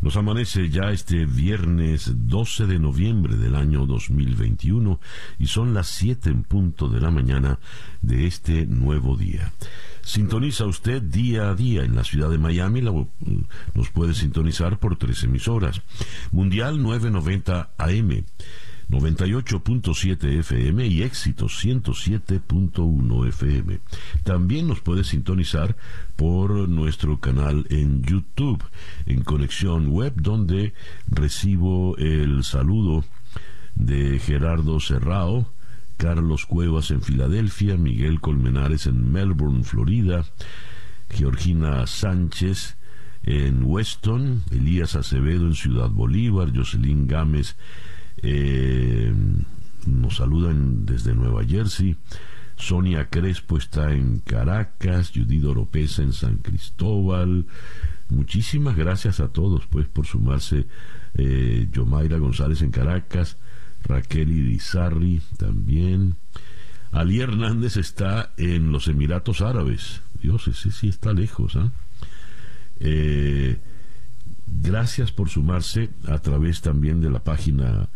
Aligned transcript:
Nos 0.00 0.16
amanece 0.16 0.70
ya 0.70 0.90
este 0.90 1.26
viernes 1.26 2.10
12 2.26 2.66
de 2.66 2.78
noviembre 2.78 3.36
del 3.36 3.54
año 3.54 3.84
2021 3.84 4.98
y 5.38 5.46
son 5.46 5.74
las 5.74 5.88
7 5.88 6.30
en 6.30 6.42
punto 6.42 6.88
de 6.88 7.00
la 7.00 7.10
mañana 7.10 7.58
de 8.00 8.26
este 8.26 8.66
nuevo 8.66 9.16
día. 9.16 9.52
Sintoniza 10.00 10.64
usted 10.64 11.02
día 11.02 11.50
a 11.50 11.54
día 11.54 11.82
en 11.82 11.94
la 11.94 12.04
ciudad 12.04 12.30
de 12.30 12.38
Miami, 12.38 12.80
nos 12.80 13.90
puede 13.90 14.14
sintonizar 14.14 14.78
por 14.78 14.96
tres 14.96 15.22
emisoras. 15.24 15.82
Mundial 16.32 16.82
990 16.82 17.70
AM. 17.76 18.24
98.7 18.90 20.40
FM 20.40 20.86
y 20.86 21.02
éxito 21.02 21.46
107.1 21.46 23.28
FM. 23.28 23.80
También 24.24 24.66
nos 24.66 24.80
puede 24.80 25.04
sintonizar 25.04 25.76
por 26.16 26.68
nuestro 26.68 27.20
canal 27.20 27.66
en 27.70 28.02
YouTube, 28.02 28.62
en 29.06 29.22
conexión 29.22 29.88
web, 29.88 30.14
donde 30.16 30.74
recibo 31.06 31.96
el 31.98 32.42
saludo 32.42 33.04
de 33.76 34.18
Gerardo 34.18 34.80
Serrao, 34.80 35.46
Carlos 35.96 36.46
Cuevas 36.46 36.90
en 36.90 37.02
Filadelfia, 37.02 37.76
Miguel 37.76 38.20
Colmenares 38.20 38.86
en 38.86 39.12
Melbourne, 39.12 39.62
Florida, 39.62 40.24
Georgina 41.10 41.86
Sánchez 41.86 42.76
en 43.22 43.62
Weston, 43.64 44.42
Elías 44.50 44.96
Acevedo 44.96 45.46
en 45.46 45.54
Ciudad 45.54 45.90
Bolívar, 45.90 46.50
Jocelyn 46.52 47.06
Gámez 47.06 47.56
eh, 48.22 49.12
nos 49.86 50.16
saludan 50.16 50.86
desde 50.86 51.14
Nueva 51.14 51.44
Jersey. 51.44 51.96
Sonia 52.56 53.08
Crespo 53.08 53.56
está 53.56 53.92
en 53.92 54.18
Caracas, 54.18 55.12
Judith 55.14 55.44
Oropesa 55.44 56.02
en 56.02 56.12
San 56.12 56.36
Cristóbal. 56.38 57.46
Muchísimas 58.10 58.76
gracias 58.76 59.20
a 59.20 59.28
todos 59.28 59.66
pues 59.66 59.88
por 59.88 60.06
sumarse. 60.06 60.66
Eh, 61.14 61.68
Yomaira 61.72 62.18
González 62.18 62.62
en 62.62 62.70
Caracas, 62.70 63.36
Raquel 63.84 64.30
Irizarri 64.30 65.22
también. 65.38 66.16
Ali 66.92 67.20
Hernández 67.20 67.76
está 67.76 68.32
en 68.36 68.72
los 68.72 68.88
Emiratos 68.88 69.40
Árabes. 69.40 70.02
Dios, 70.20 70.48
ese 70.48 70.70
sí 70.70 70.88
está 70.88 71.12
lejos. 71.12 71.56
¿ah? 71.56 71.70
Eh, 72.80 73.58
gracias 74.46 75.12
por 75.12 75.28
sumarse 75.28 75.90
a 76.06 76.18
través 76.18 76.60
también 76.60 77.00
de 77.00 77.10
la 77.10 77.22
página 77.22 77.88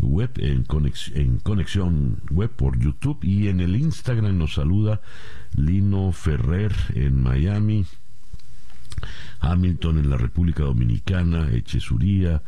web, 0.00 0.30
en 0.36 0.64
conexión, 0.64 2.22
web 2.30 2.50
por 2.50 2.78
YouTube 2.78 3.18
y 3.22 3.48
en 3.48 3.60
el 3.60 3.76
Instagram 3.76 4.38
nos 4.38 4.54
saluda 4.54 5.00
Lino 5.54 6.12
Ferrer 6.12 6.72
en 6.94 7.20
Miami, 7.20 7.84
Hamilton 9.40 9.98
en 9.98 10.10
la 10.10 10.16
República 10.16 10.64
Dominicana, 10.64 11.50
Echesuría, 11.52 12.42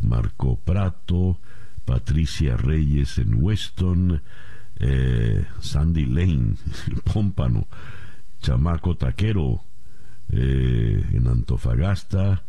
Marco 0.00 0.56
Prato, 0.56 1.38
Patricia 1.84 2.56
Reyes 2.56 3.18
en 3.18 3.42
Weston, 3.42 4.22
eh, 4.78 5.44
Sandy 5.60 6.06
Lane, 6.06 6.54
Pómpano, 7.12 7.66
Chamaco 8.42 8.96
Taquero 8.96 9.62
eh, 10.30 11.04
en 11.12 11.28
Antofagasta, 11.28 12.42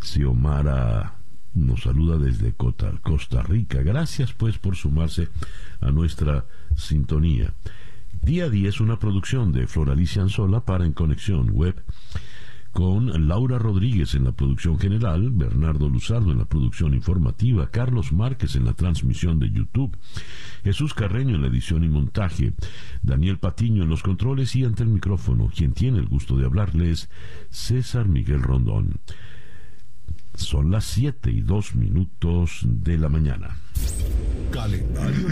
Xiomara 0.00 1.15
nos 1.56 1.82
saluda 1.82 2.18
desde 2.18 2.52
Costa 2.52 3.42
Rica. 3.42 3.82
Gracias 3.82 4.32
pues 4.32 4.58
por 4.58 4.76
sumarse 4.76 5.28
a 5.80 5.90
nuestra 5.90 6.44
sintonía. 6.76 7.54
Día 8.22 8.44
a 8.44 8.50
día 8.50 8.68
es 8.68 8.80
una 8.80 8.98
producción 8.98 9.52
de 9.52 9.66
Floralicia 9.66 10.22
Anzola 10.22 10.60
para 10.60 10.84
En 10.84 10.92
Conexión 10.92 11.50
Web 11.50 11.82
con 12.72 13.26
Laura 13.26 13.58
Rodríguez 13.58 14.14
en 14.14 14.24
la 14.24 14.32
producción 14.32 14.78
general, 14.78 15.30
Bernardo 15.30 15.88
Luzardo 15.88 16.30
en 16.30 16.36
la 16.36 16.44
producción 16.44 16.92
informativa, 16.92 17.70
Carlos 17.70 18.12
Márquez 18.12 18.54
en 18.54 18.66
la 18.66 18.74
transmisión 18.74 19.38
de 19.38 19.50
YouTube, 19.50 19.96
Jesús 20.62 20.92
Carreño 20.92 21.36
en 21.36 21.40
la 21.40 21.48
edición 21.48 21.84
y 21.84 21.88
montaje, 21.88 22.52
Daniel 23.00 23.38
Patiño 23.38 23.84
en 23.84 23.88
los 23.88 24.02
controles 24.02 24.54
y 24.56 24.64
ante 24.64 24.82
el 24.82 24.90
micrófono. 24.90 25.50
Quien 25.56 25.72
tiene 25.72 26.00
el 26.00 26.06
gusto 26.06 26.36
de 26.36 26.44
hablarles, 26.44 27.08
César 27.48 28.08
Miguel 28.08 28.42
Rondón. 28.42 29.00
Son 30.36 30.70
las 30.70 30.84
7 30.84 31.30
y 31.30 31.40
2 31.40 31.74
minutos 31.74 32.60
de 32.62 32.98
la 32.98 33.08
mañana. 33.08 33.56
Calendario. 34.52 35.28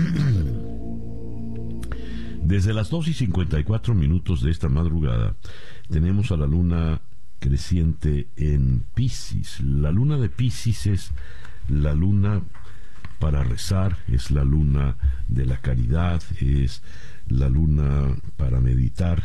Desde 2.42 2.74
las 2.74 2.90
2 2.90 3.08
y 3.08 3.12
54 3.12 3.94
minutos 3.94 4.42
de 4.42 4.50
esta 4.50 4.68
madrugada 4.68 5.34
tenemos 5.88 6.32
a 6.32 6.36
la 6.36 6.46
luna 6.46 7.00
creciente 7.38 8.28
en 8.36 8.84
Pisces. 8.94 9.60
La 9.60 9.90
luna 9.90 10.18
de 10.18 10.30
Pisces 10.30 10.86
es 10.86 11.10
la 11.68 11.94
luna 11.94 12.42
para 13.18 13.44
rezar, 13.44 13.98
es 14.08 14.30
la 14.30 14.44
luna 14.44 14.96
de 15.28 15.46
la 15.46 15.58
caridad, 15.58 16.22
es 16.40 16.82
la 17.28 17.48
luna 17.48 18.16
para 18.36 18.60
meditar. 18.60 19.24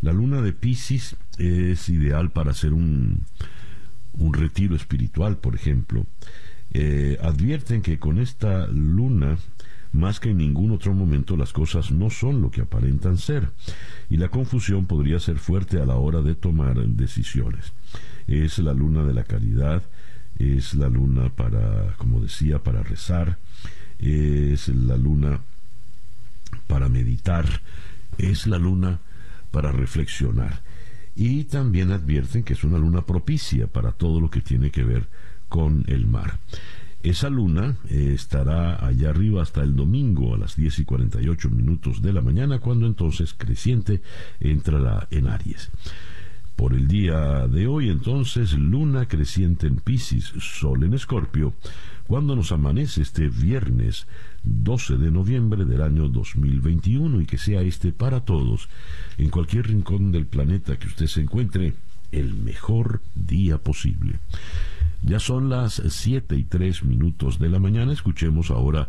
La 0.00 0.12
luna 0.12 0.42
de 0.42 0.52
Pisces 0.52 1.16
es 1.38 1.88
ideal 1.88 2.30
para 2.30 2.50
hacer 2.50 2.72
un, 2.72 3.24
un 4.18 4.34
retiro 4.34 4.76
espiritual, 4.76 5.38
por 5.38 5.54
ejemplo, 5.54 6.06
eh, 6.72 7.18
advierten 7.22 7.82
que 7.82 7.98
con 7.98 8.18
esta 8.18 8.66
luna, 8.66 9.38
más 9.92 10.20
que 10.20 10.30
en 10.30 10.38
ningún 10.38 10.72
otro 10.72 10.92
momento, 10.92 11.36
las 11.36 11.52
cosas 11.52 11.90
no 11.90 12.10
son 12.10 12.42
lo 12.42 12.50
que 12.50 12.62
aparentan 12.62 13.16
ser, 13.16 13.50
y 14.10 14.16
la 14.16 14.28
confusión 14.28 14.86
podría 14.86 15.18
ser 15.20 15.38
fuerte 15.38 15.80
a 15.80 15.86
la 15.86 15.96
hora 15.96 16.20
de 16.20 16.34
tomar 16.34 16.76
decisiones. 16.76 17.72
Es 18.26 18.58
la 18.58 18.74
luna 18.74 19.04
de 19.04 19.14
la 19.14 19.24
caridad, 19.24 19.82
es 20.38 20.74
la 20.74 20.88
luna 20.88 21.30
para, 21.30 21.94
como 21.96 22.20
decía, 22.20 22.58
para 22.58 22.82
rezar, 22.82 23.38
es 23.98 24.68
la 24.68 24.96
luna 24.96 25.40
para 26.66 26.88
meditar, 26.88 27.46
es 28.18 28.46
la 28.46 28.58
luna 28.58 29.00
para 29.50 29.72
reflexionar 29.72 30.67
y 31.18 31.42
también 31.42 31.90
advierten 31.90 32.44
que 32.44 32.52
es 32.52 32.62
una 32.62 32.78
luna 32.78 33.04
propicia 33.04 33.66
para 33.66 33.90
todo 33.90 34.20
lo 34.20 34.30
que 34.30 34.40
tiene 34.40 34.70
que 34.70 34.84
ver 34.84 35.08
con 35.48 35.84
el 35.88 36.06
mar. 36.06 36.38
Esa 37.02 37.28
luna 37.28 37.76
eh, 37.90 38.12
estará 38.14 38.86
allá 38.86 39.10
arriba 39.10 39.42
hasta 39.42 39.64
el 39.64 39.74
domingo 39.74 40.36
a 40.36 40.38
las 40.38 40.54
10 40.54 40.78
y 40.78 40.84
48 40.84 41.50
minutos 41.50 42.02
de 42.02 42.12
la 42.12 42.20
mañana, 42.20 42.60
cuando 42.60 42.86
entonces 42.86 43.34
creciente 43.34 44.00
entrará 44.38 45.08
en 45.10 45.26
Aries. 45.26 45.72
Por 46.54 46.72
el 46.72 46.86
día 46.86 47.48
de 47.48 47.66
hoy, 47.66 47.88
entonces, 47.88 48.52
luna 48.52 49.06
creciente 49.06 49.66
en 49.66 49.76
Pisces, 49.76 50.32
sol 50.38 50.84
en 50.84 50.94
Escorpio, 50.94 51.52
cuando 52.08 52.34
nos 52.34 52.52
amanece 52.52 53.02
este 53.02 53.28
viernes 53.28 54.06
12 54.42 54.96
de 54.96 55.10
noviembre 55.10 55.66
del 55.66 55.82
año 55.82 56.08
2021 56.08 57.20
y 57.20 57.26
que 57.26 57.36
sea 57.36 57.60
este 57.60 57.92
para 57.92 58.24
todos, 58.24 58.70
en 59.18 59.28
cualquier 59.28 59.68
rincón 59.68 60.10
del 60.10 60.26
planeta 60.26 60.78
que 60.78 60.86
usted 60.86 61.06
se 61.06 61.20
encuentre, 61.20 61.74
el 62.10 62.32
mejor 62.34 63.02
día 63.14 63.58
posible. 63.58 64.18
Ya 65.02 65.20
son 65.20 65.50
las 65.50 65.82
7 65.86 66.34
y 66.34 66.44
3 66.44 66.82
minutos 66.84 67.38
de 67.38 67.50
la 67.50 67.58
mañana. 67.58 67.92
Escuchemos 67.92 68.50
ahora 68.50 68.88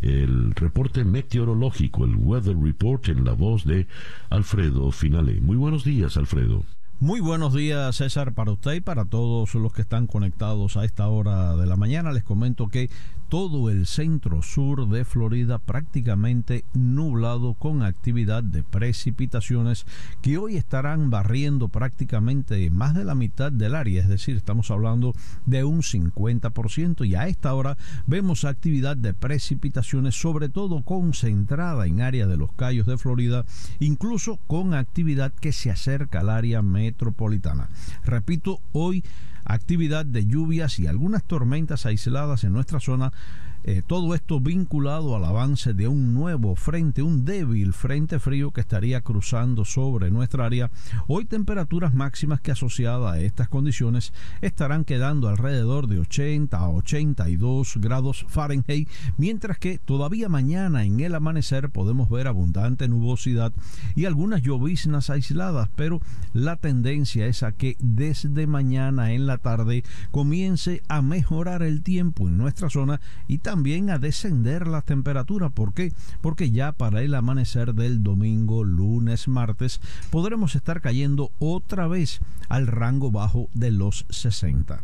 el 0.00 0.54
reporte 0.54 1.04
meteorológico, 1.04 2.04
el 2.04 2.14
Weather 2.14 2.56
Report, 2.56 3.08
en 3.08 3.24
la 3.24 3.32
voz 3.32 3.64
de 3.64 3.88
Alfredo 4.30 4.92
Finale. 4.92 5.40
Muy 5.40 5.56
buenos 5.56 5.82
días, 5.82 6.16
Alfredo. 6.16 6.64
Muy 7.02 7.20
buenos 7.20 7.54
días, 7.54 7.96
César, 7.96 8.34
para 8.34 8.52
usted 8.52 8.74
y 8.74 8.80
para 8.82 9.06
todos 9.06 9.54
los 9.54 9.72
que 9.72 9.80
están 9.80 10.06
conectados 10.06 10.76
a 10.76 10.84
esta 10.84 11.08
hora 11.08 11.56
de 11.56 11.66
la 11.66 11.76
mañana. 11.76 12.12
Les 12.12 12.22
comento 12.22 12.68
que 12.68 12.90
todo 13.30 13.70
el 13.70 13.86
centro 13.86 14.42
sur 14.42 14.88
de 14.88 15.04
Florida 15.04 15.58
prácticamente 15.58 16.64
nublado 16.74 17.54
con 17.54 17.84
actividad 17.84 18.42
de 18.42 18.64
precipitaciones 18.64 19.86
que 20.20 20.36
hoy 20.36 20.56
estarán 20.56 21.10
barriendo 21.10 21.68
prácticamente 21.68 22.68
más 22.70 22.92
de 22.92 23.04
la 23.04 23.14
mitad 23.14 23.52
del 23.52 23.76
área, 23.76 24.02
es 24.02 24.08
decir, 24.08 24.36
estamos 24.36 24.72
hablando 24.72 25.14
de 25.46 25.62
un 25.62 25.82
50% 25.82 27.06
y 27.06 27.14
a 27.14 27.28
esta 27.28 27.54
hora 27.54 27.78
vemos 28.08 28.44
actividad 28.44 28.96
de 28.96 29.14
precipitaciones 29.14 30.20
sobre 30.20 30.48
todo 30.48 30.82
concentrada 30.82 31.86
en 31.86 32.00
área 32.00 32.26
de 32.26 32.36
los 32.36 32.52
Cayos 32.52 32.88
de 32.88 32.98
Florida, 32.98 33.44
incluso 33.78 34.40
con 34.48 34.74
actividad 34.74 35.32
que 35.32 35.52
se 35.52 35.70
acerca 35.70 36.18
al 36.18 36.30
área 36.30 36.62
metropolitana. 36.62 37.70
Repito, 38.04 38.60
hoy 38.72 39.04
actividad 39.44 40.04
de 40.04 40.26
lluvias 40.26 40.78
y 40.78 40.86
algunas 40.86 41.24
tormentas 41.24 41.86
aisladas 41.86 42.44
en 42.44 42.52
nuestra 42.52 42.80
zona 42.80 43.12
Eh, 43.62 43.82
todo 43.86 44.14
esto 44.14 44.40
vinculado 44.40 45.14
al 45.14 45.24
avance 45.24 45.74
de 45.74 45.86
un 45.86 46.14
nuevo 46.14 46.56
frente, 46.56 47.02
un 47.02 47.26
débil 47.26 47.74
frente 47.74 48.18
frío 48.18 48.52
que 48.52 48.62
estaría 48.62 49.02
cruzando 49.02 49.66
sobre 49.66 50.10
nuestra 50.10 50.46
área. 50.46 50.70
Hoy 51.08 51.26
temperaturas 51.26 51.92
máximas 51.92 52.40
que 52.40 52.52
asociadas 52.52 53.12
a 53.12 53.20
estas 53.20 53.48
condiciones 53.50 54.14
estarán 54.40 54.86
quedando 54.86 55.28
alrededor 55.28 55.88
de 55.88 55.98
80 55.98 56.56
a 56.56 56.70
82 56.70 57.76
grados 57.76 58.24
Fahrenheit, 58.28 58.88
mientras 59.18 59.58
que 59.58 59.78
todavía 59.78 60.30
mañana 60.30 60.84
en 60.84 60.98
el 61.00 61.14
amanecer 61.14 61.68
podemos 61.68 62.08
ver 62.08 62.28
abundante 62.28 62.88
nubosidad 62.88 63.52
y 63.94 64.06
algunas 64.06 64.40
lloviznas 64.40 65.10
aisladas, 65.10 65.68
pero 65.76 66.00
la 66.32 66.56
tendencia 66.56 67.26
es 67.26 67.42
a 67.42 67.52
que 67.52 67.76
desde 67.78 68.46
mañana 68.46 69.12
en 69.12 69.26
la 69.26 69.36
tarde 69.36 69.84
comience 70.10 70.82
a 70.88 71.02
mejorar 71.02 71.62
el 71.62 71.82
tiempo 71.82 72.26
en 72.26 72.38
nuestra 72.38 72.70
zona 72.70 73.02
y 73.28 73.36
también 73.36 73.49
a 73.50 73.98
descender 73.98 74.68
la 74.68 74.80
temperatura. 74.80 75.50
¿Por 75.50 75.74
qué? 75.74 75.92
Porque 76.20 76.52
ya 76.52 76.70
para 76.70 77.02
el 77.02 77.16
amanecer 77.16 77.74
del 77.74 78.04
domingo, 78.04 78.62
lunes, 78.62 79.26
martes, 79.26 79.80
podremos 80.10 80.54
estar 80.54 80.80
cayendo 80.80 81.32
otra 81.40 81.88
vez 81.88 82.20
al 82.48 82.68
rango 82.68 83.10
bajo 83.10 83.48
de 83.52 83.72
los 83.72 84.06
60. 84.10 84.80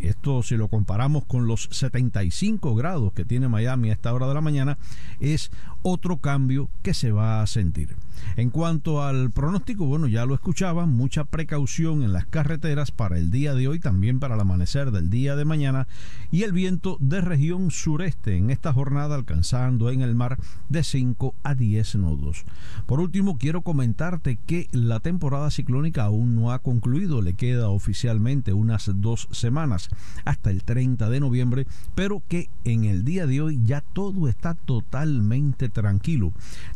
Esto 0.00 0.42
si 0.42 0.56
lo 0.56 0.68
comparamos 0.68 1.24
con 1.24 1.46
los 1.46 1.68
75 1.70 2.74
grados 2.74 3.12
que 3.12 3.24
tiene 3.24 3.48
Miami 3.48 3.90
a 3.90 3.92
esta 3.92 4.12
hora 4.12 4.28
de 4.28 4.34
la 4.34 4.40
mañana, 4.40 4.78
es 5.20 5.50
otro 5.82 6.18
cambio 6.18 6.68
que 6.82 6.94
se 6.94 7.12
va 7.12 7.42
a 7.42 7.46
sentir. 7.46 7.96
En 8.36 8.50
cuanto 8.50 9.02
al 9.02 9.30
pronóstico, 9.30 9.84
bueno, 9.84 10.06
ya 10.06 10.24
lo 10.26 10.34
escuchaban, 10.34 10.90
mucha 10.90 11.24
precaución 11.24 12.02
en 12.02 12.12
las 12.12 12.24
carreteras 12.26 12.90
para 12.90 13.18
el 13.18 13.30
día 13.30 13.54
de 13.54 13.68
hoy, 13.68 13.80
también 13.80 14.20
para 14.20 14.34
el 14.36 14.40
amanecer 14.40 14.90
del 14.90 15.10
día 15.10 15.36
de 15.36 15.44
mañana, 15.44 15.88
y 16.30 16.44
el 16.44 16.52
viento 16.52 16.96
de 17.00 17.20
región 17.20 17.70
sureste 17.70 18.36
en 18.36 18.50
esta 18.50 18.72
jornada 18.72 19.16
alcanzando 19.16 19.90
en 19.90 20.02
el 20.02 20.14
mar 20.14 20.38
de 20.68 20.84
5 20.84 21.34
a 21.42 21.54
10 21.54 21.96
nudos. 21.96 22.44
Por 22.86 23.00
último, 23.00 23.38
quiero 23.38 23.62
comentarte 23.62 24.38
que 24.46 24.68
la 24.72 25.00
temporada 25.00 25.50
ciclónica 25.50 26.04
aún 26.04 26.36
no 26.36 26.52
ha 26.52 26.60
concluido, 26.60 27.22
le 27.22 27.34
queda 27.34 27.68
oficialmente 27.68 28.52
unas 28.52 28.90
dos 28.94 29.28
semanas 29.30 29.81
hasta 30.24 30.50
el 30.50 30.64
30 30.64 31.08
de 31.08 31.20
noviembre, 31.20 31.66
pero 31.94 32.22
que 32.28 32.48
en 32.64 32.84
el 32.84 33.04
día 33.04 33.26
de 33.26 33.40
hoy 33.40 33.60
ya 33.64 33.80
todo 33.80 34.28
está 34.28 34.54
totalmente 34.54 35.68
tranquilo. 35.68 36.32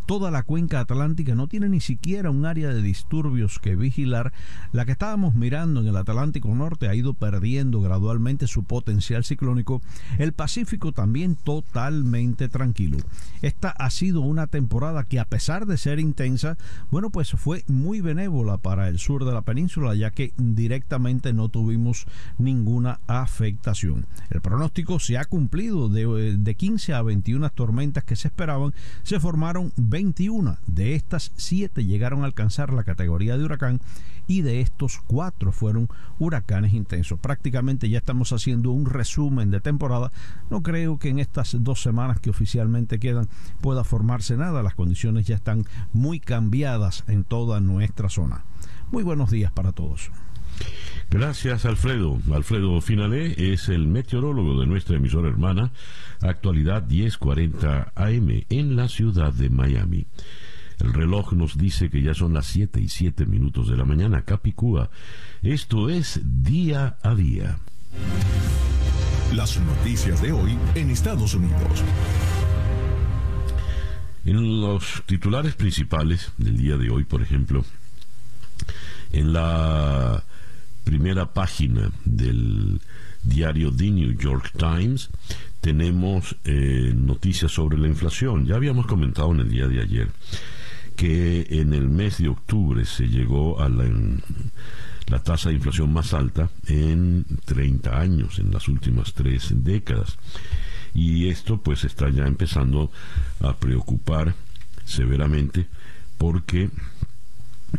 Toda 0.06 0.30
la 0.30 0.42
cuenca 0.42 0.80
atlántica 0.80 1.34
no 1.34 1.48
tiene 1.48 1.68
ni 1.68 1.80
siquiera 1.80 2.30
un 2.30 2.46
área 2.46 2.68
de 2.68 2.82
disturbios 2.82 3.58
que 3.58 3.76
vigilar. 3.76 4.32
La 4.72 4.84
que 4.84 4.92
estábamos 4.92 5.34
mirando 5.34 5.80
en 5.80 5.88
el 5.88 5.96
Atlántico 5.96 6.54
Norte 6.54 6.88
ha 6.88 6.94
ido 6.94 7.14
perdiendo 7.14 7.80
gradualmente 7.80 8.46
su 8.46 8.64
potencial 8.64 9.24
ciclónico. 9.24 9.82
El 10.18 10.32
Pacífico 10.32 10.92
también 10.92 11.36
totalmente 11.36 12.48
tranquilo. 12.48 12.98
Esta 13.42 13.70
ha 13.70 13.90
sido 13.90 14.20
una 14.20 14.46
temporada 14.46 15.04
que 15.04 15.18
a 15.18 15.24
pesar 15.24 15.66
de 15.66 15.76
ser 15.76 15.98
intensa, 15.98 16.56
bueno, 16.90 17.10
pues 17.10 17.30
fue 17.32 17.64
muy 17.66 18.00
benévola 18.00 18.58
para 18.58 18.88
el 18.88 18.98
sur 18.98 19.24
de 19.24 19.32
la 19.32 19.42
península, 19.42 19.94
ya 19.94 20.10
que 20.10 20.32
directamente 20.36 21.32
no 21.32 21.48
tuvimos 21.48 22.06
ninguna 22.38 22.95
afectación. 23.06 24.06
El 24.30 24.40
pronóstico 24.40 24.98
se 24.98 25.18
ha 25.18 25.24
cumplido 25.24 25.88
de, 25.88 26.36
de 26.36 26.54
15 26.54 26.94
a 26.94 27.02
21 27.02 27.50
tormentas 27.50 28.04
que 28.04 28.16
se 28.16 28.28
esperaban, 28.28 28.74
se 29.02 29.20
formaron 29.20 29.72
21 29.76 30.58
de 30.66 30.94
estas 30.94 31.32
siete 31.36 31.84
llegaron 31.84 32.22
a 32.22 32.26
alcanzar 32.26 32.72
la 32.72 32.84
categoría 32.84 33.36
de 33.36 33.44
huracán 33.44 33.80
y 34.26 34.42
de 34.42 34.60
estos 34.60 34.98
cuatro 35.06 35.52
fueron 35.52 35.88
huracanes 36.18 36.72
intensos. 36.74 37.18
Prácticamente 37.20 37.88
ya 37.88 37.98
estamos 37.98 38.32
haciendo 38.32 38.70
un 38.72 38.86
resumen 38.86 39.50
de 39.50 39.60
temporada. 39.60 40.10
No 40.50 40.62
creo 40.62 40.98
que 40.98 41.08
en 41.08 41.18
estas 41.18 41.56
dos 41.60 41.82
semanas 41.82 42.20
que 42.20 42.30
oficialmente 42.30 42.98
quedan 42.98 43.28
pueda 43.60 43.84
formarse 43.84 44.36
nada. 44.36 44.62
Las 44.62 44.74
condiciones 44.74 45.26
ya 45.26 45.36
están 45.36 45.64
muy 45.92 46.20
cambiadas 46.20 47.04
en 47.06 47.24
toda 47.24 47.60
nuestra 47.60 48.08
zona. 48.08 48.44
Muy 48.90 49.02
buenos 49.02 49.30
días 49.30 49.52
para 49.52 49.72
todos. 49.72 50.10
Gracias, 51.10 51.64
Alfredo. 51.64 52.18
Alfredo 52.32 52.80
Finalé 52.80 53.52
es 53.52 53.68
el 53.68 53.86
meteorólogo 53.86 54.60
de 54.60 54.66
nuestra 54.66 54.96
emisora 54.96 55.28
hermana, 55.28 55.70
actualidad 56.20 56.86
1040 56.86 57.92
AM 57.94 58.44
en 58.48 58.76
la 58.76 58.88
ciudad 58.88 59.32
de 59.32 59.48
Miami. 59.48 60.06
El 60.80 60.92
reloj 60.92 61.32
nos 61.32 61.56
dice 61.56 61.88
que 61.88 62.02
ya 62.02 62.12
son 62.12 62.34
las 62.34 62.46
7 62.46 62.80
y 62.80 62.88
7 62.88 63.24
minutos 63.24 63.68
de 63.68 63.76
la 63.76 63.84
mañana. 63.84 64.22
Capicúa. 64.22 64.90
Esto 65.42 65.88
es 65.88 66.20
día 66.22 66.96
a 67.02 67.14
día. 67.14 67.58
Las 69.34 69.58
noticias 69.58 70.20
de 70.20 70.32
hoy 70.32 70.58
en 70.74 70.90
Estados 70.90 71.34
Unidos. 71.34 71.82
En 74.24 74.60
los 74.60 75.02
titulares 75.06 75.54
principales 75.54 76.32
del 76.36 76.56
día 76.56 76.76
de 76.76 76.90
hoy, 76.90 77.04
por 77.04 77.22
ejemplo, 77.22 77.64
en 79.12 79.32
la 79.32 80.24
primera 80.86 81.26
página 81.32 81.90
del 82.04 82.80
diario 83.24 83.72
The 83.74 83.90
New 83.90 84.12
York 84.16 84.52
Times 84.56 85.10
tenemos 85.60 86.36
eh, 86.44 86.94
noticias 86.94 87.50
sobre 87.50 87.76
la 87.76 87.88
inflación. 87.88 88.46
Ya 88.46 88.54
habíamos 88.54 88.86
comentado 88.86 89.32
en 89.32 89.40
el 89.40 89.50
día 89.50 89.66
de 89.66 89.82
ayer 89.82 90.08
que 90.94 91.44
en 91.50 91.74
el 91.74 91.88
mes 91.88 92.18
de 92.18 92.28
octubre 92.28 92.84
se 92.84 93.08
llegó 93.08 93.60
a 93.60 93.68
la, 93.68 93.84
la 95.08 95.22
tasa 95.24 95.48
de 95.48 95.56
inflación 95.56 95.92
más 95.92 96.14
alta 96.14 96.50
en 96.68 97.26
30 97.46 97.98
años, 97.98 98.38
en 98.38 98.52
las 98.52 98.68
últimas 98.68 99.12
tres 99.12 99.52
décadas. 99.64 100.16
Y 100.94 101.28
esto 101.28 101.60
pues 101.60 101.82
está 101.82 102.08
ya 102.10 102.28
empezando 102.28 102.92
a 103.40 103.56
preocupar 103.56 104.34
severamente 104.84 105.66
porque 106.16 106.70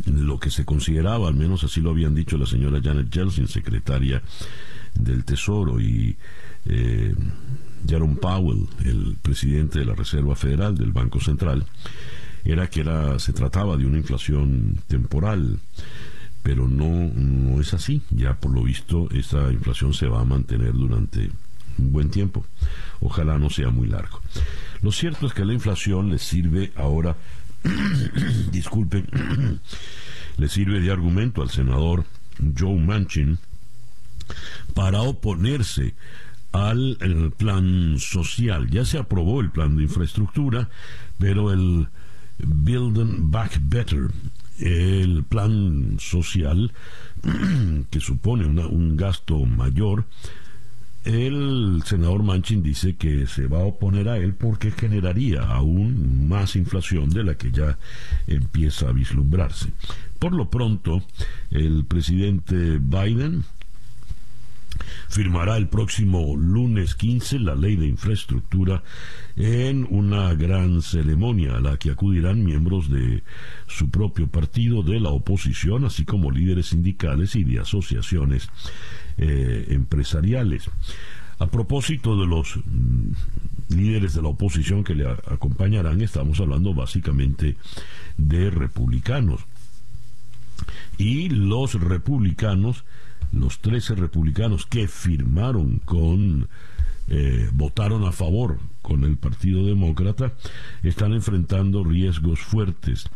lo 0.06 0.40
que 0.40 0.50
se 0.50 0.66
consideraba, 0.66 1.28
al 1.28 1.36
menos 1.36 1.64
así 1.64 1.82
lo 1.82 1.92
habían 1.92 2.16
dicho 2.16 2.38
la 2.38 2.46
señora 2.46 2.82
Janet 2.84 3.10
Yeltsin, 3.10 3.48
secretaria 3.48 4.22
del 4.94 5.24
Tesoro, 5.24 5.80
y 5.80 6.16
eh, 6.66 7.16
Jerome 7.88 8.16
Powell, 8.16 8.68
el 8.84 9.18
presidente 9.22 9.80
de 9.80 9.86
la 9.86 9.96
Reserva 9.96 10.36
Federal 10.36 10.78
del 10.78 10.92
Banco 10.92 11.20
Central, 11.20 11.66
era 12.44 12.70
que 12.70 12.82
era, 12.82 13.20
se 13.20 13.34
trataba 13.34 13.78
de 13.78 13.86
una 13.86 13.98
inflación 13.98 14.80
temporal, 14.88 15.60
pero 16.44 16.68
no, 16.68 17.12
no 17.14 17.60
es 17.60 17.74
así. 17.74 18.02
Ya 18.10 18.36
por 18.36 18.54
lo 18.54 18.64
visto 18.64 19.10
esa 19.12 19.52
inflación 19.52 19.94
se 19.94 20.08
va 20.08 20.22
a 20.22 20.26
mantener 20.26 20.74
durante 20.74 21.30
un 21.78 21.92
buen 21.92 22.10
tiempo. 22.10 22.46
Ojalá 23.02 23.38
no 23.38 23.50
sea 23.50 23.70
muy 23.70 23.88
largo. 23.88 24.22
Lo 24.82 24.92
cierto 24.92 25.28
es 25.28 25.34
que 25.34 25.46
la 25.46 25.54
inflación 25.54 26.10
le 26.10 26.20
sirve 26.20 26.72
ahora, 26.76 27.16
disculpen, 28.52 29.08
le 30.38 30.48
sirve 30.50 30.80
de 30.80 30.92
argumento 30.92 31.42
al 31.42 31.50
senador 31.50 32.06
Joe 32.58 32.80
Manchin 32.80 33.40
para 34.74 35.02
oponerse 35.02 35.94
al 36.52 36.98
plan 37.38 37.98
social. 38.00 38.70
Ya 38.70 38.86
se 38.86 38.98
aprobó 38.98 39.42
el 39.42 39.52
plan 39.52 39.76
de 39.76 39.84
infraestructura, 39.84 40.70
pero 41.18 41.52
el 41.52 41.88
Build 42.40 43.30
Back 43.32 43.60
Better, 43.62 44.12
el 44.60 45.24
plan 45.24 45.98
social 46.00 46.72
que 47.90 48.00
supone 48.00 48.46
un 48.46 48.98
gasto 48.98 49.38
mayor, 49.46 50.06
el 51.08 51.84
senador 51.86 52.22
Manchin 52.22 52.62
dice 52.62 52.98
que 52.98 53.28
se 53.28 53.48
va 53.48 53.60
a 53.60 53.66
oponer 53.66 54.10
a 54.10 54.18
él 54.18 54.34
porque 54.34 54.72
generaría 54.72 55.42
aún 55.42 56.28
más 56.28 56.58
inflación 56.58 57.10
de 57.10 57.24
la 57.24 57.36
que 57.36 57.52
ya 57.52 57.78
empieza 58.28 58.90
a 58.90 58.92
vislumbrarse. 58.92 59.72
Por 60.20 60.34
lo 60.34 60.50
pronto, 60.50 61.02
el 61.50 61.86
presidente 61.86 62.80
Biden 62.80 63.46
firmará 65.10 65.58
el 65.58 65.68
próximo 65.68 66.36
lunes 66.36 66.96
15 66.96 67.40
la 67.40 67.56
ley 67.56 67.76
de 67.76 67.88
infraestructura 67.88 68.84
en 69.36 69.88
una 69.90 70.34
gran 70.34 70.82
ceremonia 70.82 71.58
a 71.58 71.62
la 71.62 71.78
que 71.78 71.92
acudirán 71.92 72.44
miembros 72.44 72.90
de 72.90 73.24
su 73.68 73.90
propio 73.90 74.28
partido 74.28 74.84
de 74.84 75.00
la 75.00 75.10
oposición, 75.10 75.86
así 75.86 76.06
como 76.06 76.32
líderes 76.32 76.68
sindicales 76.68 77.36
y 77.36 77.44
de 77.44 77.60
asociaciones 77.60 78.50
eh, 79.18 79.68
empresariales. 79.70 80.70
A 81.40 81.48
propósito 81.48 82.20
de 82.20 82.26
los 82.26 82.58
mm, 82.58 83.76
líderes 83.76 84.16
de 84.16 84.22
la 84.22 84.30
oposición 84.30 84.84
que 84.84 84.96
le 84.96 85.08
acompañarán, 85.08 86.02
estamos 86.02 86.40
hablando 86.40 86.74
básicamente 86.74 87.58
de 88.18 88.50
republicanos. 88.50 89.42
Y 90.98 91.30
los 91.30 91.80
republicanos 91.80 92.84
los 93.32 93.60
13 93.60 93.96
republicanos 93.96 94.66
que 94.66 94.88
firmaron 94.88 95.80
con, 95.80 96.48
eh, 97.08 97.50
votaron 97.54 98.06
a 98.06 98.12
favor 98.12 98.60
con 98.82 99.04
el 99.04 99.18
Partido 99.18 99.66
Demócrata, 99.66 100.34
están 100.84 101.14
enfrentando 101.14 101.84
riesgos 101.84 102.40
fuertes 102.40 103.10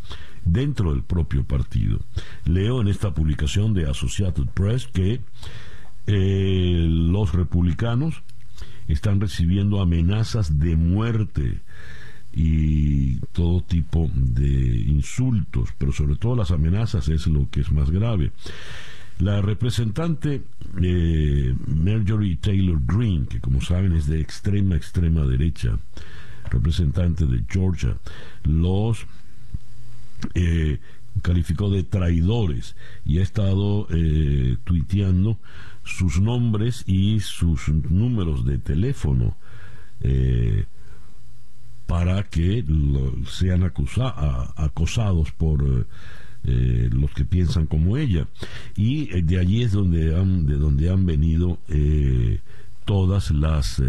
dentro 0.46 0.92
del 0.92 1.04
propio 1.04 1.44
partido. 1.44 2.00
Leo 2.46 2.82
en 2.82 2.88
esta 2.88 3.14
publicación 3.14 3.74
de 3.74 3.90
Associated 3.90 4.46
Press 4.54 4.88
que 4.88 5.22
eh, 6.08 6.86
los 6.88 7.34
republicanos 7.34 8.24
están 8.88 9.22
recibiendo 9.22 9.82
amenazas 9.82 10.60
de 10.60 10.76
muerte 10.76 11.62
y 12.34 13.18
todo 13.34 13.62
tipo 13.62 14.10
de 14.14 14.48
insultos, 14.88 15.70
pero 15.78 15.92
sobre 15.92 16.16
todo 16.16 16.36
las 16.36 16.52
amenazas 16.52 17.10
es 17.10 17.28
lo 17.28 17.50
que 17.50 17.62
es 17.62 17.72
más 17.72 17.92
grave. 17.92 18.32
La 19.22 19.40
representante 19.40 20.42
eh, 20.82 21.56
Marjorie 21.68 22.38
Taylor 22.38 22.80
Greene, 22.84 23.28
que 23.28 23.40
como 23.40 23.62
saben 23.62 23.94
es 23.94 24.08
de 24.08 24.20
extrema, 24.20 24.76
extrema 24.76 25.28
derecha, 25.28 25.78
representante 26.50 27.28
de 27.28 27.44
Georgia, 27.48 27.98
los 28.44 29.06
eh, 30.34 30.80
calificó 31.22 31.70
de 31.70 31.84
traidores 31.84 32.76
y 33.06 33.20
ha 33.20 33.22
estado 33.22 33.86
eh, 33.92 34.58
tuiteando 34.64 35.38
sus 35.84 36.20
nombres 36.20 36.84
y 36.88 37.20
sus 37.20 37.70
números 37.70 38.44
de 38.44 38.58
teléfono 38.58 39.38
eh, 40.00 40.66
para 41.86 42.24
que 42.24 42.66
sean 43.28 43.64
acosados 43.64 45.32
por 45.32 45.86
eh, 46.44 46.90
los 46.92 47.12
que 47.12 47.26
piensan 47.26 47.68
como 47.68 47.98
ella. 47.98 48.28
Y 48.76 49.22
de 49.22 49.40
allí 49.40 49.64
es 49.64 49.72
donde 49.72 50.16
han, 50.16 50.46
de 50.46 50.56
donde 50.56 50.90
han 50.90 51.06
venido 51.06 51.60
todas 52.86 53.32
las 53.32 53.82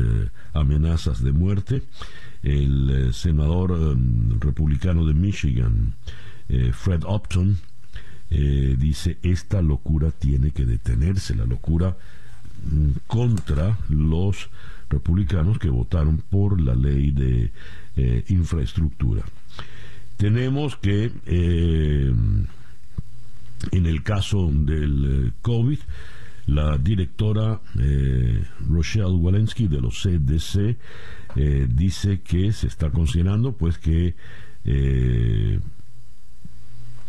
amenazas 0.53 1.23
de 1.23 1.33
muerte. 1.33 1.83
El 2.43 3.13
senador 3.15 3.97
republicano 4.41 5.07
de 5.07 5.15
Michigan 5.15 5.95
eh, 6.53 6.71
Fred 6.75 7.05
Upton, 7.05 7.57
eh, 8.31 8.77
dice, 8.79 9.17
esta 9.23 9.63
locura 9.63 10.11
tiene 10.11 10.51
que 10.51 10.67
detenerse, 10.67 11.35
la 11.35 11.47
locura 11.47 11.97
mm, 12.71 12.91
contra 13.07 13.79
los 13.89 14.51
republicanos 14.91 15.59
que 15.59 15.71
votaron 15.71 16.19
por 16.19 16.61
la 16.61 16.75
ley 16.75 17.11
de 17.11 17.53
eh, 17.97 18.25
infraestructura. 18.29 19.25
Tenemos 20.23 20.76
que, 20.76 21.11
en 21.26 22.47
el 23.73 24.02
caso 24.05 24.49
del 24.52 25.33
COVID, 25.43 25.79
la 26.47 26.79
directora 26.79 27.61
Rochelle 28.69 29.17
Walensky 29.17 29.67
de 29.67 29.81
los 29.81 30.00
CDC 30.00 30.79
dice 31.75 32.21
que 32.21 32.52
se 32.52 32.69
está 32.69 32.91
considerando 32.91 33.57
pues 33.57 33.79
que 33.79 34.14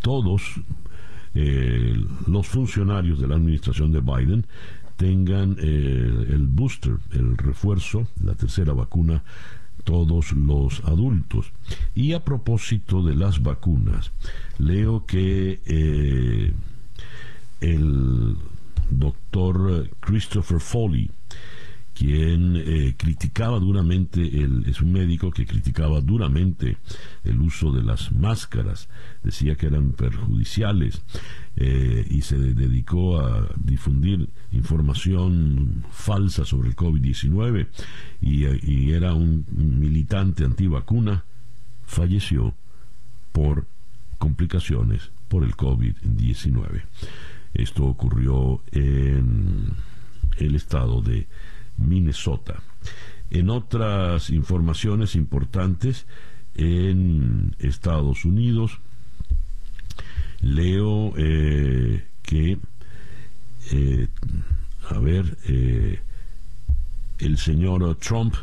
todos 0.01 0.41
eh, 1.35 1.95
los 2.27 2.47
funcionarios 2.47 3.19
de 3.19 3.27
la 3.27 3.35
administración 3.35 3.91
de 3.91 4.01
Biden 4.01 4.45
tengan 4.97 5.55
eh, 5.59 6.27
el 6.29 6.45
booster, 6.47 6.97
el 7.11 7.37
refuerzo, 7.37 8.07
la 8.23 8.35
tercera 8.35 8.73
vacuna, 8.73 9.23
todos 9.83 10.31
los 10.33 10.83
adultos. 10.85 11.51
Y 11.95 12.13
a 12.13 12.23
propósito 12.23 13.03
de 13.03 13.15
las 13.15 13.41
vacunas, 13.41 14.11
leo 14.57 15.05
que 15.05 15.61
eh, 15.65 16.53
el 17.61 18.35
doctor 18.89 19.89
Christopher 19.99 20.59
Foley, 20.59 21.09
quien 21.93 22.55
eh, 22.55 22.95
criticaba 22.97 23.59
duramente, 23.59 24.21
el, 24.21 24.65
es 24.67 24.81
un 24.81 24.91
médico 24.91 25.31
que 25.31 25.45
criticaba 25.45 26.01
duramente 26.01 26.77
el 27.23 27.39
uso 27.39 27.71
de 27.71 27.83
las 27.83 28.11
máscaras, 28.11 28.89
decía 29.23 29.55
que 29.55 29.67
eran 29.67 29.91
perjudiciales 29.91 31.01
eh, 31.55 32.05
y 32.09 32.21
se 32.21 32.37
dedicó 32.37 33.19
a 33.19 33.47
difundir 33.55 34.29
información 34.51 35.83
falsa 35.91 36.45
sobre 36.45 36.69
el 36.69 36.75
COVID-19 36.75 37.67
y, 38.21 38.45
y 38.45 38.91
era 38.91 39.13
un 39.13 39.45
militante 39.51 40.43
antivacuna, 40.43 41.23
falleció 41.85 42.55
por 43.31 43.67
complicaciones 44.17 45.11
por 45.27 45.43
el 45.43 45.55
COVID-19. 45.55 46.83
Esto 47.53 47.85
ocurrió 47.85 48.61
en 48.71 49.73
el 50.37 50.55
estado 50.55 51.01
de 51.01 51.27
Minnesota. 51.77 52.61
En 53.29 53.49
otras 53.49 54.29
informaciones 54.29 55.15
importantes, 55.15 56.05
en 56.55 57.55
Estados 57.59 58.25
Unidos, 58.25 58.79
leo 60.41 61.13
eh, 61.17 62.05
que, 62.21 62.59
eh, 63.71 64.07
a 64.89 64.99
ver, 64.99 65.37
eh, 65.47 65.99
el 67.19 67.37
señor 67.37 67.95
Trump 67.95 68.35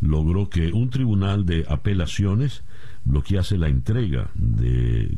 logró 0.00 0.50
que 0.50 0.72
un 0.72 0.90
tribunal 0.90 1.46
de 1.46 1.64
apelaciones 1.68 2.62
bloquease 3.04 3.56
la 3.56 3.68
entrega 3.68 4.30
de 4.34 5.16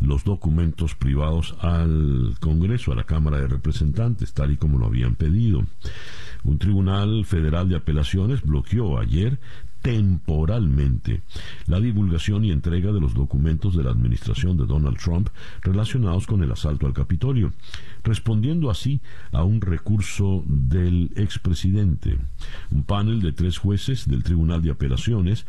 los 0.00 0.24
documentos 0.24 0.94
privados 0.94 1.56
al 1.60 2.34
Congreso, 2.40 2.92
a 2.92 2.96
la 2.96 3.04
Cámara 3.04 3.38
de 3.38 3.48
Representantes, 3.48 4.32
tal 4.32 4.52
y 4.52 4.56
como 4.56 4.78
lo 4.78 4.86
habían 4.86 5.14
pedido. 5.14 5.64
Un 6.44 6.58
tribunal 6.58 7.24
federal 7.24 7.68
de 7.68 7.76
apelaciones 7.76 8.42
bloqueó 8.42 8.98
ayer 8.98 9.38
temporalmente 9.86 11.22
la 11.68 11.78
divulgación 11.78 12.44
y 12.44 12.50
entrega 12.50 12.90
de 12.90 13.00
los 13.00 13.14
documentos 13.14 13.76
de 13.76 13.84
la 13.84 13.90
administración 13.90 14.56
de 14.56 14.66
Donald 14.66 14.98
Trump 14.98 15.28
relacionados 15.62 16.26
con 16.26 16.42
el 16.42 16.50
asalto 16.50 16.86
al 16.86 16.92
Capitolio, 16.92 17.52
respondiendo 18.02 18.68
así 18.68 19.00
a 19.30 19.44
un 19.44 19.60
recurso 19.60 20.42
del 20.46 21.12
expresidente. 21.14 22.18
Un 22.72 22.82
panel 22.82 23.20
de 23.20 23.30
tres 23.30 23.58
jueces 23.58 24.08
del 24.08 24.24
Tribunal 24.24 24.60
de 24.60 24.72
Apelaciones 24.72 25.46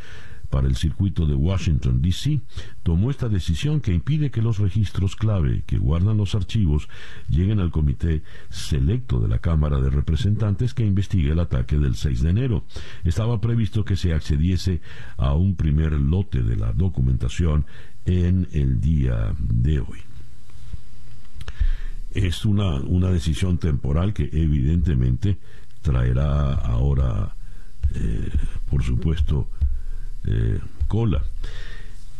para 0.49 0.67
el 0.67 0.75
circuito 0.75 1.25
de 1.25 1.35
Washington, 1.35 2.01
D.C., 2.01 2.41
tomó 2.83 3.11
esta 3.11 3.29
decisión 3.29 3.81
que 3.81 3.93
impide 3.93 4.31
que 4.31 4.41
los 4.41 4.59
registros 4.59 5.15
clave 5.15 5.63
que 5.65 5.77
guardan 5.77 6.17
los 6.17 6.35
archivos 6.35 6.87
lleguen 7.29 7.59
al 7.59 7.71
comité 7.71 8.23
selecto 8.49 9.19
de 9.19 9.27
la 9.27 9.39
Cámara 9.39 9.79
de 9.79 9.89
Representantes 9.89 10.73
que 10.73 10.85
investigue 10.85 11.31
el 11.31 11.39
ataque 11.39 11.77
del 11.77 11.95
6 11.95 12.21
de 12.21 12.29
enero. 12.29 12.63
Estaba 13.03 13.41
previsto 13.41 13.83
que 13.83 13.95
se 13.95 14.13
accediese 14.13 14.81
a 15.17 15.33
un 15.33 15.55
primer 15.55 15.93
lote 15.93 16.43
de 16.43 16.55
la 16.55 16.71
documentación 16.73 17.65
en 18.05 18.47
el 18.53 18.79
día 18.79 19.33
de 19.39 19.79
hoy. 19.79 19.99
Es 22.11 22.45
una, 22.45 22.75
una 22.75 23.09
decisión 23.11 23.57
temporal 23.57 24.13
que 24.13 24.29
evidentemente 24.31 25.37
traerá 25.81 26.53
ahora, 26.53 27.35
eh, 27.93 28.29
por 28.69 28.83
supuesto, 28.83 29.49
eh, 30.27 30.59
cola. 30.87 31.23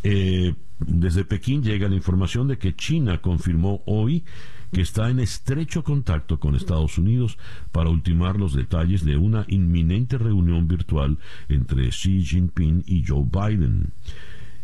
Eh, 0.02 0.54
desde 0.80 1.24
Pekín 1.24 1.62
llega 1.62 1.88
la 1.88 1.96
información 1.96 2.48
de 2.48 2.58
que 2.58 2.76
China 2.76 3.20
confirmó 3.20 3.82
hoy 3.86 4.24
que 4.72 4.82
está 4.82 5.08
en 5.10 5.18
estrecho 5.18 5.82
contacto 5.82 6.38
con 6.38 6.54
Estados 6.54 6.98
Unidos 6.98 7.38
para 7.72 7.90
ultimar 7.90 8.36
los 8.36 8.54
detalles 8.54 9.04
de 9.04 9.16
una 9.16 9.44
inminente 9.48 10.18
reunión 10.18 10.68
virtual 10.68 11.18
entre 11.48 11.88
Xi 11.88 12.22
Jinping 12.24 12.84
y 12.86 13.04
Joe 13.06 13.24
Biden. 13.24 13.92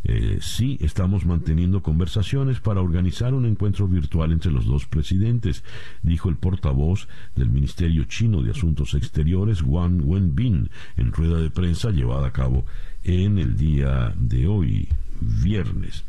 Eh, 0.04 0.38
sí 0.42 0.76
estamos 0.82 1.25
manteniendo 1.25 1.82
conversaciones 1.82 2.61
para 2.61 2.82
organizar 2.82 3.32
un 3.32 3.46
encuentro 3.46 3.88
virtual 3.88 4.32
entre 4.32 4.52
los 4.52 4.66
dos 4.66 4.84
presidentes, 4.84 5.64
dijo 6.02 6.28
el 6.28 6.37
portavoz 6.37 7.08
del 7.34 7.49
Ministerio 7.49 8.04
Chino 8.04 8.42
de 8.42 8.50
Asuntos 8.50 8.92
Exteriores, 8.94 9.62
Wang 9.62 10.02
Wenbin, 10.04 10.68
en 10.99 11.12
rueda 11.12 11.40
de 11.40 11.50
prensa 11.50 11.90
llevada 11.90 12.28
a 12.28 12.32
cabo 12.32 12.66
en 13.02 13.38
el 13.38 13.56
día 13.56 14.14
de 14.18 14.46
hoy, 14.46 14.88
viernes. 15.20 16.04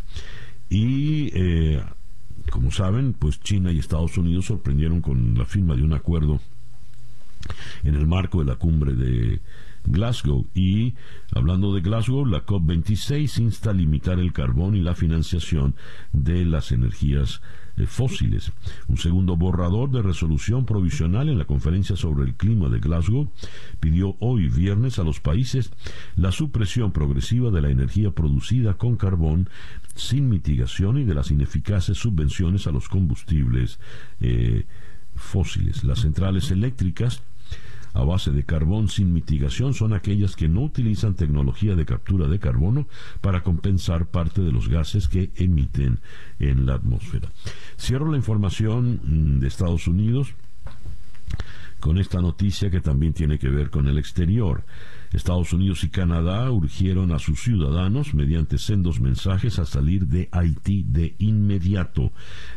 Y 0.70 1.30
eh, 1.34 1.82
como 2.50 2.72
saben, 2.72 3.14
pues 3.14 3.40
China 3.40 3.72
y 3.72 3.80
Estados 3.80 4.18
Unidos 4.18 4.46
sorprendieron 4.46 5.02
con 5.02 5.38
la 5.38 5.46
firma 5.46 5.76
de 5.76 5.84
un 5.84 5.94
acuerdo 5.94 6.42
en 7.84 7.96
el 7.96 8.08
marco 8.08 8.40
de 8.40 8.46
la 8.46 8.56
cumbre 8.56 8.94
de 8.94 9.40
Glasgow. 9.86 10.48
Y 10.54 10.96
hablando 11.34 11.74
de 11.74 11.82
Glasgow, 11.82 12.26
la 12.26 12.46
COP26 12.46 13.40
insta 13.40 13.72
a 13.72 13.74
limitar 13.74 14.20
el 14.20 14.34
carbón 14.34 14.76
y 14.76 14.82
la 14.82 14.96
financiación 14.96 15.76
de 16.14 16.46
las 16.46 16.72
energías 16.72 17.42
eh, 17.78 17.88
fósiles. 17.88 18.54
Un 18.88 18.98
segundo 18.98 19.36
borrador 19.36 19.92
de 19.92 20.02
resolución 20.02 20.66
provisional 20.66 21.28
en 21.28 21.38
la 21.38 21.46
conferencia 21.46 21.98
sobre 21.98 22.24
el 22.24 22.36
clima 22.36 22.70
de 22.70 22.80
Glasgow 22.80 23.30
pidió 23.82 24.16
hoy 24.20 24.48
viernes 24.48 24.98
a 24.98 25.04
los 25.04 25.20
países 25.20 25.72
la 26.16 26.32
supresión 26.32 26.92
progresiva 26.92 27.52
de 27.52 27.62
la 27.62 27.70
energía 27.70 28.12
producida 28.12 28.76
con 28.76 28.96
carbón 28.96 29.50
sin 29.96 30.30
mitigación 30.30 31.00
y 31.00 31.04
de 31.04 31.16
las 31.16 31.32
ineficaces 31.32 31.98
subvenciones 31.98 32.66
a 32.66 32.72
los 32.72 32.88
combustibles 32.88 33.80
eh, 34.22 34.66
fósiles. 35.16 35.84
Las 35.84 36.00
centrales 36.00 36.52
eléctricas 36.52 37.24
a 37.96 38.04
base 38.04 38.32
de 38.32 38.44
carbón 38.44 38.90
sin 38.90 39.14
mitigación 39.14 39.74
son 39.74 39.94
aquellas 39.94 40.36
que 40.36 40.50
no 40.50 40.62
utilizan 40.62 41.16
tecnología 41.16 41.76
de 41.76 41.86
captura 41.86 42.28
de 42.28 42.40
carbono 42.40 42.88
para 43.22 43.42
compensar 43.42 44.06
parte 44.06 44.42
de 44.42 44.52
los 44.52 44.68
gases 44.68 45.08
que 45.08 45.32
emiten 45.38 46.00
en 46.40 46.66
la 46.66 46.76
atmósfera. 46.76 47.30
Cierro 47.80 48.12
la 48.12 48.18
información 48.18 49.00
mm, 49.02 49.40
de 49.40 49.48
Estados 49.48 49.88
Unidos 49.88 50.36
con 51.86 52.00
esta 52.00 52.20
noticia 52.20 52.72
que 52.72 52.82
también 52.82 53.14
tiene 53.14 53.38
que 53.38 53.48
ver 53.48 53.70
con 53.70 53.86
el 53.86 54.00
exterior. 54.00 54.66
Estados 55.14 55.54
Unidos 55.54 55.84
y 55.84 55.90
Canadá 55.90 56.50
urgieron 56.50 57.12
a 57.12 57.20
sus 57.20 57.40
ciudadanos 57.44 58.16
mediante 58.16 58.58
sendos 58.58 59.00
mensajes 59.00 59.60
a 59.60 59.66
salir 59.66 60.08
de 60.08 60.28
Haití 60.32 60.82
de 60.82 61.14
inmediato 61.20 62.12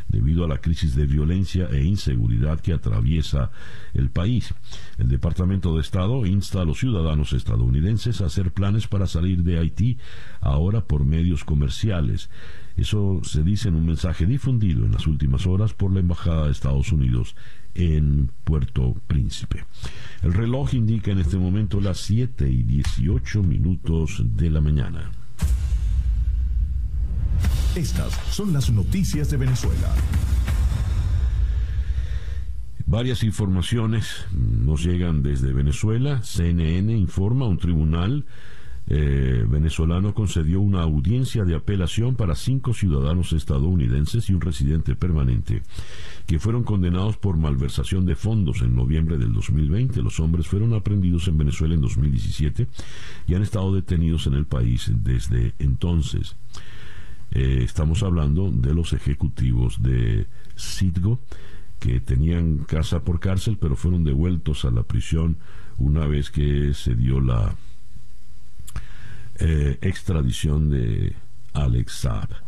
debido 0.08 0.46
a 0.46 0.48
la 0.48 0.62
crisis 0.62 0.94
de 0.94 1.04
violencia 1.04 1.68
e 1.70 1.84
inseguridad 1.84 2.60
que 2.60 2.72
atraviesa 2.72 3.50
el 3.92 4.08
país. 4.08 4.54
El 4.96 5.08
Departamento 5.08 5.74
de 5.74 5.82
Estado 5.82 6.24
insta 6.24 6.62
a 6.62 6.64
los 6.64 6.78
ciudadanos 6.78 7.34
estadounidenses 7.34 8.22
a 8.22 8.26
hacer 8.26 8.54
planes 8.54 8.88
para 8.88 9.06
salir 9.06 9.42
de 9.42 9.58
Haití 9.58 9.98
ahora 10.40 10.86
por 10.86 11.04
medios 11.04 11.44
comerciales. 11.44 12.30
Eso 12.78 13.20
se 13.24 13.42
dice 13.42 13.68
en 13.68 13.74
un 13.74 13.84
mensaje 13.84 14.24
difundido 14.24 14.86
en 14.86 14.92
las 14.92 15.06
últimas 15.06 15.46
horas 15.46 15.74
por 15.74 15.92
la 15.92 16.00
Embajada 16.00 16.46
de 16.46 16.52
Estados 16.52 16.92
Unidos 16.92 17.34
en 17.78 18.30
Puerto 18.44 18.96
Príncipe. 19.06 19.64
El 20.22 20.34
reloj 20.34 20.74
indica 20.74 21.12
en 21.12 21.18
este 21.18 21.38
momento 21.38 21.80
las 21.80 21.98
7 21.98 22.50
y 22.50 22.64
18 22.64 23.42
minutos 23.44 24.22
de 24.36 24.50
la 24.50 24.60
mañana. 24.60 25.12
Estas 27.76 28.12
son 28.32 28.52
las 28.52 28.70
noticias 28.70 29.30
de 29.30 29.36
Venezuela. 29.36 29.94
Varias 32.86 33.22
informaciones 33.22 34.26
nos 34.32 34.82
llegan 34.82 35.22
desde 35.22 35.52
Venezuela. 35.52 36.22
CNN 36.24 36.92
informa 36.96 37.46
un 37.46 37.58
tribunal 37.58 38.24
eh, 38.90 39.44
venezolano 39.46 40.14
concedió 40.14 40.62
una 40.62 40.80
audiencia 40.80 41.44
de 41.44 41.54
apelación 41.54 42.14
para 42.16 42.34
cinco 42.34 42.72
ciudadanos 42.72 43.34
estadounidenses 43.34 44.30
y 44.30 44.34
un 44.34 44.40
residente 44.40 44.94
permanente 44.94 45.60
que 46.28 46.38
fueron 46.38 46.62
condenados 46.62 47.16
por 47.16 47.38
malversación 47.38 48.04
de 48.04 48.14
fondos 48.14 48.60
en 48.60 48.76
noviembre 48.76 49.16
del 49.16 49.32
2020. 49.32 50.02
Los 50.02 50.20
hombres 50.20 50.46
fueron 50.46 50.74
aprendidos 50.74 51.26
en 51.26 51.38
Venezuela 51.38 51.72
en 51.72 51.80
2017 51.80 52.68
y 53.26 53.34
han 53.34 53.40
estado 53.40 53.74
detenidos 53.74 54.26
en 54.26 54.34
el 54.34 54.44
país 54.44 54.92
desde 54.92 55.54
entonces. 55.58 56.36
Eh, 57.30 57.60
estamos 57.64 58.02
hablando 58.02 58.50
de 58.50 58.74
los 58.74 58.92
ejecutivos 58.92 59.82
de 59.82 60.26
Citgo 60.54 61.18
que 61.78 61.98
tenían 62.00 62.58
casa 62.58 63.00
por 63.00 63.20
cárcel 63.20 63.56
pero 63.58 63.74
fueron 63.74 64.04
devueltos 64.04 64.66
a 64.66 64.70
la 64.70 64.82
prisión 64.82 65.38
una 65.78 66.06
vez 66.06 66.30
que 66.30 66.74
se 66.74 66.94
dio 66.94 67.22
la 67.22 67.56
eh, 69.38 69.78
extradición 69.80 70.68
de 70.68 71.16
Alex 71.54 71.92
Saab. 71.92 72.47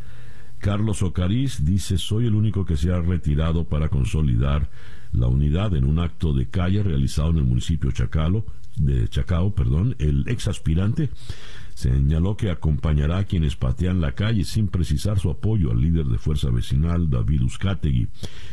Carlos 0.61 1.03
Ocariz 1.03 1.65
dice, 1.65 1.99
soy 1.99 2.27
el 2.27 2.35
único 2.35 2.65
que 2.65 2.77
se 2.77 2.93
ha 2.93 3.01
retirado 3.01 3.65
para 3.65 3.89
consolidar 3.89 4.71
la 5.13 5.27
unidad 5.27 5.75
en 5.75 5.85
un 5.85 5.99
acto 5.99 6.33
de 6.33 6.49
calle 6.49 6.83
realizado 6.83 7.31
en 7.31 7.39
el 7.39 7.45
municipio 7.45 7.91
Chacalo, 7.91 8.45
de 8.77 9.09
Chacao, 9.09 9.55
perdón, 9.55 9.97
el 9.99 10.25
ex 10.29 10.47
aspirante 10.49 11.11
Señaló 11.81 12.37
que 12.37 12.51
acompañará 12.51 13.17
a 13.17 13.25
quienes 13.25 13.57
patean 13.57 14.03
la 14.03 14.13
calle 14.13 14.45
sin 14.45 14.69
precisar 14.69 15.19
su 15.19 15.31
apoyo 15.31 15.71
al 15.71 15.81
líder 15.81 16.05
de 16.05 16.19
fuerza 16.19 16.51
vecinal, 16.51 17.09
David 17.09 17.41
Uzcategui, 17.41 18.07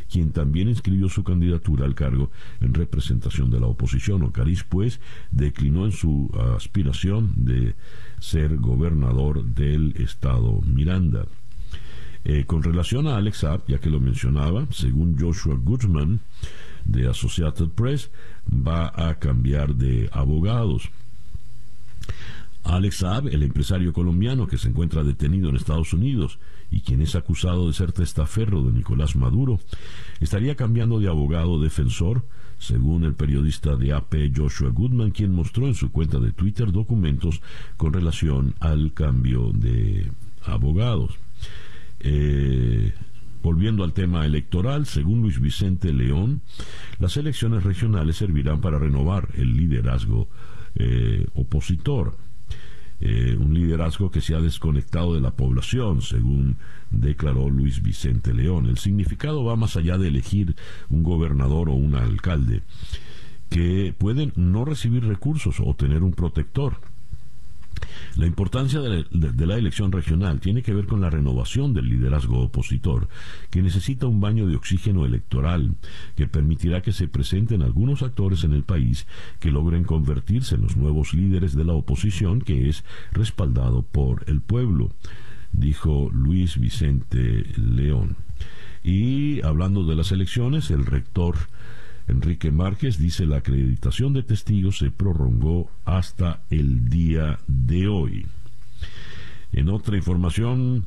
quien 0.09 0.31
también 0.31 0.69
inscribió 0.69 1.09
su 1.09 1.25
candidatura 1.25 1.85
al 1.85 1.93
cargo 1.93 2.31
en 2.61 2.73
representación 2.73 3.51
de 3.51 3.59
la 3.59 3.67
oposición. 3.67 4.23
Ocariz, 4.23 4.63
pues, 4.63 5.01
declinó 5.29 5.83
en 5.85 5.91
su 5.91 6.31
aspiración 6.55 7.33
de 7.35 7.75
ser 8.21 8.55
gobernador 8.55 9.43
del 9.43 9.93
estado 9.97 10.61
Miranda. 10.61 11.25
Eh, 12.29 12.43
con 12.45 12.61
relación 12.61 13.07
a 13.07 13.15
Alex 13.15 13.45
App, 13.45 13.69
ya 13.69 13.79
que 13.79 13.89
lo 13.89 14.01
mencionaba, 14.01 14.67
según 14.71 15.17
Joshua 15.17 15.55
Goodman 15.55 16.19
de 16.83 17.07
Associated 17.07 17.69
Press, 17.69 18.11
va 18.51 18.91
a 18.93 19.17
cambiar 19.17 19.75
de 19.75 20.09
abogados. 20.11 20.89
Alex 22.65 22.97
Saab, 22.97 23.29
el 23.29 23.43
empresario 23.43 23.93
colombiano 23.93 24.45
que 24.45 24.57
se 24.57 24.67
encuentra 24.67 25.05
detenido 25.05 25.47
en 25.47 25.55
Estados 25.55 25.93
Unidos 25.93 26.37
y 26.69 26.81
quien 26.81 26.99
es 26.99 27.15
acusado 27.15 27.65
de 27.65 27.73
ser 27.73 27.93
testaferro 27.93 28.61
de 28.61 28.73
Nicolás 28.73 29.15
Maduro, 29.15 29.61
estaría 30.19 30.55
cambiando 30.55 30.99
de 30.99 31.07
abogado 31.07 31.61
defensor, 31.61 32.25
según 32.59 33.05
el 33.05 33.13
periodista 33.13 33.77
de 33.77 33.93
AP 33.93 34.33
Joshua 34.35 34.71
Goodman, 34.71 35.11
quien 35.11 35.31
mostró 35.31 35.65
en 35.65 35.75
su 35.75 35.93
cuenta 35.93 36.19
de 36.19 36.33
Twitter 36.33 36.73
documentos 36.73 37.41
con 37.77 37.93
relación 37.93 38.53
al 38.59 38.91
cambio 38.93 39.53
de 39.53 40.11
abogados. 40.43 41.17
Eh, 41.99 42.93
volviendo 43.41 43.83
al 43.83 43.93
tema 43.93 44.25
electoral, 44.25 44.85
según 44.85 45.21
Luis 45.21 45.39
Vicente 45.39 45.93
León, 45.93 46.41
las 46.99 47.17
elecciones 47.17 47.63
regionales 47.63 48.17
servirán 48.17 48.61
para 48.61 48.79
renovar 48.79 49.29
el 49.35 49.55
liderazgo 49.55 50.27
eh, 50.75 51.25
opositor. 51.33 52.17
Eh, 52.99 53.37
un 53.39 53.53
liderazgo 53.53 54.09
que 54.09 54.21
se 54.21 54.33
ha 54.33 54.41
desconectado 54.41 55.13
de 55.13 55.21
la 55.21 55.31
población, 55.31 56.01
según 56.01 56.57
declaró 56.89 57.49
Luis 57.49 57.83
Vicente 57.83 58.33
León. 58.33 58.65
El 58.65 58.79
significado 58.79 59.43
va 59.43 59.55
más 59.55 59.77
allá 59.77 59.99
de 59.99 60.07
elegir 60.07 60.55
un 60.89 61.03
gobernador 61.03 61.69
o 61.69 61.73
un 61.73 61.93
alcalde, 61.95 62.63
que 63.49 63.93
pueden 63.95 64.33
no 64.35 64.65
recibir 64.65 65.05
recursos 65.05 65.59
o 65.59 65.75
tener 65.75 66.01
un 66.01 66.13
protector 66.13 66.79
la 68.15 68.25
importancia 68.25 68.79
de 68.81 69.05
la, 69.45 69.55
elección 69.57 69.91
regional 69.91 70.39
tiene 70.39 70.61
que 70.61 70.73
ver 70.73 70.85
con 70.85 71.01
la 71.01 71.09
renovación 71.09 71.73
del 71.73 71.89
liderazgo 71.89 72.39
opositor, 72.39 73.07
que 73.49 73.61
necesita 73.61 74.07
un 74.07 74.19
baño 74.19 74.47
de 74.47 74.55
oxígeno 74.55 75.05
electoral 75.05 75.75
que 76.15 76.27
permitirá 76.27 76.81
que 76.81 76.93
se 76.93 77.07
presenten 77.07 77.61
algunos 77.61 78.01
actores 78.01 78.43
en 78.43 78.53
el 78.53 78.63
país 78.63 79.07
que 79.39 79.51
logren 79.51 79.83
convertirse 79.83 80.55
en 80.55 80.61
los 80.61 80.77
nuevos 80.77 81.13
líderes 81.13 81.55
de 81.55 81.65
la 81.65 81.73
oposición 81.73 82.41
que 82.41 82.69
es 82.69 82.83
respaldado 83.11 83.83
por 83.83 84.23
el 84.27 84.41
pueblo, 84.41 84.91
dijo 85.51 86.09
Luis 86.11 86.59
Vicente 86.59 87.45
León. 87.55 88.17
Y 88.83 89.41
hablando 89.41 89.83
de 89.83 89.95
las 89.95 90.11
elecciones, 90.11 90.71
el 90.71 90.85
rector 90.85 91.35
Enrique 92.07 92.51
Márquez 92.51 92.97
dice 92.97 93.25
la 93.25 93.37
acreditación 93.37 94.13
de 94.13 94.23
testigos 94.23 94.77
se 94.77 94.91
prolongó 94.91 95.69
hasta 95.85 96.43
el 96.49 96.89
día 96.89 97.39
de 97.47 97.87
hoy. 97.87 98.25
En 99.51 99.69
otra 99.69 99.97
información, 99.97 100.85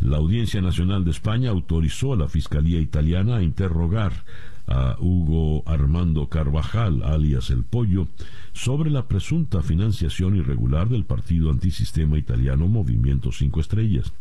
la 0.00 0.18
Audiencia 0.18 0.60
Nacional 0.60 1.04
de 1.04 1.12
España 1.12 1.50
autorizó 1.50 2.12
a 2.12 2.16
la 2.16 2.28
Fiscalía 2.28 2.80
Italiana 2.80 3.36
a 3.36 3.42
interrogar 3.42 4.24
a 4.66 4.96
Hugo 5.00 5.62
Armando 5.66 6.28
Carvajal, 6.28 7.02
alias 7.02 7.50
El 7.50 7.64
Pollo, 7.64 8.08
sobre 8.52 8.90
la 8.90 9.06
presunta 9.06 9.62
financiación 9.62 10.36
irregular 10.36 10.88
del 10.88 11.04
partido 11.04 11.50
antisistema 11.50 12.18
italiano 12.18 12.66
Movimiento 12.68 13.32
Cinco 13.32 13.60
Estrellas. 13.60 14.12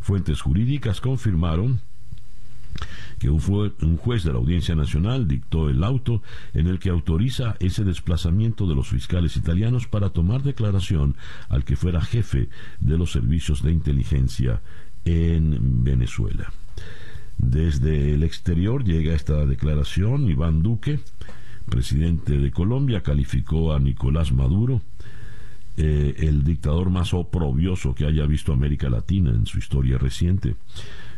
Fuentes 0.00 0.40
jurídicas 0.40 1.00
confirmaron 1.00 1.80
que 3.18 3.30
un, 3.30 3.38
juez 3.96 4.24
de 4.24 4.32
la 4.32 4.38
Audiencia 4.38 4.74
Nacional 4.74 5.26
dictó 5.28 5.68
el 5.68 5.82
auto 5.84 6.22
en 6.54 6.66
el 6.66 6.78
que 6.78 6.90
autoriza 6.90 7.56
ese 7.60 7.84
desplazamiento 7.84 8.66
de 8.66 8.74
los 8.74 8.88
fiscales 8.88 9.36
italianos 9.36 9.86
para 9.86 10.10
tomar 10.10 10.42
declaración 10.42 11.16
al 11.48 11.64
que 11.64 11.76
fuera 11.76 12.00
jefe 12.00 12.48
de 12.80 12.98
los 12.98 13.12
servicios 13.12 13.62
de 13.62 13.72
inteligencia 13.72 14.60
en 15.04 15.84
Venezuela. 15.84 16.52
Desde 17.38 18.14
el 18.14 18.22
exterior 18.22 18.84
llega 18.84 19.14
esta 19.14 19.44
declaración. 19.44 20.28
Iván 20.28 20.62
Duque, 20.62 21.00
presidente 21.68 22.38
de 22.38 22.50
Colombia, 22.50 23.02
calificó 23.02 23.74
a 23.74 23.78
Nicolás 23.78 24.32
Maduro 24.32 24.82
eh, 25.76 26.14
el 26.18 26.42
dictador 26.42 26.88
más 26.88 27.12
oprobioso 27.12 27.94
que 27.94 28.06
haya 28.06 28.24
visto 28.24 28.52
América 28.52 28.88
Latina 28.88 29.30
en 29.30 29.46
su 29.46 29.58
historia 29.58 29.98
reciente. 29.98 30.56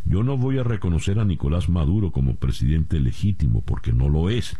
Yo 0.09 0.23
no 0.23 0.39
voy 0.39 0.57
a 0.59 0.63
reconocer 0.63 1.19
a 1.19 1.25
Nicolás 1.25 1.69
Maduro 1.69 2.13
como 2.13 2.35
presidente 2.35 2.99
legítimo 2.99 3.61
porque 3.61 3.93
no 3.93 4.09
lo 4.09 4.31
es. 4.31 4.57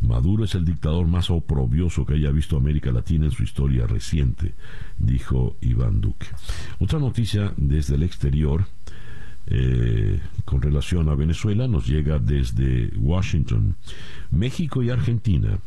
Maduro 0.00 0.44
es 0.44 0.54
el 0.54 0.64
dictador 0.64 1.08
más 1.08 1.28
oprobioso 1.28 2.06
que 2.06 2.14
haya 2.14 2.30
visto 2.30 2.56
América 2.56 2.92
Latina 2.92 3.24
en 3.24 3.32
su 3.32 3.42
historia 3.42 3.86
reciente, 3.86 4.54
dijo 4.98 5.56
Iván 5.60 6.00
Duque. 6.00 6.28
Otra 6.78 7.00
noticia 7.00 7.52
desde 7.56 7.96
el 7.96 8.04
exterior 8.04 8.66
eh, 9.46 10.20
con 10.44 10.62
relación 10.62 11.08
a 11.08 11.16
Venezuela 11.16 11.66
nos 11.66 11.88
llega 11.88 12.20
desde 12.20 12.92
Washington. 12.96 13.74
México 14.30 14.84
y 14.84 14.90
Argentina 14.90 15.58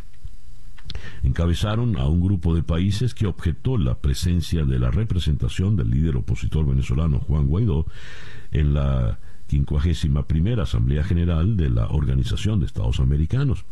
encabezaron 1.23 1.97
a 1.97 2.07
un 2.07 2.21
grupo 2.21 2.55
de 2.55 2.63
países 2.63 3.13
que 3.13 3.27
objetó 3.27 3.77
la 3.77 3.95
presencia 3.95 4.65
de 4.65 4.79
la 4.79 4.91
representación 4.91 5.75
del 5.75 5.89
líder 5.89 6.17
opositor 6.17 6.65
venezolano 6.65 7.19
Juan 7.19 7.47
Guaidó 7.47 7.85
en 8.51 8.73
la 8.73 9.19
51 9.47 10.61
Asamblea 10.61 11.03
General 11.03 11.55
de 11.55 11.69
la 11.69 11.87
Organización 11.87 12.59
de 12.59 12.65
Estados 12.65 12.99
Americanos 12.99 13.65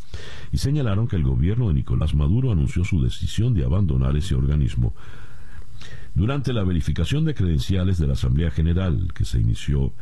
y 0.51 0.57
señalaron 0.57 1.07
que 1.07 1.15
el 1.15 1.23
gobierno 1.23 1.67
de 1.67 1.73
Nicolás 1.73 2.13
Maduro 2.13 2.51
anunció 2.51 2.83
su 2.83 3.01
decisión 3.01 3.53
de 3.53 3.65
abandonar 3.65 4.15
ese 4.15 4.35
organismo. 4.35 4.93
Durante 6.13 6.53
la 6.53 6.63
verificación 6.63 7.25
de 7.25 7.33
credenciales 7.33 7.97
de 7.97 8.07
la 8.07 8.13
Asamblea 8.13 8.51
General 8.51 9.11
que 9.13 9.25
se 9.25 9.39
inició 9.39 9.93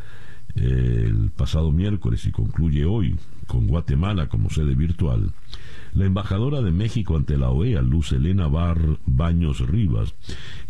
el 0.56 1.32
pasado 1.32 1.72
miércoles 1.72 2.26
y 2.26 2.32
concluye 2.32 2.84
hoy 2.84 3.16
con 3.52 3.68
Guatemala 3.68 4.30
como 4.30 4.50
sede 4.50 4.76
virtual, 4.76 5.34
la 5.94 6.06
embajadora 6.06 6.62
de 6.62 6.72
México 6.72 7.18
ante 7.18 7.38
la 7.38 7.50
OEA, 7.50 7.82
Luz 7.82 8.14
Elena 8.14 8.48
Bar 8.48 8.80
Baños 9.06 9.60
Rivas, 9.60 10.16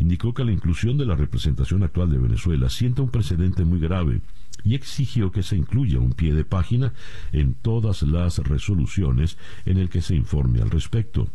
indicó 0.00 0.34
que 0.34 0.44
la 0.44 0.50
inclusión 0.50 0.98
de 0.98 1.06
la 1.06 1.14
representación 1.14 1.84
actual 1.84 2.10
de 2.10 2.18
Venezuela 2.18 2.68
sienta 2.68 3.02
un 3.02 3.10
precedente 3.10 3.64
muy 3.64 3.78
grave 3.78 4.20
y 4.64 4.74
exigió 4.74 5.30
que 5.30 5.44
se 5.44 5.56
incluya 5.56 6.00
un 6.00 6.12
pie 6.12 6.34
de 6.34 6.44
página 6.44 6.92
en 7.30 7.54
todas 7.54 8.02
las 8.02 8.38
resoluciones 8.38 9.38
en 9.64 9.78
el 9.78 9.88
que 9.88 10.02
se 10.02 10.16
informe 10.16 10.60
al 10.60 10.70
respecto. 10.70 11.28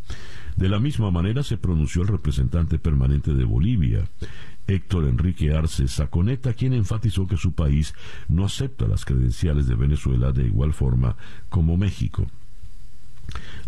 De 0.57 0.67
la 0.67 0.79
misma 0.79 1.11
manera 1.11 1.43
se 1.43 1.55
pronunció 1.55 2.01
el 2.01 2.09
representante 2.09 2.77
permanente 2.77 3.33
de 3.33 3.45
Bolivia, 3.45 4.09
Héctor 4.67 5.05
Enrique 5.05 5.53
Arce 5.53 5.87
Saconeta, 5.87 6.53
quien 6.53 6.73
enfatizó 6.73 7.25
que 7.27 7.37
su 7.37 7.53
país 7.53 7.93
no 8.27 8.45
acepta 8.45 8.87
las 8.87 9.05
credenciales 9.05 9.67
de 9.67 9.75
Venezuela 9.75 10.31
de 10.31 10.45
igual 10.45 10.73
forma 10.73 11.15
como 11.49 11.77
México. 11.77 12.27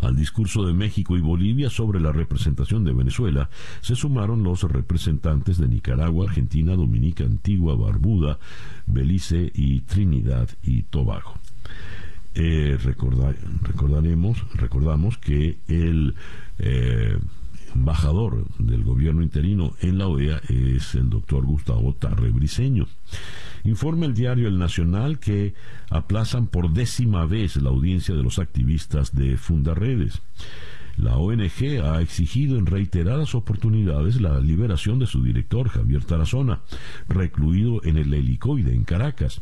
Al 0.01 0.15
discurso 0.15 0.65
de 0.65 0.73
México 0.73 1.17
y 1.17 1.21
Bolivia 1.21 1.69
sobre 1.69 1.99
la 1.99 2.11
representación 2.11 2.83
de 2.85 2.93
Venezuela 2.93 3.49
se 3.81 3.95
sumaron 3.95 4.43
los 4.43 4.63
representantes 4.63 5.57
de 5.57 5.67
Nicaragua, 5.67 6.25
Argentina, 6.27 6.75
Dominica, 6.75 7.25
Antigua, 7.25 7.75
Barbuda, 7.75 8.39
Belice 8.87 9.51
y 9.53 9.81
Trinidad 9.81 10.49
y 10.63 10.83
Tobago. 10.83 11.33
Eh, 12.35 12.77
recordaremos, 12.81 14.45
recordamos 14.53 15.17
que 15.17 15.57
el 15.67 16.15
eh, 16.59 17.17
embajador 17.75 18.45
del 18.57 18.83
gobierno 18.83 19.21
interino 19.21 19.73
en 19.81 19.97
la 19.97 20.07
OEA 20.07 20.41
es 20.49 20.95
el 20.95 21.09
doctor 21.09 21.45
Gustavo 21.45 21.93
Tarre 21.93 22.29
Briceño. 22.29 22.87
Informa 23.63 24.05
el 24.05 24.13
diario 24.13 24.47
El 24.47 24.57
Nacional 24.57 25.19
que 25.19 25.53
aplazan 25.89 26.47
por 26.47 26.71
décima 26.71 27.25
vez 27.25 27.55
la 27.57 27.69
audiencia 27.69 28.15
de 28.15 28.23
los 28.23 28.39
activistas 28.39 29.15
de 29.15 29.37
Fundaredes. 29.37 30.21
La 30.99 31.15
ONG 31.15 31.81
ha 31.81 32.01
exigido 32.01 32.57
en 32.57 32.65
reiteradas 32.65 33.33
oportunidades 33.33 34.19
la 34.19 34.39
liberación 34.41 34.99
de 34.99 35.05
su 35.05 35.23
director, 35.23 35.69
Javier 35.69 36.03
Tarazona, 36.03 36.59
recluido 37.07 37.81
en 37.85 37.97
el 37.97 38.13
helicoide 38.13 38.73
en 38.73 38.83
Caracas. 38.83 39.41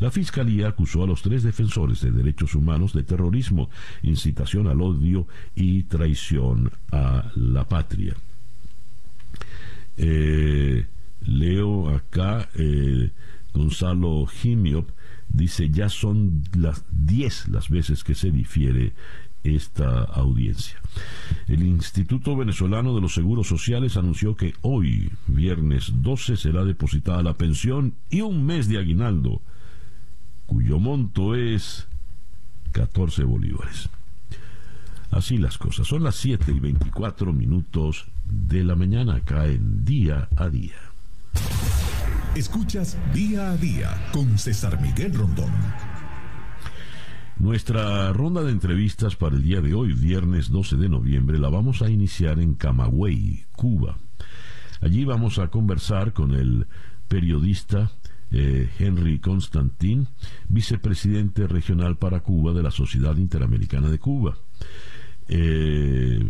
La 0.00 0.10
Fiscalía 0.10 0.68
acusó 0.68 1.04
a 1.04 1.06
los 1.06 1.22
tres 1.22 1.44
defensores 1.44 2.00
de 2.00 2.10
derechos 2.10 2.56
humanos 2.56 2.92
de 2.92 3.04
terrorismo, 3.04 3.70
incitación 4.02 4.66
al 4.66 4.80
odio 4.80 5.28
y 5.54 5.84
traición 5.84 6.72
a 6.90 7.30
la 7.36 7.68
patria. 7.68 8.14
Eh, 9.96 10.86
leo 11.20 11.88
acá 11.88 12.48
eh, 12.56 13.12
Gonzalo 13.54 14.26
Jimiop 14.26 14.90
dice 15.28 15.70
ya 15.70 15.88
son 15.88 16.42
las 16.56 16.84
diez 16.90 17.48
las 17.48 17.68
veces 17.68 18.04
que 18.04 18.14
se 18.14 18.30
difiere 18.30 18.92
esta 19.54 20.02
audiencia. 20.02 20.80
El 21.46 21.62
Instituto 21.62 22.36
Venezolano 22.36 22.94
de 22.94 23.00
los 23.00 23.14
Seguros 23.14 23.46
Sociales 23.46 23.96
anunció 23.96 24.34
que 24.36 24.54
hoy, 24.62 25.12
viernes 25.26 25.92
12, 25.96 26.36
será 26.36 26.64
depositada 26.64 27.22
la 27.22 27.34
pensión 27.34 27.94
y 28.10 28.22
un 28.22 28.44
mes 28.44 28.68
de 28.68 28.78
aguinaldo, 28.78 29.40
cuyo 30.46 30.78
monto 30.78 31.34
es 31.34 31.86
14 32.72 33.24
bolívares. 33.24 33.88
Así 35.10 35.38
las 35.38 35.56
cosas. 35.56 35.86
Son 35.86 36.02
las 36.02 36.16
7 36.16 36.52
y 36.52 36.60
24 36.60 37.32
minutos 37.32 38.06
de 38.24 38.64
la 38.64 38.74
mañana 38.74 39.16
acá 39.16 39.46
en 39.46 39.84
Día 39.84 40.28
a 40.36 40.48
Día. 40.48 40.74
Escuchas 42.34 42.98
Día 43.14 43.52
a 43.52 43.56
Día 43.56 44.10
con 44.12 44.38
César 44.38 44.80
Miguel 44.80 45.14
Rondón. 45.14 45.50
Nuestra 47.38 48.14
ronda 48.14 48.42
de 48.42 48.50
entrevistas 48.50 49.14
para 49.14 49.36
el 49.36 49.42
día 49.42 49.60
de 49.60 49.74
hoy, 49.74 49.92
viernes 49.92 50.50
12 50.50 50.76
de 50.76 50.88
noviembre, 50.88 51.38
la 51.38 51.50
vamos 51.50 51.82
a 51.82 51.90
iniciar 51.90 52.40
en 52.40 52.54
Camagüey, 52.54 53.44
Cuba. 53.54 53.98
Allí 54.80 55.04
vamos 55.04 55.38
a 55.38 55.48
conversar 55.48 56.14
con 56.14 56.32
el 56.32 56.66
periodista 57.08 57.92
eh, 58.30 58.70
Henry 58.78 59.18
Constantin, 59.18 60.08
vicepresidente 60.48 61.46
regional 61.46 61.98
para 61.98 62.20
Cuba 62.20 62.54
de 62.54 62.62
la 62.62 62.70
Sociedad 62.70 63.16
Interamericana 63.16 63.90
de 63.90 63.98
Cuba. 63.98 64.38
Eh, 65.28 66.26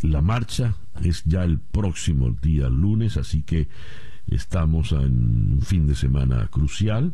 la 0.00 0.22
marcha 0.22 0.74
es 1.02 1.22
ya 1.24 1.44
el 1.44 1.58
próximo 1.58 2.30
día 2.30 2.70
lunes, 2.70 3.18
así 3.18 3.42
que 3.42 3.68
estamos 4.26 4.92
en 4.92 5.52
un 5.52 5.60
fin 5.60 5.86
de 5.86 5.94
semana 5.94 6.48
crucial. 6.48 7.12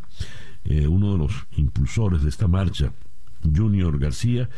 Eh, 0.70 0.86
uno 0.86 1.12
de 1.12 1.18
los 1.18 1.46
impulsores 1.56 2.22
de 2.22 2.28
esta 2.28 2.46
marcha, 2.46 2.92
Junior 3.42 3.98
García, 3.98 4.50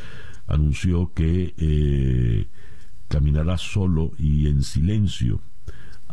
anunció 0.49 1.13
que 1.15 1.55
eh, 1.57 2.47
caminará 3.07 3.57
solo 3.57 4.11
y 4.19 4.49
en 4.49 4.65
silencio 4.65 5.41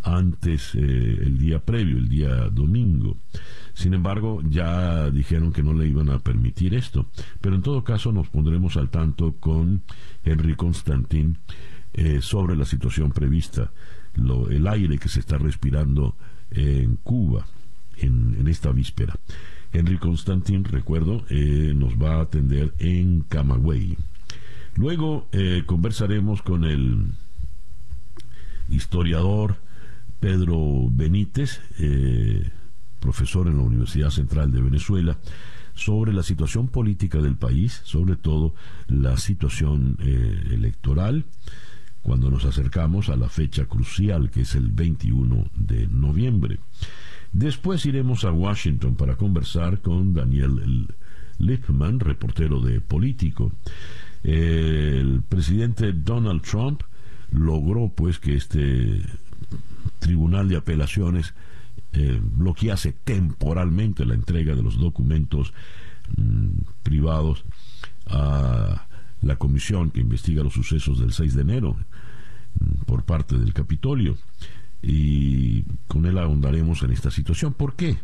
antes 0.04 0.76
eh, 0.76 0.78
el 0.80 1.40
día 1.40 1.66
previo, 1.66 1.98
el 1.98 2.08
día 2.10 2.30
domingo. 2.52 3.18
Sin 3.74 3.96
embargo, 3.96 4.40
ya 4.48 5.10
dijeron 5.10 5.52
que 5.52 5.64
no 5.64 5.74
le 5.74 5.88
iban 5.88 6.12
a 6.12 6.20
permitir 6.20 6.76
esto. 6.76 7.08
Pero 7.42 7.56
en 7.56 7.64
todo 7.64 7.84
caso 7.84 8.12
nos 8.12 8.30
pondremos 8.30 8.78
al 8.78 8.92
tanto 8.92 9.34
con 9.40 9.82
Henry 10.24 10.56
Constantin 10.56 11.40
sobre 12.22 12.56
la 12.56 12.66
situación 12.66 13.12
prevista, 13.12 13.72
el 14.52 14.68
aire 14.68 15.00
que 15.00 15.10
se 15.10 15.20
está 15.20 15.40
respirando 15.40 16.16
en 16.52 16.98
Cuba 16.98 17.48
en 17.98 18.48
esta 18.48 18.72
víspera. 18.72 19.16
Henry 19.74 19.98
Constantin, 19.98 20.64
recuerdo, 20.64 21.26
eh, 21.30 21.74
nos 21.76 21.96
va 21.96 22.16
a 22.16 22.22
atender 22.22 22.74
en 22.80 23.22
Camagüey. 23.22 23.98
Luego 24.76 25.28
eh, 25.32 25.64
conversaremos 25.66 26.42
con 26.42 26.64
el 26.64 27.08
historiador 28.70 29.58
Pedro 30.20 30.88
Benítez, 30.90 31.62
eh, 31.80 32.50
profesor 33.00 33.48
en 33.48 33.58
la 33.58 33.64
Universidad 33.64 34.10
Central 34.10 34.52
de 34.52 34.62
Venezuela, 34.62 35.18
sobre 35.74 36.12
la 36.12 36.24
situación 36.24 36.68
política 36.68 37.20
del 37.20 37.36
país, 37.36 37.82
sobre 37.84 38.16
todo 38.16 38.56
la 38.88 39.16
situación 39.18 39.98
electoral, 40.00 41.26
cuando 42.02 42.32
nos 42.32 42.46
acercamos 42.46 43.10
a 43.10 43.16
la 43.16 43.30
fecha 43.30 43.66
crucial 43.66 44.32
que 44.32 44.42
es 44.42 44.56
el 44.56 44.70
21 44.70 45.46
de 45.56 45.86
noviembre. 45.86 46.58
Después 47.34 47.86
iremos 47.86 48.26
a 48.26 48.32
Washington 48.32 48.96
para 48.96 49.16
conversar 49.16 49.80
con 49.82 50.14
Daniel 50.14 50.88
Lippman, 51.40 52.00
reportero 52.00 52.62
de 52.62 52.82
Político. 52.82 53.52
El 54.24 55.22
presidente 55.28 55.94
Donald 55.94 56.42
Trump 56.42 56.82
logró 57.32 57.90
pues 57.90 58.20
que 58.20 58.36
este 58.36 59.02
tribunal 60.00 60.50
de 60.50 60.58
apelaciones 60.58 61.34
eh, 61.94 62.20
bloquease 62.22 62.94
temporalmente 63.04 64.06
la 64.06 64.14
entrega 64.14 64.56
de 64.56 64.64
los 64.64 64.78
documentos 64.78 65.54
mm, 66.16 66.48
privados 66.84 67.44
a 68.08 68.88
la 69.22 69.36
comisión 69.38 69.92
que 69.92 70.02
investiga 70.02 70.44
los 70.44 70.54
sucesos 70.54 71.00
del 71.00 71.12
6 71.12 71.36
de 71.36 71.42
enero 71.42 71.76
mm, 72.60 72.86
por 72.86 73.04
parte 73.04 73.38
del 73.38 73.54
Capitolio 73.54 74.18
y 74.88 75.64
con 75.88 76.06
él 76.06 76.18
ahondaremos 76.18 76.82
en 76.82 76.92
esta 76.92 77.12
situación. 77.12 77.54
¿Por 77.54 77.76
qué 77.76 77.98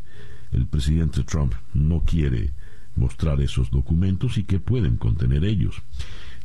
el 0.51 0.67
presidente 0.67 1.23
Trump 1.23 1.53
no 1.73 2.01
quiere 2.01 2.51
mostrar 2.97 3.39
esos 3.41 3.71
documentos 3.71 4.37
y 4.37 4.43
qué 4.43 4.59
pueden 4.59 4.97
contener 4.97 5.45
ellos? 5.45 5.81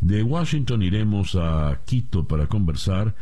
De 0.01 0.23
Washington 0.23 0.83
iremos 0.85 1.35
a 1.35 1.81
Quito 1.85 2.29
para 2.29 2.47
conversar 2.47 3.17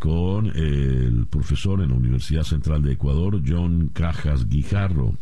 con 0.00 0.46
el 0.46 1.26
profesor 1.30 1.80
en 1.80 1.90
la 1.90 1.96
Universidad 1.96 2.42
Central 2.42 2.82
de 2.82 2.94
Ecuador, 2.94 3.40
John 3.46 3.90
Cajas 3.92 4.48
Guijarro. 4.48 5.14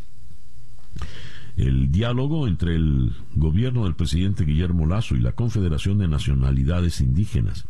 El 1.59 1.93
diálogo 1.93 2.49
entre 2.49 2.77
el 2.77 3.13
gobierno 3.35 3.85
del 3.85 3.95
presidente 3.95 4.45
Guillermo 4.45 4.87
Lazo 4.87 5.17
y 5.17 5.21
la 5.21 5.33
Confederación 5.33 5.99
de 5.99 6.09
Nacionalidades 6.09 7.01
Indígenas 7.03 7.67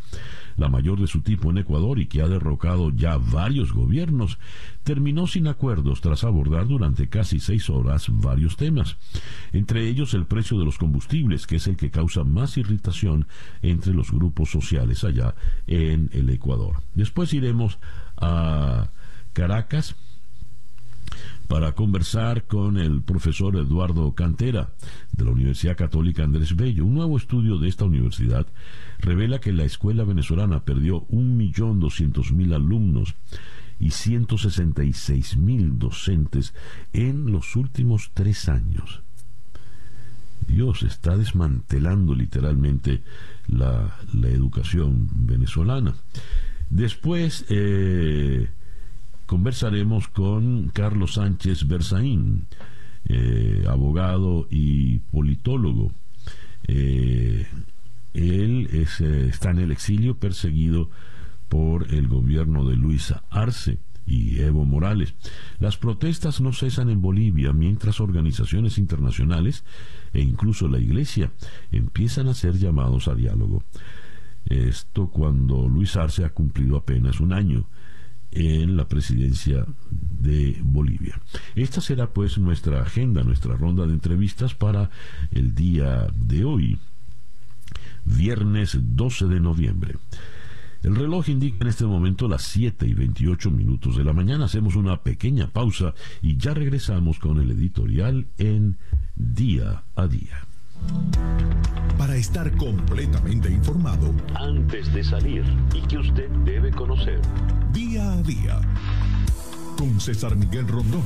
la 0.56 0.68
mayor 0.68 1.00
de 1.00 1.06
su 1.06 1.20
tipo 1.20 1.50
en 1.50 1.58
Ecuador 1.58 1.98
y 1.98 2.06
que 2.06 2.22
ha 2.22 2.28
derrocado 2.28 2.90
ya 2.90 3.18
varios 3.18 3.72
gobiernos, 3.72 4.38
terminó 4.84 5.26
sin 5.26 5.46
acuerdos 5.46 6.00
tras 6.00 6.24
abordar 6.24 6.66
durante 6.66 7.08
casi 7.08 7.40
seis 7.40 7.68
horas 7.68 8.06
varios 8.08 8.56
temas, 8.56 8.96
entre 9.52 9.88
ellos 9.88 10.14
el 10.14 10.26
precio 10.26 10.58
de 10.58 10.64
los 10.64 10.78
combustibles, 10.78 11.46
que 11.46 11.56
es 11.56 11.66
el 11.66 11.76
que 11.76 11.90
causa 11.90 12.24
más 12.24 12.56
irritación 12.56 13.26
entre 13.62 13.92
los 13.92 14.10
grupos 14.10 14.50
sociales 14.50 15.04
allá 15.04 15.34
en 15.66 16.10
el 16.12 16.30
Ecuador. 16.30 16.82
Después 16.94 17.32
iremos 17.34 17.78
a 18.16 18.90
Caracas, 19.32 19.96
para 21.48 21.72
conversar 21.72 22.44
con 22.46 22.76
el 22.76 23.02
profesor 23.02 23.56
Eduardo 23.56 24.14
Cantera 24.14 24.70
de 25.12 25.24
la 25.24 25.30
Universidad 25.30 25.76
Católica 25.76 26.24
Andrés 26.24 26.56
Bello. 26.56 26.85
Un 26.85 26.94
nuevo 26.94 27.16
estudio 27.16 27.59
de 27.59 27.68
esta 27.68 27.85
universidad 27.85 28.46
revela 28.98 29.38
que 29.38 29.52
la 29.52 29.64
escuela 29.64 30.04
venezolana 30.04 30.64
perdió 30.64 31.06
un 31.09 31.37
millón 31.37 31.80
doscientos 31.80 32.32
mil 32.32 32.52
alumnos 32.52 33.14
y 33.78 33.90
166 33.90 35.37
mil 35.37 35.78
docentes 35.78 36.54
en 36.92 37.30
los 37.30 37.56
últimos 37.56 38.11
tres 38.14 38.48
años. 38.48 39.02
Dios 40.48 40.82
está 40.82 41.16
desmantelando 41.16 42.14
literalmente 42.14 43.02
la, 43.48 43.98
educación 44.24 45.09
venezolana. 45.12 45.94
Después 46.70 47.44
eh, 47.48 48.48
conversaremos 49.26 50.08
con 50.08 50.68
Carlos 50.68 51.14
Sánchez 51.14 51.66
Berzaín, 51.66 52.46
eh, 53.08 53.64
abogado 53.68 54.46
y 54.50 54.98
politólogo. 54.98 55.92
Eh, 56.68 57.46
él 58.14 58.68
está 58.72 59.50
en 59.50 59.58
el 59.58 59.72
exilio 59.72 60.16
perseguido 60.18 60.90
por 61.48 61.92
el 61.92 62.08
gobierno 62.08 62.66
de 62.66 62.76
Luisa 62.76 63.24
Arce 63.30 63.78
y 64.06 64.40
Evo 64.40 64.64
Morales. 64.64 65.14
Las 65.58 65.76
protestas 65.76 66.40
no 66.40 66.52
cesan 66.52 66.88
en 66.88 67.02
Bolivia 67.02 67.52
mientras 67.52 68.00
organizaciones 68.00 68.78
internacionales 68.78 69.64
e 70.12 70.20
incluso 70.20 70.68
la 70.68 70.78
Iglesia 70.78 71.32
empiezan 71.72 72.28
a 72.28 72.34
ser 72.34 72.56
llamados 72.56 73.08
a 73.08 73.14
diálogo. 73.14 73.62
Esto 74.46 75.08
cuando 75.10 75.68
Luis 75.68 75.96
Arce 75.96 76.24
ha 76.24 76.30
cumplido 76.30 76.76
apenas 76.76 77.20
un 77.20 77.32
año 77.32 77.66
en 78.30 78.76
la 78.76 78.88
presidencia 78.88 79.64
de 79.90 80.58
Bolivia. 80.62 81.20
Esta 81.54 81.80
será 81.80 82.08
pues 82.08 82.38
nuestra 82.38 82.82
agenda, 82.82 83.22
nuestra 83.22 83.56
ronda 83.56 83.86
de 83.86 83.92
entrevistas 83.92 84.54
para 84.54 84.90
el 85.30 85.54
día 85.54 86.08
de 86.14 86.44
hoy, 86.44 86.78
viernes 88.04 88.78
12 88.80 89.26
de 89.26 89.40
noviembre. 89.40 89.94
El 90.82 90.94
reloj 90.94 91.28
indica 91.28 91.58
en 91.62 91.68
este 91.68 91.84
momento 91.84 92.28
las 92.28 92.42
7 92.42 92.86
y 92.86 92.94
28 92.94 93.50
minutos 93.50 93.96
de 93.96 94.04
la 94.04 94.12
mañana. 94.12 94.44
Hacemos 94.44 94.76
una 94.76 95.02
pequeña 95.02 95.48
pausa 95.48 95.94
y 96.22 96.36
ya 96.36 96.54
regresamos 96.54 97.18
con 97.18 97.40
el 97.40 97.50
editorial 97.50 98.26
en 98.38 98.76
Día 99.16 99.82
a 99.96 100.06
Día. 100.06 100.45
Para 101.98 102.16
estar 102.16 102.54
completamente 102.56 103.50
informado, 103.50 104.14
antes 104.34 104.92
de 104.92 105.02
salir 105.02 105.44
y 105.74 105.80
que 105.82 105.98
usted 105.98 106.30
debe 106.44 106.70
conocer. 106.70 107.20
Día 107.72 108.12
a 108.12 108.22
Día. 108.22 108.60
Con 109.76 110.00
César 110.00 110.36
Miguel 110.36 110.66
Rondón. 110.68 111.02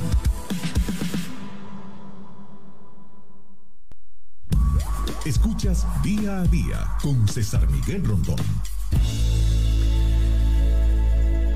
Escuchas 5.26 5.86
Día 6.02 6.40
a 6.40 6.44
Día 6.44 6.88
con 7.02 7.28
César 7.28 7.68
Miguel 7.70 8.04
Rondón. 8.04 8.38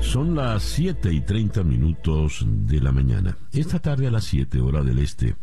Son 0.01 0.35
las 0.35 0.63
7 0.63 1.11
y 1.11 1.21
30 1.21 1.63
minutos 1.63 2.45
de 2.47 2.79
la 2.79 2.91
mañana. 2.91 3.37
Esta 3.51 3.79
tarde 3.79 4.07
a 4.07 4.11
las 4.11 4.23
7 4.25 4.61
hora 4.61 4.83
del 4.83 4.99
este, 4.99 5.35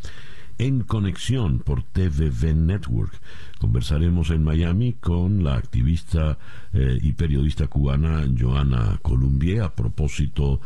en 0.58 0.82
conexión 0.82 1.58
por 1.60 1.82
TVV 1.82 2.54
Network, 2.54 3.20
conversaremos 3.58 4.30
en 4.30 4.44
Miami 4.44 4.94
con 4.94 5.44
la 5.44 5.56
activista 5.56 6.38
eh, 6.72 6.98
y 7.00 7.12
periodista 7.12 7.66
cubana 7.66 8.24
Joana 8.38 8.98
Columbier 9.02 9.62
a 9.62 9.74
propósito 9.74 10.60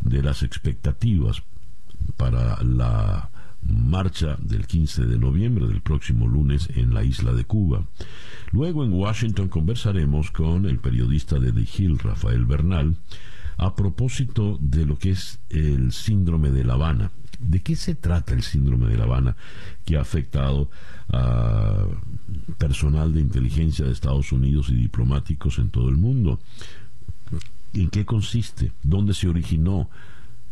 de 0.00 0.22
las 0.22 0.42
expectativas 0.42 1.42
para 2.16 2.62
la 2.62 3.30
marcha 3.62 4.36
del 4.40 4.66
15 4.66 5.06
de 5.06 5.18
noviembre 5.18 5.66
del 5.66 5.80
próximo 5.80 6.26
lunes 6.26 6.68
en 6.74 6.92
la 6.92 7.04
isla 7.04 7.32
de 7.32 7.44
Cuba. 7.44 7.84
Luego 8.50 8.84
en 8.84 8.92
Washington 8.92 9.48
conversaremos 9.48 10.30
con 10.30 10.66
el 10.66 10.78
periodista 10.78 11.38
de 11.38 11.52
The 11.52 11.66
Hill, 11.76 11.98
Rafael 11.98 12.44
Bernal, 12.44 12.96
a 13.56 13.74
propósito 13.76 14.58
de 14.60 14.86
lo 14.86 14.98
que 14.98 15.10
es 15.10 15.38
el 15.48 15.92
síndrome 15.92 16.50
de 16.50 16.64
La 16.64 16.74
Habana. 16.74 17.10
¿De 17.42 17.60
qué 17.60 17.76
se 17.76 17.94
trata 17.94 18.34
el 18.34 18.42
síndrome 18.42 18.88
de 18.88 18.96
La 18.96 19.04
Habana 19.04 19.36
que 19.84 19.96
ha 19.96 20.00
afectado 20.00 20.70
a 21.10 21.86
personal 22.58 23.12
de 23.12 23.20
inteligencia 23.20 23.84
de 23.84 23.92
Estados 23.92 24.32
Unidos 24.32 24.68
y 24.70 24.74
diplomáticos 24.74 25.58
en 25.58 25.70
todo 25.70 25.88
el 25.88 25.96
mundo? 25.96 26.40
¿En 27.74 27.90
qué 27.90 28.04
consiste? 28.04 28.72
¿Dónde 28.82 29.14
se 29.14 29.28
originó? 29.28 29.88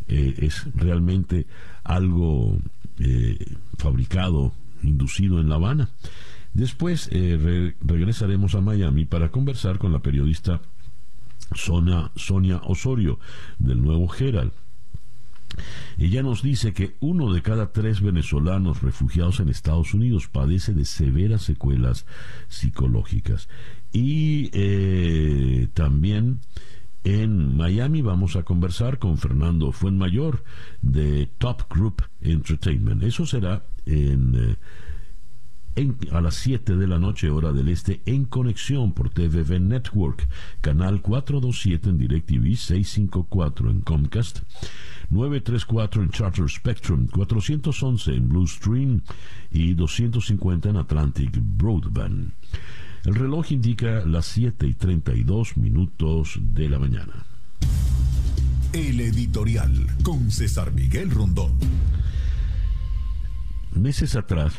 Eh, 0.09 0.35
¿Es 0.39 0.67
realmente 0.75 1.47
algo 1.85 2.59
eh, 2.99 3.39
fabricado, 3.79 4.53
inducido 4.83 5.41
en 5.41 5.49
La 5.49 5.57
Habana? 5.57 5.91
Después 6.55 7.09
eh, 7.13 7.75
regresaremos 7.81 8.55
a 8.55 8.61
Miami 8.61 9.05
para 9.05 9.31
conversar 9.31 9.79
con 9.79 9.93
la 9.93 10.01
periodista 10.01 10.61
Sonia, 11.55 12.11
Sonia 12.17 12.61
Osorio 12.65 13.19
del 13.59 13.83
Nuevo 13.83 14.13
Herald. 14.13 14.53
Ella 15.99 16.23
nos 16.23 16.43
dice 16.43 16.73
que 16.73 16.97
uno 17.01 17.33
de 17.33 17.43
cada 17.43 17.73
tres 17.73 18.01
venezolanos 18.01 18.83
refugiados 18.83 19.41
en 19.41 19.49
Estados 19.49 19.95
Unidos 19.95 20.29
padece 20.29 20.73
de 20.73 20.85
severas 20.85 21.43
secuelas 21.43 22.07
psicológicas. 22.49 23.49
Y 23.93 24.51
eh, 24.53 25.69
también 25.75 26.41
en 27.05 27.57
Miami 27.57 28.03
vamos 28.03 28.37
a 28.37 28.43
conversar 28.43 28.99
con 28.99 29.19
Fernando 29.19 29.73
Fuenmayor 29.73 30.45
de 30.83 31.29
Top 31.39 31.63
Group 31.71 32.03
Entertainment. 32.21 33.03
Eso 33.03 33.27
será 33.27 33.65
en... 33.87 34.35
Eh, 34.35 34.57
a 36.11 36.21
las 36.21 36.35
7 36.35 36.77
de 36.77 36.87
la 36.87 36.99
noche 36.99 37.31
hora 37.31 37.53
del 37.53 37.69
este 37.69 38.03
en 38.05 38.25
conexión 38.25 38.93
por 38.93 39.09
TVV 39.11 39.61
Network, 39.61 40.29
canal 40.61 41.01
427 41.01 41.89
en 41.89 41.99
DirecTV, 41.99 42.57
654 42.57 43.71
en 43.71 43.81
Comcast, 43.81 44.41
934 45.11 46.03
en 46.03 46.11
Charter 46.11 46.49
Spectrum, 46.49 47.07
411 47.09 48.15
en 48.15 48.29
Blue 48.29 48.47
Stream 48.47 49.03
y 49.51 49.75
250 49.75 50.71
en 50.71 50.77
Atlantic 50.77 51.31
Broadband. 51.35 52.33
El 53.05 53.15
reloj 53.15 53.51
indica 53.51 54.05
las 54.07 54.27
7 54.27 54.67
y 54.67 54.75
32 54.75 55.57
minutos 55.57 56.39
de 56.41 56.69
la 56.69 56.79
mañana. 56.79 57.25
El 58.73 59.01
editorial 59.01 59.87
con 60.05 60.31
César 60.31 60.73
Miguel 60.73 61.11
Rondón. 61.11 61.53
Meses 63.75 64.17
atrás, 64.17 64.55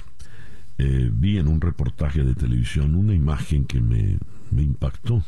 eh, 0.78 1.10
vi 1.14 1.38
en 1.38 1.48
un 1.48 1.62
reportaje 1.62 2.24
de 2.24 2.34
televisión 2.34 2.96
una 2.96 3.14
imagen 3.14 3.66
que 3.66 3.80
me, 3.80 4.18
impactó. 4.62 5.24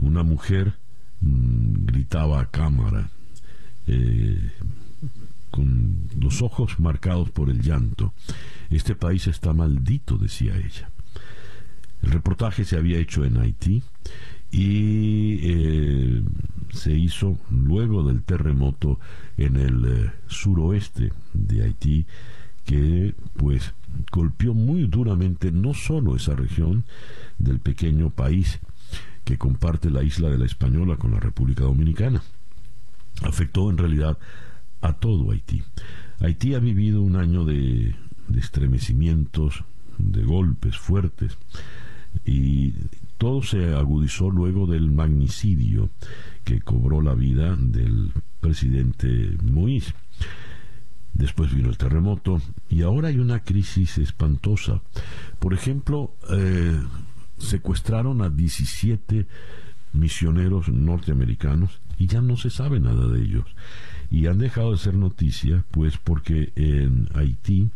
Una 0.00 0.22
mujer 0.22 0.74
mm, 1.20 1.86
gritaba 1.86 2.40
a 2.40 2.50
cámara, 2.50 3.10
eh, 3.86 4.52
con 5.50 6.08
los 6.18 6.42
ojos 6.42 6.78
marcados 6.80 7.30
por 7.30 7.50
el 7.50 7.62
llanto. 7.62 8.12
Este 8.70 8.94
país 8.94 9.26
está 9.26 9.52
maldito, 9.52 10.18
decía 10.18 10.56
ella. 10.56 10.90
El 12.02 12.10
reportaje 12.10 12.64
se 12.64 12.76
había 12.76 12.98
hecho 12.98 13.24
en 13.24 13.38
Haití 13.38 13.82
y 14.50 15.38
eh, 15.42 16.22
se 16.72 16.92
hizo 16.92 17.38
luego 17.50 18.06
del 18.06 18.22
terremoto 18.22 19.00
en 19.36 19.56
el 19.56 20.10
suroeste 20.28 21.12
de 21.32 21.64
Haití 21.64 22.06
que 22.64 23.14
pues 23.36 23.72
golpeó 24.12 24.52
muy 24.52 24.86
duramente 24.86 25.52
no 25.52 25.72
solo 25.72 26.16
esa 26.16 26.34
región 26.34 26.84
del 27.38 27.60
pequeño 27.60 28.10
país 28.10 28.58
que 29.24 29.38
comparte 29.38 29.90
la 29.90 30.02
isla 30.02 30.28
de 30.28 30.38
la 30.38 30.46
Española 30.46 30.96
con 30.96 31.12
la 31.12 31.20
República 31.20 31.64
Dominicana, 31.64 32.22
afectó 33.22 33.70
en 33.70 33.78
realidad 33.78 34.18
a 34.80 34.92
todo 34.94 35.30
Haití. 35.30 35.62
Haití 36.20 36.54
ha 36.54 36.58
vivido 36.58 37.02
un 37.02 37.16
año 37.16 37.44
de, 37.44 37.94
estremecimientos, 38.36 39.64
de 39.98 40.24
golpes 40.24 40.76
fuertes, 40.76 41.36
y 42.24 42.72
todo 43.18 43.42
se 43.42 43.74
agudizó 43.74 44.30
luego 44.30 44.66
del 44.66 44.90
magnicidio 44.90 45.90
que 46.44 46.60
cobró 46.60 47.02
la 47.02 47.14
vida 47.14 47.56
del 47.56 48.12
presidente 48.40 49.36
Moïse. 49.42 49.92
Después 51.12 51.54
vino 51.54 51.70
el 51.70 51.78
terremoto 51.78 52.42
y 52.68 52.82
ahora 52.82 53.08
hay 53.08 53.18
una 53.18 53.40
crisis 53.40 53.96
espantosa. 53.98 54.82
Por 55.38 55.54
ejemplo, 55.54 56.14
eh, 56.30 56.78
secuestraron 57.38 58.20
a 58.20 58.28
17 58.28 59.26
misioneros 59.94 60.68
norteamericanos 60.68 61.80
y 61.98 62.06
ya 62.06 62.20
no 62.20 62.36
se 62.36 62.50
sabe 62.50 62.80
nada 62.80 63.06
de 63.08 63.22
ellos. 63.22 63.44
Y 64.10 64.26
han 64.26 64.38
dejado 64.38 64.72
de 64.72 64.78
ser 64.78 64.94
noticia, 64.94 65.64
pues 65.70 65.98
porque 65.98 66.52
en 66.54 67.08
Haití 67.14 67.70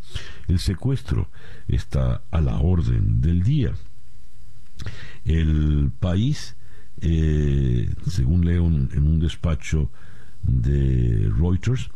el 0.48 0.59
secuestro 0.59 1.28
está 1.68 2.22
a 2.30 2.40
la 2.40 2.59
orden 2.59 3.20
del 3.20 3.42
día. 3.42 3.72
El 5.24 5.90
país, 5.98 6.56
eh, 7.00 7.92
según 8.09 8.44
leo 8.44 8.66
en 8.66 9.06
un 9.06 9.18
despacho 9.18 9.90
de 10.42 11.30
Reuters, 11.37 11.90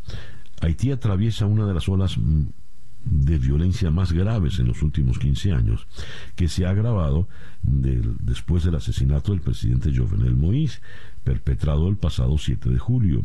Haití 0.60 0.90
atraviesa 0.90 1.46
una 1.46 1.66
de 1.66 1.74
las 1.74 1.88
olas 1.88 2.18
de 3.04 3.38
violencia 3.38 3.90
más 3.90 4.12
graves 4.12 4.58
en 4.58 4.68
los 4.68 4.82
últimos 4.82 5.18
15 5.18 5.52
años, 5.52 5.86
que 6.36 6.48
se 6.48 6.64
ha 6.64 6.70
agravado 6.70 7.28
después 7.62 8.64
del 8.64 8.76
asesinato 8.76 9.32
del 9.32 9.42
presidente 9.42 9.94
Jovenel 9.94 10.36
Moïse, 10.36 10.80
perpetrado 11.24 11.88
el 11.88 11.96
pasado 11.96 12.38
7 12.38 12.70
de 12.70 12.78
julio. 12.78 13.22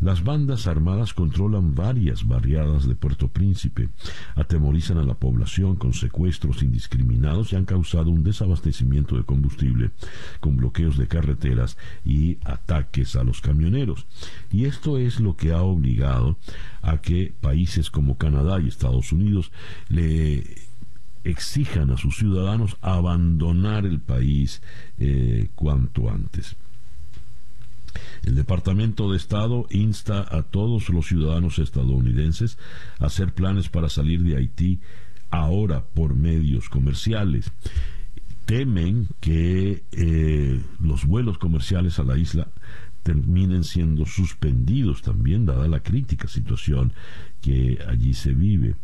Las 0.00 0.24
bandas 0.24 0.66
armadas 0.66 1.14
controlan 1.14 1.74
varias 1.74 2.26
barriadas 2.26 2.88
de 2.88 2.94
Puerto 2.94 3.28
Príncipe, 3.28 3.90
atemorizan 4.34 4.98
a 4.98 5.04
la 5.04 5.14
población 5.14 5.76
con 5.76 5.92
secuestros 5.92 6.62
indiscriminados 6.62 7.52
y 7.52 7.56
han 7.56 7.66
causado 7.66 8.10
un 8.10 8.24
desabastecimiento 8.24 9.16
de 9.16 9.24
combustible 9.24 9.90
con 10.40 10.56
bloqueos 10.56 10.96
de 10.96 11.06
carreteras 11.06 11.76
y 12.04 12.38
ataques 12.44 13.14
a 13.16 13.24
los 13.24 13.40
camioneros. 13.40 14.06
Y 14.50 14.64
esto 14.64 14.98
es 14.98 15.20
lo 15.20 15.36
que 15.36 15.52
ha 15.52 15.62
obligado 15.62 16.38
a 16.82 16.98
que 16.98 17.34
países 17.40 17.90
como 17.90 18.16
Canadá 18.16 18.60
y 18.60 18.68
Estados 18.68 19.12
Unidos 19.12 19.52
le 19.88 20.64
exijan 21.24 21.90
a 21.90 21.96
sus 21.96 22.16
ciudadanos 22.16 22.76
abandonar 22.82 23.86
el 23.86 24.00
país 24.00 24.62
eh, 24.98 25.48
cuanto 25.54 26.10
antes. 26.10 26.56
El 28.22 28.34
Departamento 28.34 29.10
de 29.10 29.16
Estado 29.16 29.66
insta 29.70 30.26
a 30.30 30.42
todos 30.42 30.88
los 30.88 31.06
ciudadanos 31.06 31.58
estadounidenses 31.58 32.58
a 32.98 33.06
hacer 33.06 33.34
planes 33.34 33.68
para 33.68 33.88
salir 33.88 34.22
de 34.22 34.36
Haití 34.36 34.80
ahora 35.30 35.84
por 35.84 36.14
medios 36.14 36.68
comerciales. 36.68 37.52
Temen 38.44 39.08
que 39.20 39.84
eh, 39.92 40.60
los 40.80 41.04
vuelos 41.04 41.38
comerciales 41.38 41.98
a 41.98 42.04
la 42.04 42.18
isla 42.18 42.48
terminen 43.02 43.64
siendo 43.64 44.06
suspendidos 44.06 45.02
también, 45.02 45.44
dada 45.46 45.68
la 45.68 45.80
crítica 45.80 46.26
situación 46.26 46.92
que 47.40 47.78
allí 47.86 48.14
se 48.14 48.32
vive. 48.32 48.76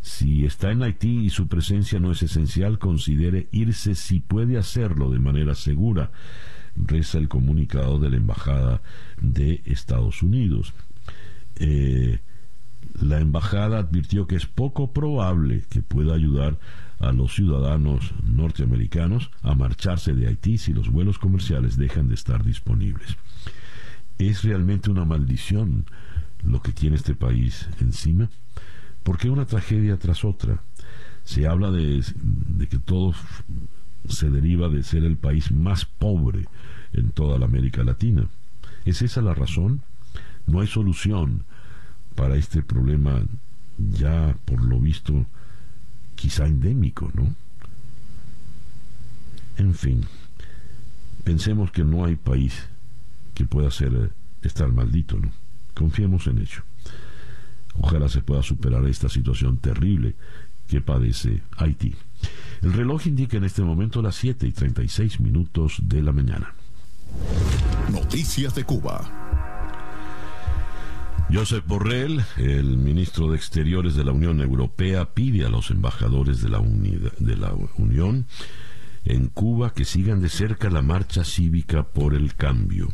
Si 0.00 0.44
está 0.44 0.70
en 0.70 0.84
Haití 0.84 1.24
y 1.24 1.30
su 1.30 1.48
presencia 1.48 1.98
no 1.98 2.12
es 2.12 2.22
esencial, 2.22 2.78
considere 2.78 3.48
irse 3.50 3.96
si 3.96 4.20
puede 4.20 4.56
hacerlo 4.56 5.10
de 5.10 5.18
manera 5.18 5.56
segura 5.56 6.12
reza 6.76 7.18
el 7.18 7.28
comunicado 7.28 7.98
de 7.98 8.10
la 8.10 8.16
Embajada 8.16 8.82
de 9.20 9.62
Estados 9.64 10.22
Unidos. 10.22 10.74
Eh, 11.56 12.20
la 13.00 13.20
embajada 13.20 13.78
advirtió 13.78 14.26
que 14.26 14.36
es 14.36 14.46
poco 14.46 14.92
probable 14.92 15.64
que 15.68 15.82
pueda 15.82 16.14
ayudar 16.14 16.58
a 16.98 17.12
los 17.12 17.34
ciudadanos 17.34 18.14
norteamericanos 18.24 19.30
a 19.42 19.54
marcharse 19.54 20.14
de 20.14 20.28
Haití 20.28 20.58
si 20.58 20.72
los 20.72 20.88
vuelos 20.88 21.18
comerciales 21.18 21.76
dejan 21.76 22.08
de 22.08 22.14
estar 22.14 22.42
disponibles. 22.44 23.16
Es 24.18 24.44
realmente 24.44 24.90
una 24.90 25.04
maldición 25.04 25.84
lo 26.42 26.62
que 26.62 26.72
tiene 26.72 26.96
este 26.96 27.14
país 27.14 27.68
encima, 27.80 28.30
porque 29.02 29.30
una 29.30 29.44
tragedia 29.44 29.98
tras 29.98 30.24
otra. 30.24 30.62
Se 31.24 31.46
habla 31.46 31.70
de, 31.70 32.02
que 32.70 32.78
todo 32.78 33.12
se 34.08 34.30
deriva 34.30 34.68
de 34.68 34.82
ser 34.82 35.04
el 35.04 35.16
país 35.16 35.52
más 35.52 35.84
pobre 35.84 36.46
en 36.92 37.10
toda 37.10 37.38
la 37.38 37.46
América 37.46 37.84
Latina. 37.84 38.28
¿Es 38.84 39.02
esa 39.02 39.20
la 39.22 39.34
razón? 39.34 39.82
No 40.46 40.60
hay 40.60 40.66
solución 40.66 41.44
para 42.14 42.36
este 42.36 42.62
problema 42.62 43.22
ya 43.78 44.36
por 44.44 44.62
lo 44.62 44.78
visto 44.80 45.26
quizá 46.14 46.46
endémico, 46.46 47.10
¿no? 47.14 47.34
En 49.58 49.74
fin, 49.74 50.04
pensemos 51.24 51.70
que 51.70 51.84
no 51.84 52.04
hay 52.04 52.16
país 52.16 52.68
que 53.34 53.44
pueda 53.44 53.70
ser 53.70 53.94
eh, 53.94 54.08
estar 54.42 54.70
maldito, 54.72 55.18
¿no? 55.18 55.30
Confiemos 55.74 56.26
en 56.26 56.38
ello. 56.38 56.62
Ojalá 57.78 58.08
se 58.08 58.22
pueda 58.22 58.42
superar 58.42 58.84
esta 58.86 59.08
situación 59.08 59.58
terrible 59.58 60.14
que 60.68 60.80
padece 60.80 61.42
Haití. 61.56 61.94
El 62.62 62.72
reloj 62.72 63.06
indica 63.06 63.36
en 63.36 63.44
este 63.44 63.62
momento 63.62 64.02
las 64.02 64.16
7 64.16 64.46
y 64.46 64.52
36 64.52 65.20
minutos 65.20 65.76
de 65.82 66.02
la 66.02 66.12
mañana. 66.12 66.54
Noticias 67.90 68.54
de 68.54 68.64
Cuba. 68.64 69.26
Josep 71.32 71.66
Borrell, 71.66 72.24
el 72.36 72.76
ministro 72.76 73.30
de 73.30 73.36
Exteriores 73.36 73.96
de 73.96 74.04
la 74.04 74.12
Unión 74.12 74.40
Europea, 74.40 75.12
pide 75.12 75.44
a 75.44 75.48
los 75.48 75.70
embajadores 75.70 76.40
de 76.40 76.48
la, 76.48 76.60
de 76.60 77.36
la 77.36 77.52
Unión 77.78 78.26
en 79.04 79.28
Cuba 79.28 79.72
que 79.72 79.84
sigan 79.84 80.20
de 80.20 80.28
cerca 80.28 80.70
la 80.70 80.82
marcha 80.82 81.24
cívica 81.24 81.84
por 81.84 82.14
el 82.14 82.34
cambio. 82.34 82.92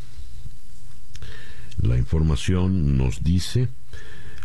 La 1.79 1.97
información 1.97 2.97
nos 2.97 3.23
dice 3.23 3.69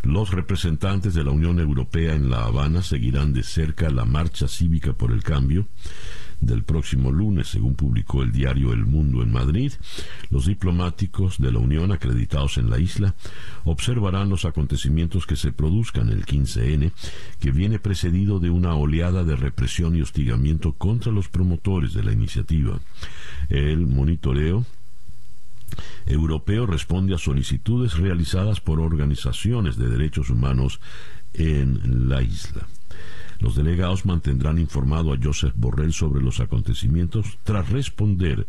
los 0.04 0.32
representantes 0.32 1.14
de 1.14 1.24
la 1.24 1.32
Unión 1.32 1.60
Europea 1.60 2.14
en 2.14 2.30
La 2.30 2.44
Habana 2.44 2.82
seguirán 2.82 3.34
de 3.34 3.44
cerca 3.44 3.90
la 3.90 4.06
marcha 4.06 4.48
cívica 4.48 4.94
por 4.94 5.12
el 5.12 5.24
cambio 5.24 5.68
del 6.40 6.64
próximo 6.64 7.12
lunes, 7.12 7.48
según 7.48 7.76
publicó 7.76 8.22
el 8.22 8.32
diario 8.32 8.72
El 8.72 8.86
Mundo 8.86 9.24
en 9.24 9.32
Madrid. 9.32 9.74
Los 10.30 10.46
diplomáticos 10.46 11.40
de 11.40 11.52
la 11.52 11.60
Unión 11.60 11.92
acreditados 11.92 12.58
en 12.58 12.70
la 12.70 12.80
isla 12.80 13.16
observarán 13.64 14.30
los 14.30 14.46
acontecimientos 14.46 15.26
que 15.26 15.36
se 15.36 15.52
produzcan 15.52 16.10
el 16.10 16.26
15N, 16.26 16.92
que 17.40 17.52
viene 17.52 17.80
precedido 17.80 18.40
de 18.40 18.50
una 18.50 18.76
oleada 18.76 19.24
de 19.24 19.36
represión 19.36 19.96
y 19.96 20.02
hostigamiento 20.02 20.74
contra 20.74 21.12
los 21.12 21.28
promotores 21.28 21.94
de 21.94 22.04
la 22.04 22.12
iniciativa. 22.12 22.80
El 23.50 23.88
monitoreo 23.88 24.66
europeo 26.06 26.66
responde 26.66 27.14
a 27.16 27.18
solicitudes 27.18 27.98
realizadas 27.98 28.60
por 28.60 28.80
organizaciones 28.80 29.78
de 29.78 29.90
derechos 29.90 30.30
humanos 30.30 30.80
en 31.34 32.10
la 32.10 32.22
isla. 32.22 32.68
Los 33.40 33.56
delegados 33.56 34.06
mantendrán 34.06 34.58
informado 34.58 35.14
a 35.14 35.18
Joseph 35.22 35.54
Borrell 35.56 35.94
sobre 35.94 36.22
los 36.22 36.40
acontecimientos 36.40 37.38
tras 37.44 37.70
responder 37.70 38.48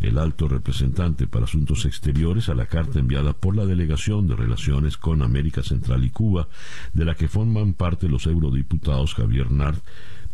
el 0.00 0.18
alto 0.18 0.48
representante 0.48 1.26
para 1.26 1.44
Asuntos 1.44 1.84
Exteriores 1.84 2.48
a 2.48 2.54
la 2.54 2.66
carta 2.66 2.98
enviada 2.98 3.32
por 3.32 3.56
la 3.56 3.66
Delegación 3.66 4.26
de 4.26 4.36
Relaciones 4.36 4.96
con 4.96 5.22
América 5.22 5.62
Central 5.62 6.04
y 6.04 6.10
Cuba, 6.10 6.48
de 6.92 7.04
la 7.04 7.14
que 7.14 7.28
forman 7.28 7.72
parte 7.72 8.08
los 8.08 8.26
eurodiputados 8.26 9.14
Javier 9.14 9.50
Nart, 9.50 9.82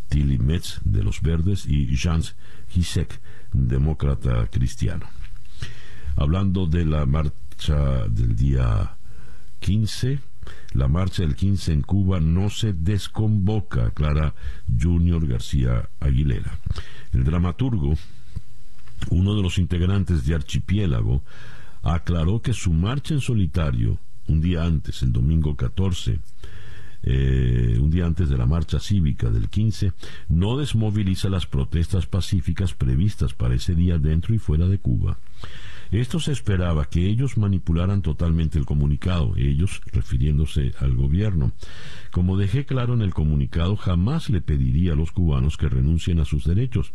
Tilly 0.09 0.37
Metz 0.37 0.79
de 0.83 1.03
los 1.03 1.21
Verdes 1.21 1.65
y 1.65 1.95
Jans 1.95 2.35
Hisek, 2.75 3.19
demócrata 3.53 4.47
cristiano. 4.47 5.07
Hablando 6.15 6.67
de 6.67 6.85
la 6.85 7.05
marcha 7.05 8.07
del 8.07 8.35
día 8.35 8.95
15, 9.59 10.19
la 10.73 10.87
marcha 10.87 11.23
del 11.23 11.35
15 11.35 11.73
en 11.73 11.81
Cuba 11.81 12.19
no 12.19 12.49
se 12.49 12.73
desconvoca, 12.73 13.87
aclara 13.87 14.33
Junior 14.79 15.25
García 15.27 15.89
Aguilera. 15.99 16.57
El 17.13 17.23
dramaturgo, 17.23 17.95
uno 19.09 19.35
de 19.35 19.41
los 19.41 19.57
integrantes 19.57 20.25
de 20.25 20.35
Archipiélago, 20.35 21.23
aclaró 21.81 22.41
que 22.41 22.53
su 22.53 22.73
marcha 22.73 23.13
en 23.13 23.21
solitario, 23.21 23.99
un 24.27 24.41
día 24.41 24.63
antes, 24.63 25.03
el 25.03 25.11
domingo 25.11 25.55
14, 25.55 26.19
eh, 27.05 27.77
un 27.79 27.91
día 27.91 28.05
antes 28.05 28.29
de 28.29 28.37
la 28.37 28.45
marcha 28.45 28.79
cívica 28.79 29.29
del 29.29 29.49
15, 29.49 29.91
no 30.29 30.57
desmoviliza 30.57 31.29
las 31.29 31.45
protestas 31.45 32.05
pacíficas 32.05 32.73
previstas 32.73 33.33
para 33.33 33.55
ese 33.55 33.75
día 33.75 33.97
dentro 33.97 34.33
y 34.33 34.39
fuera 34.39 34.67
de 34.67 34.77
Cuba. 34.77 35.17
Esto 35.93 36.19
se 36.19 36.31
esperaba 36.31 36.85
que 36.85 37.05
ellos 37.05 37.37
manipularan 37.37 38.01
totalmente 38.01 38.57
el 38.57 38.65
comunicado, 38.65 39.33
ellos 39.37 39.79
refiriéndose 39.91 40.73
al 40.79 40.95
gobierno. 40.95 41.51
Como 42.11 42.35
dejé 42.35 42.65
claro 42.65 42.95
en 42.95 43.03
el 43.03 43.13
comunicado, 43.13 43.75
jamás 43.75 44.31
le 44.31 44.41
pediría 44.41 44.93
a 44.93 44.95
los 44.95 45.11
cubanos 45.11 45.55
que 45.55 45.69
renuncien 45.69 46.19
a 46.19 46.25
sus 46.25 46.45
derechos. 46.45 46.93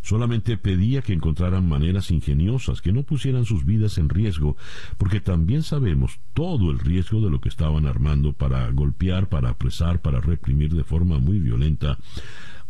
Solamente 0.00 0.56
pedía 0.56 1.02
que 1.02 1.12
encontraran 1.12 1.68
maneras 1.68 2.10
ingeniosas, 2.10 2.80
que 2.80 2.90
no 2.90 3.02
pusieran 3.02 3.44
sus 3.44 3.66
vidas 3.66 3.98
en 3.98 4.08
riesgo, 4.08 4.56
porque 4.96 5.20
también 5.20 5.62
sabemos 5.62 6.18
todo 6.32 6.70
el 6.70 6.78
riesgo 6.78 7.20
de 7.20 7.30
lo 7.30 7.38
que 7.38 7.50
estaban 7.50 7.86
armando 7.86 8.32
para 8.32 8.66
golpear, 8.70 9.28
para 9.28 9.50
apresar, 9.50 10.00
para 10.00 10.22
reprimir 10.22 10.74
de 10.74 10.84
forma 10.84 11.18
muy 11.18 11.38
violenta 11.38 11.98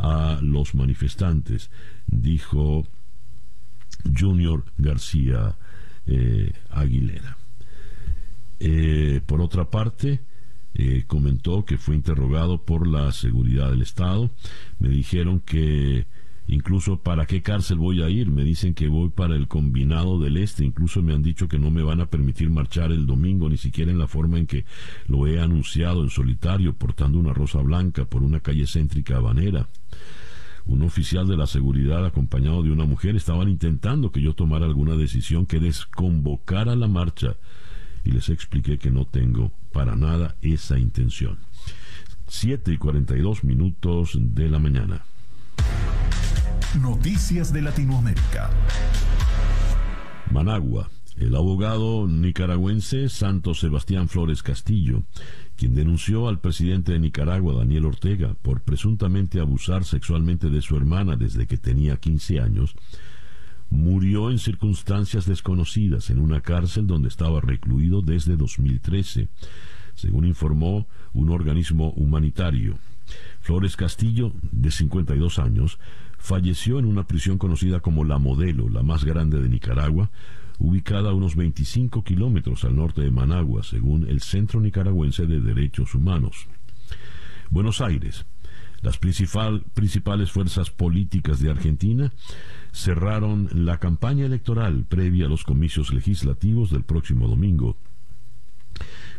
a 0.00 0.40
los 0.42 0.74
manifestantes, 0.74 1.70
dijo 2.08 2.84
Junior 4.18 4.64
García 4.78 5.56
eh, 6.06 6.52
Aguilera. 6.70 7.36
Eh, 8.60 9.20
por 9.26 9.40
otra 9.40 9.70
parte, 9.70 10.20
eh, 10.74 11.04
comentó 11.06 11.64
que 11.64 11.76
fue 11.76 11.94
interrogado 11.94 12.62
por 12.64 12.86
la 12.86 13.12
seguridad 13.12 13.70
del 13.70 13.82
Estado. 13.82 14.30
Me 14.78 14.88
dijeron 14.88 15.40
que 15.40 16.06
incluso 16.46 16.98
para 16.98 17.26
qué 17.26 17.42
cárcel 17.42 17.78
voy 17.78 18.02
a 18.02 18.08
ir. 18.08 18.30
Me 18.30 18.44
dicen 18.44 18.74
que 18.74 18.88
voy 18.88 19.10
para 19.10 19.36
el 19.36 19.48
combinado 19.48 20.18
del 20.18 20.36
Este. 20.36 20.64
Incluso 20.64 21.02
me 21.02 21.12
han 21.12 21.22
dicho 21.22 21.48
que 21.48 21.58
no 21.58 21.70
me 21.70 21.82
van 21.82 22.00
a 22.00 22.06
permitir 22.06 22.50
marchar 22.50 22.92
el 22.92 23.06
domingo, 23.06 23.48
ni 23.48 23.58
siquiera 23.58 23.90
en 23.90 23.98
la 23.98 24.06
forma 24.06 24.38
en 24.38 24.46
que 24.46 24.64
lo 25.08 25.26
he 25.26 25.40
anunciado 25.40 26.02
en 26.02 26.10
solitario, 26.10 26.74
portando 26.74 27.18
una 27.18 27.32
rosa 27.32 27.60
blanca 27.60 28.04
por 28.04 28.22
una 28.22 28.40
calle 28.40 28.66
céntrica 28.66 29.16
habanera 29.16 29.68
un 30.66 30.82
oficial 30.82 31.26
de 31.26 31.36
la 31.36 31.46
seguridad 31.46 32.04
acompañado 32.06 32.62
de 32.62 32.70
una 32.70 32.84
mujer 32.84 33.16
estaban 33.16 33.48
intentando 33.48 34.12
que 34.12 34.20
yo 34.22 34.34
tomara 34.34 34.66
alguna 34.66 34.96
decisión 34.96 35.46
que 35.46 35.60
desconvocara 35.60 36.76
la 36.76 36.88
marcha 36.88 37.36
y 38.04 38.12
les 38.12 38.28
expliqué 38.28 38.78
que 38.78 38.90
no 38.90 39.04
tengo 39.04 39.52
para 39.72 39.96
nada 39.96 40.36
esa 40.40 40.78
intención. 40.78 41.38
7 42.28 42.72
y 42.72 42.78
42 42.78 43.44
minutos 43.44 44.16
de 44.18 44.48
la 44.48 44.58
mañana. 44.58 45.02
Noticias 46.80 47.52
de 47.52 47.62
Latinoamérica. 47.62 48.50
Managua. 50.30 50.88
El 51.18 51.36
abogado 51.36 52.08
nicaragüense 52.08 53.10
Santos 53.10 53.60
Sebastián 53.60 54.08
Flores 54.08 54.42
Castillo, 54.42 55.02
quien 55.56 55.74
denunció 55.74 56.28
al 56.28 56.40
presidente 56.40 56.92
de 56.92 56.98
Nicaragua, 56.98 57.54
Daniel 57.54 57.86
Ortega, 57.86 58.34
por 58.42 58.62
presuntamente 58.62 59.40
abusar 59.40 59.84
sexualmente 59.84 60.50
de 60.50 60.62
su 60.62 60.76
hermana 60.76 61.16
desde 61.16 61.46
que 61.46 61.58
tenía 61.58 61.96
15 61.96 62.40
años, 62.40 62.74
murió 63.70 64.30
en 64.30 64.38
circunstancias 64.38 65.26
desconocidas 65.26 66.10
en 66.10 66.18
una 66.18 66.40
cárcel 66.40 66.86
donde 66.86 67.08
estaba 67.08 67.40
recluido 67.40 68.02
desde 68.02 68.36
2013, 68.36 69.28
según 69.94 70.26
informó 70.26 70.86
un 71.12 71.30
organismo 71.30 71.90
humanitario. 71.90 72.78
Flores 73.40 73.76
Castillo, 73.76 74.32
de 74.50 74.70
52 74.70 75.38
años, 75.38 75.78
falleció 76.18 76.78
en 76.78 76.84
una 76.84 77.06
prisión 77.06 77.38
conocida 77.38 77.80
como 77.80 78.04
La 78.04 78.18
Modelo, 78.18 78.68
la 78.68 78.82
más 78.82 79.04
grande 79.04 79.40
de 79.40 79.48
Nicaragua, 79.48 80.10
ubicada 80.62 81.10
a 81.10 81.12
unos 81.12 81.34
25 81.34 82.04
kilómetros 82.04 82.62
al 82.62 82.76
norte 82.76 83.00
de 83.00 83.10
Managua, 83.10 83.64
según 83.64 84.08
el 84.08 84.20
Centro 84.20 84.60
Nicaragüense 84.60 85.26
de 85.26 85.40
Derechos 85.40 85.92
Humanos. 85.96 86.46
Buenos 87.50 87.80
Aires. 87.80 88.26
Las 88.80 88.96
principales 88.98 90.30
fuerzas 90.30 90.70
políticas 90.70 91.40
de 91.40 91.50
Argentina 91.50 92.12
cerraron 92.72 93.48
la 93.52 93.78
campaña 93.78 94.24
electoral 94.24 94.84
previa 94.88 95.26
a 95.26 95.28
los 95.28 95.42
comicios 95.42 95.92
legislativos 95.92 96.70
del 96.70 96.84
próximo 96.84 97.26
domingo, 97.26 97.76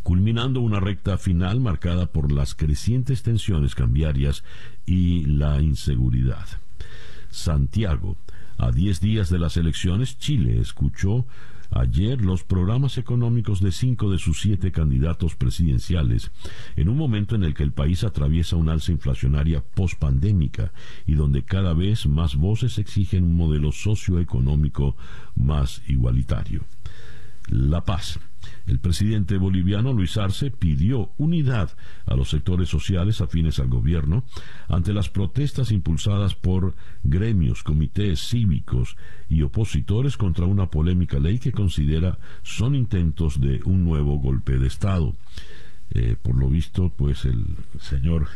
culminando 0.01 0.61
una 0.61 0.79
recta 0.79 1.17
final 1.17 1.59
marcada 1.59 2.05
por 2.05 2.31
las 2.31 2.55
crecientes 2.55 3.21
tensiones 3.21 3.75
cambiarias 3.75 4.45
y 4.85 5.25
la 5.25 5.61
inseguridad. 5.61 6.47
Santiago. 7.29 8.15
A 8.57 8.71
diez 8.71 8.99
días 9.01 9.29
de 9.29 9.39
las 9.39 9.57
elecciones, 9.57 10.17
Chile 10.17 10.59
escuchó 10.59 11.25
ayer 11.71 12.21
los 12.21 12.43
programas 12.43 12.97
económicos 12.97 13.59
de 13.59 13.71
cinco 13.71 14.11
de 14.11 14.19
sus 14.19 14.39
siete 14.39 14.71
candidatos 14.71 15.35
presidenciales, 15.35 16.31
en 16.75 16.89
un 16.89 16.97
momento 16.97 17.35
en 17.35 17.43
el 17.43 17.53
que 17.53 17.63
el 17.63 17.71
país 17.71 18.03
atraviesa 18.03 18.55
una 18.55 18.73
alza 18.73 18.91
inflacionaria 18.91 19.61
pospandémica 19.61 20.71
y 21.07 21.15
donde 21.15 21.43
cada 21.43 21.73
vez 21.73 22.05
más 22.05 22.35
voces 22.35 22.77
exigen 22.77 23.23
un 23.23 23.35
modelo 23.35 23.71
socioeconómico 23.71 24.95
más 25.35 25.81
igualitario. 25.87 26.63
La 27.49 27.81
paz. 27.83 28.19
El 28.65 28.79
presidente 28.79 29.37
boliviano 29.37 29.93
Luis 29.93 30.17
Arce 30.17 30.51
pidió 30.51 31.11
unidad 31.17 31.71
a 32.05 32.15
los 32.15 32.29
sectores 32.29 32.69
sociales 32.69 33.21
afines 33.21 33.59
al 33.59 33.67
gobierno 33.67 34.23
ante 34.67 34.93
las 34.93 35.09
protestas 35.09 35.71
impulsadas 35.71 36.35
por 36.35 36.73
gremios, 37.03 37.63
comités 37.63 38.27
cívicos 38.27 38.95
y 39.29 39.41
opositores 39.41 40.17
contra 40.17 40.45
una 40.45 40.67
polémica 40.67 41.19
ley 41.19 41.39
que 41.39 41.51
considera 41.51 42.17
son 42.43 42.75
intentos 42.75 43.39
de 43.39 43.61
un 43.65 43.83
nuevo 43.83 44.17
golpe 44.17 44.57
de 44.57 44.67
Estado. 44.67 45.15
Eh, 45.91 46.15
por 46.21 46.35
lo 46.35 46.49
visto, 46.49 46.89
pues 46.89 47.25
el 47.25 47.45
señor 47.79 48.27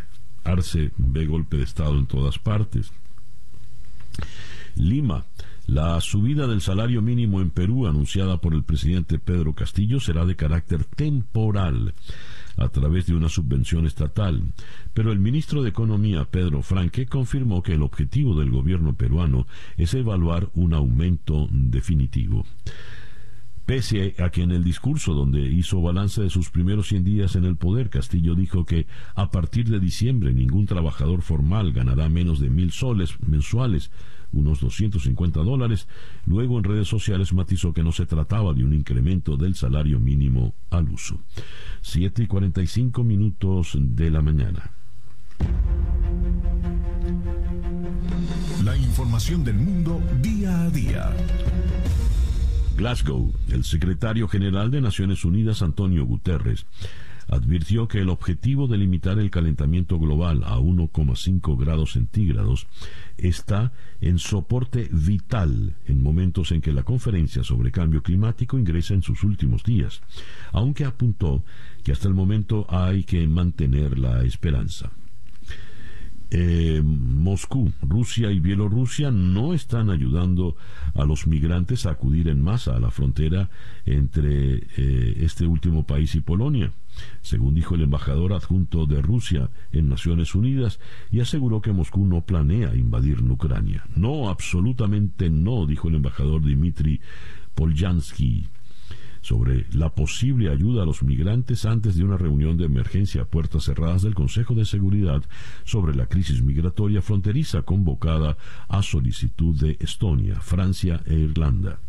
Arce 0.43 0.91
ve 0.97 1.25
golpe 1.25 1.57
de 1.57 1.63
Estado 1.63 1.97
en 1.97 2.05
todas 2.05 2.37
partes. 2.39 2.91
Lima. 4.75 5.25
La 5.67 5.99
subida 5.99 6.47
del 6.47 6.61
salario 6.61 7.01
mínimo 7.01 7.41
en 7.41 7.49
Perú, 7.49 7.87
anunciada 7.87 8.39
por 8.39 8.53
el 8.53 8.63
presidente 8.63 9.19
Pedro 9.19 9.53
Castillo, 9.53 9.99
será 9.99 10.25
de 10.25 10.37
carácter 10.37 10.85
temporal 10.85 11.93
a 12.55 12.69
través 12.69 13.05
de 13.05 13.13
una 13.13 13.27
subvención 13.27 13.85
estatal. 13.85 14.43
Pero 14.93 15.11
el 15.11 15.19
ministro 15.19 15.61
de 15.61 15.69
Economía, 15.69 16.23
Pedro 16.23 16.61
Franque, 16.61 17.05
confirmó 17.05 17.63
que 17.63 17.73
el 17.73 17.81
objetivo 17.81 18.39
del 18.39 18.49
gobierno 18.49 18.93
peruano 18.93 19.45
es 19.75 19.93
evaluar 19.93 20.49
un 20.55 20.73
aumento 20.73 21.49
definitivo. 21.51 22.45
Pese 23.65 24.15
a 24.19 24.29
que 24.29 24.43
en 24.43 24.51
el 24.51 24.63
discurso 24.63 25.13
donde 25.13 25.41
hizo 25.41 25.81
balance 25.81 26.21
de 26.21 26.29
sus 26.29 26.49
primeros 26.49 26.87
100 26.87 27.03
días 27.03 27.35
en 27.35 27.43
el 27.43 27.57
poder, 27.57 27.89
Castillo 27.89 28.35
dijo 28.35 28.65
que 28.65 28.87
a 29.15 29.29
partir 29.31 29.67
de 29.67 29.81
diciembre 29.81 30.33
ningún 30.33 30.65
trabajador 30.65 31.21
formal 31.21 31.73
ganará 31.73 32.07
menos 32.07 32.39
de 32.39 32.49
mil 32.49 32.71
soles 32.71 33.19
mensuales, 33.19 33.91
unos 34.33 34.59
250 34.59 35.41
dólares. 35.41 35.87
Luego 36.25 36.57
en 36.57 36.63
redes 36.63 36.87
sociales 36.87 37.33
matizó 37.33 37.73
que 37.73 37.83
no 37.83 37.91
se 37.91 38.05
trataba 38.05 38.53
de 38.53 38.63
un 38.63 38.73
incremento 38.73 39.37
del 39.37 39.55
salario 39.55 39.99
mínimo 39.99 40.53
al 40.69 40.89
uso. 40.89 41.19
7 41.81 42.23
y 42.23 42.27
45 42.27 43.03
minutos 43.03 43.77
de 43.79 44.11
la 44.11 44.21
mañana. 44.21 44.71
La 48.63 48.75
información 48.75 49.43
del 49.43 49.55
mundo 49.55 50.01
día 50.21 50.63
a 50.63 50.69
día. 50.69 51.15
Glasgow, 52.75 53.33
el 53.49 53.63
secretario 53.63 54.27
general 54.27 54.69
de 54.69 54.81
Naciones 54.81 55.25
Unidas, 55.25 55.63
Antonio 55.63 56.05
Guterres, 56.05 56.67
advirtió 57.27 57.87
que 57.87 57.99
el 57.99 58.09
objetivo 58.09 58.67
de 58.67 58.77
limitar 58.77 59.19
el 59.19 59.29
calentamiento 59.29 59.99
global 59.99 60.43
a 60.45 60.57
1,5 60.57 61.57
grados 61.57 61.93
centígrados 61.93 62.67
está 63.17 63.73
en 64.01 64.19
soporte 64.19 64.89
vital 64.91 65.75
en 65.87 66.01
momentos 66.01 66.51
en 66.51 66.61
que 66.61 66.71
la 66.71 66.83
conferencia 66.83 67.43
sobre 67.43 67.71
cambio 67.71 68.01
climático 68.01 68.57
ingresa 68.57 68.93
en 68.93 69.03
sus 69.03 69.23
últimos 69.23 69.63
días, 69.63 70.01
aunque 70.51 70.85
apuntó 70.85 71.43
que 71.83 71.91
hasta 71.91 72.07
el 72.07 72.13
momento 72.13 72.65
hay 72.69 73.03
que 73.03 73.27
mantener 73.27 73.97
la 73.99 74.23
esperanza. 74.23 74.91
Eh, 76.29 76.81
Moscú, 76.83 77.71
Rusia 77.81 78.31
y 78.31 78.41
Bielorrusia 78.41 79.11
no 79.11 79.53
están 79.53 79.89
ayudando 79.89 80.57
a 80.93 81.05
los 81.05 81.25
migrantes 81.25 81.85
a 81.85 81.91
acudir 81.91 82.27
en 82.27 82.41
masa 82.41 82.75
a 82.75 82.81
la 82.81 82.91
frontera 82.91 83.49
entre 83.85 84.55
eh, 84.75 85.17
este 85.21 85.47
último 85.47 85.85
país 85.85 86.15
y 86.15 86.19
Polonia 86.19 86.73
según 87.21 87.53
dijo 87.53 87.75
el 87.75 87.81
embajador 87.81 88.33
adjunto 88.33 88.85
de 88.85 89.01
Rusia 89.01 89.49
en 89.71 89.89
Naciones 89.89 90.35
Unidas, 90.35 90.79
y 91.11 91.19
aseguró 91.19 91.61
que 91.61 91.71
Moscú 91.71 92.05
no 92.05 92.21
planea 92.21 92.75
invadir 92.75 93.21
Ucrania. 93.31 93.83
No, 93.95 94.29
absolutamente 94.29 95.29
no, 95.29 95.65
dijo 95.65 95.89
el 95.89 95.95
embajador 95.95 96.41
Dmitry 96.41 97.01
Polyansky 97.55 98.47
sobre 99.21 99.65
la 99.73 99.93
posible 99.93 100.49
ayuda 100.49 100.83
a 100.83 100.85
los 100.85 101.03
migrantes 101.03 101.65
antes 101.65 101.97
de 101.97 102.03
una 102.03 102.17
reunión 102.17 102.55
de 102.57 102.65
emergencia 102.65 103.23
a 103.23 103.25
puertas 103.25 103.65
cerradas 103.65 104.01
del 104.01 104.15
Consejo 104.15 104.53
de 104.53 104.63
Seguridad 104.63 105.21
sobre 105.65 105.95
la 105.95 106.05
crisis 106.07 106.41
migratoria 106.41 107.01
fronteriza 107.01 107.63
convocada 107.63 108.37
a 108.69 108.81
solicitud 108.81 109.59
de 109.59 109.75
Estonia, 109.81 110.39
Francia 110.39 111.01
e 111.05 111.15
Irlanda. 111.15 111.79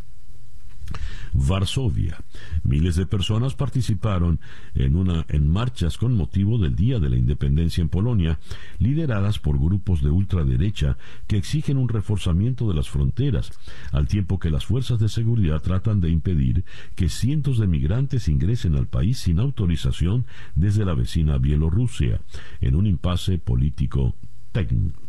Varsovia. 1.32 2.22
Miles 2.62 2.97
de 2.97 3.07
personas 3.07 3.55
participaron 3.55 4.41
en, 4.74 4.97
una, 4.97 5.24
en 5.28 5.49
marchas 5.49 5.99
con 5.99 6.14
motivo 6.14 6.59
del 6.59 6.74
Día 6.74 6.99
de 6.99 7.11
la 7.11 7.16
Independencia 7.16 7.82
en 7.82 7.89
Polonia, 7.89 8.39
lideradas 8.78 9.39
por 9.39 9.59
grupos 9.59 10.03
de 10.03 10.11
ultraderecha 10.11 10.97
que 11.26 11.36
exigen 11.36 11.76
un 11.76 11.89
reforzamiento 11.89 12.68
de 12.68 12.74
las 12.74 12.89
fronteras, 12.89 13.53
al 13.93 14.09
tiempo 14.09 14.39
que 14.39 14.51
las 14.51 14.66
fuerzas 14.66 14.99
de 14.99 15.09
seguridad 15.09 15.62
tratan 15.62 16.01
de 16.01 16.11
impedir 16.11 16.64
que 16.95 17.09
cientos 17.09 17.59
de 17.59 17.66
migrantes 17.66 18.28
ingresen 18.28 18.74
al 18.76 18.86
país 18.86 19.18
sin 19.18 19.39
autorización 19.39 20.26
desde 20.55 20.84
la 20.84 20.95
vecina 20.95 21.39
Bielorrusia, 21.39 22.20
en 22.61 22.74
un 22.74 22.86
impasse 22.86 23.39
político 23.39 24.14
técnico 24.53 25.08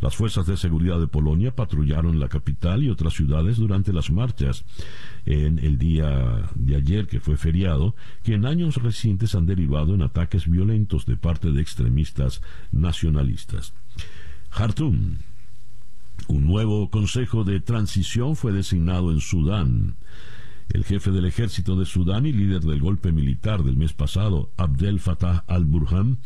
Las 0.00 0.16
fuerzas 0.16 0.46
de 0.46 0.56
seguridad 0.56 1.00
de 1.00 1.06
Polonia 1.06 1.54
patrullaron 1.54 2.20
la 2.20 2.28
capital 2.28 2.82
y 2.82 2.90
otras 2.90 3.14
ciudades 3.14 3.56
durante 3.56 3.92
las 3.92 4.10
marchas 4.10 4.64
en 5.24 5.58
el 5.58 5.78
día 5.78 6.50
de 6.54 6.76
ayer, 6.76 7.06
que 7.06 7.20
fue 7.20 7.36
feriado, 7.36 7.94
que 8.22 8.34
en 8.34 8.44
años 8.44 8.76
recientes 8.76 9.34
han 9.34 9.46
derivado 9.46 9.94
en 9.94 10.02
ataques 10.02 10.48
violentos 10.48 11.06
de 11.06 11.16
parte 11.16 11.50
de 11.50 11.62
extremistas 11.62 12.42
nacionalistas. 12.70 13.72
Khartoum. 14.50 15.16
Un 16.26 16.46
nuevo 16.46 16.90
consejo 16.90 17.44
de 17.44 17.60
transición 17.60 18.36
fue 18.36 18.52
designado 18.52 19.12
en 19.12 19.20
Sudán. 19.20 19.94
El 20.70 20.84
jefe 20.84 21.10
del 21.10 21.24
ejército 21.24 21.76
de 21.76 21.86
Sudán 21.86 22.26
y 22.26 22.32
líder 22.32 22.60
del 22.60 22.80
golpe 22.80 23.10
militar 23.10 23.62
del 23.62 23.76
mes 23.76 23.94
pasado, 23.94 24.50
Abdel 24.58 25.00
Fattah 25.00 25.44
al-Burhan, 25.46 26.18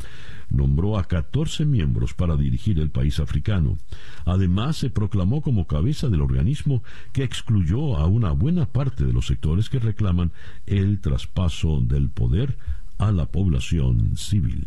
nombró 0.51 0.99
a 0.99 1.05
14 1.05 1.65
miembros 1.65 2.13
para 2.13 2.37
dirigir 2.37 2.81
el 2.81 2.91
país 2.91 3.21
africano. 3.21 3.79
Además, 4.25 4.77
se 4.77 4.91
proclamó 4.91 5.43
como 5.43 5.67
cabeza 5.67 6.09
del 6.09 6.23
organismo 6.23 6.83
que 7.13 7.23
excluyó 7.23 7.97
a 7.97 8.07
una 8.07 8.33
buena 8.33 8.67
parte 8.67 9.05
de 9.05 9.13
los 9.13 9.27
sectores 9.27 9.69
que 9.69 9.79
reclaman 9.79 10.33
el 10.67 11.01
traspaso 11.01 11.81
del 11.81 12.11
poder 12.11 12.59
a 12.99 13.13
la 13.13 13.27
población 13.27 14.17
civil. 14.17 14.67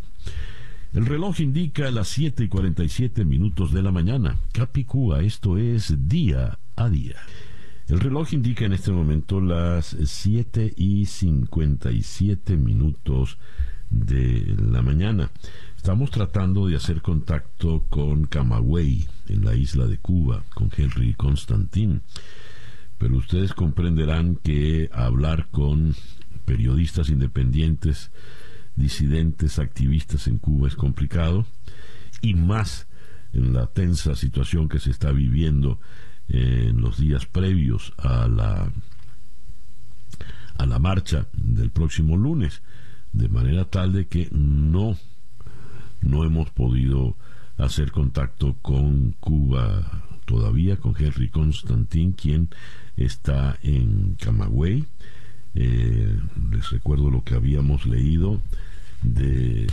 El 0.94 1.04
reloj 1.04 1.40
indica 1.40 1.90
las 1.90 2.08
7 2.08 2.44
y 2.44 2.48
47 2.48 3.26
minutos 3.26 3.72
de 3.72 3.82
la 3.82 3.92
mañana. 3.92 4.36
Capicúa, 4.52 5.20
esto 5.20 5.58
es 5.58 6.08
día 6.08 6.58
a 6.76 6.88
día. 6.88 7.16
El 7.88 8.00
reloj 8.00 8.32
indica 8.32 8.64
en 8.64 8.72
este 8.72 8.90
momento 8.90 9.40
las 9.40 9.96
7 10.04 10.74
y 10.76 11.06
57 11.06 12.56
minutos 12.56 13.38
de 13.90 14.56
la 14.58 14.82
mañana. 14.82 15.30
Estamos 15.76 16.10
tratando 16.10 16.66
de 16.66 16.74
hacer 16.74 17.00
contacto 17.00 17.86
con 17.88 18.26
Camagüey, 18.26 19.06
en 19.28 19.44
la 19.44 19.54
isla 19.54 19.86
de 19.86 19.98
Cuba, 19.98 20.42
con 20.52 20.68
Henry 20.76 21.14
Constantin. 21.14 22.02
Pero 22.98 23.18
ustedes 23.18 23.54
comprenderán 23.54 24.34
que 24.34 24.90
hablar 24.92 25.46
con 25.52 25.94
periodistas 26.44 27.08
independientes, 27.08 28.10
disidentes, 28.74 29.60
activistas 29.60 30.26
en 30.26 30.38
Cuba 30.38 30.66
es 30.66 30.74
complicado, 30.74 31.46
y 32.20 32.34
más 32.34 32.88
en 33.32 33.52
la 33.52 33.68
tensa 33.68 34.16
situación 34.16 34.68
que 34.68 34.80
se 34.80 34.90
está 34.90 35.12
viviendo 35.12 35.78
en 36.28 36.80
los 36.80 36.98
días 36.98 37.26
previos 37.26 37.92
a 37.98 38.28
la 38.28 38.70
a 40.58 40.66
la 40.66 40.78
marcha 40.78 41.26
del 41.34 41.70
próximo 41.70 42.16
lunes 42.16 42.62
de 43.12 43.28
manera 43.28 43.66
tal 43.66 43.92
de 43.92 44.06
que 44.06 44.28
no 44.32 44.96
no 46.00 46.24
hemos 46.24 46.50
podido 46.50 47.16
hacer 47.58 47.90
contacto 47.90 48.56
con 48.62 49.12
Cuba 49.20 50.02
todavía 50.24 50.76
con 50.76 50.94
Henry 50.98 51.28
Constantin 51.28 52.12
quien 52.12 52.48
está 52.96 53.58
en 53.62 54.16
Camagüey. 54.20 54.84
Eh, 55.54 56.18
les 56.50 56.70
recuerdo 56.70 57.10
lo 57.10 57.24
que 57.24 57.34
habíamos 57.34 57.86
leído 57.86 58.42
de 59.02 59.66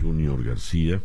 Junior 0.00 0.44
García 0.44 1.02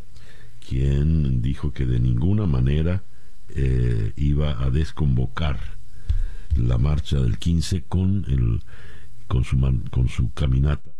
quien 0.67 1.41
dijo 1.41 1.71
que 1.71 1.85
de 1.85 1.99
ninguna 1.99 2.45
manera 2.45 3.01
eh, 3.49 4.13
iba 4.15 4.63
a 4.63 4.69
desconvocar 4.69 5.59
la 6.55 6.77
marcha 6.77 7.19
del 7.19 7.37
15 7.37 7.83
con, 7.83 8.25
el, 8.27 8.63
con, 9.27 9.43
su, 9.43 9.57
con 9.91 10.09
su 10.09 10.31
caminata 10.33 10.91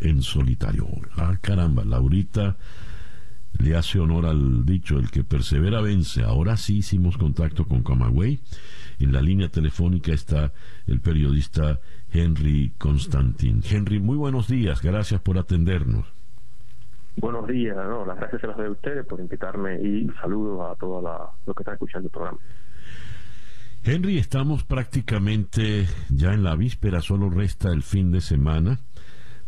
en 0.00 0.22
solitario. 0.22 0.88
Ah, 1.16 1.38
caramba, 1.40 1.84
Laurita 1.84 2.56
le 3.58 3.76
hace 3.76 3.98
honor 3.98 4.26
al 4.26 4.64
dicho, 4.64 4.98
el 4.98 5.10
que 5.10 5.24
persevera 5.24 5.80
vence. 5.80 6.22
Ahora 6.22 6.56
sí 6.56 6.78
hicimos 6.78 7.16
contacto 7.16 7.66
con 7.66 7.82
Camagüey. 7.82 8.40
En 8.98 9.12
la 9.12 9.22
línea 9.22 9.48
telefónica 9.48 10.12
está 10.12 10.52
el 10.86 11.00
periodista 11.00 11.80
Henry 12.12 12.72
Constantin. 12.78 13.62
Henry, 13.68 14.00
muy 14.00 14.16
buenos 14.16 14.48
días, 14.48 14.82
gracias 14.82 15.20
por 15.20 15.38
atendernos. 15.38 16.17
Buenos 17.20 17.48
días, 17.48 17.76
no, 17.76 18.06
las 18.06 18.16
gracias 18.16 18.44
a 18.44 18.46
las 18.48 18.58
de 18.58 18.70
ustedes 18.70 19.04
por 19.04 19.18
invitarme 19.18 19.80
y 19.80 20.08
saludos 20.20 20.70
a 20.70 20.76
todos 20.76 21.02
los 21.46 21.56
que 21.56 21.62
están 21.62 21.74
escuchando 21.74 22.06
el 22.06 22.12
programa. 22.12 22.38
Henry, 23.82 24.18
estamos 24.18 24.62
prácticamente 24.62 25.86
ya 26.10 26.32
en 26.32 26.44
la 26.44 26.54
víspera, 26.54 27.00
solo 27.00 27.28
resta 27.28 27.72
el 27.72 27.82
fin 27.82 28.12
de 28.12 28.20
semana 28.20 28.78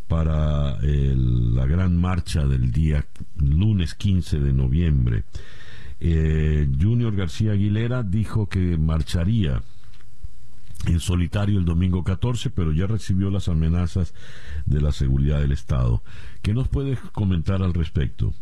para 0.09 0.79
la 0.81 1.66
gran 1.66 1.97
marcha 1.97 2.45
del 2.45 2.73
día 2.73 3.05
lunes 3.37 3.95
15 3.95 4.41
de 4.41 4.53
noviembre. 4.53 5.23
Eh, 6.01 6.66
Junior 6.81 7.14
García 7.14 7.53
Aguilera 7.53 8.03
dijo 8.03 8.49
que 8.49 8.79
marcharía 8.79 9.62
en 10.87 11.01
solitario 11.01 11.59
el 11.59 11.64
domingo 11.64 12.05
14, 12.05 12.51
pero 12.51 12.72
ya 12.72 12.87
recibió 12.87 13.31
las 13.31 13.49
amenazas 13.49 14.14
de 14.66 14.81
la 14.81 14.93
seguridad 14.93 15.41
del 15.41 15.53
Estado. 15.53 16.03
¿Qué 16.43 16.55
nos 16.55 16.68
puedes 16.68 16.99
comentar 17.12 17.62
al 17.62 17.74
respecto? 17.74 18.33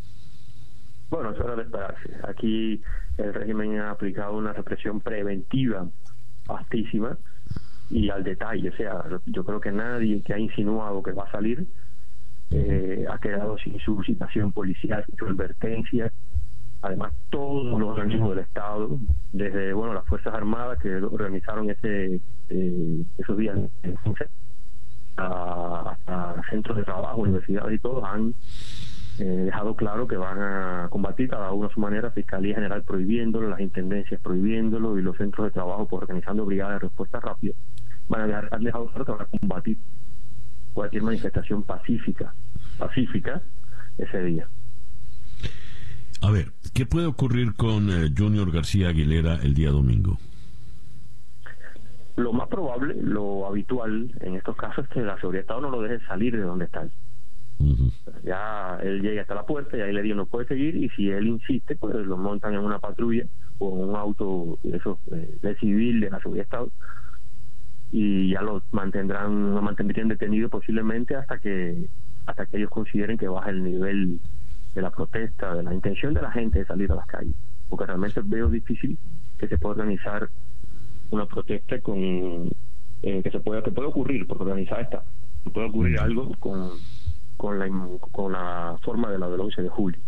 Bueno, 1.11 1.31
es 1.31 1.41
hora 1.41 1.57
de 1.57 1.63
esperarse. 1.63 2.17
Aquí 2.29 2.83
el 3.17 3.35
régimen 3.35 3.81
ha 3.81 3.91
aplicado 3.91 4.37
una 4.37 4.53
represión 4.53 5.01
preventiva 5.01 5.87
vastísima 6.47 7.17
y 7.91 8.11
al 8.11 8.23
detalle. 8.23 8.69
O 8.69 8.77
sea, 8.77 9.05
yo 9.27 9.45
creo 9.45 9.61
que 9.61 9.73
nadie 9.73 10.23
que 10.23 10.35
ha 10.35 10.39
insinuado 10.39 11.03
que 11.03 11.13
va 11.13 11.25
a 11.25 11.33
salir 11.33 11.67
eh, 12.51 13.07
ha 13.11 13.19
quedado 13.19 13.59
sin 13.59 13.79
su 13.81 14.03
citación 14.03 14.53
policial, 14.53 15.05
sin 15.07 15.17
su 15.17 15.27
advertencia, 15.27 16.13
además 16.83 17.13
todos 17.31 17.79
los 17.79 17.91
organismos 17.91 18.31
del 18.31 18.41
Estado, 18.41 18.99
desde 19.33 19.73
bueno 19.73 19.95
las 19.95 20.07
Fuerzas 20.07 20.35
Armadas 20.35 20.79
que 20.79 20.95
organizaron 20.97 21.71
ese 21.71 22.21
eh, 22.49 23.05
esos 23.19 23.37
días 23.37 23.59
en 23.83 23.97
hasta 25.17 26.43
centros 26.49 26.77
de 26.77 26.85
trabajo, 26.85 27.23
universidades 27.23 27.75
y 27.75 27.79
todos 27.81 28.05
han 28.05 28.35
eh, 29.19 29.25
dejado 29.25 29.75
claro 29.75 30.07
que 30.07 30.17
van 30.17 30.41
a 30.41 30.87
combatir 30.91 31.29
cada 31.29 31.53
uno 31.53 31.67
a 31.67 31.75
su 31.75 31.81
manera, 31.81 32.13
Fiscalía 32.13 32.55
General 32.55 32.83
prohibiéndolo, 32.85 33.49
las 33.49 33.61
intendencias 33.61 34.21
prohibiéndolo 34.21 34.97
y 34.97 35.03
los 35.03 35.17
centros 35.17 35.49
de 35.49 35.51
trabajo 35.51 35.89
por 35.89 36.05
organizando 36.05 36.45
brigadas 36.47 36.75
de 36.75 36.87
respuesta 36.87 37.19
rápida, 37.19 37.55
van 38.09 38.21
a 38.21 38.27
dejar, 38.29 38.49
han 38.53 38.63
dejado 38.63 38.87
claro 38.87 39.05
que 39.05 39.13
van 39.13 39.23
a 39.23 39.39
combatir 39.41 39.79
cualquier 40.73 41.03
manifestación 41.03 41.65
pacífica, 41.65 42.33
pacífica 42.79 43.43
ese 43.99 44.23
día. 44.23 44.49
A 46.21 46.31
ver, 46.31 46.53
¿qué 46.75 46.85
puede 46.85 47.07
ocurrir 47.07 47.55
con 47.55 47.91
eh, 47.91 48.13
Junior 48.17 48.51
García 48.51 48.89
Aguilera 48.89 49.37
el 49.37 49.55
día 49.55 49.71
domingo? 49.71 50.19
Lo 52.17 52.33
más 52.33 52.49
probable, 52.49 52.97
lo 53.01 53.47
habitual 53.47 54.11
en 54.21 54.35
estos 54.35 54.57
casos 54.57 54.85
es 54.85 54.91
que 54.91 55.01
la 55.01 55.15
seguridad 55.21 55.41
de 55.41 55.43
Estado 55.43 55.61
no 55.61 55.71
lo 55.71 55.81
deje 55.83 56.05
salir 56.07 56.37
de 56.37 56.43
donde 56.43 56.65
está. 56.65 56.89
Ya 58.25 58.79
él 58.83 59.03
llega 59.03 59.23
hasta 59.23 59.35
la 59.35 59.47
puerta 59.47 59.77
y 59.77 59.81
ahí 59.81 59.93
le 59.93 60.03
digo 60.03 60.15
no 60.15 60.27
puede 60.27 60.47
seguir 60.47 60.77
y 60.77 60.89
si 60.91 61.11
él 61.11 61.27
insiste 61.27 61.77
pues 61.77 61.95
lo 61.95 62.17
montan 62.17 62.55
en 62.55 62.61
una 62.61 62.79
patrulla 62.79 63.25
o 63.59 63.77
en 63.77 63.91
un 63.91 63.97
auto 63.97 64.59
eso, 64.63 64.99
eh, 65.13 65.39
de 65.43 65.57
civil 65.57 66.01
de 66.01 66.11
la 66.11 66.21
seguridad 66.21 66.43
de 66.43 66.45
Estado 66.45 66.71
y 67.91 68.31
ya 68.31 68.43
lo 68.43 68.63
mantendrán, 68.71 69.55
lo 69.55 69.63
mantendrían 69.63 70.09
detenido 70.09 70.49
posiblemente 70.49 71.17
hasta 71.17 71.39
que 71.39 71.89
hasta 72.27 72.47
que 72.47 72.59
ellos 72.59 72.71
consideren 72.71 73.17
que 73.19 73.29
baja 73.29 73.51
el 73.51 73.65
nivel 73.65 74.21
de 74.75 74.83
la 74.83 74.91
protesta, 74.91 75.55
de 75.55 75.63
la 75.63 75.75
intención 75.75 76.15
de 76.15 76.23
la 76.23 76.31
gente 76.31 76.61
de 76.61 76.67
salir 76.67 76.91
a 76.93 76.97
las 76.97 77.07
calles, 77.07 77.35
porque 77.69 77.87
realmente 77.87 78.21
veo 78.25 78.49
difícil 78.49 78.99
que 79.39 79.49
se 79.49 79.59
pueda 79.59 79.77
organizar 79.77 80.29
una 81.11 81.27
protesta 81.27 81.81
con 81.81 81.97
eh, 83.03 83.23
que 83.23 83.31
se 83.31 83.41
pueda 83.41 83.63
que 83.63 83.71
puede 83.71 83.89
ocurrir, 83.89 84.27
porque 84.27 84.45
organizar 84.45 84.81
está, 84.81 85.03
puede 85.53 85.69
ocurrir 85.69 86.01
algo 86.01 86.35
con, 86.39 86.71
con 87.37 87.59
la 87.59 87.69
con 88.13 88.33
la 88.33 88.77
forma 88.83 89.11
de 89.11 89.19
la 89.19 89.29
del 89.29 89.41
11 89.41 89.63
de 89.63 89.69
julio. 89.69 90.01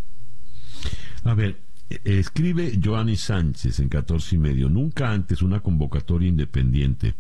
A 1.25 1.35
ver, 1.35 1.57
e, 1.89 2.01
escribe 2.19 2.79
Joanny 2.83 3.17
Sánchez 3.17 3.81
en 3.81 3.89
14 3.89 4.37
y 4.37 4.39
medio. 4.39 4.69
Nunca 4.69 5.11
antes 5.11 5.43
una 5.43 5.61
convocatoria 5.61 6.29
independiente 6.29 7.15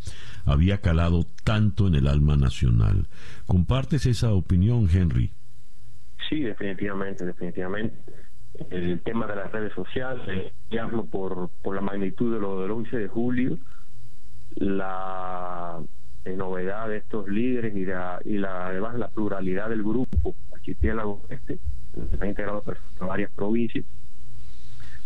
había 0.45 0.80
calado 0.80 1.26
tanto 1.45 1.86
en 1.86 1.95
el 1.95 2.07
alma 2.07 2.36
nacional. 2.36 3.09
¿Compartes 3.47 4.07
esa 4.07 4.32
opinión, 4.32 4.88
Henry? 4.93 5.32
Sí, 6.30 6.42
definitivamente, 6.42 7.26
definitivamente. 7.26 7.96
El 8.70 9.00
tema 9.00 9.26
de 9.26 9.34
las 9.34 9.50
redes 9.50 9.72
sociales, 9.74 10.52
digamos, 10.70 11.08
por, 11.08 11.50
por 11.60 11.74
la 11.74 11.80
magnitud 11.80 12.32
de 12.32 12.40
lo 12.40 12.62
del 12.62 12.70
11 12.70 12.98
de 12.98 13.08
julio, 13.08 13.58
la 14.54 15.80
eh, 16.24 16.36
novedad 16.36 16.88
de 16.88 16.98
estos 16.98 17.28
líderes 17.28 17.74
y, 17.74 17.84
la, 17.84 18.20
y 18.24 18.38
la, 18.38 18.68
además 18.68 18.96
la 18.96 19.08
pluralidad 19.08 19.70
del 19.70 19.82
grupo 19.82 20.34
archipiélago 20.52 21.22
este, 21.30 21.58
está 22.12 22.26
integrado 22.26 22.62
por 22.62 22.78
varias 23.00 23.32
provincias, 23.32 23.84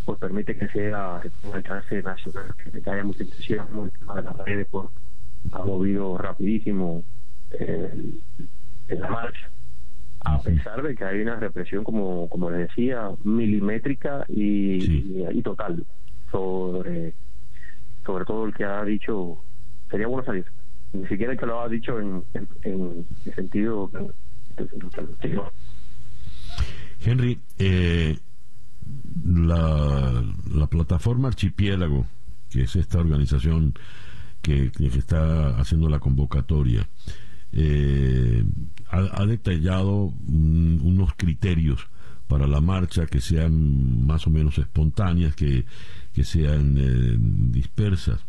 pues 0.04 0.18
permite 0.18 0.56
que 0.56 0.68
sea 0.68 1.22
un 1.44 1.54
alcance 1.54 2.02
nacional, 2.02 2.54
que 2.56 2.90
haya 2.90 3.04
mucha 3.04 3.22
entusiasmo, 3.22 3.84
el 3.84 3.92
tema 3.92 4.16
de 4.16 4.22
las 4.22 4.36
redes 4.38 4.66
pues, 4.70 4.88
ha 5.52 5.64
movido 5.64 6.18
rapidísimo 6.18 7.02
eh, 7.52 8.18
en 8.88 9.00
la 9.00 9.08
marcha 9.08 9.50
a 10.24 10.40
pesar 10.40 10.82
de 10.82 10.94
que 10.94 11.04
hay 11.04 11.20
una 11.20 11.36
represión, 11.36 11.84
como, 11.84 12.28
como 12.28 12.50
les 12.50 12.68
decía, 12.68 13.10
milimétrica 13.24 14.24
y, 14.28 15.20
y, 15.30 15.42
total 15.42 15.84
sobre, 16.30 17.12
sobre 18.04 18.24
todo 18.24 18.46
el 18.46 18.54
que 18.54 18.64
ha 18.64 18.82
dicho, 18.84 19.44
sería 19.90 20.06
bueno 20.06 20.24
salir, 20.24 20.46
ni 20.92 21.06
siquiera 21.06 21.32
el 21.32 21.38
que 21.38 21.46
lo 21.46 21.60
ha 21.60 21.68
dicho 21.68 22.00
en, 22.00 22.24
en, 22.62 23.06
sentido... 23.34 23.90
Henry, 27.04 27.38
eh, 27.58 28.16
la, 29.26 30.24
la 30.54 30.66
plataforma 30.68 31.28
Archipiélago, 31.28 32.06
que 32.50 32.62
es 32.62 32.76
esta 32.76 32.98
organización 32.98 33.74
que, 34.40 34.70
que 34.70 34.86
está 34.86 35.58
haciendo 35.58 35.88
la 35.88 35.98
convocatoria, 35.98 36.88
eh, 37.52 38.43
ha, 39.16 39.26
detallado 39.26 40.12
unos 40.26 41.14
criterios 41.16 41.88
para 42.28 42.46
la 42.46 42.60
marcha 42.60 43.06
que 43.06 43.20
sean 43.20 44.06
más 44.06 44.26
o 44.26 44.30
menos 44.30 44.58
espontáneas, 44.58 45.34
que, 45.34 45.64
sean 46.22 46.76
eh, 46.78 47.16
dispersas. 47.18 48.24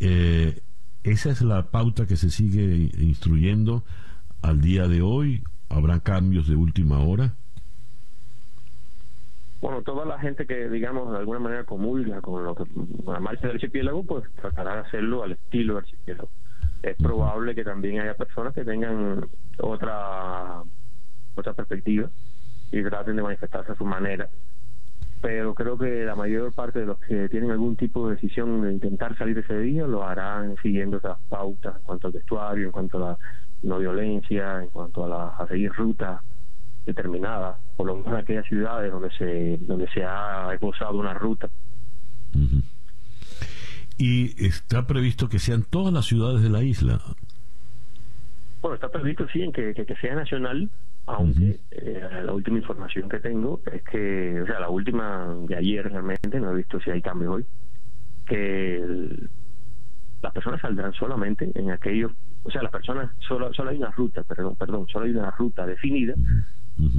Eh, 0.00 0.60
esa 1.04 1.30
es 1.30 1.42
la 1.42 1.70
pauta 1.70 2.06
que 2.06 2.16
se 2.16 2.30
sigue 2.30 2.90
instruyendo 2.98 3.84
al 4.40 4.60
día 4.60 4.88
de 4.88 5.02
hoy. 5.02 5.42
¿Habrá 5.68 6.00
cambios 6.00 6.48
de 6.48 6.56
última 6.56 7.00
hora? 7.00 7.34
bueno, 9.62 9.80
toda 9.82 10.04
la 10.04 10.18
gente 10.18 10.44
que, 10.44 10.68
digamos, 10.68 11.12
de 11.12 11.18
alguna 11.18 11.38
manera 11.38 11.64
comulga 11.64 12.20
con, 12.20 12.42
lo 12.42 12.52
que, 12.52 12.64
la 13.06 13.20
marcha 13.20 13.46
del 13.46 13.56
archipiélago, 13.56 14.02
pues 14.02 14.24
tratará 14.34 14.74
de 14.74 14.80
hacerlo 14.80 15.22
al 15.22 15.32
estilo 15.32 15.74
del 15.74 15.84
archipiélago. 15.84 16.28
Es 16.82 16.96
probable 16.96 17.54
que 17.54 17.64
también 17.64 18.00
haya 18.00 18.14
personas 18.14 18.54
que 18.54 18.64
tengan 18.64 19.26
otra, 19.58 20.62
otra 21.34 21.52
perspectiva 21.54 22.10
y 22.72 22.82
traten 22.82 23.16
de 23.16 23.22
manifestarse 23.22 23.72
a 23.72 23.76
su 23.76 23.84
manera. 23.84 24.28
Pero 25.20 25.54
creo 25.54 25.78
que 25.78 26.04
la 26.04 26.16
mayor 26.16 26.52
parte 26.52 26.80
de 26.80 26.86
los 26.86 26.98
que 26.98 27.28
tienen 27.28 27.52
algún 27.52 27.76
tipo 27.76 28.08
de 28.08 28.16
decisión 28.16 28.62
de 28.62 28.72
intentar 28.72 29.16
salir 29.16 29.38
ese 29.38 29.56
día 29.60 29.86
lo 29.86 30.02
harán 30.04 30.56
siguiendo 30.60 30.96
esas 30.96 31.18
pautas 31.28 31.76
en 31.76 31.82
cuanto 31.82 32.08
al 32.08 32.12
vestuario, 32.12 32.66
en 32.66 32.72
cuanto 32.72 32.96
a 32.98 33.10
la 33.10 33.18
no 33.62 33.78
violencia, 33.78 34.62
en 34.62 34.68
cuanto 34.70 35.04
a, 35.04 35.08
la, 35.08 35.28
a 35.28 35.46
seguir 35.46 35.72
rutas 35.72 36.20
determinada, 36.84 37.58
por 37.76 37.86
lo 37.86 37.96
menos 37.96 38.12
en 38.12 38.18
aquellas 38.18 38.46
ciudades 38.46 38.90
donde 38.90 39.10
se, 39.12 39.58
donde 39.58 39.88
se 39.88 40.04
ha 40.04 40.52
esbozado 40.52 40.98
una 40.98 41.14
ruta. 41.14 41.48
¿Y 44.02 44.34
está 44.44 44.84
previsto 44.84 45.28
que 45.28 45.38
sean 45.38 45.62
todas 45.62 45.94
las 45.94 46.06
ciudades 46.06 46.42
de 46.42 46.50
la 46.50 46.64
isla? 46.64 47.00
Bueno, 48.60 48.74
está 48.74 48.88
previsto 48.88 49.28
sí 49.32 49.42
en 49.42 49.52
que, 49.52 49.72
que, 49.74 49.94
sea 49.94 50.16
nacional, 50.16 50.68
aunque 51.06 51.60
eh, 51.70 52.08
la 52.24 52.32
última 52.32 52.58
información 52.58 53.08
que 53.08 53.20
tengo 53.20 53.60
es 53.72 53.80
que, 53.84 54.40
o 54.40 54.46
sea, 54.46 54.58
la 54.58 54.70
última 54.70 55.32
de 55.46 55.54
ayer 55.54 55.88
realmente, 55.88 56.40
no 56.40 56.50
he 56.50 56.56
visto 56.56 56.80
si 56.80 56.90
hay 56.90 57.00
cambios 57.00 57.32
hoy, 57.32 57.46
que 58.26 58.84
las 60.20 60.32
personas 60.32 60.60
saldrán 60.60 60.92
solamente 60.94 61.52
en 61.54 61.70
aquellos, 61.70 62.10
o 62.42 62.50
sea, 62.50 62.60
las 62.60 62.72
personas, 62.72 63.08
solo, 63.28 63.54
solo 63.54 63.70
hay 63.70 63.76
una 63.76 63.92
ruta, 63.92 64.24
perdón, 64.24 64.56
perdón, 64.56 64.88
solo 64.88 65.04
hay 65.04 65.12
una 65.12 65.30
ruta 65.30 65.64
definida 65.64 66.14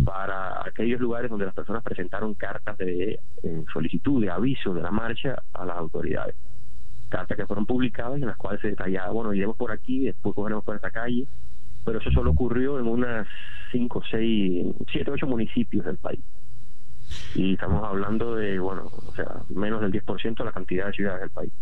para 0.06 0.66
aquellos 0.66 1.02
lugares 1.02 1.30
donde 1.30 1.48
las 1.48 1.54
personas 1.54 1.84
presentaron 1.84 2.34
cartas 2.36 2.78
de 2.78 3.20
eh, 3.44 3.66
solicitud, 3.74 4.22
de 4.22 4.32
aviso 4.32 4.74
de 4.74 4.82
la 4.82 4.92
marcha 4.92 5.44
a 5.52 5.66
las 5.66 5.76
autoridades. 5.76 6.38
Cartas 7.14 7.38
que 7.38 7.46
fueron 7.46 7.68
publicadas 7.68 8.16
en 8.16 8.26
las 8.26 8.38
cuales 8.38 8.60
se 8.60 8.70
detallaba, 8.70 9.12
bueno, 9.12 9.36
iremos 9.36 9.56
por 9.56 9.72
aquí, 9.72 10.06
después 10.06 10.34
cogeremos 10.34 10.64
por 10.64 10.76
esta 10.76 10.90
calle, 10.90 11.28
pero 11.86 12.00
eso 12.00 12.10
solo 12.10 12.32
ocurrió 12.32 12.80
en 12.80 12.88
unas 12.88 13.28
5, 13.72 14.02
6, 14.10 14.66
7, 14.92 15.12
8 15.12 15.28
municipios 15.28 15.86
del 15.86 15.98
país. 15.98 16.22
Y 17.36 17.54
estamos 17.54 17.84
hablando 17.84 18.34
de, 18.34 18.58
bueno, 18.58 18.86
o 18.86 19.14
sea, 19.14 19.44
menos 19.50 19.82
del 19.82 19.92
10% 19.92 20.38
de 20.40 20.44
la 20.44 20.52
cantidad 20.52 20.88
de 20.88 20.94
ciudades 20.94 21.22
del 21.22 21.30
país. 21.30 21.54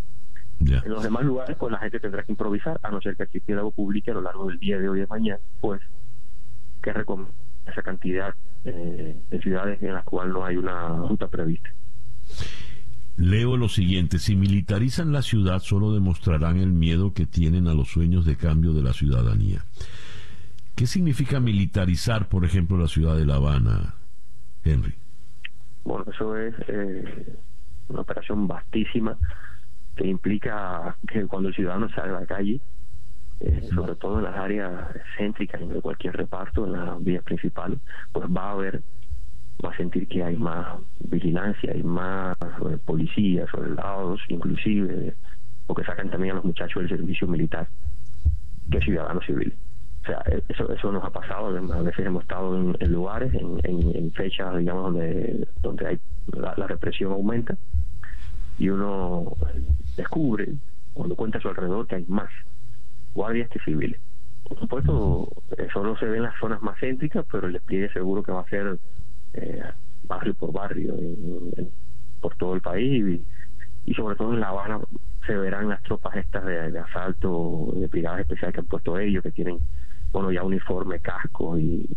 En 0.61 0.89
los 0.89 1.03
demás 1.03 1.25
lugares, 1.25 1.57
pues 1.57 1.69
la 1.69 1.79
gente 1.79 1.99
tendrá 1.99 2.23
que 2.23 2.31
improvisar, 2.31 2.79
a 2.81 2.89
no 2.89 3.01
ser 3.01 3.17
que 3.17 3.23
el 3.23 3.27
archipiélago 3.27 3.71
publique 3.71 4.11
a 4.11 4.13
lo 4.13 4.21
largo 4.21 4.47
del 4.47 4.57
día 4.57 4.79
de 4.79 4.87
hoy 4.87 4.99
y 4.99 5.01
de 5.01 5.07
mañana, 5.07 5.41
pues, 5.59 5.81
que 6.81 6.93
recomienda 6.93 7.33
esa 7.67 7.81
cantidad 7.81 8.33
eh, 8.63 9.21
de 9.29 9.41
ciudades 9.41 9.83
en 9.83 9.95
las 9.95 10.05
cuales 10.05 10.33
no 10.33 10.45
hay 10.45 10.55
una 10.55 10.87
ruta 10.95 11.27
prevista. 11.27 11.69
Leo 13.17 13.57
lo 13.57 13.69
siguiente, 13.69 14.19
si 14.19 14.35
militarizan 14.35 15.11
la 15.11 15.21
ciudad 15.21 15.59
solo 15.59 15.93
demostrarán 15.93 16.57
el 16.57 16.71
miedo 16.71 17.13
que 17.13 17.25
tienen 17.25 17.67
a 17.67 17.73
los 17.73 17.89
sueños 17.89 18.25
de 18.25 18.35
cambio 18.35 18.73
de 18.73 18.83
la 18.83 18.93
ciudadanía. 18.93 19.65
¿Qué 20.75 20.87
significa 20.87 21.39
militarizar, 21.39 22.29
por 22.29 22.45
ejemplo, 22.45 22.77
la 22.77 22.87
ciudad 22.87 23.15
de 23.15 23.25
La 23.25 23.35
Habana, 23.35 23.95
Henry? 24.63 24.95
Bueno, 25.83 26.05
eso 26.11 26.37
es 26.37 26.55
eh, 26.67 27.35
una 27.89 28.01
operación 28.01 28.47
vastísima 28.47 29.17
que 29.95 30.07
implica 30.07 30.95
que 31.07 31.27
cuando 31.27 31.49
el 31.49 31.55
ciudadano 31.55 31.89
sale 31.89 32.15
a 32.15 32.21
la 32.21 32.25
calle 32.25 32.61
eh, 33.43 33.69
sobre 33.73 33.95
todo 33.95 34.19
en 34.19 34.25
las 34.25 34.37
áreas 34.37 34.71
céntricas 35.17 35.67
de 35.67 35.81
cualquier 35.81 36.15
reparto, 36.15 36.63
en 36.65 36.73
las 36.73 37.03
vías 37.03 37.23
principales, 37.23 37.79
pues 38.11 38.27
va 38.27 38.49
a 38.49 38.51
haber, 38.51 38.83
va 39.63 39.71
a 39.71 39.77
sentir 39.77 40.07
que 40.07 40.23
hay 40.23 40.35
más 40.35 40.79
vigilancia, 40.99 41.71
hay 41.73 41.83
más 41.83 42.35
eh, 42.41 42.77
policías, 42.85 43.49
soldados, 43.49 44.19
inclusive, 44.29 45.15
o 45.67 45.75
que 45.75 45.83
sacan 45.83 46.09
también 46.09 46.33
a 46.33 46.35
los 46.35 46.45
muchachos 46.45 46.81
del 46.83 46.89
servicio 46.89 47.27
militar, 47.27 47.67
que 48.69 48.79
ciudadanos 48.81 49.25
civiles. 49.25 49.53
O 50.03 50.05
sea, 50.05 50.23
e, 50.25 50.41
eso 50.49 50.71
eso 50.71 50.91
nos 50.91 51.03
ha 51.03 51.11
pasado, 51.11 51.55
a 51.55 51.81
veces 51.81 52.05
hemos 52.05 52.23
estado 52.23 52.57
en, 52.57 52.91
lugares, 52.91 53.31
en, 53.33 54.11
fechas, 54.13 54.57
digamos, 54.57 54.93
donde, 54.93 55.47
donde 55.61 55.87
hay 55.87 55.99
la 56.37 56.67
represión 56.67 57.11
aumenta, 57.11 57.55
y 58.57 58.69
uno 58.69 59.35
descubre, 59.95 60.53
cuando 60.93 61.15
cuenta 61.15 61.37
a 61.37 61.41
su 61.41 61.49
alrededor, 61.49 61.87
que 61.87 61.95
hay 61.95 62.05
más 62.07 62.29
guardias 63.13 63.49
que 63.49 63.59
civiles. 63.59 63.99
Por 64.43 64.59
supuesto, 64.59 65.29
eso 65.57 65.83
no 65.83 65.97
se 65.97 66.05
ve 66.05 66.17
en 66.17 66.23
las 66.23 66.37
zonas 66.39 66.61
más 66.61 66.77
céntricas, 66.79 67.25
pero 67.31 67.47
el 67.47 67.53
despliegue 67.53 67.91
seguro 67.93 68.21
que 68.21 68.31
va 68.31 68.41
a 68.41 68.49
ser 68.49 68.77
eh, 69.33 69.63
barrio 70.03 70.33
por 70.33 70.51
barrio 70.51 70.95
por 72.19 72.35
todo 72.35 72.53
el 72.55 72.61
país 72.61 73.23
y, 73.85 73.93
sobre 73.93 74.15
todo 74.15 74.33
en 74.33 74.39
La 74.39 74.49
Habana 74.49 74.79
se 75.25 75.35
verán 75.35 75.69
las 75.69 75.81
tropas 75.83 76.15
estas 76.15 76.45
de, 76.45 76.79
asalto, 76.79 77.73
de 77.75 77.87
brigadas 77.87 78.21
especiales 78.21 78.53
que 78.53 78.59
han 78.61 78.65
puesto 78.67 78.97
ellos, 78.97 79.23
que 79.23 79.31
tienen 79.31 79.59
bueno 80.11 80.31
ya 80.31 80.43
uniforme, 80.43 80.99
casco 80.99 81.57
y, 81.57 81.89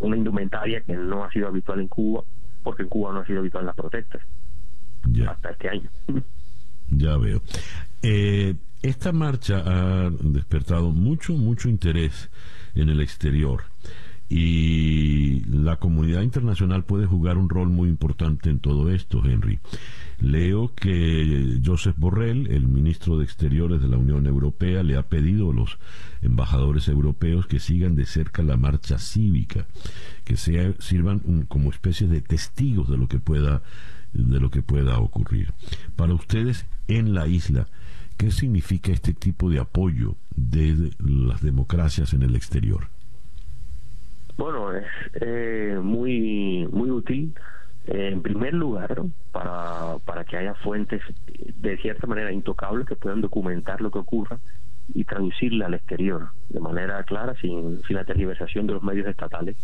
una 0.00 0.16
indumentaria 0.16 0.82
que 0.82 0.94
no 0.94 1.24
ha 1.24 1.30
sido 1.30 1.48
habitual 1.48 1.80
en 1.80 1.88
Cuba, 1.88 2.22
porque 2.62 2.82
en 2.82 2.88
Cuba 2.88 3.12
no 3.12 3.20
ha 3.20 3.26
sido 3.26 3.40
habitual 3.40 3.62
en 3.62 3.66
las 3.66 3.76
protestas 3.76 4.22
hasta 5.26 5.50
este 5.50 5.68
año. 5.68 5.90
Ya 6.90 7.16
veo. 7.16 7.40
Eh, 8.02 8.54
esta 8.82 9.12
marcha 9.12 9.62
ha 9.64 10.10
despertado 10.10 10.90
mucho, 10.90 11.34
mucho 11.34 11.68
interés 11.68 12.30
en 12.74 12.88
el 12.88 13.00
exterior 13.00 13.62
y 14.30 15.40
la 15.46 15.76
comunidad 15.76 16.22
internacional 16.22 16.84
puede 16.84 17.04
jugar 17.04 17.36
un 17.36 17.48
rol 17.48 17.68
muy 17.68 17.88
importante 17.88 18.48
en 18.48 18.60
todo 18.60 18.88
esto, 18.90 19.22
Henry. 19.24 19.58
Leo 20.20 20.72
que 20.74 21.60
Joseph 21.64 21.96
Borrell, 21.98 22.46
el 22.46 22.68
ministro 22.68 23.18
de 23.18 23.24
Exteriores 23.24 23.82
de 23.82 23.88
la 23.88 23.96
Unión 23.96 24.26
Europea, 24.26 24.84
le 24.84 24.96
ha 24.96 25.02
pedido 25.02 25.50
a 25.50 25.54
los 25.54 25.78
embajadores 26.22 26.86
europeos 26.86 27.46
que 27.46 27.58
sigan 27.58 27.96
de 27.96 28.06
cerca 28.06 28.42
la 28.42 28.56
marcha 28.56 29.00
cívica, 29.00 29.66
que 30.24 30.36
sea, 30.36 30.74
sirvan 30.78 31.46
como 31.48 31.70
especie 31.70 32.06
de 32.06 32.20
testigos 32.20 32.88
de 32.88 32.96
lo 32.96 33.08
que 33.08 33.18
pueda 33.18 33.62
de 34.12 34.40
lo 34.40 34.50
que 34.50 34.62
pueda 34.62 34.98
ocurrir. 34.98 35.52
Para 35.96 36.14
ustedes 36.14 36.66
en 36.88 37.14
la 37.14 37.28
isla, 37.28 37.68
¿Qué 38.20 38.30
significa 38.30 38.92
este 38.92 39.14
tipo 39.14 39.48
de 39.48 39.60
apoyo 39.60 40.14
de 40.36 40.90
las 40.98 41.40
democracias 41.40 42.12
en 42.12 42.20
el 42.20 42.36
exterior? 42.36 42.88
Bueno, 44.40 44.72
es 44.72 44.86
eh, 45.20 45.78
muy, 45.82 46.66
muy 46.72 46.90
útil. 46.90 47.34
Eh, 47.86 48.08
en 48.10 48.22
primer 48.22 48.54
lugar, 48.54 49.02
para, 49.32 49.98
para 50.06 50.24
que 50.24 50.38
haya 50.38 50.54
fuentes 50.54 51.02
de 51.56 51.76
cierta 51.76 52.06
manera 52.06 52.32
intocables 52.32 52.86
que 52.86 52.96
puedan 52.96 53.20
documentar 53.20 53.82
lo 53.82 53.90
que 53.90 53.98
ocurra 53.98 54.38
y 54.94 55.04
traducirla 55.04 55.66
al 55.66 55.74
exterior 55.74 56.28
de 56.48 56.58
manera 56.58 57.02
clara, 57.02 57.34
sin, 57.34 57.82
sin 57.82 57.96
la 57.96 58.06
tergiversación 58.06 58.66
de 58.66 58.72
los 58.72 58.82
medios 58.82 59.08
estatales, 59.08 59.58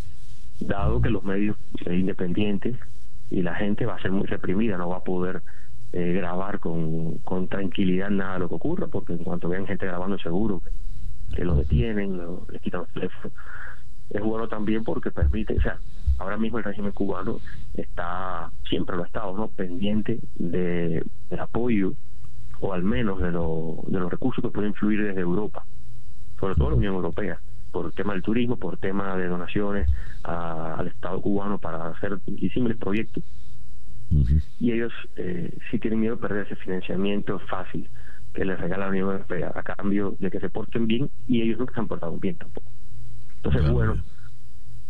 dado 0.61 1.01
que 1.01 1.09
los 1.09 1.25
medios 1.25 1.57
independientes 1.87 2.77
y 3.31 3.41
la 3.41 3.55
gente 3.55 3.87
va 3.87 3.95
a 3.95 4.03
ser 4.03 4.13
muy 4.13 4.27
reprimida, 4.27 4.77
no 4.77 4.91
va 4.91 4.99
a 4.99 5.05
poder 5.05 5.41
eh, 5.95 6.13
grabar 6.13 6.61
con, 6.61 7.17
con 7.21 7.49
tranquilidad 7.49 8.11
nada 8.11 8.35
de 8.35 8.41
lo 8.41 8.51
que 8.51 8.57
ocurra, 8.57 8.89
porque 8.89 9.15
en 9.15 9.25
cuanto 9.25 9.49
vean 9.49 9.67
gente 9.67 9.87
grabando 9.87 10.19
seguro 10.19 10.61
que, 11.35 11.45
lo 11.47 11.55
detienen, 11.55 12.19
lo, 12.19 12.47
les 12.53 12.61
quitan 12.61 12.83
los 12.83 12.91
teléfonos. 12.91 13.33
Es 14.11 14.23
bueno 14.23 14.49
también 14.49 14.85
porque 14.85 15.11
permite, 15.11 15.57
o 15.57 15.61
sea, 15.61 15.79
ahora 16.19 16.37
mismo 16.37 16.59
el 16.59 16.65
régimen 16.65 16.93
cubano 16.93 17.41
está, 17.75 18.51
siempre 18.69 18.97
lo 18.97 19.03
ha 19.03 19.07
estado, 19.07 19.37
¿no? 19.37 19.49
pendiente 19.49 20.19
de, 20.37 21.05
del 21.31 21.41
apoyo 21.41 21.95
o 22.61 22.73
al 22.73 22.85
menos 22.85 23.21
de, 23.21 23.33
lo, 23.33 23.83
de 23.89 23.99
los 23.99 24.11
recursos 24.11 24.43
que 24.43 24.51
pueden 24.51 24.75
fluir 24.75 25.03
desde 25.03 25.21
Europa, 25.21 25.65
sobre 26.41 26.55
todo 26.55 26.71
la 26.71 26.77
Unión 26.77 26.95
Europea, 26.95 27.39
por 27.71 27.87
el 27.87 27.93
tema 27.93 28.15
del 28.15 28.23
turismo, 28.23 28.57
por 28.57 28.75
el 28.75 28.81
tema 28.81 29.17
de 29.17 29.27
donaciones 29.27 29.91
al 30.23 30.87
Estado 30.87 31.21
cubano 31.21 31.59
para 31.59 31.89
hacer 31.89 32.19
disímiles 32.25 32.79
proyectos 32.79 33.23
y 34.61 34.73
ellos 34.73 34.93
eh, 35.17 35.57
sí 35.71 35.79
tienen 35.79 36.01
miedo 36.01 36.17
de 36.17 36.23
perder 36.23 36.47
ese 36.47 36.57
financiamiento 36.57 37.39
fácil 37.41 37.89
que 38.33 38.45
les 38.45 38.59
regala 38.59 38.85
la 38.85 38.91
Unión 38.91 39.11
Europea 39.11 39.53
a 39.55 39.63
cambio 39.63 40.17
de 40.19 40.31
que 40.31 40.41
se 40.41 40.51
porten 40.51 40.87
bien 40.87 41.11
y 41.27 41.43
ellos 41.43 41.59
nunca 41.59 41.75
se 41.75 41.81
han 41.81 41.89
portado 41.89 42.17
bien 42.19 42.37
tampoco. 42.37 42.71
Entonces, 43.47 43.71
bueno, 43.71 44.03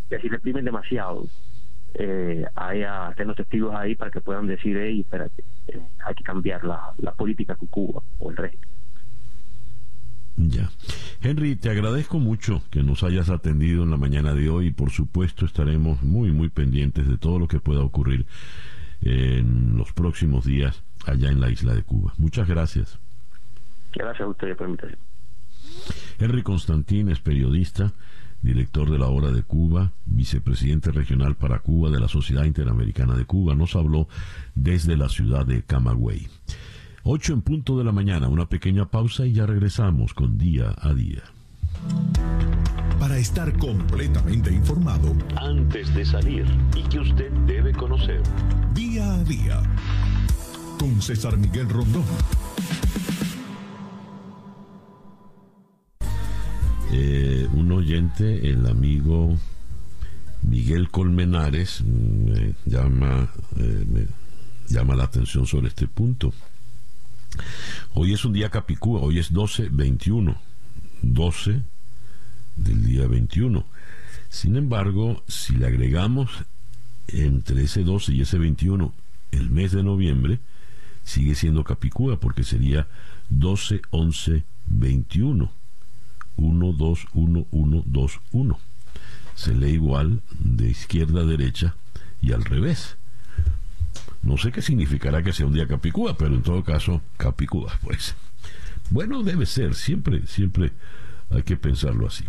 que 0.09 0.18
si 0.20 0.28
reprimen 0.28 0.64
demasiado, 0.64 1.26
eh, 1.94 2.44
haya, 2.54 3.14
los 3.18 3.36
testigos 3.36 3.74
ahí 3.74 3.94
para 3.94 4.11
que 4.11 4.20
puedan 4.20 4.46
decir, 4.46 4.76
hey, 4.78 5.00
espérate, 5.00 5.44
eh, 5.68 5.80
hay 6.04 6.14
que 6.14 6.24
cambiar 6.24 6.64
la, 6.64 6.92
la 6.98 7.12
política 7.12 7.54
con 7.54 7.68
Cuba 7.68 8.02
o 8.18 8.30
el 8.30 8.36
régimen. 8.36 8.68
Ya. 10.36 10.70
Henry, 11.22 11.57
te 11.57 11.70
agradezco 11.70 12.18
mucho 12.18 12.62
que 12.70 12.82
nos 12.82 13.02
hayas 13.02 13.30
atendido 13.30 13.84
en 13.84 13.90
la 13.90 13.96
mañana 13.96 14.34
de 14.34 14.50
hoy 14.50 14.66
y 14.66 14.70
por 14.70 14.90
supuesto 14.90 15.46
estaremos 15.46 16.02
muy, 16.02 16.30
muy 16.30 16.50
pendientes 16.50 17.09
de 17.09 17.16
todo 17.16 17.38
lo 17.38 17.48
que 17.48 17.59
pueda 17.59 17.80
ocurrir 17.80 18.26
en 19.00 19.76
los 19.76 19.92
próximos 19.92 20.44
días 20.44 20.82
allá 21.07 21.30
en 21.30 21.40
la 21.40 21.50
isla 21.50 21.74
de 21.74 21.82
Cuba. 21.82 22.12
Muchas 22.18 22.48
gracias. 22.48 22.98
Gracias 23.94 24.20
a 24.20 24.28
ustedes 24.28 24.57
por 24.57 24.66
invitarme. 24.68 24.98
Henry 26.18 26.42
Constantín 26.42 27.09
es 27.09 27.20
periodista, 27.20 27.92
director 28.43 28.91
de 28.91 28.99
la 28.99 29.09
Hora 29.09 29.30
de 29.30 29.43
Cuba, 29.43 29.93
vicepresidente 30.05 30.91
regional 30.91 31.37
para 31.37 31.61
Cuba 31.61 31.91
de 31.91 32.01
la 32.01 32.09
Sociedad 32.09 32.45
Interamericana 32.45 33.14
de 33.14 33.24
Cuba, 33.24 33.55
nos 33.55 33.76
habló 33.76 34.09
desde 34.55 34.97
la 34.97 35.09
ciudad 35.09 35.47
de 35.47 35.62
Camagüey. 35.62 36.28
Ocho 37.03 37.32
en 37.32 37.43
punto 37.43 37.78
de 37.78 37.84
la 37.84 37.93
mañana, 37.93 38.28
una 38.28 38.49
pequeña 38.49 38.87
pausa 38.87 39.26
y 39.26 39.32
ya 39.32 39.47
regresamos 39.47 40.12
con 40.12 40.39
día 40.39 40.74
a 40.80 40.93
día. 40.93 41.22
Para 42.99 43.18
estar 43.18 43.57
completamente 43.59 44.53
informado 44.53 45.14
antes 45.37 45.95
de 45.95 46.05
salir 46.05 46.47
y 46.74 46.82
que 46.89 46.99
usted 46.99 47.30
debe 47.47 47.72
conocer. 47.72 48.22
Día 48.74 49.14
a 49.14 49.24
día 49.24 49.62
con 50.78 51.01
César 51.01 51.37
Miguel 51.37 51.68
Rondón. 51.68 52.05
Un 57.53 57.72
oyente, 57.72 58.49
el 58.49 58.66
amigo 58.66 59.36
Miguel 60.42 60.90
Colmenares, 60.90 61.82
me 61.82 62.55
llama, 62.64 63.30
eh, 63.57 64.07
llama 64.68 64.94
la 64.94 65.05
atención 65.05 65.47
sobre 65.47 65.68
este 65.68 65.88
punto. 65.88 66.32
Hoy 67.94 68.14
es 68.14 68.24
un 68.24 68.32
día 68.32 68.51
capicúa, 68.51 69.01
hoy 69.01 69.18
es 69.18 69.32
12-21, 69.32 70.36
12 71.03 71.62
del 72.57 72.86
día 72.86 73.07
21. 73.07 73.64
Sin 74.28 74.57
embargo, 74.57 75.22
si 75.28 75.55
le 75.55 75.66
agregamos 75.66 76.30
entre 77.09 77.64
ese 77.64 77.82
12 77.82 78.12
y 78.14 78.20
ese 78.22 78.38
21 78.38 78.92
el 79.32 79.51
mes 79.51 79.72
de 79.72 79.82
noviembre, 79.82 80.40
sigue 81.05 81.34
siendo 81.34 81.64
capicúa 81.64 82.18
porque 82.20 82.42
sería 82.42 82.88
12, 83.28 83.82
11, 86.37 86.49
21. 86.49 86.66
1, 86.66 86.72
2, 86.72 87.07
1, 87.14 87.47
1, 87.51 87.82
2, 87.87 88.20
1. 88.32 88.59
Se 89.34 89.55
lee 89.55 89.72
igual 89.72 90.22
de 90.39 90.70
izquierda 90.70 91.22
a 91.22 91.24
derecha 91.24 91.74
y 92.20 92.32
al 92.32 92.45
revés. 92.45 92.97
No 94.22 94.37
sé 94.37 94.51
qué 94.51 94.62
significará 94.62 95.22
que 95.22 95.32
sea 95.32 95.47
un 95.47 95.55
día 95.55 95.68
capicúa, 95.68 96.16
pero 96.16 96.34
en 96.34 96.43
todo 96.43 96.62
caso, 96.64 97.03
capicúa, 97.16 97.78
pues. 97.82 98.14
Bueno, 98.91 99.22
debe 99.22 99.47
ser, 99.47 99.74
siempre, 99.74 100.26
siempre 100.26 100.72
hay 101.30 101.43
que 101.43 101.57
pensarlo 101.57 102.07
así. 102.07 102.24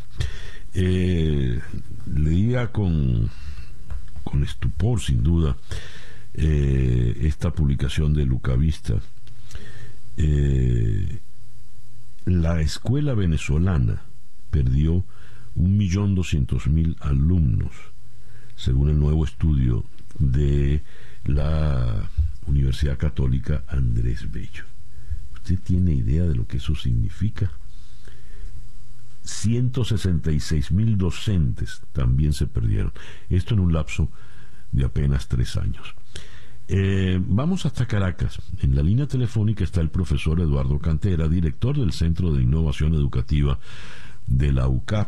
Eh, 0.73 1.59
leía 2.05 2.71
con, 2.71 3.29
con 4.23 4.43
estupor, 4.43 4.99
sin 5.01 5.23
duda, 5.23 5.57
eh, 6.33 7.17
esta 7.21 7.51
publicación 7.51 8.13
de 8.13 8.25
Lucavista. 8.25 8.95
Eh, 10.17 11.19
la 12.27 12.59
escuela 12.59 13.13
venezolana 13.13 14.01
perdió 14.51 15.05
un 15.55 15.77
millón 15.77 16.13
doscientos 16.13 16.67
mil 16.67 16.97
alumnos, 16.99 17.71
según 18.57 18.89
el 18.89 18.99
nuevo 18.99 19.23
estudio 19.23 19.85
de 20.19 20.83
la 21.23 22.09
Universidad 22.45 22.97
Católica 22.97 23.63
Andrés 23.69 24.29
Bello. 24.29 24.65
¿Usted 25.35 25.57
tiene 25.59 25.93
idea 25.93 26.23
de 26.23 26.35
lo 26.35 26.45
que 26.45 26.57
eso 26.57 26.75
significa? 26.75 27.49
166 29.23 30.71
mil 30.71 30.97
docentes 30.97 31.81
también 31.93 32.33
se 32.33 32.45
perdieron. 32.45 32.91
Esto 33.29 33.53
en 33.53 33.61
un 33.61 33.71
lapso 33.71 34.11
de 34.73 34.83
apenas 34.83 35.29
tres 35.29 35.55
años. 35.55 35.95
Eh, 36.69 37.17
vamos 37.21 37.65
hasta 37.65 37.85
Caracas. 37.85 38.39
En 38.61 38.75
la 38.75 38.83
línea 38.83 39.07
telefónica 39.07 39.63
está 39.63 39.79
el 39.79 39.89
profesor 39.89 40.41
Eduardo 40.41 40.79
Cantera, 40.79 41.27
director 41.27 41.77
del 41.77 41.93
Centro 41.93 42.31
de 42.31 42.43
Innovación 42.43 42.93
Educativa 42.93 43.57
de 44.25 44.51
la 44.51 44.67
UCAP, 44.67 45.07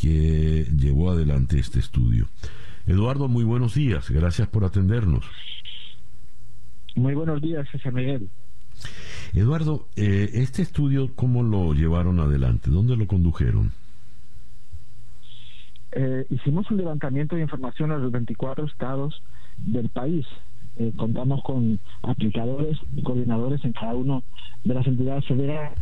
que 0.00 0.66
llevó 0.76 1.10
adelante 1.10 1.58
este 1.58 1.78
estudio. 1.78 2.26
Eduardo, 2.86 3.28
muy 3.28 3.44
buenos 3.44 3.74
días. 3.74 4.10
Gracias 4.10 4.48
por 4.48 4.64
atendernos. 4.64 5.24
Muy 6.96 7.14
buenos 7.14 7.40
días, 7.42 7.68
César 7.70 7.92
Miguel. 7.92 8.30
Eduardo, 9.34 9.88
eh, 9.96 10.30
este 10.34 10.62
estudio, 10.62 11.10
¿cómo 11.14 11.42
lo 11.42 11.74
llevaron 11.74 12.20
adelante? 12.20 12.70
¿Dónde 12.70 12.96
lo 12.96 13.06
condujeron? 13.06 13.72
Eh, 15.92 16.26
hicimos 16.30 16.70
un 16.70 16.78
levantamiento 16.78 17.36
de 17.36 17.42
información 17.42 17.92
a 17.92 17.98
los 17.98 18.10
24 18.10 18.66
estados 18.66 19.22
del 19.58 19.88
país 19.90 20.26
eh, 20.76 20.92
contamos 20.96 21.42
con 21.42 21.78
aplicadores 22.02 22.78
y 22.96 23.02
coordinadores 23.02 23.64
en 23.64 23.72
cada 23.72 23.94
uno 23.94 24.22
de 24.64 24.74
las 24.74 24.86
entidades 24.86 25.24
federales. 25.26 25.78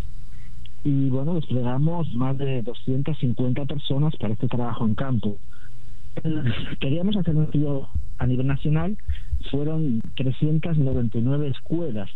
Y 0.85 1.11
bueno, 1.11 1.35
desplegamos 1.35 2.13
más 2.15 2.37
de 2.39 2.63
250 2.63 3.65
personas 3.67 4.17
para 4.17 4.35
este 4.35 4.49
trabajo 4.49 4.85
en 4.85 4.95
campo. 4.95 5.37
Queríamos 6.81 7.17
hacer 7.17 7.37
un 7.37 7.45
estudio 7.45 7.89
a 8.19 8.27
nivel 8.27 8.47
nacional, 8.47 8.99
fueron 9.51 10.03
399 10.17 11.49
escuelas 11.49 12.11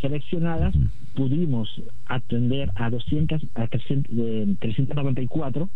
seleccionadas, 0.00 0.74
pudimos 1.14 1.68
atender 2.06 2.70
a 2.76 2.90
200 2.90 3.40
a 3.54 3.68
394 3.68 5.68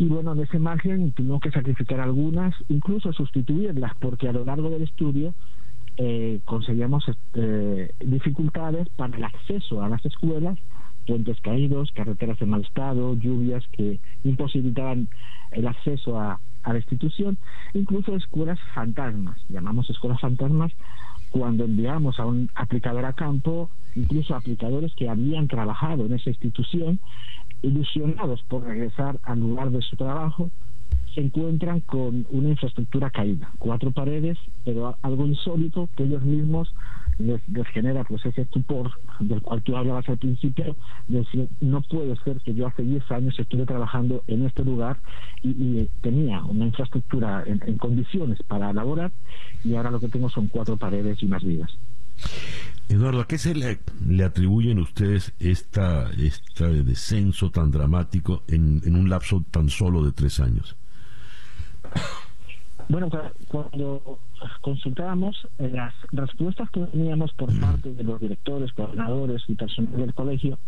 y 0.00 0.06
bueno, 0.06 0.32
en 0.32 0.40
ese 0.40 0.58
margen 0.58 1.12
tuvimos 1.12 1.42
que 1.42 1.50
sacrificar 1.50 2.00
algunas, 2.00 2.54
incluso 2.70 3.12
sustituirlas, 3.12 3.92
porque 4.00 4.30
a 4.30 4.32
lo 4.32 4.46
largo 4.46 4.70
del 4.70 4.80
estudio 4.80 5.34
eh, 5.98 6.40
conseguíamos 6.46 7.04
eh, 7.34 7.92
dificultades 8.00 8.88
para 8.96 9.14
el 9.14 9.24
acceso 9.24 9.82
a 9.82 9.90
las 9.90 10.02
escuelas, 10.06 10.58
puentes 11.06 11.38
caídos, 11.42 11.92
carreteras 11.92 12.40
en 12.40 12.48
mal 12.48 12.62
estado, 12.62 13.14
lluvias 13.14 13.62
que 13.72 14.00
imposibilitaban 14.24 15.06
el 15.50 15.68
acceso 15.68 16.18
a, 16.18 16.40
a 16.62 16.72
la 16.72 16.78
institución, 16.78 17.36
incluso 17.74 18.16
escuelas 18.16 18.58
fantasmas, 18.74 19.38
llamamos 19.50 19.90
escuelas 19.90 20.18
fantasmas 20.18 20.72
cuando 21.28 21.66
enviamos 21.66 22.18
a 22.18 22.24
un 22.24 22.48
aplicador 22.54 23.04
a 23.04 23.12
campo, 23.12 23.68
incluso 23.94 24.34
aplicadores 24.34 24.94
que 24.94 25.10
habían 25.10 25.46
trabajado 25.46 26.06
en 26.06 26.14
esa 26.14 26.30
institución 26.30 27.00
ilusionados 27.62 28.42
por 28.48 28.64
regresar 28.64 29.18
al 29.22 29.40
lugar 29.40 29.70
de 29.70 29.82
su 29.82 29.96
trabajo, 29.96 30.50
se 31.14 31.20
encuentran 31.20 31.80
con 31.80 32.26
una 32.30 32.50
infraestructura 32.50 33.10
caída, 33.10 33.50
cuatro 33.58 33.90
paredes, 33.90 34.38
pero 34.64 34.96
algo 35.02 35.26
insólito 35.26 35.88
que 35.96 36.04
ellos 36.04 36.22
mismos 36.22 36.72
les, 37.18 37.40
genera 37.72 38.04
pues 38.04 38.24
ese 38.24 38.42
estupor 38.42 38.92
del 39.18 39.42
cual 39.42 39.62
tú 39.62 39.76
hablabas 39.76 40.08
al 40.08 40.18
principio, 40.18 40.76
de 41.08 41.18
decir, 41.18 41.48
no 41.60 41.82
puede 41.82 42.16
ser 42.16 42.40
que 42.40 42.54
yo 42.54 42.66
hace 42.66 42.82
10 42.82 43.10
años 43.10 43.38
estuve 43.38 43.66
trabajando 43.66 44.22
en 44.26 44.46
este 44.46 44.64
lugar 44.64 44.98
y, 45.42 45.88
tenía 46.00 46.42
una 46.44 46.66
infraestructura 46.66 47.42
en, 47.46 47.60
en, 47.66 47.76
condiciones 47.76 48.38
para 48.44 48.70
elaborar 48.70 49.12
y 49.64 49.74
ahora 49.74 49.90
lo 49.90 50.00
que 50.00 50.08
tengo 50.08 50.30
son 50.30 50.48
cuatro 50.48 50.76
paredes 50.76 51.22
y 51.22 51.26
unas 51.26 51.42
vidas. 51.42 51.70
Eduardo, 52.90 53.20
¿a 53.20 53.28
qué 53.28 53.38
se 53.38 53.54
le, 53.54 54.24
atribuyen 54.24 54.80
ustedes 54.80 55.32
esta, 55.38 56.10
este 56.10 56.82
descenso 56.82 57.50
tan 57.50 57.70
dramático 57.70 58.42
en, 58.48 58.82
un 58.96 59.08
lapso 59.08 59.44
tan 59.50 59.68
solo 59.68 60.04
de 60.04 60.10
tres 60.10 60.40
años? 60.40 60.76
Bueno, 62.88 63.08
cuando 63.46 64.18
consultábamos 64.60 65.46
eh, 65.58 65.70
las 65.72 65.94
respuestas 66.10 66.68
que 66.70 66.80
teníamos 66.86 67.32
por 67.34 67.56
parte 67.60 67.94
de 67.94 68.02
los 68.02 68.20
directores, 68.20 68.72
coordinadores 68.72 69.44
y 69.46 69.54
personal 69.54 69.96
del 69.96 70.12
colegio, 70.12 70.58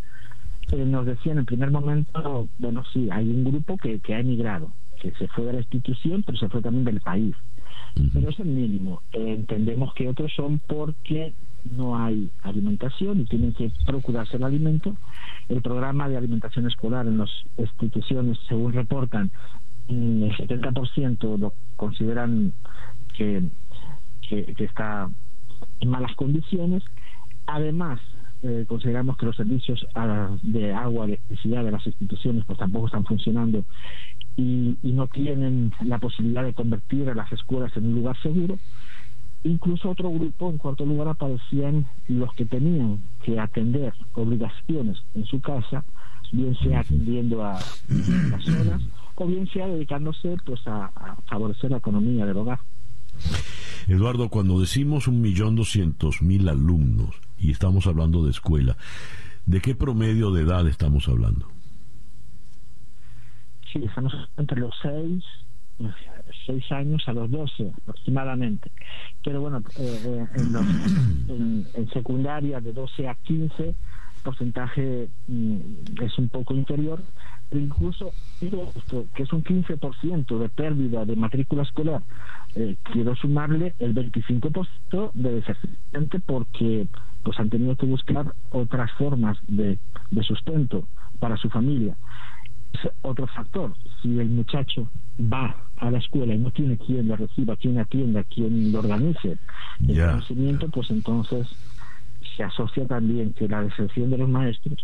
eh, 0.70 0.84
nos 0.84 1.04
decían 1.04 1.38
en 1.38 1.46
primer 1.46 1.72
momento, 1.72 2.48
bueno, 2.58 2.84
sí, 2.92 3.08
hay 3.10 3.28
un 3.28 3.42
grupo 3.42 3.76
que, 3.76 3.98
que 3.98 4.14
ha 4.14 4.20
emigrado, 4.20 4.72
que 5.00 5.10
se 5.14 5.26
fue 5.26 5.46
de 5.46 5.54
la 5.54 5.58
institución, 5.58 6.22
pero 6.22 6.38
se 6.38 6.48
fue 6.48 6.62
también 6.62 6.84
del 6.84 7.00
país. 7.00 7.34
Pero 8.12 8.30
es 8.30 8.38
el 8.40 8.46
mínimo. 8.46 9.02
Eh, 9.12 9.34
entendemos 9.34 9.92
que 9.94 10.08
otros 10.08 10.32
son 10.34 10.60
porque 10.60 11.34
no 11.70 11.96
hay 11.96 12.30
alimentación 12.42 13.20
y 13.20 13.24
tienen 13.24 13.52
que 13.52 13.70
procurarse 13.86 14.36
el 14.36 14.44
alimento. 14.44 14.96
El 15.48 15.62
programa 15.62 16.08
de 16.08 16.16
alimentación 16.16 16.66
escolar 16.66 17.06
en 17.06 17.18
las 17.18 17.30
instituciones, 17.56 18.38
según 18.48 18.72
reportan, 18.72 19.30
el 19.88 20.32
70% 20.36 21.38
lo 21.38 21.52
consideran 21.76 22.52
que, 23.16 23.44
que, 24.28 24.64
está 24.64 25.08
en 25.80 25.88
malas 25.88 26.14
condiciones. 26.16 26.82
Además, 27.46 28.00
eh, 28.42 28.64
consideramos 28.68 29.16
que 29.16 29.26
los 29.26 29.36
servicios 29.36 29.86
de 30.42 30.72
agua, 30.72 31.06
electricidad 31.06 31.64
de 31.64 31.72
las 31.72 31.86
instituciones 31.86 32.44
pues 32.46 32.58
tampoco 32.58 32.86
están 32.86 33.04
funcionando 33.04 33.64
y, 34.36 34.76
y, 34.82 34.92
no 34.92 35.06
tienen 35.08 35.72
la 35.84 35.98
posibilidad 35.98 36.42
de 36.42 36.54
convertir 36.54 37.08
a 37.10 37.14
las 37.14 37.30
escuelas 37.32 37.76
en 37.76 37.86
un 37.86 37.94
lugar 37.94 38.16
seguro. 38.22 38.58
Incluso 39.44 39.90
otro 39.90 40.10
grupo, 40.10 40.50
en 40.50 40.58
cuarto 40.58 40.86
lugar, 40.86 41.08
aparecían 41.08 41.86
los 42.08 42.32
que 42.34 42.44
tenían 42.44 43.00
que 43.24 43.38
atender 43.40 43.92
obligaciones 44.14 44.98
en 45.14 45.24
su 45.26 45.40
casa, 45.40 45.84
bien 46.30 46.54
sea 46.56 46.80
atendiendo 46.80 47.44
a 47.44 47.58
personas 48.30 48.82
o 49.16 49.26
bien 49.26 49.46
sea 49.48 49.66
dedicándose 49.66 50.36
pues 50.46 50.60
a, 50.66 50.90
favorecer 51.26 51.70
la 51.70 51.78
economía 51.78 52.24
del 52.24 52.36
hogar. 52.36 52.60
Eduardo, 53.88 54.28
cuando 54.28 54.60
decimos 54.60 55.08
un 55.08 55.20
millón 55.20 55.56
doscientos 55.56 56.22
mil 56.22 56.48
alumnos 56.48 57.20
y 57.36 57.50
estamos 57.50 57.86
hablando 57.86 58.24
de 58.24 58.30
escuela, 58.30 58.76
¿de 59.44 59.60
qué 59.60 59.74
promedio 59.74 60.30
de 60.30 60.42
edad 60.42 60.66
estamos 60.68 61.08
hablando? 61.08 61.48
sí, 63.72 63.82
estamos 63.84 64.12
entre 64.36 64.60
los 64.60 64.74
6 64.82 65.24
seis 66.46 66.70
años 66.72 67.02
a 67.06 67.12
los 67.12 67.30
12 67.30 67.72
aproximadamente. 67.82 68.70
Pero 69.24 69.40
bueno, 69.40 69.62
eh, 69.78 70.26
en, 71.28 71.66
en, 71.74 71.90
secundaria 71.90 72.60
de 72.60 72.72
12 72.72 73.08
a 73.08 73.14
15 73.14 73.74
porcentaje 74.22 75.08
mm, 75.26 75.56
es 76.00 76.18
un 76.18 76.28
poco 76.28 76.54
inferior, 76.54 77.02
pero 77.50 77.62
incluso 77.62 78.12
que 78.40 79.22
es 79.22 79.32
un 79.32 79.44
15% 79.44 80.38
de 80.38 80.48
pérdida 80.48 81.04
de 81.04 81.16
matrícula 81.16 81.62
escolar, 81.62 82.02
eh, 82.54 82.76
quiero 82.82 83.14
sumarle 83.16 83.74
el 83.78 83.94
25% 83.94 85.12
de 85.12 85.34
desertante 85.34 86.18
porque 86.20 86.86
pues 87.22 87.38
han 87.38 87.50
tenido 87.50 87.76
que 87.76 87.86
buscar 87.86 88.32
otras 88.50 88.90
formas 88.92 89.38
de, 89.46 89.78
de 90.10 90.22
sustento 90.22 90.88
para 91.18 91.36
su 91.36 91.48
familia. 91.50 91.96
Es 92.72 92.90
otro 93.02 93.26
factor. 93.26 93.74
Si 94.00 94.18
el 94.18 94.30
muchacho 94.30 94.88
va 95.20 95.54
a 95.82 95.90
la 95.90 95.98
escuela 95.98 96.32
y 96.32 96.38
no 96.38 96.50
tiene 96.52 96.78
quien 96.78 97.08
lo 97.08 97.16
reciba, 97.16 97.56
quien 97.56 97.78
atienda, 97.78 98.22
quien 98.24 98.70
lo 98.70 98.78
organice 98.78 99.36
el 99.86 100.00
conocimiento, 100.00 100.68
pues 100.68 100.90
entonces 100.90 101.48
se 102.36 102.44
asocia 102.44 102.86
también 102.86 103.32
que 103.32 103.48
la 103.48 103.62
deserción 103.62 104.10
de 104.10 104.18
los 104.18 104.28
maestros, 104.28 104.78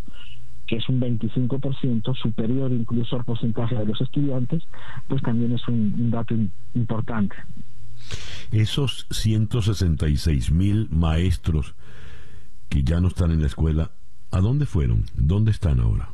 que 0.67 0.75
es 0.75 0.89
un 0.89 0.99
25% 0.99 2.15
superior 2.15 2.71
incluso 2.73 3.15
al 3.15 3.23
porcentaje 3.23 3.75
de 3.75 3.85
los 3.85 3.99
estudiantes, 4.01 4.61
pues 5.07 5.21
también 5.23 5.53
es 5.53 5.65
un, 5.69 6.11
dato 6.11 6.35
importante. 6.73 7.35
Esos 8.51 9.07
166 9.09 10.51
mil 10.51 10.89
maestros 10.91 11.75
que 12.67 12.83
ya 12.83 12.99
no 12.99 13.07
están 13.07 13.31
en 13.31 13.39
la 13.39 13.47
escuela, 13.47 13.91
¿a 14.31 14.41
dónde 14.41 14.65
fueron? 14.65 15.05
¿Dónde 15.15 15.51
están 15.51 15.79
ahora? 15.79 16.09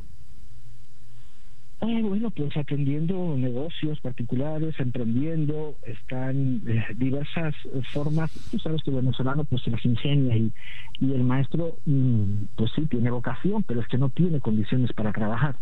Eh, 1.82 2.02
bueno, 2.02 2.30
pues 2.30 2.56
atendiendo 2.56 3.36
negocios 3.36 4.00
particulares, 4.00 4.74
emprendiendo, 4.78 5.76
están 5.84 6.62
eh, 6.66 6.86
diversas 6.96 7.54
formas. 7.92 8.30
Tú 8.50 8.58
sabes 8.58 8.82
que 8.82 8.90
el 8.90 8.96
venezolano 8.96 9.44
pues 9.44 9.62
se 9.62 9.70
las 9.70 9.84
ingenia 9.84 10.36
y, 10.36 10.52
y 11.00 11.12
el 11.12 11.22
maestro, 11.22 11.76
mm, 11.84 12.44
pues 12.56 12.72
sí, 12.74 12.86
tiene 12.86 13.10
vocación, 13.10 13.62
pero 13.62 13.80
es 13.80 13.88
que 13.88 13.98
no 13.98 14.08
tiene 14.08 14.40
condiciones 14.40 14.92
para 14.94 15.12
trabajar. 15.12 15.56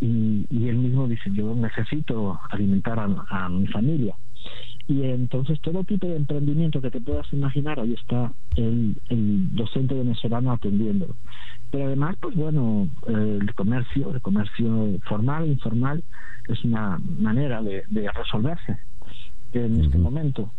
Y, 0.00 0.46
y 0.50 0.68
él 0.68 0.76
mismo 0.76 1.08
dice, 1.08 1.30
yo 1.32 1.52
necesito 1.52 2.38
alimentar 2.50 3.00
a 3.00 3.48
mi 3.48 3.66
familia. 3.66 4.14
Y 4.88 5.02
entonces 5.04 5.60
todo 5.60 5.84
tipo 5.84 6.06
de 6.06 6.16
emprendimiento 6.16 6.80
que 6.80 6.90
te 6.90 7.00
puedas 7.00 7.30
imaginar, 7.32 7.78
ahí 7.78 7.92
está 7.92 8.32
el, 8.56 8.96
el 9.10 9.54
docente 9.54 9.94
venezolano 9.94 10.50
atendiendo. 10.50 11.14
Pero 11.70 11.86
además, 11.86 12.16
pues 12.20 12.34
bueno, 12.34 12.88
el 13.06 13.54
comercio, 13.54 14.14
el 14.14 14.22
comercio 14.22 14.98
formal, 15.06 15.46
informal, 15.46 16.02
es 16.48 16.64
una 16.64 16.98
manera 17.18 17.62
de, 17.62 17.84
resolverse 18.14 18.78
en 19.52 19.84
este 19.84 19.98
momento. 19.98 20.50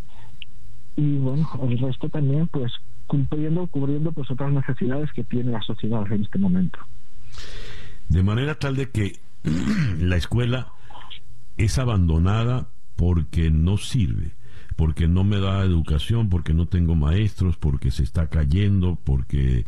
Y 0.96 1.18
bueno, 1.18 1.50
el 1.64 1.80
resto 1.80 2.10
también, 2.10 2.48
pues 2.48 2.72
cumpliendo, 3.08 3.66
cubriendo 3.68 4.12
pues 4.12 4.30
otras 4.30 4.52
necesidades 4.52 5.12
que 5.14 5.24
tiene 5.24 5.52
la 5.52 5.62
sociedad 5.64 6.06
en 6.12 6.22
este 6.22 6.38
momento. 6.38 6.78
De 8.08 8.22
manera 8.22 8.56
tal 8.56 8.76
de 8.76 8.92
que 8.92 9.14
la 10.00 10.16
escuela 10.18 10.68
es 11.58 11.80
abandonada 11.80 12.68
porque 13.00 13.50
no 13.50 13.78
sirve, 13.78 14.34
porque 14.76 15.08
no 15.08 15.24
me 15.24 15.40
da 15.40 15.64
educación, 15.64 16.28
porque 16.28 16.54
no 16.54 16.66
tengo 16.66 16.96
maestros, 16.96 17.56
porque 17.56 17.92
se 17.92 18.04
está 18.04 18.28
cayendo, 18.28 18.98
porque 19.06 19.66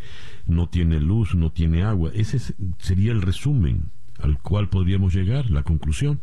no 0.47 0.67
tiene 0.67 0.99
luz, 0.99 1.33
no 1.33 1.49
tiene 1.49 1.83
agua. 1.83 2.11
Ese 2.13 2.53
sería 2.77 3.13
el 3.13 3.21
resumen 3.21 3.85
al 4.21 4.37
cual 4.39 4.67
podríamos 4.67 5.15
llegar, 5.15 5.49
la 5.49 5.63
conclusión. 5.63 6.19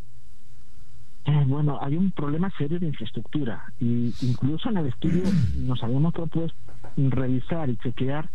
Eh, 1.24 1.44
bueno, 1.46 1.78
hay 1.80 1.96
un 1.96 2.11
problema 2.11 2.52
serio 2.59 2.78
de 2.78 2.88
infraestructura 2.88 3.64
y 3.80 4.12
incluso 4.20 4.68
en 4.68 4.76
el 4.76 4.86
estudio 4.88 5.22
nos 5.56 5.82
habíamos 5.82 6.12
propuesto 6.12 6.59
revisar 6.94 7.70
y 7.70 7.76
chequear 7.78 8.28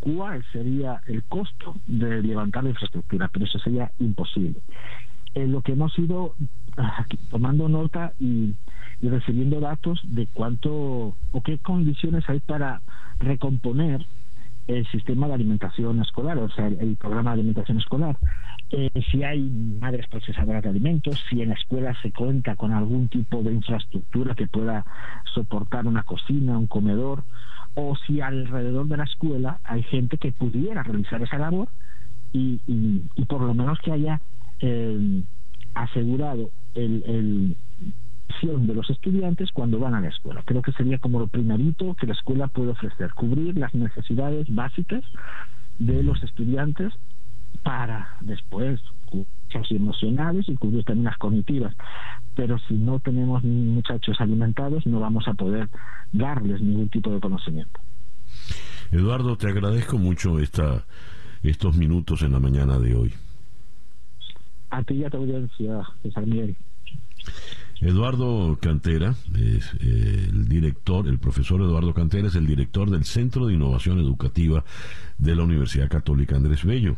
cuál 0.00 0.44
sería 0.52 1.00
el 1.06 1.24
costo 1.24 1.76
de 1.86 2.22
levantar 2.22 2.64
la 2.64 2.70
infraestructura, 2.70 3.30
pero 3.32 3.46
eso 3.46 3.58
sería 3.58 3.90
imposible. 3.98 4.60
Eh, 5.34 5.46
lo 5.46 5.62
que 5.62 5.72
hemos 5.72 5.98
ido 5.98 6.34
tomando 7.30 7.68
nota 7.68 8.12
y, 8.18 8.54
recibiendo 9.00 9.60
datos 9.60 10.00
de 10.04 10.26
cuánto 10.26 11.14
o 11.30 11.42
qué 11.44 11.58
condiciones 11.58 12.28
hay 12.28 12.40
para 12.40 12.82
recomponer 13.20 14.04
el 14.66 14.86
sistema 14.88 15.28
de 15.28 15.34
alimentación 15.34 16.00
escolar, 16.00 16.36
o 16.38 16.50
sea, 16.50 16.66
el, 16.66 16.96
programa 16.96 17.30
de 17.30 17.40
alimentación 17.40 17.78
escolar. 17.78 18.18
Eh, 18.70 18.90
si 19.10 19.22
hay 19.22 19.40
madres 19.80 20.06
procesadoras 20.08 20.62
de 20.62 20.68
alimentos, 20.68 21.18
si 21.30 21.40
en 21.40 21.50
la 21.50 21.54
escuela 21.54 21.96
se 22.02 22.12
cuenta 22.12 22.54
con 22.56 22.72
algún 22.72 23.08
tipo 23.08 23.42
de 23.42 23.52
infraestructura 23.52 24.34
que 24.34 24.46
pueda 24.46 24.84
soportar 25.32 25.86
una 25.86 26.02
cocina, 26.02 26.58
un 26.58 26.66
comedor, 26.66 27.22
o 27.74 27.96
si 28.06 28.20
alrededor 28.20 28.88
de 28.88 28.96
la 28.96 29.04
escuela 29.04 29.60
hay 29.64 29.84
gente 29.84 30.18
que 30.18 30.32
pudiera 30.32 30.82
realizar 30.82 31.22
esa 31.22 31.38
labor 31.38 31.68
y, 32.32 32.60
y 32.66 33.24
por 33.24 33.40
lo 33.40 33.54
menos 33.54 33.78
que 33.78 33.92
haya 33.92 34.20
eh, 34.60 35.22
asegurado 35.74 36.50
el, 36.84 37.02
el 37.06 37.56
de 38.42 38.74
los 38.74 38.88
estudiantes 38.88 39.50
cuando 39.52 39.80
van 39.80 39.94
a 39.94 40.00
la 40.00 40.08
escuela. 40.08 40.42
Creo 40.44 40.62
que 40.62 40.72
sería 40.72 40.98
como 40.98 41.18
lo 41.18 41.26
primerito 41.26 41.94
que 41.94 42.06
la 42.06 42.12
escuela 42.12 42.46
puede 42.46 42.70
ofrecer, 42.70 43.12
cubrir 43.14 43.56
las 43.56 43.74
necesidades 43.74 44.46
básicas 44.54 45.02
de 45.78 46.02
los 46.04 46.22
estudiantes 46.22 46.92
para 47.64 48.16
después 48.20 48.80
las 49.52 49.70
emocionales 49.72 50.48
y 50.48 50.54
cubrir 50.54 50.84
también 50.84 51.06
las 51.06 51.18
cognitivas. 51.18 51.74
Pero 52.36 52.58
si 52.68 52.74
no 52.74 53.00
tenemos 53.00 53.42
muchachos 53.42 54.20
alimentados, 54.20 54.86
no 54.86 55.00
vamos 55.00 55.26
a 55.26 55.34
poder 55.34 55.68
darles 56.12 56.60
ningún 56.60 56.88
tipo 56.90 57.10
de 57.10 57.20
conocimiento. 57.20 57.80
Eduardo, 58.92 59.36
te 59.36 59.48
agradezco 59.48 59.98
mucho 59.98 60.38
esta, 60.38 60.84
estos 61.42 61.76
minutos 61.76 62.22
en 62.22 62.32
la 62.32 62.40
mañana 62.40 62.78
de 62.78 62.94
hoy 62.94 63.12
a 64.70 64.82
ti 64.82 64.94
y 64.94 65.04
a 65.04 65.10
tu 65.10 65.18
audiencia, 65.18 65.82
César 66.02 66.26
Miguel. 66.26 66.56
Eduardo 67.80 68.58
Cantera 68.60 69.14
es 69.34 69.72
eh, 69.80 70.28
el 70.30 70.48
director, 70.48 71.06
el 71.06 71.18
profesor 71.18 71.60
Eduardo 71.60 71.94
Cantera 71.94 72.28
es 72.28 72.34
el 72.34 72.46
director 72.46 72.90
del 72.90 73.04
Centro 73.04 73.46
de 73.46 73.54
Innovación 73.54 73.98
Educativa 74.00 74.64
de 75.18 75.36
la 75.36 75.44
Universidad 75.44 75.88
Católica 75.88 76.36
Andrés 76.36 76.64
Bello, 76.64 76.96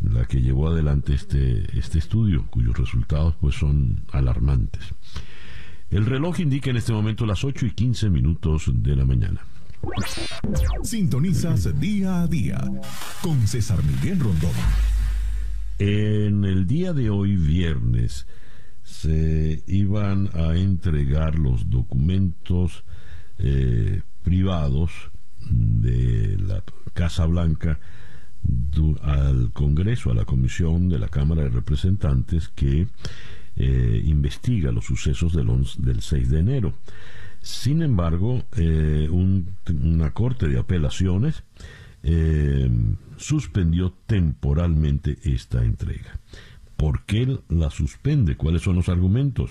la 0.00 0.24
que 0.26 0.40
llevó 0.40 0.68
adelante 0.68 1.14
este, 1.14 1.66
este 1.76 1.98
estudio, 1.98 2.46
cuyos 2.50 2.78
resultados 2.78 3.34
pues 3.40 3.56
son 3.56 4.04
alarmantes. 4.12 4.82
El 5.90 6.06
reloj 6.06 6.40
indica 6.40 6.70
en 6.70 6.76
este 6.76 6.92
momento 6.92 7.26
las 7.26 7.44
8 7.44 7.66
y 7.66 7.70
15 7.72 8.10
minutos 8.10 8.70
de 8.72 8.96
la 8.96 9.04
mañana. 9.04 9.40
Sintonizas 10.82 11.78
día 11.78 12.22
a 12.22 12.26
día 12.26 12.58
con 13.22 13.46
César 13.46 13.82
Miguel 13.84 14.20
Rondón. 14.20 14.50
En 15.78 16.44
el 16.44 16.66
día 16.66 16.92
de 16.92 17.10
hoy, 17.10 17.36
viernes, 17.36 18.26
se 18.84 19.64
iban 19.66 20.28
a 20.34 20.56
entregar 20.56 21.38
los 21.38 21.70
documentos 21.70 22.84
eh, 23.38 24.02
privados 24.22 24.92
de 25.50 26.36
la 26.38 26.62
Casa 26.92 27.26
Blanca 27.26 27.80
al 29.02 29.52
Congreso, 29.52 30.10
a 30.10 30.14
la 30.14 30.26
Comisión 30.26 30.90
de 30.90 30.98
la 30.98 31.08
Cámara 31.08 31.42
de 31.42 31.48
Representantes 31.48 32.48
que 32.50 32.86
eh, 33.56 34.02
investiga 34.04 34.70
los 34.70 34.84
sucesos 34.84 35.32
del, 35.34 35.48
del 35.78 36.02
6 36.02 36.30
de 36.30 36.38
enero. 36.40 36.74
Sin 37.40 37.82
embargo, 37.82 38.44
eh, 38.56 39.08
una 39.10 40.10
Corte 40.12 40.46
de 40.46 40.58
Apelaciones 40.58 41.42
suspendió 43.16 43.94
temporalmente 44.06 45.16
esta 45.24 45.64
entrega. 45.64 46.20
¿Por 46.76 47.04
qué 47.04 47.38
la 47.48 47.70
suspende? 47.70 48.36
¿Cuáles 48.36 48.62
son 48.62 48.76
los 48.76 48.88
argumentos? 48.88 49.50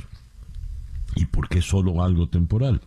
¿Y 1.15 1.26
por 1.26 1.47
qué 1.47 1.61
solo 1.61 2.03
algo 2.03 2.28
temporal? 2.28 2.82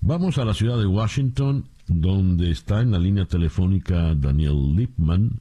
Vamos 0.00 0.38
a 0.38 0.44
la 0.44 0.54
ciudad 0.54 0.78
de 0.78 0.86
Washington, 0.86 1.66
donde 1.88 2.50
está 2.50 2.80
en 2.80 2.92
la 2.92 2.98
línea 2.98 3.24
telefónica 3.24 4.14
Daniel 4.14 4.74
Lipman, 4.74 5.40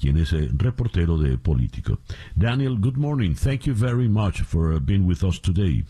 quien 0.00 0.18
es 0.18 0.32
el 0.32 0.58
reportero 0.58 1.18
de 1.18 1.38
Político. 1.38 1.98
Daniel, 2.34 2.78
good 2.78 2.96
morning. 2.96 3.34
Thank 3.34 3.62
you 3.62 3.74
very 3.74 4.08
much 4.08 4.42
for 4.42 4.78
being 4.80 5.06
with 5.06 5.22
us 5.22 5.40
today. 5.40 5.84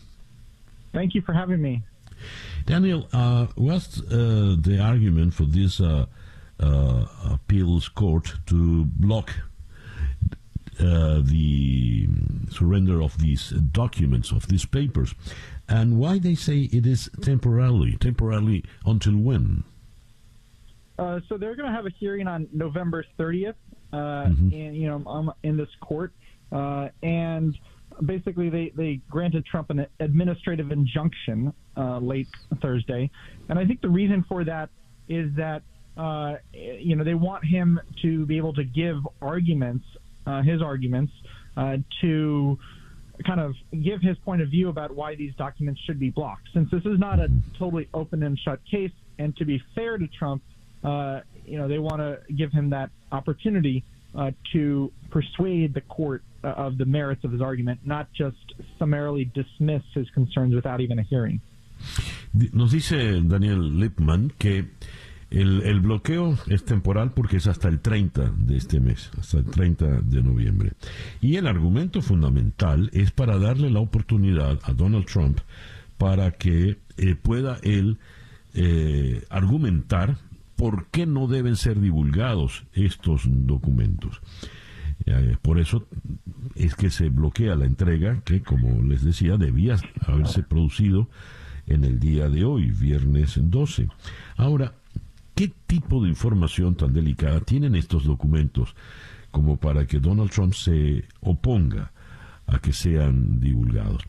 Thank 0.93 1.15
you 1.15 1.23
for 1.23 1.35
having 1.35 1.61
me. 1.61 1.83
Daniel, 2.65 3.07
uh, 3.13 3.47
what's 3.57 4.01
uh, 4.01 4.57
the 4.59 4.81
argument 4.81 5.35
for 5.35 5.45
this 5.45 5.81
uh, 5.81 6.07
uh, 6.59 7.05
appeals 7.31 7.89
court 7.89 8.33
to 8.47 8.87
block 8.87 9.31
uh, 10.81 11.21
the 11.23 12.09
surrender 12.51 13.03
of 13.03 13.19
these 13.19 13.51
documents, 13.51 14.31
of 14.33 14.49
these 14.49 14.65
papers, 14.65 15.15
and 15.69 15.99
why 15.99 16.19
they 16.19 16.35
say 16.35 16.69
it 16.73 16.87
is 16.87 17.11
temporarily, 17.23 17.97
temporarily 17.97 18.65
until 18.85 19.17
when? 19.17 19.65
Uh, 20.99 21.21
so 21.29 21.37
they're 21.37 21.57
going 21.57 21.69
to 21.69 21.75
have 21.75 21.87
a 21.87 21.91
hearing 21.99 22.27
on 22.27 22.49
November 22.53 23.05
30th, 23.19 23.55
uh, 23.93 23.97
mm-hmm. 23.97 24.53
in 24.53 24.75
you 24.75 24.89
know 24.89 25.03
um, 25.07 25.33
in 25.43 25.57
this 25.57 25.69
court, 25.81 26.13
uh, 26.53 26.89
and 27.03 27.57
basically 28.05 28.49
they, 28.49 28.73
they 28.77 29.01
granted 29.11 29.45
Trump 29.45 29.71
an 29.71 29.87
administrative 30.01 30.71
injunction 30.71 31.53
uh, 31.77 31.99
late 31.99 32.29
Thursday, 32.63 33.11
and 33.49 33.59
I 33.59 33.67
think 33.67 33.81
the 33.81 33.89
reason 33.89 34.25
for 34.29 34.45
that 34.45 34.71
is 35.09 35.31
that 35.37 35.63
uh, 35.97 36.37
you 36.53 36.97
know 36.97 37.05
they 37.05 37.15
want 37.15 37.45
him 37.45 37.79
to 38.03 38.25
be 38.27 38.37
able 38.37 38.55
to 38.55 38.65
give 38.65 38.97
arguments, 39.21 39.85
his 40.45 40.63
arguments, 40.63 41.13
uh, 41.57 41.77
to 42.01 42.59
kind 43.25 43.41
of 43.41 43.55
give 43.83 44.03
his 44.03 44.17
point 44.19 44.43
of 44.43 44.49
view 44.49 44.69
about 44.69 44.95
why 44.95 45.15
these 45.15 45.35
documents 45.37 45.81
should 45.87 45.99
be 45.99 46.11
blocked. 46.11 46.49
Since 46.53 46.71
this 46.71 46.85
is 46.85 46.99
not 46.99 47.19
a 47.19 47.29
totally 47.59 47.89
open 47.95 48.23
and 48.23 48.39
shut 48.39 48.61
case, 48.71 48.91
and 49.19 49.37
to 49.37 49.45
be 49.45 49.63
fair 49.75 49.97
to 49.99 50.07
Trump, 50.07 50.43
uh, 50.85 51.21
you 51.47 51.59
know 51.59 51.69
they 51.69 51.79
want 51.79 51.99
to 51.99 52.19
give 52.35 52.53
him 52.53 52.71
that 52.71 52.91
opportunity 53.11 53.85
uh, 54.17 54.31
to 54.53 54.93
persuade 55.11 55.75
the 55.75 55.81
court 55.81 56.23
uh, 56.45 56.49
of 56.49 56.79
the 56.79 56.85
merits 56.85 57.25
of 57.25 57.33
his 57.33 57.41
argument, 57.41 57.81
not 57.85 58.13
just 58.13 58.37
summarily 58.79 59.25
dismiss 59.25 59.83
his 59.95 60.09
concerns 60.11 60.55
without 60.55 60.81
even 60.81 60.99
a 60.99 61.03
hearing. 61.03 61.41
Nos 62.53 62.73
dice 62.73 63.21
Daniel 63.23 63.59
Lipman 63.59 64.31
que 64.39 64.65
el, 65.31 65.63
el, 65.63 65.81
bloqueo 65.81 66.39
es 66.47 66.65
temporal 66.65 67.13
porque 67.13 67.39
es 67.39 67.47
hasta 67.47 67.69
el 67.69 67.81
30 67.81 68.33
de 68.37 68.57
este 68.57 68.81
mes, 68.81 69.11
hasta 69.19 69.39
el 69.39 69.47
30 69.47 70.01
de 70.03 70.23
noviembre. 70.23 70.73
Y 71.21 71.37
el 71.37 71.47
argumento 71.47 72.01
fundamental 72.01 72.91
es 72.93 73.11
para 73.11 73.39
darle 73.39 73.71
la 73.71 73.81
oportunidad 73.81 74.59
a 74.63 74.73
Donald 74.73 75.07
Trump 75.07 75.41
para 75.99 76.33
que 76.33 76.79
eh, 76.97 77.15
pueda 77.15 77.59
él 77.63 77.99
eh, 78.55 79.25
argumentar 79.29 80.19
por 80.57 80.87
qué 80.87 81.07
no 81.07 81.27
deben 81.27 81.57
ser 81.57 81.81
divulgados 81.81 82.65
estos 82.73 83.23
documentos. 83.27 84.21
Eh, 85.05 85.37
por 85.43 85.59
eso 85.59 85.87
es 86.55 86.75
que 86.75 86.91
se 86.91 87.11
bloquea 87.11 87.55
la 87.55 87.67
entrega 87.67 88.23
que, 88.23 88.43
como 88.43 88.83
les 88.83 89.05
decía, 89.05 89.37
debía 89.37 89.77
haberse 90.07 90.43
producido 90.43 91.09
en 91.67 91.85
el 91.85 92.01
día 92.01 92.29
de 92.31 92.45
hoy, 92.45 92.71
viernes 92.71 93.39
12. 93.39 93.89
Ahora, 94.37 94.73
¿qué 95.37 95.53
tipo 95.67 96.03
de 96.03 96.09
información 96.09 96.75
tan 96.75 96.93
delicada 96.93 97.41
tienen 97.41 97.77
estos 97.77 98.05
documentos 98.05 98.75
como 99.31 99.59
para 99.59 99.87
que 99.87 100.01
Donald 100.01 100.31
Trump 100.31 100.55
se 100.55 101.05
oponga 101.21 101.93
a 102.47 102.59
que 102.59 102.73
sean 102.73 103.39
divulgados? 103.39 104.03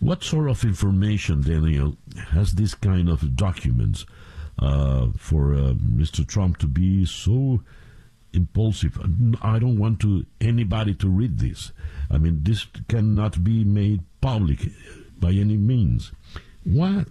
What 0.00 0.22
sort 0.22 0.50
of 0.50 0.64
information, 0.64 1.42
Daniel, 1.42 1.96
has 2.32 2.54
this 2.54 2.74
kind 2.74 3.08
of 3.08 3.34
documents 3.34 4.04
uh, 4.58 5.08
for 5.16 5.54
uh, 5.54 5.74
Mr. 5.74 6.26
Trump 6.26 6.58
to 6.58 6.66
be 6.66 7.06
so 7.06 7.62
impulsive. 8.32 8.98
I 9.42 9.58
don't 9.58 9.78
want 9.78 10.00
to 10.00 10.26
anybody 10.40 10.94
to 10.96 11.08
read 11.08 11.38
this. 11.38 11.72
I 12.10 12.18
mean, 12.18 12.40
this 12.42 12.66
cannot 12.88 13.42
be 13.42 13.64
made 13.64 14.02
public 14.20 14.68
by 15.18 15.30
any 15.30 15.56
means. 15.56 16.12
What 16.64 17.08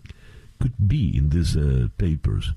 could 0.60 0.88
be 0.88 1.18
in 1.18 1.30
these 1.30 1.58
uh, 1.58 1.88
papers? 1.98 2.52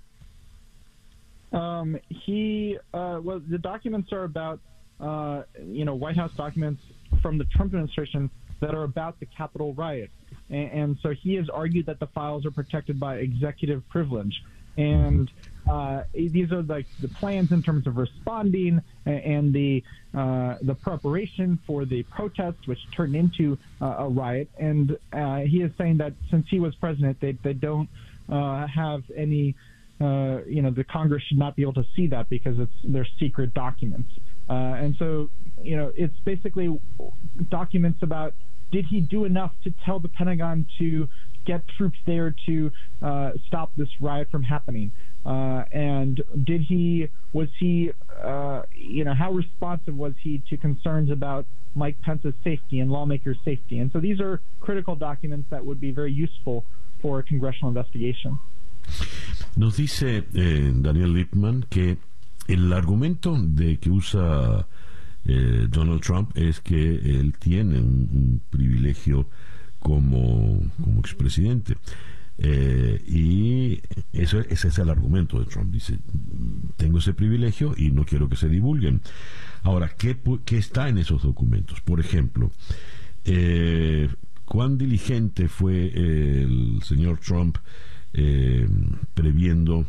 Um, 1.55 1.99
he 2.09 2.79
uh, 2.93 3.21
well, 3.23 3.41
the 3.49 3.59
documents 3.59 4.13
are 4.13 4.25
about 4.25 4.61
uh, 5.01 5.43
you 5.63 5.85
know 5.85 5.95
White 5.95 6.17
House 6.17 6.33
documents 6.37 6.83
from 7.23 7.39
the 7.39 7.45
Trump 7.45 7.73
administration 7.73 8.31
that 8.61 8.75
are 8.75 8.83
about 8.83 9.21
the 9.21 9.27
Capitol 9.27 9.73
riot, 9.75 10.11
and, 10.51 10.71
and 10.71 10.99
so 11.03 11.11
he 11.11 11.35
has 11.35 11.49
argued 11.49 11.87
that 11.87 12.01
the 12.01 12.09
files 12.09 12.45
are 12.45 12.51
protected 12.51 12.99
by 12.99 13.17
executive 13.17 13.89
privilege, 13.89 14.43
and 14.77 15.31
uh, 15.71 16.03
these 16.13 16.53
are 16.53 16.63
like 16.63 16.87
the 17.01 17.09
plans 17.09 17.51
in 17.53 17.63
terms 17.63 17.87
of 17.87 17.97
responding 17.97 18.83
and 19.07 19.53
the 19.53 19.83
uh, 20.15 20.57
the 20.63 20.75
preparation 20.75 21.59
for 21.67 21.85
the 21.85 22.03
protests, 22.05 22.67
which 22.67 22.79
turned 22.95 23.17
into 23.17 23.59
uh, 23.81 23.97
a 23.99 24.09
riot. 24.09 24.49
And 24.59 24.99
uh, 25.13 25.39
he 25.41 25.63
is 25.63 25.73
saying 25.79 25.99
that 25.99 26.13
since 26.31 26.47
he 26.51 26.61
was 26.61 26.75
president, 26.75 27.21
they 27.21 27.33
they 27.33 27.55
don't 27.55 27.89
uh, 28.29 28.67
have 28.67 29.03
any. 29.17 29.55
Uh, 30.01 30.45
you 30.47 30.61
know, 30.61 30.71
the 30.71 30.85
Congress 30.85 31.23
should 31.29 31.39
not 31.39 31.55
be 31.57 31.63
able 31.63 31.75
to 31.75 31.85
see 31.95 32.09
that 32.09 32.29
because 32.29 32.59
it's 32.59 32.73
they're 32.83 33.07
secret 33.19 33.55
documents. 33.55 34.11
and 34.49 34.95
so, 34.99 35.31
you 35.63 35.77
know, 35.77 35.93
it's 35.97 36.19
basically 36.25 36.69
documents 37.51 38.01
about 38.03 38.35
did 38.73 38.87
he 38.87 39.01
do 39.01 39.25
enough 39.25 39.53
to 39.63 39.73
tell 39.85 40.01
the 40.01 40.09
Pentagon 40.09 40.67
to 40.79 41.09
get 41.47 41.63
troops 41.77 41.99
there 42.07 42.35
to 42.47 42.73
stop 43.47 43.71
this 43.77 43.89
riot 44.01 44.29
from 44.31 44.43
happening? 44.43 44.91
Uh, 45.25 45.65
and 45.73 46.23
did 46.45 46.61
he 46.61 47.09
was 47.33 47.49
he 47.59 47.91
uh, 48.23 48.63
you 48.75 49.05
know 49.05 49.15
how 49.15 49.33
responsive 49.33 49.97
was 49.97 50.13
he 50.23 50.43
to 50.51 50.57
concerns 50.57 51.11
about 51.11 51.47
Mike 51.75 51.97
Pence's 52.03 52.35
safety 52.45 52.81
and 52.81 52.91
lawmakers' 52.91 53.39
safety? 53.45 53.79
And 53.79 53.91
so 53.93 54.01
these 54.01 54.21
are 54.21 54.43
critical 54.61 54.97
documents 54.97 55.49
that 55.51 55.65
would 55.65 55.81
be 55.81 55.93
very 55.93 56.13
useful 56.13 56.65
for 57.01 57.21
a 57.21 57.23
congressional 57.23 57.69
investigation. 57.69 58.39
Nos 59.57 59.77
dice 59.77 60.25
eh, 60.35 60.73
Daniel 60.75 61.15
Lipman 61.15 61.65
que 61.69 61.99
el 62.49 62.73
argumento 62.73 63.37
de 63.41 63.79
que 63.79 63.91
usa 63.91 64.67
eh, 65.25 65.67
Donald 65.71 66.03
Trump 66.03 66.37
es 66.37 66.61
que 66.61 66.77
él 66.77 67.35
tiene 67.39 67.79
un, 67.79 68.43
privilegio 68.51 69.29
como, 69.79 70.61
como 70.83 71.01
expresidente. 71.01 71.77
Eh, 72.37 73.03
y 73.07 73.81
eso, 74.13 74.41
ese 74.41 74.69
es 74.69 74.79
el 74.79 74.91
argumento 74.91 75.39
de 75.39 75.47
Trump. 75.47 75.73
Dice, 75.73 75.99
tengo 76.77 76.99
ese 76.99 77.15
privilegio 77.15 77.75
y 77.77 77.91
no 77.91 78.05
quiero 78.05 78.29
que 78.29 78.37
se 78.37 78.49
divulguen. 78.49 79.01
Ahora, 79.63 79.91
¿qué, 79.97 80.19
qué 80.45 80.59
está 80.59 80.89
en 80.89 80.99
esos 80.99 81.23
documentos? 81.23 81.81
Por 81.81 82.01
ejemplo, 82.01 82.51
eh, 83.25 84.09
¿cuán 84.45 84.77
diligente 84.77 85.49
fue 85.49 85.87
el 85.95 86.83
señor 86.83 87.19
Trump 87.19 87.57
eh, 88.15 88.67
previendo 89.15 89.87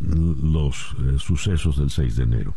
los 0.00 0.96
sucesos 1.18 1.78
del 1.78 1.90
6 1.90 2.16
de 2.16 2.22
enero? 2.24 2.56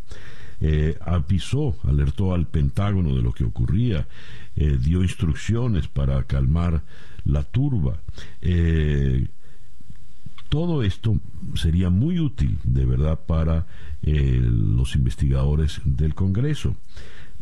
avisó, 1.01 1.76
alertó 1.84 2.34
al 2.34 2.47
Pentágono 2.47 3.16
de 3.16 3.22
lo 3.22 3.34
que 3.34 3.43
ocurría, 3.43 4.08
dio 4.56 5.03
instrucciones 5.03 5.88
para 5.88 6.24
calmar 6.24 6.82
la 7.26 7.43
turba. 7.43 7.99
Eh, 8.41 9.28
todo 10.49 10.84
esto 10.84 11.20
sería 11.56 11.89
muy 11.89 12.20
útil, 12.20 12.60
de 12.64 12.86
verdad, 12.86 13.20
para 13.26 13.66
eh, 14.03 14.39
los 14.41 14.95
investigadores 14.95 15.82
del 15.84 16.14
Congreso. 16.14 16.76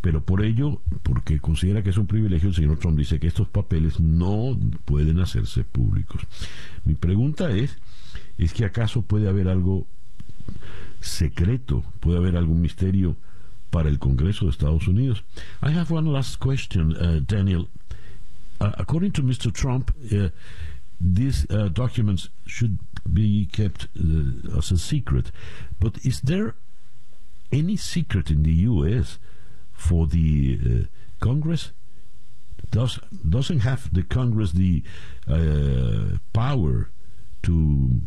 Pero 0.04 0.22
por 0.22 0.43
ello, 0.43 0.82
porque 1.01 1.39
considera 1.39 1.82
que 1.82 1.91
es 1.91 1.97
un 1.97 2.08
privilegio, 2.08 2.49
el 2.49 2.56
señor 2.56 2.78
Trump 2.78 2.97
dice 2.97 3.22
que 3.22 3.28
estos 3.28 3.47
papeles 3.47 4.01
no 4.01 4.60
pueden 4.84 5.22
hacerse 5.22 5.64
públicos. 5.64 6.22
Mi 6.84 6.93
pregunta 6.93 7.51
es, 7.51 7.78
¿es 8.38 8.51
que 8.51 8.66
acaso 8.66 9.04
puede 9.04 9.30
haber 9.30 9.47
algo 9.47 9.88
secreto, 10.99 11.86
puede 12.01 12.18
haber 12.18 12.36
algún 12.36 12.60
misterio 12.60 13.16
para 13.70 13.88
el 13.88 13.97
Congreso 13.97 14.43
de 14.43 14.51
Estados 14.51 14.89
Unidos? 14.89 15.24
I 15.62 15.72
have 15.72 15.89
one 15.89 16.12
last 16.12 16.38
question, 16.38 16.97
uh, 16.97 17.22
Daniel. 17.26 17.70
Uh, 18.60 18.72
according 18.78 19.14
to 19.14 19.24
Mr. 19.24 19.54
Trump, 19.54 19.91
uh, 20.12 20.28
these 20.99 21.47
uh, 21.49 21.70
documents 21.70 22.28
should 22.45 22.78
be 23.14 23.47
kept 23.54 23.88
uh, 23.97 24.58
as 24.58 24.70
a 24.70 24.78
secret. 24.78 25.32
But 25.80 25.97
is 26.04 26.20
there 26.20 26.56
any 27.54 27.78
secret 27.78 28.30
in 28.30 28.43
the 28.43 28.68
U.S. 28.68 29.18
for 29.84 30.07
the 30.07 30.59
uh, 30.65 30.69
Congress? 31.19 31.71
Does 32.71 32.99
doesn't 33.38 33.59
have 33.59 33.93
the 33.93 34.03
Congress 34.03 34.51
the 34.51 34.84
power 36.34 36.89
to 37.43 38.01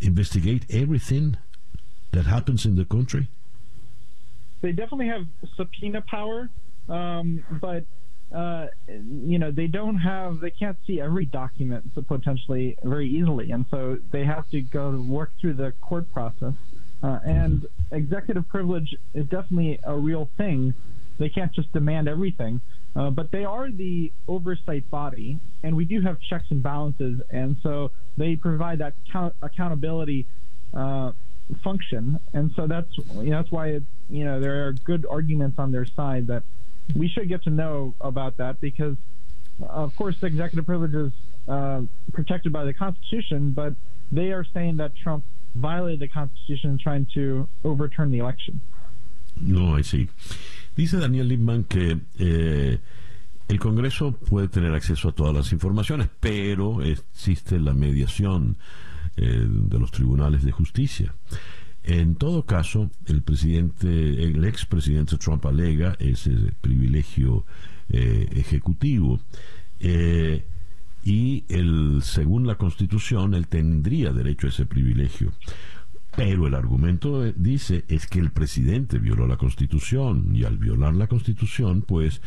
investigate 0.00 0.64
everything 0.70 1.36
that 2.12 2.26
happens 2.26 2.64
in 2.64 2.76
the 2.76 2.84
country? 2.84 3.28
They 4.62 4.72
definitely 4.72 5.08
have 5.08 5.26
subpoena 5.56 6.02
power, 6.02 6.48
um, 6.88 7.44
but 7.60 7.84
uh, 8.34 8.66
you 8.88 9.38
know, 9.38 9.50
they 9.50 9.66
don't 9.66 9.96
have, 9.96 10.40
they 10.40 10.50
can't 10.50 10.76
see 10.86 11.00
every 11.00 11.24
document 11.24 11.84
potentially 12.06 12.76
very 12.84 13.08
easily, 13.08 13.50
and 13.50 13.64
so 13.70 13.98
they 14.10 14.24
have 14.24 14.48
to 14.50 14.60
go 14.60 14.90
work 14.90 15.32
through 15.40 15.54
the 15.54 15.72
court 15.80 16.12
process. 16.12 16.54
Uh, 17.02 17.18
and 17.24 17.66
executive 17.92 18.48
privilege 18.48 18.94
is 19.14 19.24
definitely 19.26 19.78
a 19.84 19.96
real 19.96 20.28
thing. 20.36 20.74
They 21.18 21.28
can't 21.28 21.52
just 21.52 21.72
demand 21.72 22.08
everything, 22.08 22.60
uh, 22.96 23.10
but 23.10 23.30
they 23.30 23.44
are 23.44 23.70
the 23.70 24.12
oversight 24.26 24.88
body, 24.90 25.38
and 25.62 25.76
we 25.76 25.84
do 25.84 26.00
have 26.00 26.20
checks 26.20 26.46
and 26.50 26.62
balances, 26.62 27.20
and 27.30 27.56
so 27.62 27.90
they 28.16 28.36
provide 28.36 28.78
that 28.78 28.94
count- 29.12 29.34
accountability 29.42 30.26
uh, 30.74 31.12
function, 31.62 32.18
and 32.32 32.52
so 32.54 32.66
that's 32.66 32.96
you 33.14 33.30
know, 33.30 33.36
that's 33.42 33.50
why 33.50 33.68
it, 33.68 33.82
you 34.08 34.24
know 34.24 34.40
there 34.40 34.66
are 34.66 34.72
good 34.72 35.06
arguments 35.08 35.58
on 35.58 35.72
their 35.72 35.86
side 35.86 36.26
that 36.26 36.42
we 36.94 37.08
should 37.08 37.28
get 37.28 37.42
to 37.44 37.50
know 37.50 37.94
about 38.00 38.36
that 38.38 38.60
because, 38.60 38.96
of 39.60 39.94
course, 39.96 40.22
executive 40.22 40.66
privilege 40.66 40.94
is 40.94 41.12
uh, 41.46 41.82
protected 42.12 42.52
by 42.52 42.64
the 42.64 42.72
Constitution, 42.72 43.52
but 43.52 43.74
they 44.10 44.32
are 44.32 44.44
saying 44.54 44.78
that 44.78 44.96
Trump 44.96 45.24
violated 45.54 46.00
the 46.00 46.08
Constitution 46.08 46.78
trying 46.78 47.06
to 47.14 47.48
overturn 47.64 48.10
the 48.10 48.18
election. 48.18 48.60
No, 49.40 49.76
I 49.76 49.82
see. 49.82 50.08
Dice 50.76 50.98
Daniel 50.98 51.28
Lipman 51.28 51.64
que 51.64 51.98
eh, 52.18 52.78
el 53.48 53.58
Congreso 53.58 54.12
puede 54.12 54.48
tener 54.48 54.74
acceso 54.74 55.08
a 55.08 55.12
todas 55.12 55.34
las 55.34 55.52
informaciones, 55.52 56.08
pero 56.20 56.82
existe 56.82 57.58
la 57.58 57.74
mediación 57.74 58.56
eh, 59.16 59.46
de 59.48 59.78
los 59.78 59.90
tribunales 59.90 60.44
de 60.44 60.52
justicia. 60.52 61.14
En 61.82 62.16
todo 62.16 62.44
caso, 62.44 62.90
el 63.06 63.22
presidente, 63.22 63.88
el 63.88 64.44
expresidente 64.44 65.16
Trump 65.16 65.46
alega 65.46 65.96
ese 65.98 66.32
privilegio 66.60 67.46
eh, 67.88 68.28
ejecutivo. 68.32 69.20
Y 71.08 71.44
el, 71.48 72.02
según 72.02 72.46
la 72.46 72.56
Constitución, 72.56 73.32
él 73.32 73.48
tendría 73.48 74.12
derecho 74.12 74.46
a 74.46 74.50
ese 74.50 74.66
privilegio. 74.66 75.32
Pero 76.14 76.46
el 76.46 76.54
argumento 76.54 77.24
eh, 77.24 77.32
dice 77.34 77.84
es 77.88 78.06
que 78.06 78.18
el 78.18 78.30
presidente 78.30 78.98
violó 78.98 79.26
la 79.26 79.36
Constitución 79.36 80.34
y 80.34 80.44
al 80.44 80.58
violar 80.58 80.94
la 80.94 81.06
Constitución, 81.06 81.82
pues 81.82 82.20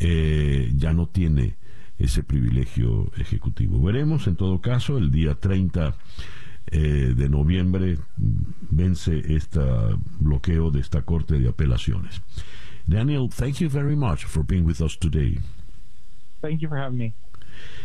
ya 0.00 0.92
no 0.92 1.08
tiene 1.08 1.56
ese 1.98 2.22
privilegio 2.22 3.10
ejecutivo. 3.16 3.82
Veremos 3.82 4.28
en 4.28 4.36
todo 4.36 4.60
caso 4.60 4.98
el 4.98 5.10
día 5.10 5.34
30 5.34 5.96
eh, 6.70 7.14
de 7.16 7.28
noviembre 7.28 7.98
vence 8.16 9.34
este 9.34 9.60
bloqueo 10.18 10.70
de 10.70 10.80
esta 10.80 11.02
Corte 11.02 11.38
de 11.38 11.48
Apelaciones. 11.48 12.20
Daniel, 12.86 13.28
thank 13.28 13.56
you 13.56 13.68
very 13.68 13.96
much 13.96 14.24
for 14.24 14.44
being 14.44 14.64
with 14.64 14.80
us 14.80 14.98
today. 14.98 15.38
Thank 16.40 16.60
you 16.60 16.68
for 16.68 16.78
having 16.78 16.98
me. 16.98 17.14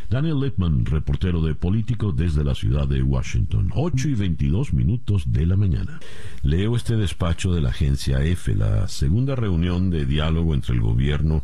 Daniel 0.09 0.39
Lippman, 0.39 0.85
reportero 0.85 1.41
de 1.41 1.55
Político 1.55 2.11
desde 2.11 2.43
la 2.43 2.55
ciudad 2.55 2.87
de 2.87 3.01
Washington, 3.01 3.71
8 3.73 4.09
y 4.09 4.13
22 4.15 4.73
minutos 4.73 5.23
de 5.31 5.45
la 5.45 5.55
mañana. 5.55 5.99
Leo 6.43 6.75
este 6.75 6.95
despacho 6.95 7.53
de 7.53 7.61
la 7.61 7.69
agencia 7.69 8.23
EFE, 8.23 8.55
la 8.55 8.87
segunda 8.87 9.35
reunión 9.35 9.89
de 9.89 10.05
diálogo 10.05 10.53
entre 10.53 10.75
el 10.75 10.81
gobierno 10.81 11.43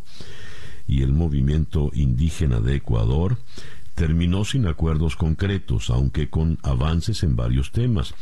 y 0.88 1.04
el 1.04 1.14
movimiento 1.14 1.92
indígena 1.94 2.60
de 2.60 2.76
Ecuador 2.76 3.38
terminó 4.00 4.46
sin 4.46 4.66
acuerdos 4.66 5.18
concretos, 5.18 5.90
aunque 5.90 6.30
con 6.30 6.58
avances 6.64 7.22
en 7.24 7.36
varios 7.36 7.74
temas, 7.74 8.14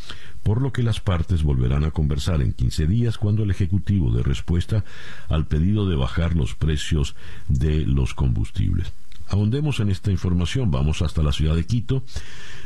por 0.42 0.60
lo 0.60 0.74
que 0.74 0.82
las 0.82 1.02
partes 1.02 1.44
volverán 1.44 1.84
a 1.84 1.92
conversar 1.92 2.42
en 2.42 2.54
15 2.54 2.88
días 2.88 3.20
cuando 3.20 3.44
el 3.44 3.52
Ejecutivo 3.52 4.12
dé 4.12 4.24
respuesta 4.24 4.84
al 5.30 5.46
pedido 5.46 5.88
de 5.88 5.96
bajar 5.96 6.36
los 6.36 6.56
precios 6.56 7.16
de 7.48 7.86
los 7.86 8.16
combustibles. 8.16 8.92
Ahondemos 9.30 9.80
en 9.80 9.90
esta 9.90 10.12
información, 10.12 10.72
vamos 10.72 11.02
hasta 11.02 11.24
la 11.24 11.32
ciudad 11.32 11.56
de 11.56 11.66
Quito, 11.66 12.04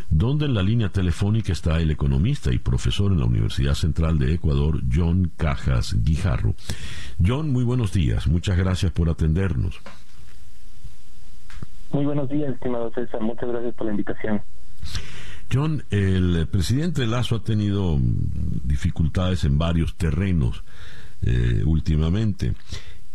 donde 0.09 0.45
en 0.45 0.53
la 0.53 0.61
línea 0.61 0.89
telefónica 0.89 1.51
está 1.51 1.79
el 1.79 1.91
economista 1.91 2.53
y 2.53 2.59
profesor 2.59 3.11
en 3.11 3.19
la 3.19 3.25
Universidad 3.25 3.73
Central 3.73 4.19
de 4.19 4.33
Ecuador, 4.33 4.81
John 4.93 5.31
Cajas 5.37 5.95
Guijarro. 6.03 6.55
John, 7.25 7.51
muy 7.51 7.63
buenos 7.63 7.93
días, 7.93 8.27
muchas 8.27 8.57
gracias 8.57 8.91
por 8.91 9.09
atendernos. 9.09 9.79
Muy 11.91 12.05
buenos 12.05 12.29
días, 12.29 12.53
estimado 12.53 12.91
César. 12.93 13.21
Muchas 13.21 13.49
gracias 13.49 13.73
por 13.75 13.85
la 13.85 13.91
invitación. 13.91 14.41
John, 15.53 15.83
el 15.89 16.47
presidente 16.49 17.05
Lazo 17.05 17.35
ha 17.35 17.43
tenido 17.43 17.97
dificultades 18.63 19.43
en 19.43 19.57
varios 19.57 19.95
terrenos 19.95 20.63
eh, 21.23 21.61
últimamente. 21.65 22.53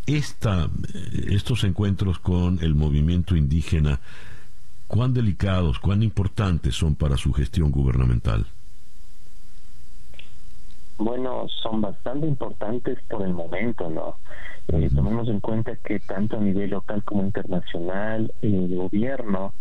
Esta, 0.07 0.69
estos 1.29 1.65
encuentros 1.65 2.21
con 2.21 2.59
el 2.63 2.77
movimiento 2.77 3.35
indígena, 3.35 3.99
¿cuán 4.87 5.13
delicados, 5.13 5.81
cuán 5.81 6.03
importantes 6.05 6.77
son 6.77 6.95
para 6.95 7.17
su 7.17 7.33
gestión 7.33 7.73
gubernamental? 7.73 8.47
Bueno, 10.99 11.47
son 11.63 11.81
bastante 11.81 12.27
importantes 12.27 12.99
por 13.09 13.23
el 13.23 13.35
momento, 13.35 13.91
¿no? 13.91 14.17
Eh, 14.69 14.89
tomemos 14.95 15.29
en 15.29 15.41
cuenta 15.41 15.77
que 15.77 16.01
tanto 16.01 16.37
a 16.37 16.41
nivel 16.41 16.71
local 16.71 17.03
como 17.05 17.23
internacional 17.23 18.33
el 18.43 18.75
gobierno 18.77 19.53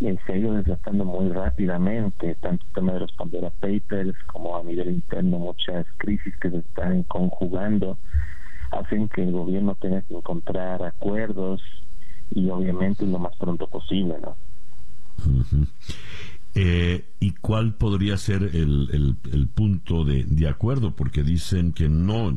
eh, 0.00 0.16
se 0.24 0.32
ha 0.32 0.36
ido 0.36 0.54
desgastando 0.54 1.04
muy 1.04 1.28
rápidamente, 1.30 2.36
tanto 2.36 2.64
el 2.64 2.72
tema 2.72 2.92
de 2.92 3.00
los 3.00 3.12
Pandora 3.12 3.50
Papers 3.60 4.16
como 4.26 4.56
a 4.56 4.62
nivel 4.62 4.90
interno 4.90 5.38
muchas 5.38 5.86
crisis 5.98 6.36
que 6.38 6.50
se 6.50 6.58
están 6.58 7.02
conjugando 7.02 7.98
hacen 8.70 9.08
que 9.08 9.22
el 9.22 9.32
gobierno 9.32 9.74
tenga 9.74 10.02
que 10.02 10.14
encontrar 10.14 10.82
acuerdos 10.82 11.62
y 12.30 12.48
obviamente 12.50 13.06
lo 13.06 13.18
más 13.18 13.34
pronto 13.36 13.66
posible, 13.66 14.16
¿no? 14.20 14.36
Eh, 16.54 17.04
¿Y 17.20 17.32
cuál 17.32 17.74
podría 17.74 18.16
ser 18.16 18.42
el, 18.42 19.16
el, 19.32 19.48
punto 19.48 20.04
de, 20.04 20.24
de, 20.24 20.48
acuerdo? 20.48 20.94
Porque 20.96 21.22
dicen 21.22 21.72
que 21.72 21.88
no, 21.88 22.36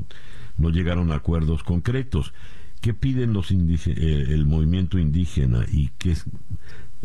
no 0.58 0.70
llegaron 0.70 1.12
a 1.12 1.16
acuerdos 1.16 1.64
concretos. 1.64 2.34
¿Qué 2.82 2.94
piden 2.94 3.34
los 3.34 3.52
eh, 3.52 3.56
el 3.96 4.46
movimiento 4.46 5.00
indígena 5.00 5.66
y, 5.72 5.90
qué, 5.98 6.12
eh, 6.12 6.18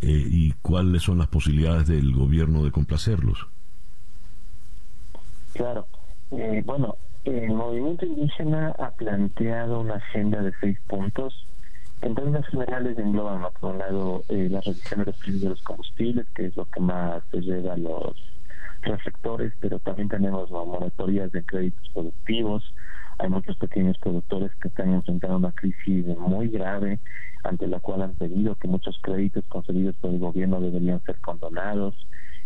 y 0.03 0.53
cuáles 0.63 1.03
son 1.03 1.19
las 1.19 1.29
posibilidades 1.29 1.87
del 1.87 2.13
gobierno 2.13 2.65
de 2.65 2.71
complacerlos? 2.71 3.47
Claro. 5.53 5.87
bueno, 6.65 6.97
el 7.27 7.51
movimiento 7.51 8.07
indígena 8.07 8.75
ha 8.79 8.91
planteado 8.93 9.81
una 9.81 9.97
agenda 9.97 10.43
de 10.43 10.53
seis 10.61 10.79
puntos 10.87 11.47
en 12.03 12.15
términos 12.15 12.47
generales 12.49 12.99
engloban, 12.99 13.43
por 13.59 13.73
un 13.73 13.79
lado, 13.79 14.23
eh, 14.29 14.49
la 14.51 14.61
reducción 14.61 15.01
de 15.01 15.07
los 15.07 15.17
precios 15.17 15.41
de 15.41 15.49
los 15.49 15.63
combustibles, 15.63 16.27
que 16.35 16.47
es 16.47 16.57
lo 16.57 16.67
que 16.67 16.81
más 16.81 17.23
se 17.31 17.41
lleva 17.41 17.73
a 17.73 17.79
los 17.79 18.15
reflectores, 18.83 19.53
pero 19.61 19.79
también 19.79 20.09
tenemos 20.09 20.51
monitorías 20.51 21.33
de 21.33 21.43
créditos 21.43 21.89
productivos. 21.95 22.63
Hay 23.19 23.31
muchos 23.31 23.57
pequeños 23.57 23.97
productores 23.99 24.55
que 24.57 24.69
están 24.69 24.93
enfrentando 24.93 25.39
una 25.39 25.53
crisis 25.53 26.07
muy 26.19 26.49
grave, 26.49 27.01
ante 27.45 27.67
la 27.67 27.81
cual 27.81 28.03
han 28.03 28.15
pedido 28.15 28.57
que 28.57 28.69
muchos 28.69 28.99
créditos 29.01 29.45
concedidos 29.49 29.97
por 29.97 30.11
el 30.11 30.19
gobierno 30.19 30.61
deberían 30.61 31.03
ser 31.05 31.19
condonados. 31.21 31.95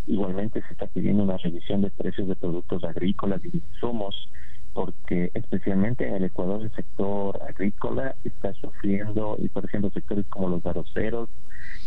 Igualmente 0.07 0.63
se 0.63 0.73
está 0.73 0.87
pidiendo 0.87 1.25
una 1.25 1.39
revisión 1.39 1.83
de 1.83 1.91
precios 1.91 2.29
de 2.29 2.37
productos 2.37 2.85
agrícolas 2.85 3.45
y 3.45 3.51
de 3.51 3.59
insumos 3.59 4.31
porque 4.73 5.31
especialmente 5.35 6.07
en 6.07 6.15
el 6.15 6.25
Ecuador 6.25 6.63
el 6.63 6.73
sector 6.73 7.41
agrícola 7.49 8.15
está 8.25 8.53
sufriendo, 8.55 9.37
y 9.39 9.49
por 9.49 9.65
ejemplo 9.65 9.91
sectores 9.91 10.27
como 10.29 10.49
los 10.49 10.65
arroceros 10.65 11.29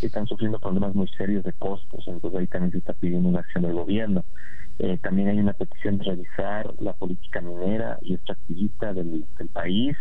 están 0.01 0.27
sufriendo 0.27 0.59
problemas 0.59 0.95
muy 0.95 1.07
serios 1.09 1.43
de 1.43 1.53
costos, 1.53 2.03
entonces 2.07 2.39
ahí 2.39 2.47
también 2.47 2.71
se 2.71 2.77
está 2.79 2.93
pidiendo 2.93 3.29
una 3.29 3.39
acción 3.39 3.63
del 3.63 3.73
gobierno. 3.73 4.23
Eh, 4.79 4.97
también 4.97 5.29
hay 5.29 5.39
una 5.39 5.53
petición 5.53 5.99
de 5.99 6.05
revisar 6.05 6.73
la 6.79 6.93
política 6.93 7.41
minera 7.41 7.99
y 8.01 8.15
extractivista 8.15 8.93
del, 8.93 9.25
del 9.37 9.49
país, 9.49 9.95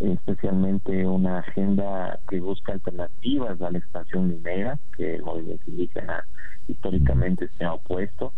especialmente 0.00 1.06
una 1.06 1.38
agenda 1.38 2.18
que 2.28 2.40
busca 2.40 2.72
alternativas 2.72 3.60
a 3.60 3.70
la 3.70 3.78
expansión 3.78 4.28
minera, 4.28 4.78
que 4.96 5.16
el 5.16 5.22
movimiento 5.22 5.62
indígena 5.68 6.24
históricamente 6.66 7.48
se 7.56 7.64
ha 7.64 7.74
opuesto. 7.74 8.32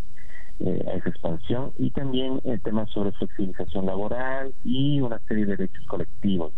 Eh, 0.60 0.84
a 0.86 0.92
esa 0.92 1.08
expansión 1.08 1.72
y 1.76 1.90
también 1.90 2.40
el 2.44 2.60
tema 2.60 2.86
sobre 2.86 3.10
flexibilización 3.12 3.86
laboral 3.86 4.54
y 4.62 5.00
una 5.00 5.18
serie 5.26 5.44
de 5.44 5.56
derechos 5.56 5.84
colectivos. 5.86 6.52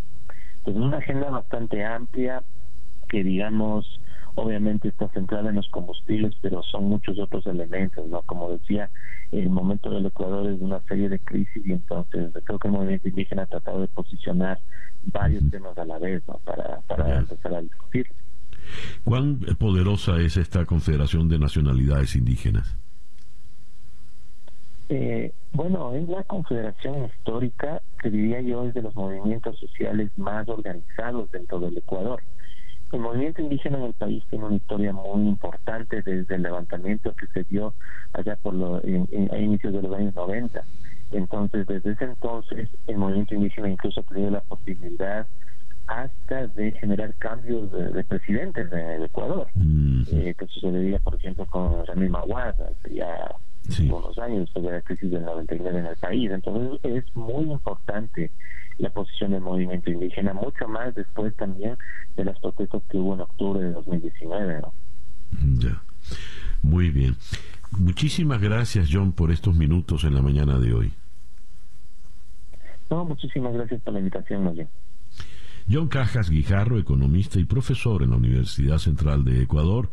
Entonces, 0.58 0.82
una 0.82 0.98
agenda 0.98 1.30
bastante 1.30 1.82
amplia 1.84 2.42
que, 3.08 3.22
digamos, 3.22 4.00
obviamente 4.34 4.88
está 4.88 5.08
centrada 5.10 5.48
en 5.48 5.56
los 5.56 5.68
combustibles, 5.70 6.34
pero 6.42 6.62
son 6.64 6.84
muchos 6.84 7.18
otros 7.18 7.46
elementos, 7.46 8.06
¿no? 8.08 8.20
Como 8.22 8.50
decía, 8.50 8.90
el 9.32 9.48
momento 9.48 9.88
del 9.88 10.06
Ecuador 10.06 10.50
es 10.50 10.60
una 10.60 10.80
serie 10.82 11.08
de 11.08 11.20
crisis 11.20 11.64
y 11.64 11.72
entonces 11.72 12.32
creo 12.44 12.58
que 12.58 12.68
el 12.68 12.74
movimiento 12.74 13.08
indígena 13.08 13.44
ha 13.44 13.46
tratado 13.46 13.80
de 13.80 13.88
posicionar 13.88 14.58
varios 15.04 15.48
temas 15.50 15.78
a 15.78 15.84
la 15.84 15.98
vez, 15.98 16.22
¿no? 16.28 16.40
Para, 16.44 16.80
para 16.88 17.20
empezar 17.20 17.54
a 17.54 17.62
discutir. 17.62 18.06
¿Cuán 19.04 19.38
poderosa 19.58 20.20
es 20.20 20.36
esta 20.36 20.66
Confederación 20.66 21.28
de 21.28 21.38
Nacionalidades 21.38 22.16
Indígenas? 22.16 22.83
Eh, 24.88 25.32
bueno, 25.52 25.94
es 25.94 26.08
la 26.08 26.22
confederación 26.24 27.06
histórica 27.06 27.80
que 28.02 28.10
diría 28.10 28.40
yo 28.42 28.64
es 28.64 28.74
de 28.74 28.82
los 28.82 28.94
movimientos 28.94 29.58
sociales 29.58 30.10
más 30.16 30.48
organizados 30.48 31.30
dentro 31.30 31.58
del 31.60 31.78
Ecuador. 31.78 32.22
El 32.92 33.00
movimiento 33.00 33.42
indígena 33.42 33.78
en 33.78 33.84
el 33.84 33.92
país 33.94 34.22
tiene 34.30 34.44
una 34.44 34.56
historia 34.56 34.92
muy 34.92 35.26
importante 35.26 36.02
desde 36.02 36.34
el 36.34 36.42
levantamiento 36.42 37.12
que 37.14 37.26
se 37.28 37.44
dio 37.44 37.74
allá 38.12 38.36
por 38.36 38.54
lo, 38.54 38.76
a 38.76 39.38
inicios 39.38 39.72
de 39.72 39.82
los 39.82 39.92
años 39.94 40.14
90. 40.14 40.62
Entonces, 41.10 41.66
desde 41.66 41.92
ese 41.92 42.04
entonces, 42.04 42.68
el 42.86 42.98
movimiento 42.98 43.34
indígena 43.34 43.70
incluso 43.70 44.00
ha 44.00 44.04
tenido 44.04 44.30
la 44.30 44.40
posibilidad 44.42 45.26
hasta 45.86 46.46
de 46.48 46.72
generar 46.72 47.14
cambios 47.14 47.70
de, 47.72 48.04
presidentes 48.04 48.72
en 48.72 48.78
el 48.78 49.04
Ecuador, 49.04 49.48
mm. 49.54 50.02
eh, 50.12 50.34
que 50.38 50.46
sucedería, 50.46 50.98
por 50.98 51.14
ejemplo, 51.16 51.46
con 51.46 51.84
Ramírez 51.86 52.10
Maguada, 52.10 52.70
ya 52.90 53.34
sí. 53.68 53.90
unos 53.90 54.18
años 54.18 54.40
después 54.40 54.64
de 54.64 54.72
la 54.72 54.80
crisis 54.82 55.10
del 55.10 55.24
99 55.24 55.78
en 55.78 55.86
el 55.86 55.96
país. 55.96 56.30
Entonces 56.30 56.80
es 56.84 57.16
muy 57.16 57.50
importante 57.50 58.30
la 58.78 58.90
posición 58.90 59.32
del 59.32 59.40
movimiento 59.40 59.90
indígena, 59.90 60.32
mucho 60.34 60.68
más 60.68 60.94
después 60.94 61.34
también 61.36 61.76
de 62.16 62.24
las 62.24 62.38
protestas 62.40 62.82
que 62.90 62.96
hubo 62.96 63.14
en 63.14 63.20
octubre 63.20 63.62
de 63.62 63.72
2019. 63.72 64.60
¿no? 64.60 64.72
Ya, 65.58 65.82
muy 66.62 66.90
bien. 66.90 67.16
Muchísimas 67.78 68.40
gracias, 68.40 68.88
John, 68.90 69.12
por 69.12 69.30
estos 69.30 69.54
minutos 69.54 70.04
en 70.04 70.14
la 70.14 70.22
mañana 70.22 70.58
de 70.58 70.72
hoy. 70.72 70.92
No, 72.90 73.04
muchísimas 73.04 73.52
gracias 73.54 73.80
por 73.82 73.94
la 73.94 73.98
invitación, 73.98 74.54
bien. 74.54 74.68
John 75.70 75.88
Cajas 75.88 76.30
Guijarro, 76.30 76.78
economista 76.78 77.38
y 77.38 77.44
profesor 77.44 78.02
en 78.02 78.10
la 78.10 78.16
Universidad 78.16 78.78
Central 78.78 79.24
de 79.24 79.42
Ecuador, 79.42 79.90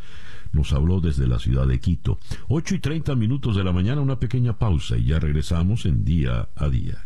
nos 0.52 0.74
habló 0.74 1.00
desde 1.00 1.28
la 1.28 1.40
ciudad 1.40 1.68
de 1.68 1.80
Quito. 1.80 2.20
8 2.50 2.76
y 2.76 2.80
30 2.80 3.16
minutos 3.16 3.56
de 3.56 3.64
la 3.64 3.72
mañana, 3.72 4.02
una 4.02 4.20
pequeña 4.20 4.58
pausa 4.58 4.98
y 4.98 5.06
ya 5.06 5.20
regresamos 5.20 5.86
en 5.86 6.04
día 6.04 6.50
a 6.56 6.70
día. 6.70 7.06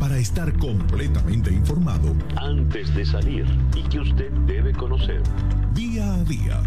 Para 0.00 0.18
estar 0.18 0.56
completamente 0.58 1.52
informado 1.52 2.14
antes 2.36 2.94
de 2.94 3.04
salir 3.04 3.46
y 3.76 3.82
que 3.88 4.00
usted 4.00 4.30
debe 4.46 4.72
conocer. 4.72 5.22
Día 5.74 6.14
a 6.14 6.24
día 6.24 6.62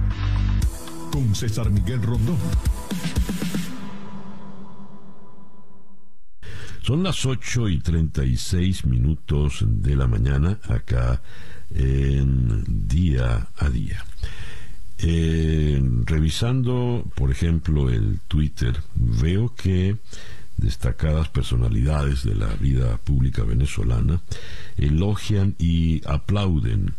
con 1.11 1.35
César 1.35 1.69
Miguel 1.69 2.01
Rondón. 2.01 2.37
Son 6.83 7.03
las 7.03 7.27
8 7.27 7.69
y 7.69 7.77
36 7.77 8.85
minutos 8.85 9.63
de 9.67 9.95
la 9.95 10.07
mañana 10.07 10.57
acá 10.67 11.21
en 11.69 12.87
día 12.87 13.49
a 13.55 13.69
día. 13.69 14.03
Eh, 14.97 15.79
revisando, 16.05 17.05
por 17.15 17.29
ejemplo, 17.29 17.91
el 17.91 18.19
Twitter, 18.27 18.81
veo 18.95 19.53
que 19.53 19.97
destacadas 20.57 21.29
personalidades 21.29 22.23
de 22.23 22.33
la 22.33 22.47
vida 22.55 22.97
pública 22.97 23.43
venezolana 23.43 24.21
elogian 24.75 25.55
y 25.59 26.01
aplauden 26.07 26.95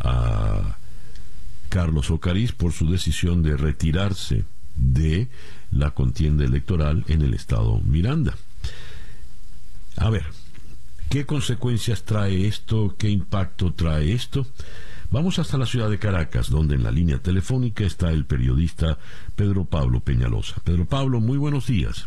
a 0.00 0.76
Carlos 1.70 2.10
Ocariz 2.10 2.52
por 2.52 2.72
su 2.72 2.90
decisión 2.90 3.42
de 3.42 3.56
retirarse 3.56 4.44
de 4.76 5.28
la 5.70 5.92
contienda 5.92 6.44
electoral 6.44 7.04
en 7.08 7.22
el 7.22 7.32
estado 7.32 7.80
Miranda. 7.80 8.34
A 9.96 10.10
ver, 10.10 10.24
¿qué 11.08 11.26
consecuencias 11.26 12.04
trae 12.04 12.46
esto? 12.46 12.94
¿Qué 12.98 13.08
impacto 13.08 13.72
trae 13.72 14.12
esto? 14.12 14.46
Vamos 15.10 15.38
hasta 15.38 15.58
la 15.58 15.66
ciudad 15.66 15.90
de 15.90 15.98
Caracas, 15.98 16.48
donde 16.48 16.74
en 16.74 16.84
la 16.84 16.90
línea 16.90 17.18
telefónica 17.18 17.84
está 17.84 18.10
el 18.10 18.24
periodista 18.24 18.98
Pedro 19.36 19.66
Pablo 19.66 20.00
Peñalosa. 20.00 20.56
Pedro 20.64 20.86
Pablo, 20.86 21.20
muy 21.20 21.36
buenos 21.36 21.66
días. 21.66 22.06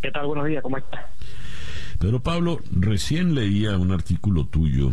¿Qué 0.00 0.10
tal? 0.10 0.26
Buenos 0.26 0.46
días, 0.46 0.62
¿cómo 0.62 0.78
estás? 0.78 1.04
Pedro 1.98 2.20
Pablo, 2.20 2.60
recién 2.72 3.34
leía 3.34 3.76
un 3.76 3.92
artículo 3.92 4.46
tuyo 4.46 4.92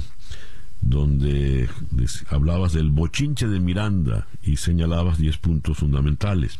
donde 0.81 1.69
hablabas 2.29 2.73
del 2.73 2.89
bochinche 2.89 3.47
de 3.47 3.59
Miranda 3.59 4.27
y 4.43 4.57
señalabas 4.57 5.17
10 5.17 5.37
puntos 5.37 5.77
fundamentales. 5.77 6.59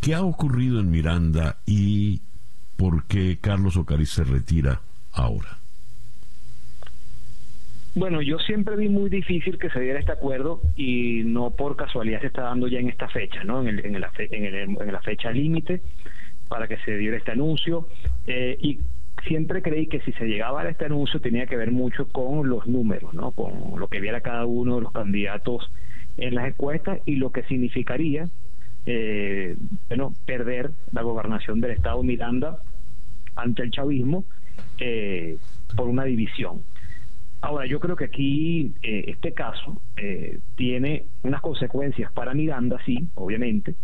¿Qué 0.00 0.14
ha 0.14 0.22
ocurrido 0.22 0.80
en 0.80 0.90
Miranda 0.90 1.58
y 1.66 2.22
por 2.78 3.04
qué 3.06 3.38
Carlos 3.40 3.76
Ocariz 3.76 4.10
se 4.10 4.24
retira 4.24 4.80
ahora? 5.12 5.58
Bueno, 7.96 8.22
yo 8.22 8.38
siempre 8.38 8.76
vi 8.76 8.88
muy 8.88 9.10
difícil 9.10 9.58
que 9.58 9.68
se 9.70 9.80
diera 9.80 9.98
este 9.98 10.12
acuerdo 10.12 10.60
y 10.76 11.22
no 11.24 11.50
por 11.50 11.74
casualidad 11.74 12.20
se 12.20 12.28
está 12.28 12.42
dando 12.42 12.68
ya 12.68 12.78
en 12.78 12.88
esta 12.88 13.08
fecha, 13.08 13.42
¿no? 13.42 13.66
En, 13.66 13.84
en, 13.84 14.00
la, 14.00 14.12
en, 14.16 14.92
la 14.92 15.02
fecha 15.02 15.32
límite 15.32 15.82
para 16.48 16.68
que 16.68 16.76
se 16.78 16.96
diera 16.96 17.16
este 17.16 17.32
anuncio. 17.32 17.88
Eh, 18.28 18.56
y 18.62 18.78
siempre 19.26 19.60
creí 19.60 19.88
que 19.88 20.00
si 20.02 20.12
se 20.12 20.26
llegaba 20.26 20.62
a 20.62 20.70
este 20.70 20.84
anuncio 20.84 21.20
tenía 21.20 21.46
que 21.46 21.56
ver 21.56 21.72
mucho 21.72 22.06
con 22.06 22.48
los 22.48 22.68
números, 22.68 23.12
¿no? 23.12 23.32
Con 23.32 23.80
lo 23.80 23.88
que 23.88 24.00
viera 24.00 24.20
cada 24.20 24.46
uno 24.46 24.76
de 24.76 24.82
los 24.82 24.92
candidatos 24.92 25.68
en 26.16 26.36
las 26.36 26.46
encuestas 26.46 27.00
y 27.06 27.16
lo 27.16 27.32
que 27.32 27.42
significaría, 27.42 28.28
eh, 28.90 29.54
bueno, 29.88 30.14
perder 30.24 30.70
la 30.92 31.02
gobernación 31.02 31.60
del 31.60 31.72
Estado 31.72 32.02
Miranda 32.02 32.58
ante 33.36 33.62
el 33.62 33.70
chavismo 33.70 34.24
eh, 34.78 35.36
por 35.76 35.88
una 35.88 36.04
división. 36.04 36.62
Ahora, 37.42 37.66
yo 37.66 37.80
creo 37.80 37.96
que 37.96 38.06
aquí 38.06 38.74
eh, 38.82 39.04
este 39.08 39.34
caso 39.34 39.80
eh, 39.96 40.40
tiene 40.56 41.04
unas 41.22 41.42
consecuencias 41.42 42.10
para 42.12 42.32
Miranda, 42.32 42.78
sí, 42.86 43.06
obviamente, 43.14 43.74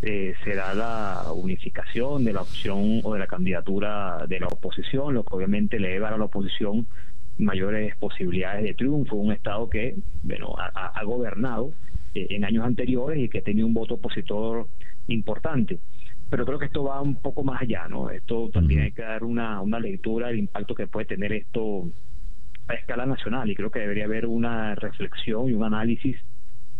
eh, 0.00 0.34
será 0.42 0.74
la 0.74 1.32
unificación 1.34 2.24
de 2.24 2.32
la 2.32 2.40
opción 2.40 3.00
o 3.04 3.12
de 3.12 3.20
la 3.20 3.26
candidatura 3.26 4.24
de 4.26 4.40
la 4.40 4.46
oposición, 4.48 5.12
lo 5.12 5.22
que 5.22 5.34
obviamente 5.34 5.78
le 5.78 5.98
va 5.98 6.08
a 6.08 6.16
la 6.16 6.24
oposición 6.24 6.86
mayores 7.38 7.94
posibilidades 7.96 8.64
de 8.64 8.74
triunfo, 8.74 9.16
un 9.16 9.32
Estado 9.32 9.68
que 9.68 9.96
bueno, 10.22 10.54
ha, 10.56 11.04
gobernado 11.04 11.72
eh, 12.16 12.26
en 12.30 12.44
años 12.44 12.64
anteriores 12.64 13.18
y 13.18 13.28
que 13.28 13.42
tenía 13.42 13.66
un 13.66 13.74
voto 13.74 13.94
opositor 13.94 14.66
importante. 15.08 15.78
Pero 16.30 16.44
creo 16.44 16.58
que 16.58 16.66
esto 16.66 16.84
va 16.84 17.00
un 17.02 17.16
poco 17.16 17.44
más 17.44 17.62
allá, 17.62 17.86
¿no? 17.88 18.10
Esto 18.10 18.50
también 18.50 18.80
hay 18.82 18.92
que 18.92 19.02
dar 19.02 19.22
una, 19.22 19.60
una 19.60 19.78
lectura 19.78 20.28
del 20.28 20.38
impacto 20.38 20.74
que 20.74 20.86
puede 20.86 21.06
tener 21.06 21.32
esto 21.32 21.88
a 22.68 22.74
escala 22.74 23.06
nacional 23.06 23.48
y 23.50 23.54
creo 23.54 23.70
que 23.70 23.80
debería 23.80 24.06
haber 24.06 24.26
una 24.26 24.74
reflexión 24.74 25.48
y 25.48 25.52
un 25.52 25.62
análisis 25.62 26.16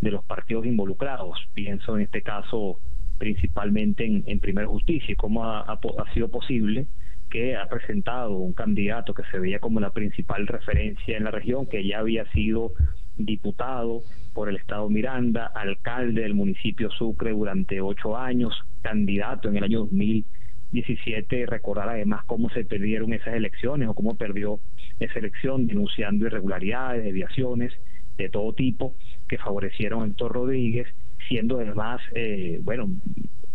de 0.00 0.10
los 0.10 0.24
partidos 0.24 0.66
involucrados. 0.66 1.38
Pienso 1.54 1.96
en 1.96 2.02
este 2.02 2.22
caso 2.22 2.78
principalmente 3.18 4.04
en, 4.04 4.24
en 4.26 4.40
Primera 4.40 4.66
Justicia 4.66 5.12
y 5.12 5.16
cómo 5.16 5.44
ha, 5.44 5.60
ha, 5.60 6.14
sido 6.14 6.28
posible 6.28 6.86
que 7.30 7.56
ha 7.56 7.66
presentado 7.66 8.32
un 8.32 8.52
candidato 8.52 9.14
que 9.14 9.22
se 9.30 9.38
veía 9.38 9.58
como 9.58 9.80
la 9.80 9.90
principal 9.90 10.46
referencia 10.46 11.16
en 11.16 11.24
la 11.24 11.30
región, 11.30 11.66
que 11.66 11.86
ya 11.86 11.98
había 11.98 12.30
sido 12.32 12.72
diputado 13.16 14.02
por 14.36 14.50
el 14.50 14.56
Estado 14.56 14.90
Miranda, 14.90 15.46
alcalde 15.46 16.20
del 16.20 16.34
municipio 16.34 16.90
Sucre 16.90 17.30
durante 17.30 17.80
ocho 17.80 18.18
años, 18.18 18.52
candidato 18.82 19.48
en 19.48 19.56
el 19.56 19.64
año 19.64 19.80
2017, 19.80 21.46
recordar 21.46 21.88
además 21.88 22.22
cómo 22.26 22.50
se 22.50 22.66
perdieron 22.66 23.14
esas 23.14 23.34
elecciones 23.34 23.88
o 23.88 23.94
cómo 23.94 24.14
perdió 24.16 24.60
esa 25.00 25.20
elección, 25.20 25.66
denunciando 25.66 26.26
irregularidades, 26.26 27.02
desviaciones 27.02 27.72
de 28.18 28.28
todo 28.28 28.52
tipo 28.52 28.94
que 29.26 29.38
favorecieron 29.38 30.02
a 30.02 30.06
Héctor 30.06 30.32
Rodríguez 30.32 30.86
siendo 31.28 31.56
además, 31.58 32.02
eh, 32.14 32.60
bueno, 32.62 32.90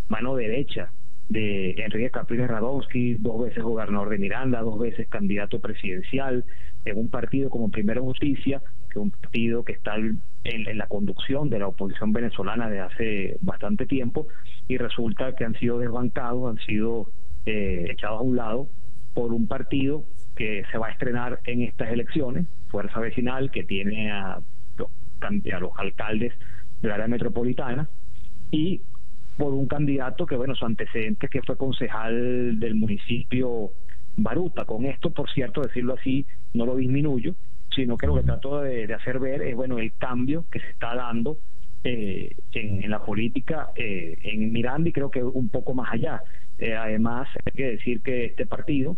mano 0.09 0.35
derecha 0.35 0.91
de 1.29 1.75
Enrique 1.77 2.09
Capriles 2.09 2.47
Radonsky, 2.47 3.17
dos 3.19 3.45
veces 3.45 3.63
gobernador 3.63 4.09
de 4.09 4.17
Miranda, 4.17 4.61
dos 4.61 4.79
veces 4.79 5.07
candidato 5.07 5.59
presidencial, 5.59 6.43
en 6.85 6.97
un 6.97 7.09
partido 7.11 7.51
como 7.51 7.69
Primera 7.69 8.01
Justicia, 8.01 8.63
que 8.91 8.99
un 8.99 9.11
partido 9.11 9.63
que 9.63 9.73
está 9.73 9.95
en, 9.95 10.77
la 10.77 10.87
conducción 10.87 11.49
de 11.49 11.59
la 11.59 11.67
oposición 11.67 12.13
venezolana 12.13 12.69
de 12.69 12.79
hace 12.79 13.37
bastante 13.41 13.85
tiempo, 13.85 14.27
y 14.67 14.77
resulta 14.77 15.35
que 15.35 15.45
han 15.45 15.55
sido 15.55 15.79
desbancados, 15.79 16.49
han 16.49 16.63
sido 16.65 17.07
eh, 17.45 17.87
echados 17.89 18.19
a 18.19 18.23
un 18.23 18.35
lado 18.35 18.67
por 19.13 19.33
un 19.33 19.47
partido 19.47 20.03
que 20.35 20.63
se 20.71 20.77
va 20.77 20.87
a 20.87 20.91
estrenar 20.91 21.39
en 21.45 21.63
estas 21.63 21.91
elecciones, 21.91 22.45
Fuerza 22.69 22.99
Vecinal, 22.99 23.51
que 23.51 23.63
tiene 23.63 24.11
a 24.11 24.39
a 25.23 25.59
los 25.59 25.71
alcaldes 25.77 26.33
del 26.81 26.91
área 26.91 27.07
metropolitana 27.07 27.87
y 28.49 28.81
por 29.37 29.53
un 29.53 29.67
candidato 29.67 30.25
que, 30.25 30.35
bueno, 30.35 30.55
su 30.55 30.65
antecedente 30.65 31.27
que 31.27 31.41
fue 31.41 31.57
concejal 31.57 32.59
del 32.59 32.75
municipio 32.75 33.71
Baruta. 34.17 34.65
Con 34.65 34.85
esto, 34.85 35.11
por 35.11 35.29
cierto, 35.31 35.61
decirlo 35.61 35.95
así, 35.97 36.25
no 36.53 36.65
lo 36.65 36.75
disminuyo, 36.75 37.35
sino 37.75 37.97
que 37.97 38.07
lo 38.07 38.15
que 38.15 38.23
trato 38.23 38.61
de, 38.61 38.93
hacer 38.93 39.19
ver 39.19 39.41
es, 39.41 39.55
bueno, 39.55 39.79
el 39.79 39.93
cambio 39.93 40.45
que 40.51 40.59
se 40.59 40.69
está 40.69 40.95
dando 40.95 41.37
eh, 41.83 42.35
en, 42.53 42.89
la 42.89 43.03
política 43.03 43.69
eh, 43.75 44.17
en 44.23 44.51
Miranda 44.51 44.89
y 44.89 44.93
creo 44.93 45.09
que 45.09 45.23
un 45.23 45.49
poco 45.49 45.73
más 45.73 45.91
allá. 45.91 46.21
Eh, 46.57 46.75
además, 46.75 47.27
hay 47.45 47.53
que 47.53 47.71
decir 47.71 48.01
que 48.01 48.25
este 48.25 48.45
partido 48.45 48.97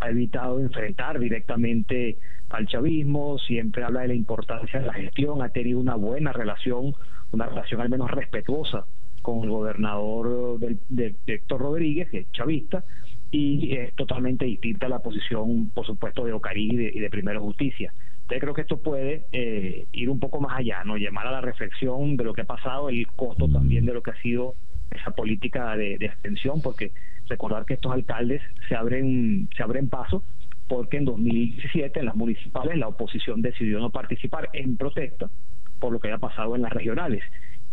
ha 0.00 0.10
evitado 0.10 0.60
enfrentar 0.60 1.18
directamente 1.18 2.18
al 2.50 2.66
chavismo, 2.66 3.38
siempre 3.38 3.82
habla 3.82 4.02
de 4.02 4.08
la 4.08 4.14
importancia 4.14 4.80
de 4.80 4.86
la 4.86 4.92
gestión, 4.92 5.42
ha 5.42 5.48
tenido 5.48 5.80
una 5.80 5.96
buena 5.96 6.32
relación, 6.32 6.94
una 7.32 7.46
relación 7.46 7.80
al 7.80 7.88
menos 7.88 8.10
respetuosa 8.10 8.84
con 9.22 9.42
el 9.42 9.50
gobernador 9.50 10.58
del, 10.58 10.78
de, 10.88 11.16
Héctor 11.26 11.60
Rodríguez, 11.60 12.08
que 12.10 12.18
es 12.18 12.32
chavista, 12.32 12.84
y 13.30 13.74
es 13.74 13.94
totalmente 13.94 14.44
distinta 14.44 14.88
la 14.88 15.00
posición, 15.00 15.70
por 15.70 15.86
supuesto, 15.86 16.24
de 16.24 16.32
Ocarí 16.32 16.70
y 16.72 16.76
de, 16.76 16.92
y 16.94 17.00
de 17.00 17.10
Primero 17.10 17.40
Justicia. 17.40 17.92
Entonces 18.22 18.40
creo 18.40 18.54
que 18.54 18.62
esto 18.62 18.78
puede 18.78 19.26
eh, 19.32 19.86
ir 19.92 20.10
un 20.10 20.18
poco 20.18 20.40
más 20.40 20.58
allá, 20.58 20.82
no 20.84 20.96
llamar 20.96 21.26
a 21.26 21.32
la 21.32 21.40
reflexión 21.40 22.16
de 22.16 22.24
lo 22.24 22.32
que 22.32 22.42
ha 22.42 22.46
pasado, 22.46 22.88
el 22.88 23.06
costo 23.08 23.48
también 23.48 23.86
de 23.86 23.94
lo 23.94 24.02
que 24.02 24.10
ha 24.10 24.20
sido 24.20 24.54
esa 24.90 25.10
política 25.12 25.76
de, 25.76 25.98
de 25.98 26.06
extensión, 26.06 26.60
porque 26.62 26.92
recordar 27.28 27.64
que 27.64 27.74
estos 27.74 27.92
alcaldes 27.92 28.42
se 28.68 28.74
abren, 28.74 29.48
se 29.56 29.62
abren 29.62 29.88
paso 29.88 30.22
porque 30.68 30.96
en 30.96 31.04
2017 31.04 32.00
en 32.00 32.06
las 32.06 32.16
municipales 32.16 32.76
la 32.76 32.88
oposición 32.88 33.42
decidió 33.42 33.78
no 33.78 33.90
participar 33.90 34.48
en 34.52 34.76
protesta 34.76 35.30
por 35.78 35.92
lo 35.92 36.00
que 36.00 36.08
había 36.08 36.18
pasado 36.18 36.56
en 36.56 36.62
las 36.62 36.72
regionales. 36.72 37.22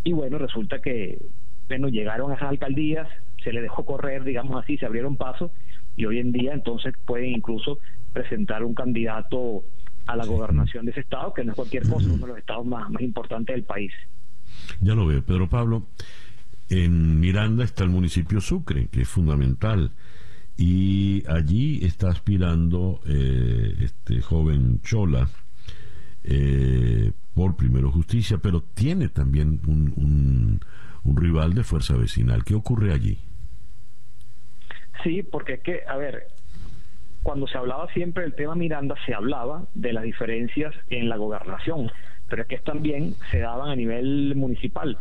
Y 0.03 0.13
bueno, 0.13 0.38
resulta 0.38 0.80
que 0.80 1.17
bueno, 1.67 1.88
llegaron 1.88 2.31
a 2.31 2.35
esas 2.35 2.49
alcaldías, 2.49 3.07
se 3.44 3.53
le 3.53 3.61
dejó 3.61 3.86
correr, 3.86 4.24
digamos 4.24 4.61
así, 4.64 4.78
se 4.78 4.86
abrieron 4.86 5.15
paso 5.15 5.52
y 5.95 6.06
hoy 6.06 6.20
en 6.20 6.32
día 6.32 6.53
entonces 6.53 6.94
pueden 7.06 7.32
incluso 7.32 7.80
presentar 8.14 8.64
un 8.64 8.74
candidato 8.74 9.64
a 10.06 10.15
la 10.15 10.26
gobernación 10.26 10.86
de 10.86 10.91
ese 10.91 11.02
estado, 11.02 11.34
que 11.34 11.44
no 11.44 11.52
es 11.52 11.56
cualquier 11.56 11.88
cosa, 11.88 12.07
uno 12.07 12.26
de 12.26 12.28
los 12.28 12.38
estados 12.38 12.65
más, 12.65 12.90
más 12.90 13.02
importantes 13.02 13.56
del 13.56 13.64
país. 13.64 13.91
Ya 14.82 14.95
lo 14.95 15.06
veo, 15.06 15.24
Pedro 15.24 15.48
Pablo. 15.49 15.88
En 16.70 17.20
Miranda 17.20 17.64
está 17.64 17.84
el 17.84 17.90
municipio 17.90 18.41
Sucre, 18.41 18.88
que 18.88 19.02
es 19.02 19.07
fundamental. 19.07 19.91
y 20.57 21.24
allí 21.28 21.84
está 21.84 22.10
aspirando 22.10 23.02
eh, 23.07 23.76
este 23.80 24.22
joven 24.22 24.82
Chola 24.84 25.28
eh, 26.24 27.11
por 27.34 27.56
Primero 27.56 27.91
Justicia, 27.91 28.38
pero 28.38 28.61
tiene 28.61 29.10
también 29.10 29.60
un, 29.68 30.60
un, 31.03 31.18
rival 31.18 31.53
de 31.53 31.64
fuerza 31.64 31.95
vecinal. 31.95 32.44
¿Qué 32.44 32.56
ocurre 32.56 32.94
allí? 32.94 33.20
Sí, 35.02 35.24
porque 35.24 35.53
es 35.53 35.60
que, 35.61 35.82
a 35.88 35.98
ver, 35.98 36.28
cuando 37.24 37.48
se 37.48 37.57
hablaba 37.57 37.91
siempre 37.94 38.24
del 38.24 38.36
tema 38.36 38.53
Miranda, 38.53 38.95
se 39.06 39.14
hablaba 39.14 39.65
de 39.74 39.94
las 39.94 40.03
diferencias 40.03 40.76
en 40.90 41.10
la 41.10 41.15
gobernación, 41.15 41.90
pero 42.30 42.44
es 42.44 42.48
que 42.48 42.57
también 42.60 43.15
se 43.32 43.40
daban 43.40 43.70
a 43.70 43.76
nivel 43.76 44.36
municipal. 44.36 44.98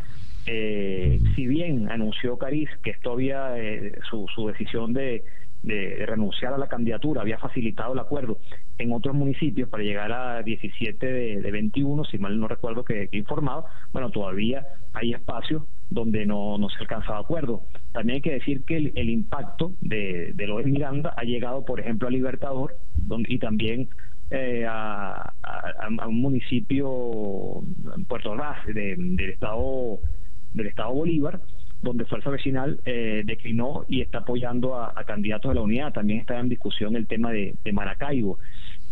Eh, 0.47 1.20
si 1.35 1.47
bien 1.47 1.90
anunció 1.90 2.36
Cariz 2.36 2.69
que 2.82 2.90
esto 2.90 3.12
había 3.12 3.56
eh, 3.59 3.97
su, 4.10 4.27
su 4.35 4.48
decisión 4.48 4.93
de, 4.93 5.24
de, 5.62 6.05
renunciar 6.06 6.52
a 6.52 6.59
la 6.59 6.66
candidatura 6.66 7.23
había 7.23 7.39
facilitado 7.39 7.93
el 7.93 8.01
acuerdo 8.01 8.39
en 8.78 8.93
otros 8.93 9.14
municipios 9.14 9.69
para 9.69 9.82
llegar 9.82 10.12
a 10.12 10.43
17 10.43 11.06
de, 11.06 11.51
21, 11.51 12.05
si 12.05 12.19
mal 12.19 12.39
no 12.39 12.48
recuerdo 12.48 12.85
que, 12.85 13.09
he 13.12 13.16
informado, 13.16 13.66
bueno, 13.93 14.10
todavía 14.10 14.66
hay 14.93 15.12
espacios 15.12 15.62
donde 15.94 16.27
no, 16.27 16.59
no 16.59 16.69
se 16.69 16.78
alcanzaba 16.81 17.19
acuerdo. 17.19 17.62
También 17.93 18.16
hay 18.16 18.23
que 18.23 18.32
decir 18.32 18.64
que 18.64 18.77
el, 18.77 19.10
impacto 19.10 19.73
de, 19.81 20.32
de 20.35 20.47
lo 20.47 20.59
de 20.59 20.64
Miranda 20.64 21.14
ha 21.16 21.24
llegado, 21.24 21.64
por 21.64 21.81
ejemplo, 21.81 22.09
a 22.09 22.10
Libertador 22.10 22.77
donde, 22.97 23.32
y 23.32 23.39
también 23.39 23.89
eh, 24.35 24.64
a, 24.66 25.31
un 26.09 26.20
municipio, 26.23 27.62
Puerto 28.09 28.31
Ordaz, 28.31 28.64
del 28.66 29.20
estado 29.20 29.98
del 30.55 30.66
estado 30.69 30.93
Bolívar, 30.93 31.40
donde 31.82 32.06
Fuerza 32.06 32.31
Vecinal 32.31 32.81
eh, 32.85 33.23
declinó 33.27 33.85
y 33.89 34.01
está 34.01 34.19
apoyando 34.19 34.81
a, 34.81 34.94
candidatos 35.05 35.51
de 35.51 35.55
la 35.56 35.60
unidad. 35.60 35.93
También 35.93 36.20
está 36.20 36.39
en 36.39 36.48
discusión 36.48 36.97
el 36.97 37.06
tema 37.06 37.31
de, 37.31 37.55
Maracaibo. 37.73 38.39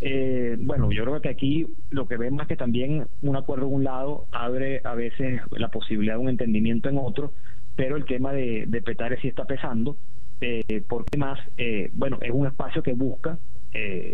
Eh, 0.00 0.56
bueno, 0.58 0.90
yo 0.90 1.04
creo 1.04 1.20
que 1.20 1.28
aquí 1.28 1.66
lo 1.90 2.06
que 2.06 2.16
vemos 2.16 2.42
es 2.42 2.48
que 2.48 2.56
también 2.56 3.06
un 3.22 3.36
acuerdo 3.36 3.66
en 3.66 3.74
un 3.74 3.84
lado 3.84 4.26
abre 4.32 4.80
a 4.84 4.94
veces 4.94 5.42
la 5.50 5.68
posibilidad 5.68 6.14
de 6.14 6.20
un 6.20 6.28
entendimiento 6.30 6.88
en 6.88 6.98
otro, 6.98 7.32
pero 7.76 7.96
el 7.96 8.04
tema 8.04 8.32
de, 8.32 8.64
de 8.66 8.82
Petare 8.82 9.20
sí 9.20 9.28
está 9.28 9.44
pesando, 9.44 9.96
eh, 10.40 10.82
porque 10.88 11.18
más, 11.18 11.38
eh, 11.58 11.90
bueno, 11.92 12.18
es 12.22 12.30
un 12.30 12.46
espacio 12.46 12.82
que 12.82 12.94
busca 12.94 13.38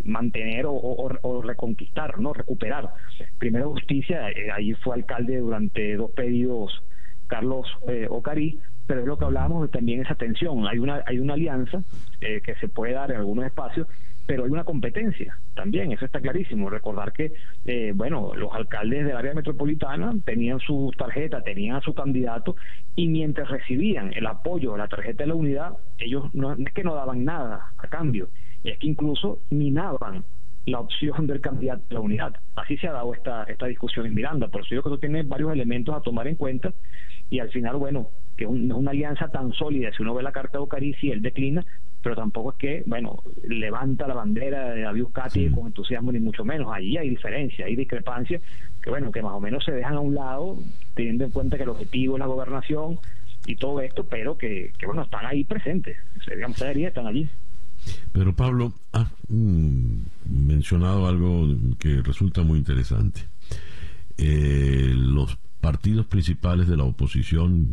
mantener 0.04 0.66
o, 0.68 1.42
reconquistar, 1.42 2.20
no 2.20 2.34
recuperar. 2.34 2.90
Primero 3.38 3.70
Justicia, 3.70 4.26
ahí 4.52 4.74
fue 4.74 4.96
alcalde 4.96 5.38
durante 5.38 5.96
dos 5.96 6.10
periodos 6.10 6.82
Carlos 7.26 7.66
eh, 7.88 8.06
Ocarí, 8.08 8.60
pero 8.86 9.00
es 9.00 9.06
lo 9.06 9.18
que 9.18 9.24
hablábamos 9.24 9.70
también 9.70 10.00
esa 10.00 10.14
tensión. 10.14 10.66
Hay 10.66 10.78
una, 10.78 11.02
hay 11.06 11.18
una 11.18 11.34
alianza 11.34 11.82
eh, 12.20 12.40
que 12.44 12.54
se 12.56 12.68
puede 12.68 12.92
dar 12.92 13.10
en 13.10 13.18
algunos 13.18 13.44
espacios, 13.46 13.86
pero 14.26 14.44
hay 14.44 14.50
una 14.50 14.64
competencia 14.64 15.38
también, 15.54 15.92
eso 15.92 16.04
está 16.04 16.20
clarísimo. 16.20 16.68
Recordar 16.68 17.12
que, 17.12 17.32
eh, 17.64 17.92
bueno, 17.94 18.32
los 18.34 18.52
alcaldes 18.52 19.06
del 19.06 19.16
área 19.16 19.34
metropolitana 19.34 20.12
tenían 20.24 20.58
su 20.60 20.92
tarjeta, 20.96 21.42
tenían 21.42 21.76
a 21.76 21.80
su 21.80 21.94
candidato, 21.94 22.56
y 22.94 23.08
mientras 23.08 23.48
recibían 23.48 24.12
el 24.14 24.26
apoyo 24.26 24.72
de 24.72 24.78
la 24.78 24.88
tarjeta 24.88 25.24
de 25.24 25.28
la 25.28 25.34
unidad, 25.34 25.76
ellos 25.98 26.34
no 26.34 26.52
es 26.52 26.72
que 26.74 26.84
no 26.84 26.94
daban 26.94 27.24
nada 27.24 27.72
a 27.78 27.88
cambio, 27.88 28.28
es 28.64 28.78
que 28.78 28.86
incluso 28.86 29.40
minaban 29.50 30.24
la 30.66 30.80
opción 30.80 31.28
del 31.28 31.40
candidato 31.40 31.84
de 31.88 31.94
la 31.94 32.00
unidad. 32.00 32.34
Así 32.56 32.76
se 32.76 32.88
ha 32.88 32.92
dado 32.92 33.14
esta, 33.14 33.44
esta 33.44 33.66
discusión 33.66 34.04
en 34.06 34.14
Miranda. 34.14 34.48
Por 34.48 34.62
eso 34.62 34.74
yo 34.74 34.82
creo 34.82 34.96
que 34.96 35.06
tiene 35.06 35.22
varios 35.22 35.52
elementos 35.52 35.94
a 35.94 36.00
tomar 36.00 36.26
en 36.26 36.34
cuenta 36.34 36.72
y 37.30 37.38
al 37.38 37.50
final, 37.50 37.76
bueno, 37.76 38.10
que 38.36 38.44
es 38.44 38.50
una 38.50 38.90
alianza 38.90 39.28
tan 39.28 39.52
sólida, 39.52 39.90
si 39.96 40.02
uno 40.02 40.14
ve 40.14 40.22
la 40.22 40.32
carta 40.32 40.58
de 40.58 40.64
Ocarici, 40.64 41.10
él 41.10 41.22
declina, 41.22 41.64
pero 42.02 42.14
tampoco 42.14 42.52
es 42.52 42.58
que, 42.58 42.82
bueno, 42.86 43.22
levanta 43.48 44.06
la 44.06 44.14
bandera 44.14 44.70
de 44.70 44.82
David 44.82 45.06
Cati 45.12 45.50
con 45.50 45.66
entusiasmo 45.66 46.12
ni 46.12 46.20
mucho 46.20 46.44
menos. 46.44 46.72
Ahí 46.72 46.96
hay 46.96 47.08
diferencia, 47.08 47.66
hay 47.66 47.74
discrepancias 47.74 48.42
que, 48.82 48.90
bueno, 48.90 49.10
que 49.10 49.22
más 49.22 49.32
o 49.32 49.40
menos 49.40 49.64
se 49.64 49.72
dejan 49.72 49.94
a 49.94 50.00
un 50.00 50.14
lado, 50.14 50.58
teniendo 50.94 51.24
en 51.24 51.30
cuenta 51.30 51.56
que 51.56 51.64
el 51.64 51.70
objetivo 51.70 52.16
es 52.16 52.20
la 52.20 52.26
gobernación 52.26 52.98
y 53.46 53.56
todo 53.56 53.80
esto, 53.80 54.04
pero 54.04 54.36
que, 54.36 54.72
que 54.78 54.86
bueno, 54.86 55.02
están 55.02 55.26
ahí 55.26 55.44
presentes, 55.44 55.96
digamos, 56.28 56.60
están 56.60 57.06
allí. 57.06 57.28
Pero 58.12 58.32
Pablo 58.34 58.72
ha 58.92 59.10
mm, 59.28 59.96
mencionado 60.46 61.06
algo 61.06 61.48
que 61.78 62.02
resulta 62.02 62.42
muy 62.42 62.58
interesante. 62.58 63.22
Eh, 64.18 64.92
los 64.94 65.36
partidos 65.60 66.06
principales 66.06 66.68
de 66.68 66.76
la 66.76 66.84
oposición 66.84 67.72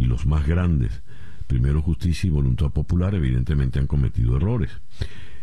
y 0.00 0.06
los 0.06 0.24
más 0.24 0.46
grandes, 0.46 1.02
primero 1.46 1.82
Justicia 1.82 2.28
y 2.28 2.30
Voluntad 2.30 2.70
Popular, 2.70 3.14
evidentemente 3.14 3.78
han 3.78 3.86
cometido 3.86 4.36
errores. 4.36 4.70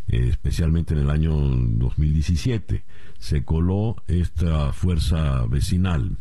Eh, 0.08 0.30
especialmente 0.30 0.94
en 0.94 1.02
el 1.02 1.10
año 1.10 1.36
2017 1.36 2.84
se 3.20 3.44
coló 3.44 3.98
esta 4.08 4.72
fuerza 4.72 5.46
vecinal 5.48 6.18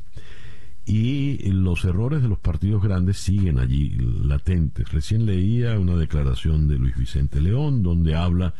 y 0.85 1.51
los 1.51 1.85
errores 1.85 2.21
de 2.21 2.29
los 2.29 2.39
partidos 2.39 2.83
grandes 2.83 3.19
siguen 3.19 3.59
allí 3.59 3.91
latentes. 3.91 4.91
Recién 4.93 5.25
leía 5.25 5.79
una 5.79 5.97
declaración 5.97 6.69
de 6.69 6.79
Luis 6.79 6.97
Vicente 6.97 7.41
León 7.41 7.83
donde 7.83 8.17
habla 8.17 8.55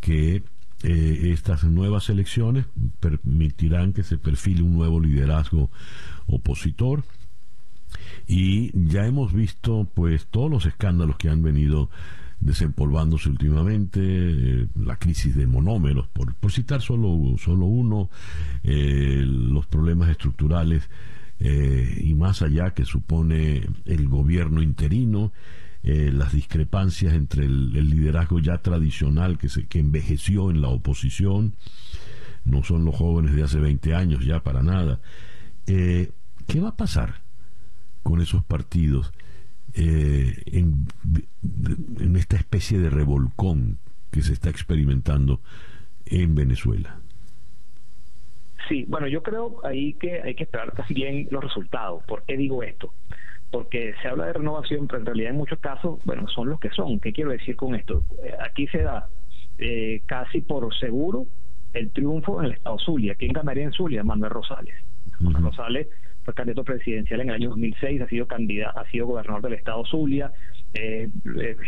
que 0.00 0.42
eh, 0.82 1.30
estas 1.32 1.64
nuevas 1.64 2.08
elecciones 2.08 2.66
permitirán 2.98 3.92
que 3.92 4.02
se 4.02 4.18
perfile 4.18 4.62
un 4.62 4.74
nuevo 4.74 5.00
liderazgo 5.00 5.70
opositor 6.26 7.04
y 8.26 8.70
ya 8.88 9.06
hemos 9.06 9.32
visto 9.32 9.86
pues 9.94 10.26
todos 10.26 10.50
los 10.50 10.66
escándalos 10.66 11.16
que 11.16 11.28
han 11.28 11.42
venido 11.42 11.90
desempolvándose 12.40 13.28
últimamente, 13.28 14.00
eh, 14.02 14.68
la 14.76 14.98
crisis 14.98 15.34
de 15.34 15.46
monómeros, 15.46 16.06
por, 16.08 16.34
por 16.34 16.52
citar 16.52 16.82
solo, 16.82 17.36
solo 17.38 17.66
uno, 17.66 18.10
eh, 18.62 19.22
los 19.26 19.66
problemas 19.66 20.10
estructurales 20.10 20.88
eh, 21.40 22.02
y 22.02 22.14
más 22.14 22.42
allá 22.42 22.70
que 22.70 22.84
supone 22.84 23.68
el 23.84 24.08
gobierno 24.08 24.62
interino, 24.62 25.32
eh, 25.82 26.10
las 26.12 26.32
discrepancias 26.32 27.14
entre 27.14 27.44
el, 27.44 27.72
liderazgo 27.72 28.40
ya 28.40 28.58
tradicional 28.58 29.38
que, 29.38 29.48
se, 29.48 29.66
que 29.66 29.78
envejeció 29.78 30.50
en 30.50 30.60
la 30.60 30.68
oposición, 30.68 31.54
no 32.44 32.62
son 32.62 32.84
los 32.84 32.94
jóvenes 32.94 33.34
de 33.34 33.42
hace 33.42 33.58
20 33.58 33.94
años 33.94 34.24
ya 34.24 34.42
para 34.42 34.62
nada. 34.62 35.00
¿Qué 35.66 36.60
va 36.60 36.68
a 36.68 36.76
pasar 36.76 37.25
con 38.06 38.20
esos 38.20 38.44
partidos 38.44 39.12
en, 39.74 40.86
en 42.00 42.16
esta 42.16 42.36
especie 42.36 42.78
de 42.78 42.88
revolcón 42.88 43.78
que 44.12 44.22
se 44.22 44.32
está 44.32 44.48
experimentando 44.48 45.40
en 46.06 46.36
Venezuela? 46.36 47.00
Sí, 48.68 48.84
bueno, 48.88 49.08
yo 49.08 49.22
creo 49.22 49.60
ahí 49.64 49.94
que 49.94 50.22
hay 50.22 50.34
que 50.34 50.44
esperar 50.44 50.72
casi 50.72 50.94
bien 50.94 51.26
los 51.30 51.42
resultados. 51.42 52.02
¿Por 52.04 52.22
qué 52.22 52.36
digo 52.36 52.62
esto? 52.62 52.92
Porque 53.50 53.94
se 54.02 54.08
habla 54.08 54.26
de 54.26 54.34
renovación, 54.34 54.86
pero 54.86 55.00
en 55.00 55.06
realidad 55.06 55.30
en 55.30 55.36
muchos 55.36 55.58
casos, 55.58 56.00
bueno, 56.04 56.28
son 56.28 56.48
los 56.48 56.60
que 56.60 56.70
son. 56.70 57.00
¿Qué 57.00 57.12
quiero 57.12 57.30
decir 57.30 57.56
con 57.56 57.74
esto? 57.74 58.04
Eh, 58.24 58.34
aquí 58.44 58.66
se 58.68 58.82
da 58.82 59.08
eh, 59.58 60.02
casi 60.06 60.40
por 60.40 60.72
seguro 60.78 61.26
el 61.72 61.90
triunfo 61.90 62.40
en 62.40 62.46
el 62.46 62.52
Estado 62.52 62.78
Zulia. 62.78 63.14
¿Quién 63.16 63.32
ganaría 63.32 63.64
en 63.64 63.72
Zulia? 63.72 64.02
Manuel 64.02 64.30
Rosales. 64.30 64.74
Manuel 65.20 65.44
Rosales 65.44 65.88
candidato 66.34 66.64
presidencial 66.64 67.20
en 67.20 67.28
el 67.28 67.34
año 67.34 67.48
2006, 67.50 68.00
ha 68.00 68.08
sido 68.08 68.26
candidato, 68.26 68.78
ha 68.78 68.90
sido 68.90 69.06
gobernador 69.06 69.42
del 69.42 69.54
Estado 69.54 69.84
Zulia, 69.84 70.32
eh, 70.78 71.08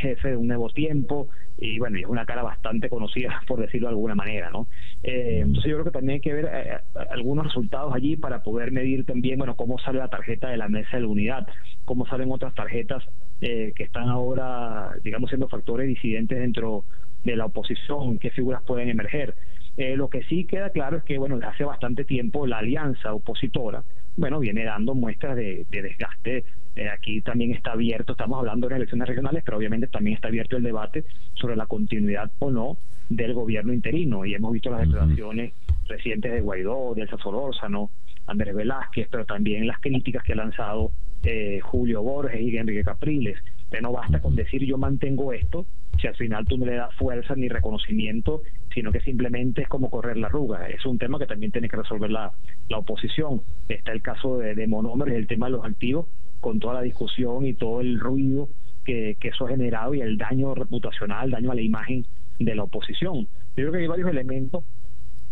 jefe 0.00 0.30
de 0.30 0.36
un 0.36 0.48
nuevo 0.48 0.68
tiempo 0.68 1.28
y 1.56 1.78
bueno, 1.78 1.98
es 1.98 2.04
una 2.04 2.26
cara 2.26 2.42
bastante 2.42 2.90
conocida 2.90 3.40
por 3.48 3.58
decirlo 3.60 3.88
de 3.88 3.92
alguna 3.92 4.14
manera, 4.14 4.50
¿no? 4.50 4.66
Eh, 5.02 5.40
entonces 5.42 5.70
yo 5.70 5.76
creo 5.76 5.84
que 5.86 5.90
también 5.92 6.14
hay 6.16 6.20
que 6.20 6.32
ver 6.34 6.50
eh, 6.52 6.78
algunos 7.10 7.46
resultados 7.46 7.94
allí 7.94 8.16
para 8.16 8.42
poder 8.42 8.70
medir 8.70 9.06
también, 9.06 9.38
bueno, 9.38 9.56
cómo 9.56 9.78
sale 9.78 9.98
la 9.98 10.08
tarjeta 10.08 10.50
de 10.50 10.58
la 10.58 10.68
mesa 10.68 10.96
de 10.96 11.02
la 11.02 11.08
unidad, 11.08 11.46
cómo 11.84 12.06
salen 12.06 12.30
otras 12.30 12.54
tarjetas 12.54 13.02
que 13.40 13.72
están 13.78 14.08
ahora, 14.08 14.90
digamos, 15.04 15.30
siendo 15.30 15.48
factores 15.48 15.86
disidentes 15.86 16.40
dentro 16.40 16.84
de 17.22 17.36
la 17.36 17.46
oposición, 17.46 18.18
qué 18.18 18.30
figuras 18.30 18.64
pueden 18.64 18.88
emerger. 18.88 19.36
lo 19.76 20.08
que 20.08 20.24
sí 20.24 20.44
queda 20.44 20.70
claro 20.70 20.96
es 20.96 21.04
que, 21.04 21.18
bueno, 21.18 21.38
hace 21.46 21.62
bastante 21.62 22.04
tiempo 22.04 22.48
la 22.48 22.58
alianza 22.58 23.14
opositora, 23.14 23.84
bueno, 24.18 24.40
viene 24.40 24.64
dando 24.64 24.94
muestras 24.94 25.36
de, 25.36 25.64
desgaste. 25.70 26.44
Eh, 26.74 26.88
aquí 26.88 27.22
también 27.22 27.52
está 27.52 27.72
abierto, 27.72 28.12
estamos 28.12 28.38
hablando 28.38 28.68
de 28.68 28.76
elecciones 28.76 29.08
regionales, 29.08 29.42
pero 29.44 29.56
obviamente 29.56 29.86
también 29.86 30.16
está 30.16 30.28
abierto 30.28 30.56
el 30.56 30.64
debate 30.64 31.04
sobre 31.34 31.56
la 31.56 31.66
continuidad 31.66 32.30
o 32.40 32.50
no 32.50 32.78
del 33.08 33.32
gobierno 33.32 33.72
interino. 33.72 34.24
Y 34.24 34.34
hemos 34.34 34.52
visto 34.52 34.70
las 34.70 34.80
declaraciones 34.80 35.52
recientes 35.86 36.32
de 36.32 36.40
Guaidó, 36.40 36.94
de 36.94 37.02
Elsa 37.02 37.16
Solórzano, 37.18 37.90
Andrés 38.26 38.54
Velázquez, 38.54 39.08
pero 39.10 39.24
también 39.24 39.66
las 39.66 39.78
críticas 39.78 40.24
que 40.24 40.32
ha 40.32 40.36
lanzado 40.36 40.90
eh, 41.22 41.60
Julio 41.62 42.02
Borges 42.02 42.40
y 42.40 42.56
Enrique 42.56 42.84
Capriles. 42.84 43.38
Pero 43.70 43.82
no 43.82 43.92
basta 43.92 44.20
con 44.20 44.34
decir 44.34 44.64
yo 44.64 44.78
mantengo 44.78 45.32
esto, 45.32 45.66
si 46.00 46.06
al 46.06 46.16
final 46.16 46.46
tú 46.46 46.56
no 46.56 46.66
le 46.66 46.76
das 46.76 46.94
fuerza 46.94 47.34
ni 47.34 47.48
reconocimiento, 47.48 48.42
sino 48.72 48.92
que 48.92 49.00
simplemente 49.00 49.62
es 49.62 49.68
como 49.68 49.90
correr 49.90 50.16
la 50.16 50.28
arruga. 50.28 50.68
Es 50.68 50.86
un 50.86 50.98
tema 50.98 51.18
que 51.18 51.26
también 51.26 51.52
tiene 51.52 51.68
que 51.68 51.76
resolver 51.76 52.10
la, 52.10 52.32
la 52.68 52.78
oposición. 52.78 53.42
Está 53.68 53.92
el 53.92 54.02
caso 54.02 54.38
de, 54.38 54.54
de 54.54 54.66
monómeros 54.66 55.14
el 55.14 55.26
tema 55.26 55.46
de 55.46 55.52
los 55.52 55.64
activos, 55.64 56.06
con 56.40 56.60
toda 56.60 56.74
la 56.74 56.82
discusión 56.82 57.46
y 57.46 57.54
todo 57.54 57.80
el 57.80 57.98
ruido 57.98 58.48
que, 58.88 59.16
eso 59.28 59.46
ha 59.46 59.50
generado 59.50 59.94
y 59.94 60.00
el 60.00 60.16
daño 60.16 60.54
reputacional, 60.54 61.26
el 61.26 61.30
daño 61.32 61.50
a 61.50 61.54
la 61.54 61.62
imagen 61.62 62.06
de 62.38 62.54
la 62.54 62.64
oposición. 62.64 63.28
Yo 63.56 63.64
creo 63.64 63.72
que 63.72 63.78
hay 63.78 63.86
varios 63.86 64.10
elementos 64.10 64.64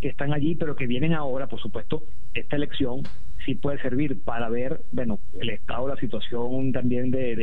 que 0.00 0.08
están 0.08 0.32
allí, 0.32 0.54
pero 0.54 0.76
que 0.76 0.86
vienen 0.86 1.14
ahora, 1.14 1.46
por 1.46 1.60
supuesto, 1.60 2.02
esta 2.34 2.56
elección 2.56 3.02
sí 3.44 3.54
puede 3.54 3.80
servir 3.80 4.20
para 4.22 4.48
ver, 4.48 4.80
bueno, 4.92 5.20
el 5.38 5.50
estado, 5.50 5.88
la 5.88 5.96
situación 5.96 6.72
también 6.72 7.10
de, 7.10 7.36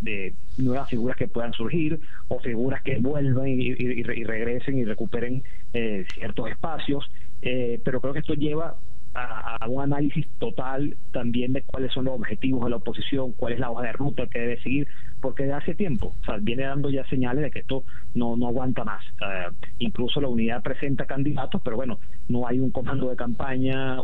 de, 0.00 0.34
nuevas 0.58 0.88
figuras 0.88 1.16
que 1.16 1.28
puedan 1.28 1.52
surgir 1.54 1.98
o 2.28 2.38
figuras 2.40 2.82
que 2.82 2.98
vuelvan 2.98 3.48
y, 3.48 3.74
regresen 4.02 4.78
y 4.78 4.84
recuperen 4.84 5.42
eh, 5.72 6.04
ciertos 6.14 6.50
espacios, 6.50 7.10
eh, 7.42 7.80
pero 7.82 8.00
creo 8.00 8.12
que 8.12 8.20
esto 8.20 8.34
lleva 8.34 8.76
a, 9.14 9.66
un 9.68 9.82
análisis 9.82 10.26
total 10.38 10.96
también 11.12 11.52
de 11.52 11.62
cuáles 11.62 11.92
son 11.92 12.04
los 12.06 12.14
objetivos 12.14 12.64
de 12.64 12.70
la 12.70 12.76
oposición, 12.76 13.32
cuál 13.32 13.54
es 13.54 13.58
la 13.58 13.70
hoja 13.70 13.86
de 13.86 13.92
ruta 13.92 14.26
que 14.26 14.38
debe 14.38 14.62
seguir, 14.62 14.88
porque 15.20 15.44
de 15.44 15.52
hace 15.52 15.74
tiempo, 15.74 16.14
o 16.20 16.24
sea, 16.24 16.38
viene 16.40 16.64
dando 16.64 16.90
ya 16.90 17.04
señales 17.08 17.42
de 17.42 17.50
que 17.50 17.60
esto 17.60 17.84
no, 18.14 18.36
no 18.36 18.48
aguanta 18.48 18.84
más. 18.84 19.04
incluso 19.78 20.20
la 20.20 20.28
unidad 20.28 20.62
presenta 20.62 21.06
candidatos, 21.06 21.60
pero 21.64 21.76
bueno, 21.76 21.98
no 22.28 22.46
hay 22.46 22.60
un 22.60 22.70
comando 22.70 23.10
de 23.10 23.16
campaña 23.16 23.96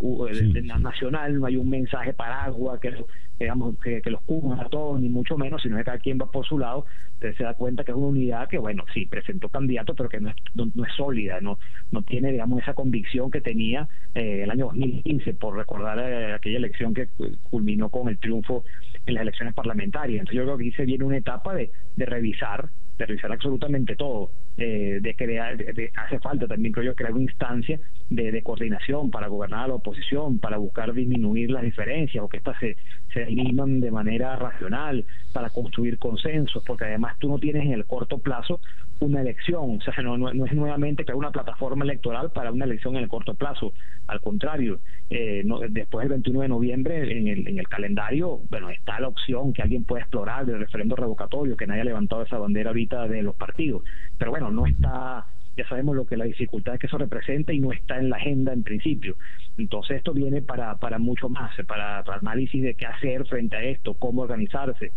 nacional, 0.78 1.38
no 1.38 1.46
hay 1.46 1.56
un 1.56 1.68
mensaje 1.68 2.12
paraguas 2.12 2.80
que 2.80 2.94
digamos, 3.38 3.76
que, 3.78 4.00
los 4.06 4.22
cubra 4.22 4.62
a 4.62 4.68
todos, 4.68 5.00
ni 5.00 5.08
mucho 5.08 5.36
menos, 5.36 5.62
sino 5.62 5.76
que 5.76 5.84
cada 5.84 5.98
quien 5.98 6.18
va 6.18 6.30
por 6.30 6.46
su 6.46 6.58
lado, 6.58 6.86
usted 7.14 7.34
se 7.36 7.44
da 7.44 7.54
cuenta 7.54 7.84
que 7.84 7.92
es 7.92 7.96
una 7.96 8.08
unidad 8.08 8.48
que, 8.48 8.58
bueno, 8.58 8.84
sí, 8.94 9.06
presentó 9.06 9.48
candidato, 9.48 9.94
pero 9.94 10.08
que 10.08 10.20
no 10.20 10.30
es, 10.30 10.36
no, 10.54 10.84
es 10.84 10.92
sólida, 10.96 11.40
no, 11.40 11.58
no 11.90 12.02
tiene, 12.02 12.32
digamos, 12.32 12.62
esa 12.62 12.74
convicción 12.74 13.30
que 13.30 13.40
tenía 13.40 13.88
eh, 14.14 14.42
el 14.42 14.50
año 14.50 14.66
2015, 14.66 15.34
por 15.34 15.56
recordar 15.56 15.98
eh, 15.98 16.34
aquella 16.34 16.58
elección 16.58 16.94
que 16.94 17.08
culminó 17.50 17.88
con 17.88 18.08
el 18.08 18.18
triunfo 18.18 18.64
en 19.04 19.14
las 19.14 19.22
elecciones 19.22 19.54
parlamentarias. 19.54 20.20
Entonces 20.20 20.36
yo 20.36 20.44
creo 20.44 20.58
que 20.58 20.64
aquí 20.64 20.76
se 20.76 20.84
viene 20.84 21.04
una 21.04 21.18
etapa 21.18 21.54
de, 21.54 21.70
de 21.96 22.06
revisar 22.06 22.70
de 22.98 23.06
revisar 23.06 23.32
absolutamente 23.32 23.94
todo, 23.96 24.30
eh, 24.58 25.00
de 25.02 25.14
crear, 25.14 25.56
hace 25.96 26.18
falta 26.20 26.46
también 26.46 26.72
creo 26.72 26.86
yo 26.86 26.94
crear 26.94 27.12
una 27.12 27.22
instancia 27.22 27.78
de, 28.08 28.32
de, 28.32 28.42
coordinación 28.42 29.10
para 29.10 29.26
gobernar 29.28 29.64
a 29.64 29.68
la 29.68 29.74
oposición, 29.74 30.38
para 30.38 30.56
buscar 30.56 30.92
disminuir 30.94 31.50
las 31.50 31.62
diferencias 31.62 32.24
o 32.24 32.28
que 32.28 32.38
éstas 32.38 32.56
se, 32.60 32.76
se 33.12 33.26
de 33.26 33.90
manera 33.90 34.36
racional, 34.36 35.04
para 35.32 35.50
construir 35.50 35.98
consensos, 35.98 36.62
porque 36.66 36.84
además 36.84 37.16
tú 37.18 37.28
no 37.28 37.38
tienes 37.38 37.64
en 37.64 37.72
el 37.72 37.84
corto 37.84 38.18
plazo 38.18 38.60
una 39.00 39.20
elección, 39.20 39.76
o 39.76 39.80
sea, 39.82 40.02
no, 40.02 40.16
no, 40.16 40.46
es 40.46 40.52
nuevamente 40.54 41.04
crear 41.04 41.16
una 41.16 41.30
plataforma 41.30 41.84
electoral 41.84 42.30
para 42.30 42.50
una 42.50 42.64
elección 42.64 42.96
en 42.96 43.02
el 43.02 43.08
corto 43.08 43.34
plazo, 43.34 43.74
al 44.06 44.20
contrario, 44.20 44.80
eh, 45.10 45.42
no, 45.44 45.60
después 45.68 46.04
del 46.04 46.10
21 46.10 46.40
de 46.40 46.48
noviembre 46.48 47.18
en 47.18 47.28
el, 47.28 47.48
en 47.48 47.58
el 47.58 47.68
calendario, 47.68 48.40
bueno, 48.48 48.70
está 48.70 48.98
la 49.00 49.08
opción 49.08 49.52
que 49.52 49.62
alguien 49.62 49.84
pueda 49.84 50.02
explorar 50.02 50.46
del 50.46 50.60
referendo 50.60 50.96
revocatorio, 50.96 51.56
que 51.56 51.66
nadie 51.66 51.82
ha 51.82 51.84
levantado 51.84 52.22
esa 52.22 52.38
bandera 52.38 52.70
ahorita 52.70 53.06
de 53.06 53.22
los 53.22 53.36
partidos, 53.36 53.82
pero 54.16 54.30
bueno, 54.30 54.45
no 54.50 54.66
está 54.66 55.26
ya 55.56 55.66
sabemos 55.68 55.96
lo 55.96 56.06
que 56.06 56.16
la 56.16 56.26
dificultad 56.26 56.78
que 56.78 56.86
eso 56.86 56.98
representa 56.98 57.52
y 57.52 57.60
no 57.60 57.72
está 57.72 57.98
en 57.98 58.10
la 58.10 58.16
agenda 58.16 58.52
en 58.52 58.62
principio. 58.62 59.16
Entonces 59.56 59.98
esto 59.98 60.12
viene 60.12 60.42
para, 60.42 60.76
para 60.76 60.98
mucho 60.98 61.28
más, 61.28 61.50
para, 61.66 62.00
análisis 62.00 62.62
de 62.62 62.74
qué 62.74 62.86
hacer 62.86 63.26
frente 63.26 63.56
a 63.56 63.62
esto, 63.62 63.94
cómo 63.94 64.22
organizarse, 64.22 64.92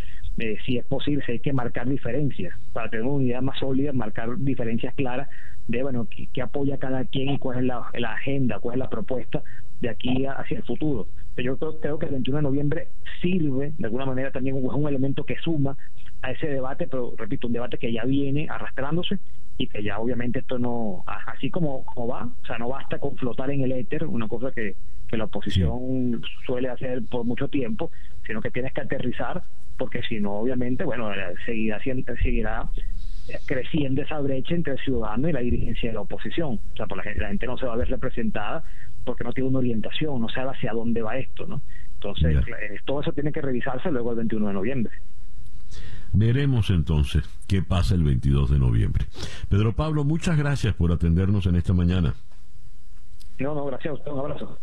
si 0.66 0.78
es 0.78 0.86
posible, 0.86 1.24
si 1.26 1.34
hay 1.34 1.40
que 1.40 1.54
marcar 1.54 1.88
diferencias, 1.88 2.54
para 2.74 2.90
tener 2.90 3.06
una 3.06 3.16
unidad 3.16 3.42
más 3.42 3.58
sólida, 3.60 3.94
marcar 3.94 4.38
diferencias 4.38 4.94
claras 4.96 5.30
de, 5.68 5.82
bueno, 5.84 6.08
qué, 6.34 6.42
apoya 6.42 6.78
cada 6.78 7.06
quien 7.06 7.30
y 7.30 7.40
cuál 7.40 7.60
es 7.60 7.64
la, 7.66 7.90
la, 7.94 8.14
agenda, 8.14 8.60
cuál 8.60 8.76
es 8.76 8.80
la 8.80 8.90
propuesta 8.90 9.42
de 9.80 9.90
aquí 9.90 10.26
hacia 10.26 10.58
el 10.58 10.64
futuro. 10.64 11.08
Pero 11.36 11.58
yo 11.58 11.80
creo, 11.80 12.00
que 12.00 12.08
el 12.08 12.12
21 12.14 12.38
de 12.38 12.44
noviembre 12.44 12.88
sirve, 13.22 13.74
de 13.78 13.86
alguna 13.86 14.06
manera 14.06 14.32
también 14.32 14.58
es 14.58 14.64
un 14.64 14.88
elemento 14.90 15.24
que 15.24 15.38
suma 15.38 15.78
a 16.22 16.32
ese 16.32 16.48
debate, 16.48 16.88
pero 16.88 17.14
repito, 17.18 17.48
un 17.48 17.54
debate 17.54 17.78
que 17.78 17.92
ya 17.92 18.04
viene 18.04 18.48
arrastrándose 18.50 19.20
y 19.58 19.68
que 19.68 19.84
ya 19.84 20.00
obviamente 20.00 20.40
esto 20.40 20.58
no, 20.58 21.04
así 21.06 21.50
como, 21.50 21.84
como 21.86 22.08
va, 22.08 22.26
o 22.26 22.46
sea, 22.46 22.58
no 22.58 22.70
basta 22.70 22.98
con 23.00 23.16
flotar 23.18 23.52
en 23.52 23.62
el 23.62 23.72
éter, 23.74 24.06
una 24.06 24.28
cosa 24.28 24.52
que, 24.52 24.76
que 25.08 25.18
la 25.18 25.26
oposición 25.26 26.22
suele 26.46 26.70
hacer 26.70 27.02
por 27.10 27.26
mucho 27.26 27.48
tiempo, 27.48 27.92
sino 28.26 28.42
que 28.42 28.52
tienes 28.52 28.74
que 28.74 28.82
aterrizar, 28.82 29.44
porque 29.78 30.02
si 30.04 30.20
no, 30.20 30.34
obviamente, 30.34 30.84
bueno, 30.84 31.10
seguirá, 31.46 31.80
seguirá 31.82 32.70
creciendo 33.46 34.02
esa 34.02 34.20
brecha 34.20 34.56
entre 34.56 34.74
el 34.74 34.80
ciudadano 34.80 35.30
y 35.30 35.34
la 35.34 35.40
dirigencia 35.42 35.90
de 35.90 35.96
la 35.96 36.02
oposición. 36.02 36.60
O 36.74 36.76
sea, 36.76 36.86
por 36.86 36.98
la, 36.98 37.04
gente, 37.04 37.22
la 37.22 37.28
gente 37.30 37.48
no 37.48 37.58
se 37.58 37.66
va 37.66 37.74
a 37.74 37.78
ver 37.78 37.90
representada 37.90 38.64
porque 39.04 39.24
no 39.24 39.34
tiene 39.34 39.50
una 39.50 39.60
orientación, 39.60 40.22
no 40.22 40.30
sabe 40.30 40.52
hacia 40.52 40.74
dónde 40.74 41.02
va 41.02 41.18
esto, 41.18 41.48
¿no? 41.48 41.62
Entonces, 41.96 42.38
eh, 42.48 42.78
todo 42.86 43.02
eso 43.02 43.12
tiene 43.12 43.32
que 43.32 43.42
revisarse 43.42 43.92
luego 43.92 44.12
el 44.12 44.18
21 44.18 44.48
de 44.48 44.54
noviembre. 44.54 44.94
Veremos 46.14 46.70
entonces 46.70 47.24
qué 47.48 47.62
pasa 47.62 47.96
el 47.96 48.04
22 48.04 48.50
de 48.50 48.60
noviembre. 48.60 49.06
Pedro 49.48 49.76
Pablo, 49.76 50.04
muchas 50.04 50.38
gracias 50.38 50.76
por 50.76 50.92
atendernos 50.92 51.46
en 51.46 51.56
esta 51.56 51.74
mañana. 51.74 52.16
No, 53.40 53.56
no, 53.56 53.66
gracias 53.66 53.92
a 53.92 53.94
usted, 53.94 54.12
un 54.12 54.20
abrazo. 54.20 54.58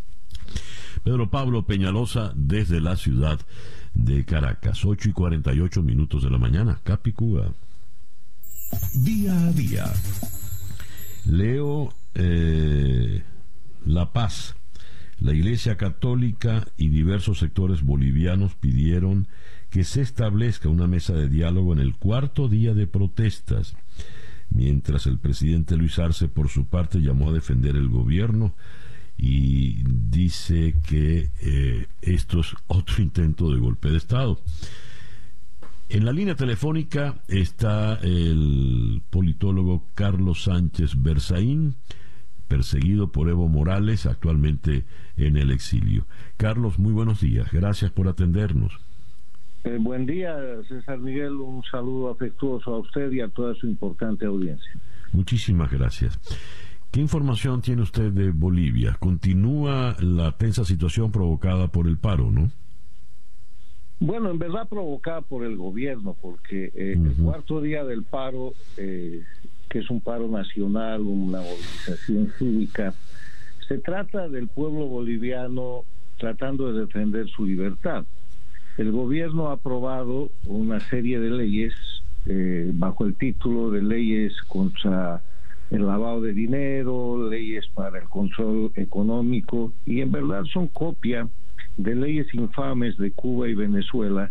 Pedro 1.03 1.31
Pablo 1.31 1.63
Peñalosa 1.65 2.33
desde 2.35 2.81
la 2.81 2.97
ciudad 2.97 3.39
de 3.95 4.25
Caracas, 4.25 4.85
8 4.85 5.11
y 5.11 5.13
48 5.13 5.83
minutos 5.83 6.23
de 6.23 6.31
la 6.31 6.39
mañana, 6.39 6.81
Capicúa. 6.83 7.53
Día 8.95 9.47
a 9.47 9.53
día. 9.53 9.85
Leo 11.25 11.93
eh, 12.15 13.23
La 13.85 14.13
Paz. 14.13 14.57
La 15.19 15.33
Iglesia 15.33 15.77
Católica 15.77 16.67
y 16.77 16.89
diversos 16.89 17.39
sectores 17.39 17.83
bolivianos 17.83 18.55
pidieron 18.55 19.29
que 19.77 19.85
se 19.85 20.01
establezca 20.01 20.71
una 20.71 20.87
mesa 20.87 21.13
de 21.13 21.29
diálogo 21.29 21.75
en 21.75 21.81
el 21.81 21.97
cuarto 21.97 22.49
día 22.49 22.73
de 22.73 22.87
protestas, 22.87 23.77
mientras 24.49 25.07
el 25.07 25.19
presidente 25.19 25.77
Luis 25.77 25.99
Arce 25.99 26.29
por 26.29 26.49
su 26.49 26.65
parte 26.65 27.03
llamó 27.03 27.29
a 27.29 27.35
defender 27.35 27.77
el 27.77 27.91
gobierno 27.91 28.55
y 29.19 29.83
dice 29.85 30.77
que 30.83 31.29
eh, 31.43 31.89
esto 32.01 32.41
es 32.41 32.55
otro 32.69 33.03
intento 33.03 33.53
de 33.53 33.59
golpe 33.59 33.91
de 33.91 33.99
Estado. 33.99 34.41
En 35.91 36.07
la 36.07 36.13
línea 36.13 36.37
telefónica 36.37 37.21
está 37.29 37.97
el 37.97 39.03
politólogo 39.11 39.85
Carlos 39.95 40.45
Sánchez 40.45 41.03
Berzaín, 41.03 41.75
perseguido 42.49 43.13
por 43.13 43.29
Evo 43.29 43.47
Morales, 43.47 44.07
actualmente 44.07 44.87
en 45.19 45.37
el 45.37 45.51
exilio. 45.51 46.07
Carlos, 46.39 46.79
muy 46.79 46.95
buenos 46.95 47.21
días. 47.21 47.53
Gracias 47.53 47.91
por 47.91 48.09
atendernos. 48.09 48.81
Eh, 49.67 49.79
buen 49.81 50.07
día, 50.07 50.39
César 50.69 50.99
Miguel. 51.01 51.33
Un 51.33 51.61
saludo 51.65 52.11
afectuoso 52.11 52.73
a 52.73 52.79
usted 52.79 53.11
y 53.11 53.21
a 53.21 53.27
toda 53.27 53.53
su 53.57 53.67
importante 53.67 54.25
audiencia. 54.25 54.71
Muchísimas 55.13 55.73
gracias. 55.73 56.21
¿Qué 56.93 57.01
información 57.01 57.61
tiene 57.63 57.83
usted 57.83 58.13
de 58.13 58.31
Bolivia? 58.31 58.97
Continúa 59.01 59.97
la 59.99 60.31
tensa 60.31 60.65
situación 60.65 61.11
provocada 61.11 61.67
por 61.67 61.89
el 61.89 61.99
paro, 61.99 62.31
¿no? 62.31 62.49
Bueno, 63.99 64.31
en 64.31 64.39
verdad 64.39 64.69
provocada 64.69 65.23
por 65.23 65.45
el 65.45 65.57
gobierno, 65.57 66.15
porque 66.23 66.71
eh, 66.73 66.93
el 66.93 67.15
cuarto 67.25 67.61
día 67.61 67.83
del 67.83 68.05
paro, 68.05 68.53
eh, 68.77 69.25
que 69.69 69.81
es 69.81 69.91
un 69.91 70.01
paro 70.01 70.29
nacional, 70.29 71.01
una 71.01 71.41
movilización 71.41 72.33
cívica, 72.39 72.95
se 73.67 73.79
trata 73.79 74.29
del 74.29 74.47
pueblo 74.47 74.87
boliviano 74.87 75.83
tratando 76.19 76.73
de 76.73 76.83
defender 76.83 77.29
su 77.31 77.45
libertad. 77.45 78.05
El 78.77 78.93
gobierno 78.93 79.49
ha 79.49 79.53
aprobado 79.53 80.31
una 80.45 80.81
serie 80.81 81.19
de 81.19 81.31
leyes 81.31 81.75
eh, 82.27 82.71
bajo 82.75 83.07
el 83.07 83.15
título 83.15 83.71
de 83.71 83.83
leyes 83.83 84.35
contra 84.49 85.23
el 85.71 85.87
lavado 85.87 86.21
de 86.21 86.33
dinero, 86.33 87.29
leyes 87.31 87.67
para 87.69 87.99
el 87.99 88.09
control 88.09 88.73
económico, 88.75 89.73
y 89.85 90.01
en 90.01 90.13
verdad 90.13 90.45
son 90.45 90.69
copia 90.69 91.29
de 91.77 91.95
leyes 91.95 92.33
infames 92.35 92.97
de 92.99 93.11
Cuba 93.13 93.49
y 93.49 93.55
Venezuela 93.55 94.31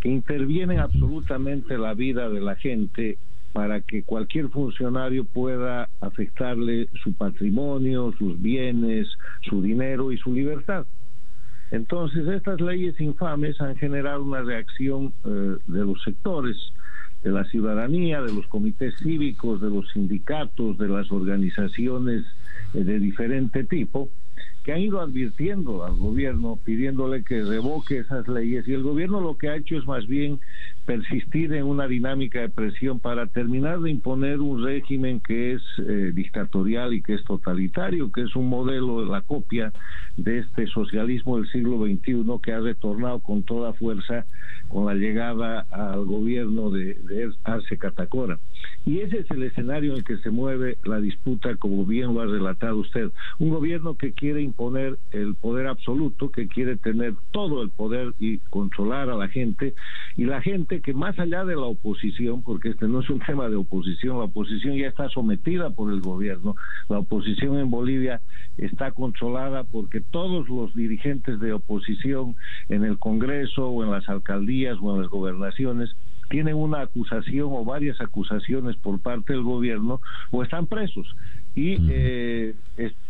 que 0.00 0.08
intervienen 0.08 0.78
absolutamente 0.78 1.76
la 1.76 1.94
vida 1.94 2.28
de 2.28 2.40
la 2.40 2.56
gente 2.56 3.18
para 3.52 3.80
que 3.80 4.02
cualquier 4.02 4.48
funcionario 4.48 5.24
pueda 5.24 5.88
afectarle 6.00 6.88
su 7.02 7.12
patrimonio, 7.14 8.12
sus 8.18 8.40
bienes, 8.40 9.08
su 9.48 9.62
dinero 9.62 10.12
y 10.12 10.18
su 10.18 10.32
libertad. 10.32 10.86
Entonces, 11.70 12.26
estas 12.28 12.60
leyes 12.60 12.98
infames 13.00 13.60
han 13.60 13.76
generado 13.76 14.24
una 14.24 14.42
reacción 14.42 15.12
eh, 15.24 15.56
de 15.66 15.84
los 15.84 16.02
sectores 16.02 16.56
de 17.22 17.30
la 17.30 17.44
ciudadanía, 17.44 18.22
de 18.22 18.32
los 18.32 18.46
comités 18.46 18.94
cívicos, 19.02 19.60
de 19.60 19.68
los 19.68 19.90
sindicatos, 19.90 20.78
de 20.78 20.88
las 20.88 21.10
organizaciones 21.10 22.24
eh, 22.74 22.84
de 22.84 22.98
diferente 22.98 23.64
tipo, 23.64 24.08
que 24.64 24.72
han 24.72 24.80
ido 24.80 25.00
advirtiendo 25.00 25.84
al 25.84 25.96
gobierno, 25.96 26.58
pidiéndole 26.64 27.24
que 27.24 27.42
revoque 27.42 27.98
esas 27.98 28.28
leyes, 28.28 28.66
y 28.68 28.74
el 28.74 28.82
gobierno 28.82 29.20
lo 29.20 29.36
que 29.36 29.48
ha 29.48 29.56
hecho 29.56 29.76
es 29.76 29.86
más 29.86 30.06
bien 30.06 30.40
persistir 30.88 31.52
en 31.52 31.66
una 31.66 31.86
dinámica 31.86 32.40
de 32.40 32.48
presión 32.48 32.98
para 32.98 33.26
terminar 33.26 33.78
de 33.80 33.90
imponer 33.90 34.40
un 34.40 34.64
régimen 34.64 35.20
que 35.20 35.52
es 35.52 35.62
eh, 35.86 36.12
dictatorial 36.14 36.94
y 36.94 37.02
que 37.02 37.12
es 37.12 37.22
totalitario, 37.24 38.10
que 38.10 38.22
es 38.22 38.34
un 38.34 38.48
modelo, 38.48 39.02
de 39.02 39.10
la 39.10 39.20
copia 39.20 39.70
de 40.16 40.38
este 40.38 40.66
socialismo 40.68 41.36
del 41.36 41.50
siglo 41.50 41.84
XXI 41.84 42.24
que 42.42 42.52
ha 42.54 42.60
retornado 42.60 43.18
con 43.18 43.42
toda 43.42 43.74
fuerza 43.74 44.24
con 44.68 44.86
la 44.86 44.94
llegada 44.94 45.66
al 45.70 46.06
gobierno 46.06 46.70
de, 46.70 46.94
de 46.94 47.32
Arce 47.44 47.76
Catacora. 47.76 48.38
Y 48.86 49.00
ese 49.00 49.18
es 49.18 49.30
el 49.30 49.42
escenario 49.42 49.92
en 49.92 49.98
el 49.98 50.04
que 50.04 50.16
se 50.18 50.30
mueve 50.30 50.78
la 50.84 51.00
disputa, 51.00 51.56
como 51.56 51.84
bien 51.84 52.14
lo 52.14 52.22
ha 52.22 52.26
relatado 52.26 52.78
usted. 52.78 53.10
Un 53.38 53.50
gobierno 53.50 53.96
que 53.96 54.12
quiere 54.12 54.40
imponer 54.40 54.98
el 55.12 55.34
poder 55.34 55.66
absoluto, 55.66 56.30
que 56.30 56.48
quiere 56.48 56.76
tener 56.76 57.14
todo 57.30 57.62
el 57.62 57.70
poder 57.70 58.14
y 58.18 58.38
controlar 58.50 59.10
a 59.10 59.16
la 59.16 59.28
gente, 59.28 59.74
y 60.16 60.24
la 60.24 60.40
gente 60.40 60.77
que 60.80 60.94
más 60.94 61.18
allá 61.18 61.44
de 61.44 61.54
la 61.54 61.62
oposición, 61.62 62.42
porque 62.42 62.70
este 62.70 62.88
no 62.88 63.00
es 63.00 63.10
un 63.10 63.20
tema 63.26 63.48
de 63.48 63.56
oposición, 63.56 64.18
la 64.18 64.24
oposición 64.24 64.76
ya 64.76 64.88
está 64.88 65.08
sometida 65.08 65.70
por 65.70 65.92
el 65.92 66.00
gobierno, 66.00 66.56
la 66.88 66.98
oposición 66.98 67.58
en 67.58 67.70
Bolivia 67.70 68.20
está 68.56 68.92
controlada 68.92 69.64
porque 69.64 70.00
todos 70.00 70.48
los 70.48 70.74
dirigentes 70.74 71.40
de 71.40 71.52
oposición 71.52 72.36
en 72.68 72.84
el 72.84 72.98
Congreso 72.98 73.68
o 73.68 73.84
en 73.84 73.90
las 73.90 74.08
alcaldías 74.08 74.78
o 74.80 74.94
en 74.94 75.02
las 75.02 75.10
gobernaciones 75.10 75.94
tienen 76.28 76.56
una 76.56 76.82
acusación 76.82 77.48
o 77.50 77.64
varias 77.64 78.00
acusaciones 78.00 78.76
por 78.76 79.00
parte 79.00 79.32
del 79.32 79.42
gobierno 79.42 80.00
o 80.30 80.42
están 80.42 80.66
presos 80.66 81.06
y 81.58 81.76
eh, 81.90 82.54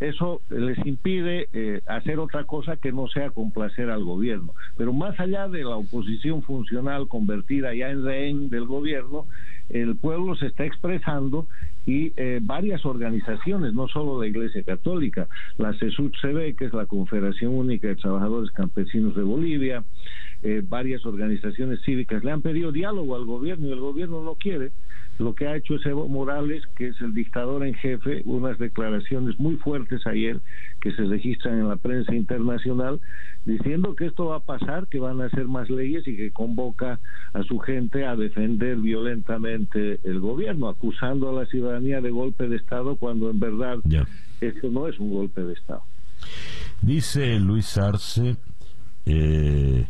eso 0.00 0.40
les 0.48 0.78
impide 0.86 1.48
eh, 1.52 1.82
hacer 1.86 2.18
otra 2.18 2.44
cosa 2.44 2.78
que 2.78 2.92
no 2.92 3.06
sea 3.06 3.28
complacer 3.28 3.90
al 3.90 4.04
gobierno. 4.04 4.54
Pero 4.78 4.94
más 4.94 5.20
allá 5.20 5.48
de 5.48 5.64
la 5.64 5.76
oposición 5.76 6.42
funcional 6.42 7.08
convertida 7.08 7.74
ya 7.74 7.90
en 7.90 8.06
rehén 8.06 8.48
del 8.48 8.64
gobierno, 8.64 9.26
el 9.68 9.96
pueblo 9.96 10.34
se 10.34 10.46
está 10.46 10.64
expresando 10.64 11.46
y 11.84 12.14
eh, 12.16 12.38
varias 12.40 12.86
organizaciones, 12.86 13.74
no 13.74 13.86
solo 13.86 14.18
la 14.18 14.28
Iglesia 14.28 14.62
Católica, 14.62 15.28
la 15.58 15.74
CESUD-CB, 15.74 16.56
que 16.56 16.64
es 16.64 16.72
la 16.72 16.86
Confederación 16.86 17.52
Única 17.52 17.88
de 17.88 17.96
Trabajadores 17.96 18.50
Campesinos 18.52 19.14
de 19.14 19.24
Bolivia, 19.24 19.84
varias 20.68 21.04
organizaciones 21.04 21.80
cívicas 21.84 22.22
le 22.22 22.30
han 22.30 22.42
pedido 22.42 22.70
diálogo 22.70 23.16
al 23.16 23.24
gobierno 23.24 23.66
y 23.66 23.72
el 23.72 23.80
gobierno 23.80 24.22
no 24.22 24.36
quiere 24.36 24.70
lo 25.18 25.34
que 25.34 25.46
ha 25.46 25.56
hecho 25.56 25.74
es 25.74 25.86
Evo 25.86 26.08
Morales, 26.08 26.62
que 26.76 26.88
es 26.88 27.00
el 27.00 27.12
dictador 27.12 27.66
en 27.66 27.74
jefe, 27.74 28.22
unas 28.24 28.58
declaraciones 28.58 29.38
muy 29.38 29.56
fuertes 29.56 30.06
ayer 30.06 30.40
que 30.80 30.92
se 30.92 31.02
registran 31.04 31.58
en 31.58 31.68
la 31.68 31.76
prensa 31.76 32.14
internacional, 32.14 33.00
diciendo 33.44 33.96
que 33.96 34.06
esto 34.06 34.26
va 34.26 34.36
a 34.36 34.40
pasar, 34.40 34.86
que 34.86 35.00
van 35.00 35.20
a 35.20 35.26
hacer 35.26 35.46
más 35.46 35.68
leyes 35.70 36.06
y 36.06 36.16
que 36.16 36.30
convoca 36.30 37.00
a 37.32 37.42
su 37.42 37.58
gente 37.58 38.06
a 38.06 38.14
defender 38.14 38.76
violentamente 38.76 39.98
el 40.04 40.20
gobierno, 40.20 40.68
acusando 40.68 41.30
a 41.30 41.32
la 41.32 41.46
ciudadanía 41.46 42.00
de 42.00 42.10
golpe 42.10 42.48
de 42.48 42.56
Estado 42.56 42.96
cuando 42.96 43.30
en 43.30 43.40
verdad 43.40 43.78
esto 44.40 44.70
no 44.70 44.86
es 44.86 44.98
un 44.98 45.12
golpe 45.12 45.42
de 45.42 45.54
Estado. 45.54 45.82
Dice 46.80 47.38
Luis 47.40 47.76
Arce, 47.76 48.36
eh, 49.04 49.86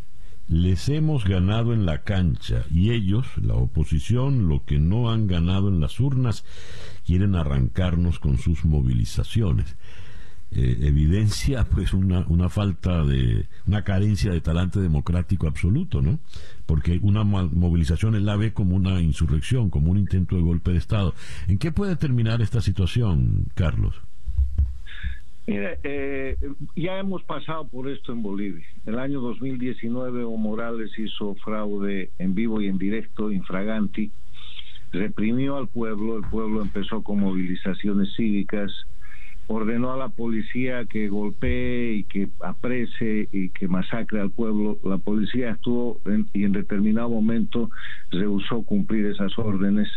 les 0.48 0.88
hemos 0.88 1.24
ganado 1.24 1.74
en 1.74 1.84
la 1.84 2.02
cancha 2.02 2.64
y 2.70 2.90
ellos, 2.90 3.26
la 3.36 3.54
oposición, 3.54 4.48
lo 4.48 4.64
que 4.64 4.78
no 4.78 5.10
han 5.10 5.26
ganado 5.26 5.68
en 5.68 5.80
las 5.80 6.00
urnas, 6.00 6.44
quieren 7.04 7.34
arrancarnos 7.34 8.18
con 8.18 8.38
sus 8.38 8.64
movilizaciones. 8.64 9.76
Eh, 10.50 10.78
evidencia 10.80 11.64
pues 11.64 11.92
una, 11.92 12.48
falta 12.48 13.04
de 13.04 13.46
una 13.66 13.84
carencia 13.84 14.32
de 14.32 14.40
talante 14.40 14.80
democrático 14.80 15.46
absoluto, 15.46 16.00
¿no? 16.00 16.18
Porque 16.64 16.98
una 17.02 17.22
movilización 17.22 18.14
él 18.14 18.24
la 18.24 18.36
ve 18.36 18.54
como 18.54 18.74
una 18.74 19.02
insurrección, 19.02 19.68
como 19.68 19.90
un 19.90 19.98
intento 19.98 20.36
de 20.36 20.42
golpe 20.42 20.70
de 20.70 20.78
Estado. 20.78 21.14
¿En 21.48 21.58
qué 21.58 21.70
puede 21.70 21.96
terminar 21.96 22.40
esta 22.40 22.62
situación, 22.62 23.48
Carlos? 23.54 24.07
Mire, 25.48 25.78
eh, 25.82 26.36
ya 26.76 26.98
hemos 26.98 27.22
pasado 27.22 27.66
por 27.68 27.88
esto 27.88 28.12
en 28.12 28.22
Bolivia. 28.22 28.66
El 28.84 28.98
año 28.98 29.18
2019 29.22 30.20
Evo 30.20 30.36
Morales 30.36 30.90
hizo 30.98 31.36
fraude 31.36 32.10
en 32.18 32.34
vivo 32.34 32.60
y 32.60 32.66
en 32.66 32.76
directo, 32.76 33.32
infraganti, 33.32 34.12
reprimió 34.92 35.56
al 35.56 35.66
pueblo, 35.66 36.18
el 36.18 36.24
pueblo 36.24 36.60
empezó 36.60 37.02
con 37.02 37.20
movilizaciones 37.20 38.14
cívicas, 38.14 38.70
ordenó 39.46 39.94
a 39.94 39.96
la 39.96 40.10
policía 40.10 40.84
que 40.84 41.08
golpee 41.08 41.94
y 41.94 42.04
que 42.04 42.28
aprese 42.40 43.30
y 43.32 43.48
que 43.48 43.68
masacre 43.68 44.20
al 44.20 44.30
pueblo. 44.30 44.76
La 44.84 44.98
policía 44.98 45.52
estuvo 45.52 45.98
y 46.34 46.44
en 46.44 46.52
determinado 46.52 47.08
momento 47.08 47.70
rehusó 48.10 48.64
cumplir 48.64 49.06
esas 49.06 49.38
órdenes. 49.38 49.88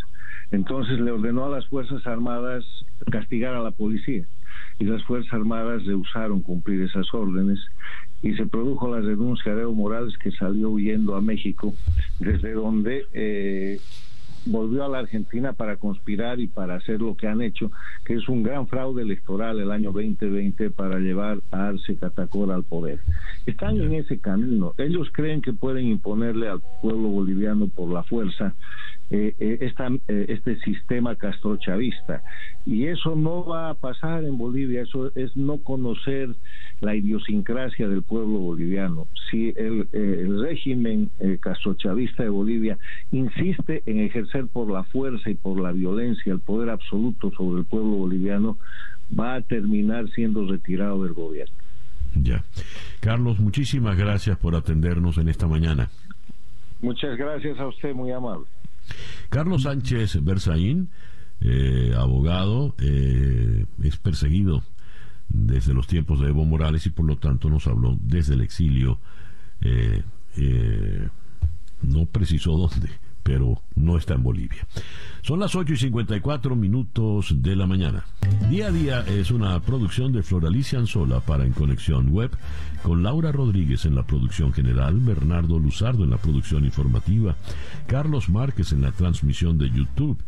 Entonces 0.51 0.97
le 1.01 1.11
ordenó 1.11 1.43
a 1.43 1.49
las 1.49 1.67
Fuerzas 1.67 2.07
Armadas 2.07 2.63
castigar 3.11 3.53
a 3.53 3.61
la 3.61 3.71
policía 3.71 4.25
y 4.79 4.85
las 4.85 5.03
Fuerzas 5.03 5.33
Armadas 5.33 5.85
rehusaron 5.85 6.41
cumplir 6.41 6.81
esas 6.81 7.13
órdenes 7.13 7.59
y 8.21 8.33
se 8.35 8.45
produjo 8.45 8.93
la 8.93 9.01
renuncia 9.01 9.55
de 9.55 9.63
Evo 9.63 9.73
Morales 9.73 10.17
que 10.17 10.31
salió 10.31 10.69
huyendo 10.69 11.15
a 11.15 11.21
México, 11.21 11.73
desde 12.19 12.53
donde 12.53 13.05
eh, 13.13 13.79
volvió 14.45 14.85
a 14.85 14.89
la 14.89 14.99
Argentina 14.99 15.53
para 15.53 15.77
conspirar 15.77 16.39
y 16.39 16.47
para 16.47 16.75
hacer 16.75 17.01
lo 17.01 17.15
que 17.15 17.27
han 17.27 17.41
hecho, 17.41 17.71
que 18.05 18.15
es 18.15 18.27
un 18.27 18.43
gran 18.43 18.67
fraude 18.67 19.03
electoral 19.03 19.59
el 19.59 19.71
año 19.71 19.91
2020 19.91 20.71
para 20.71 20.99
llevar 20.99 21.39
a 21.51 21.67
Arce 21.69 21.95
Catacora 21.97 22.55
al 22.55 22.63
poder. 22.63 22.99
Están 23.45 23.79
en 23.81 23.93
ese 23.93 24.19
camino. 24.19 24.73
Ellos 24.77 25.09
creen 25.11 25.41
que 25.41 25.53
pueden 25.53 25.87
imponerle 25.87 26.47
al 26.47 26.61
pueblo 26.81 27.09
boliviano 27.09 27.67
por 27.67 27.91
la 27.91 28.03
fuerza 28.03 28.55
esta, 29.11 29.87
eh, 30.07 30.25
este 30.29 30.59
sistema 30.61 31.15
castrochavista. 31.15 32.23
Y 32.65 32.85
eso 32.85 33.15
no 33.15 33.45
va 33.45 33.69
a 33.69 33.73
pasar 33.73 34.23
en 34.23 34.37
Bolivia, 34.37 34.81
eso 34.81 35.11
es 35.15 35.35
no 35.35 35.57
conocer 35.57 36.29
la 36.79 36.95
idiosincrasia 36.95 37.87
del 37.87 38.03
pueblo 38.03 38.39
boliviano. 38.39 39.07
Si 39.29 39.53
el, 39.57 39.87
el 39.91 40.41
régimen 40.41 41.09
castrochavista 41.39 42.23
de 42.23 42.29
Bolivia 42.29 42.77
insiste 43.11 43.83
en 43.85 43.99
ejercer 43.99 44.47
por 44.47 44.71
la 44.71 44.83
fuerza 44.83 45.29
y 45.29 45.35
por 45.35 45.59
la 45.59 45.71
violencia 45.71 46.33
el 46.33 46.39
poder 46.39 46.69
absoluto 46.69 47.31
sobre 47.31 47.59
el 47.59 47.65
pueblo 47.65 47.91
boliviano, 47.91 48.57
va 49.17 49.35
a 49.35 49.41
terminar 49.41 50.09
siendo 50.09 50.47
retirado 50.47 51.03
del 51.03 51.13
gobierno. 51.13 51.55
Ya. 52.15 52.43
Carlos, 52.99 53.39
muchísimas 53.39 53.97
gracias 53.97 54.37
por 54.37 54.55
atendernos 54.55 55.17
en 55.17 55.29
esta 55.29 55.47
mañana. 55.47 55.89
Muchas 56.81 57.17
gracias 57.17 57.59
a 57.59 57.67
usted, 57.67 57.93
muy 57.93 58.11
amable. 58.11 58.45
Carlos 59.29 59.63
Sánchez 59.63 60.23
Berzaín, 60.23 60.89
eh, 61.41 61.93
abogado, 61.97 62.75
eh, 62.79 63.65
es 63.83 63.97
perseguido 63.97 64.63
desde 65.29 65.73
los 65.73 65.87
tiempos 65.87 66.19
de 66.19 66.27
Evo 66.27 66.45
Morales 66.45 66.85
y 66.85 66.89
por 66.89 67.05
lo 67.05 67.17
tanto 67.17 67.49
nos 67.49 67.67
habló 67.67 67.97
desde 68.01 68.33
el 68.33 68.41
exilio. 68.41 68.99
Eh, 69.61 70.03
no 71.81 72.05
precisó 72.05 72.57
dónde, 72.57 72.89
pero 73.31 73.61
no 73.75 73.95
está 73.95 74.15
en 74.15 74.23
Bolivia. 74.23 74.67
Son 75.21 75.39
las 75.39 75.55
8 75.55 75.71
y 75.71 75.77
54 75.77 76.53
minutos 76.53 77.33
de 77.41 77.55
la 77.55 77.65
mañana. 77.65 78.03
Día 78.49 78.67
a 78.67 78.71
día 78.71 79.05
es 79.07 79.31
una 79.31 79.57
producción 79.61 80.11
de 80.11 80.21
Floralicia 80.21 80.79
Anzola 80.79 81.21
para 81.21 81.45
En 81.45 81.53
Conexión 81.53 82.09
Web, 82.09 82.31
con 82.83 83.03
Laura 83.03 83.31
Rodríguez 83.31 83.85
en 83.85 83.95
la 83.95 84.05
producción 84.05 84.51
general, 84.51 84.99
Bernardo 84.99 85.59
Luzardo 85.59 86.03
en 86.03 86.09
la 86.09 86.17
producción 86.17 86.65
informativa, 86.65 87.37
Carlos 87.87 88.27
Márquez 88.27 88.73
en 88.73 88.81
la 88.81 88.91
transmisión 88.91 89.57
de 89.57 89.69
YouTube. 89.69 90.21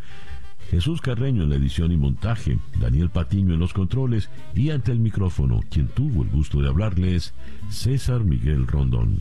Jesús 0.72 1.02
Carreño 1.02 1.44
en 1.44 1.50
la 1.50 1.58
edición 1.58 1.92
y 1.92 1.98
montaje, 1.98 2.58
Daniel 2.80 3.10
Patiño 3.10 3.54
en 3.54 3.60
los 3.60 3.74
controles 3.74 4.30
y 4.56 4.70
ante 4.70 4.94
el 4.94 5.00
micrófono, 5.00 5.60
quien 5.70 5.90
tuvo 5.90 6.24
el 6.24 6.30
gusto 6.30 6.62
de 6.62 6.70
hablarles, 6.70 7.34
César 7.70 8.24
Miguel 8.24 8.66
Rondón. 8.66 9.12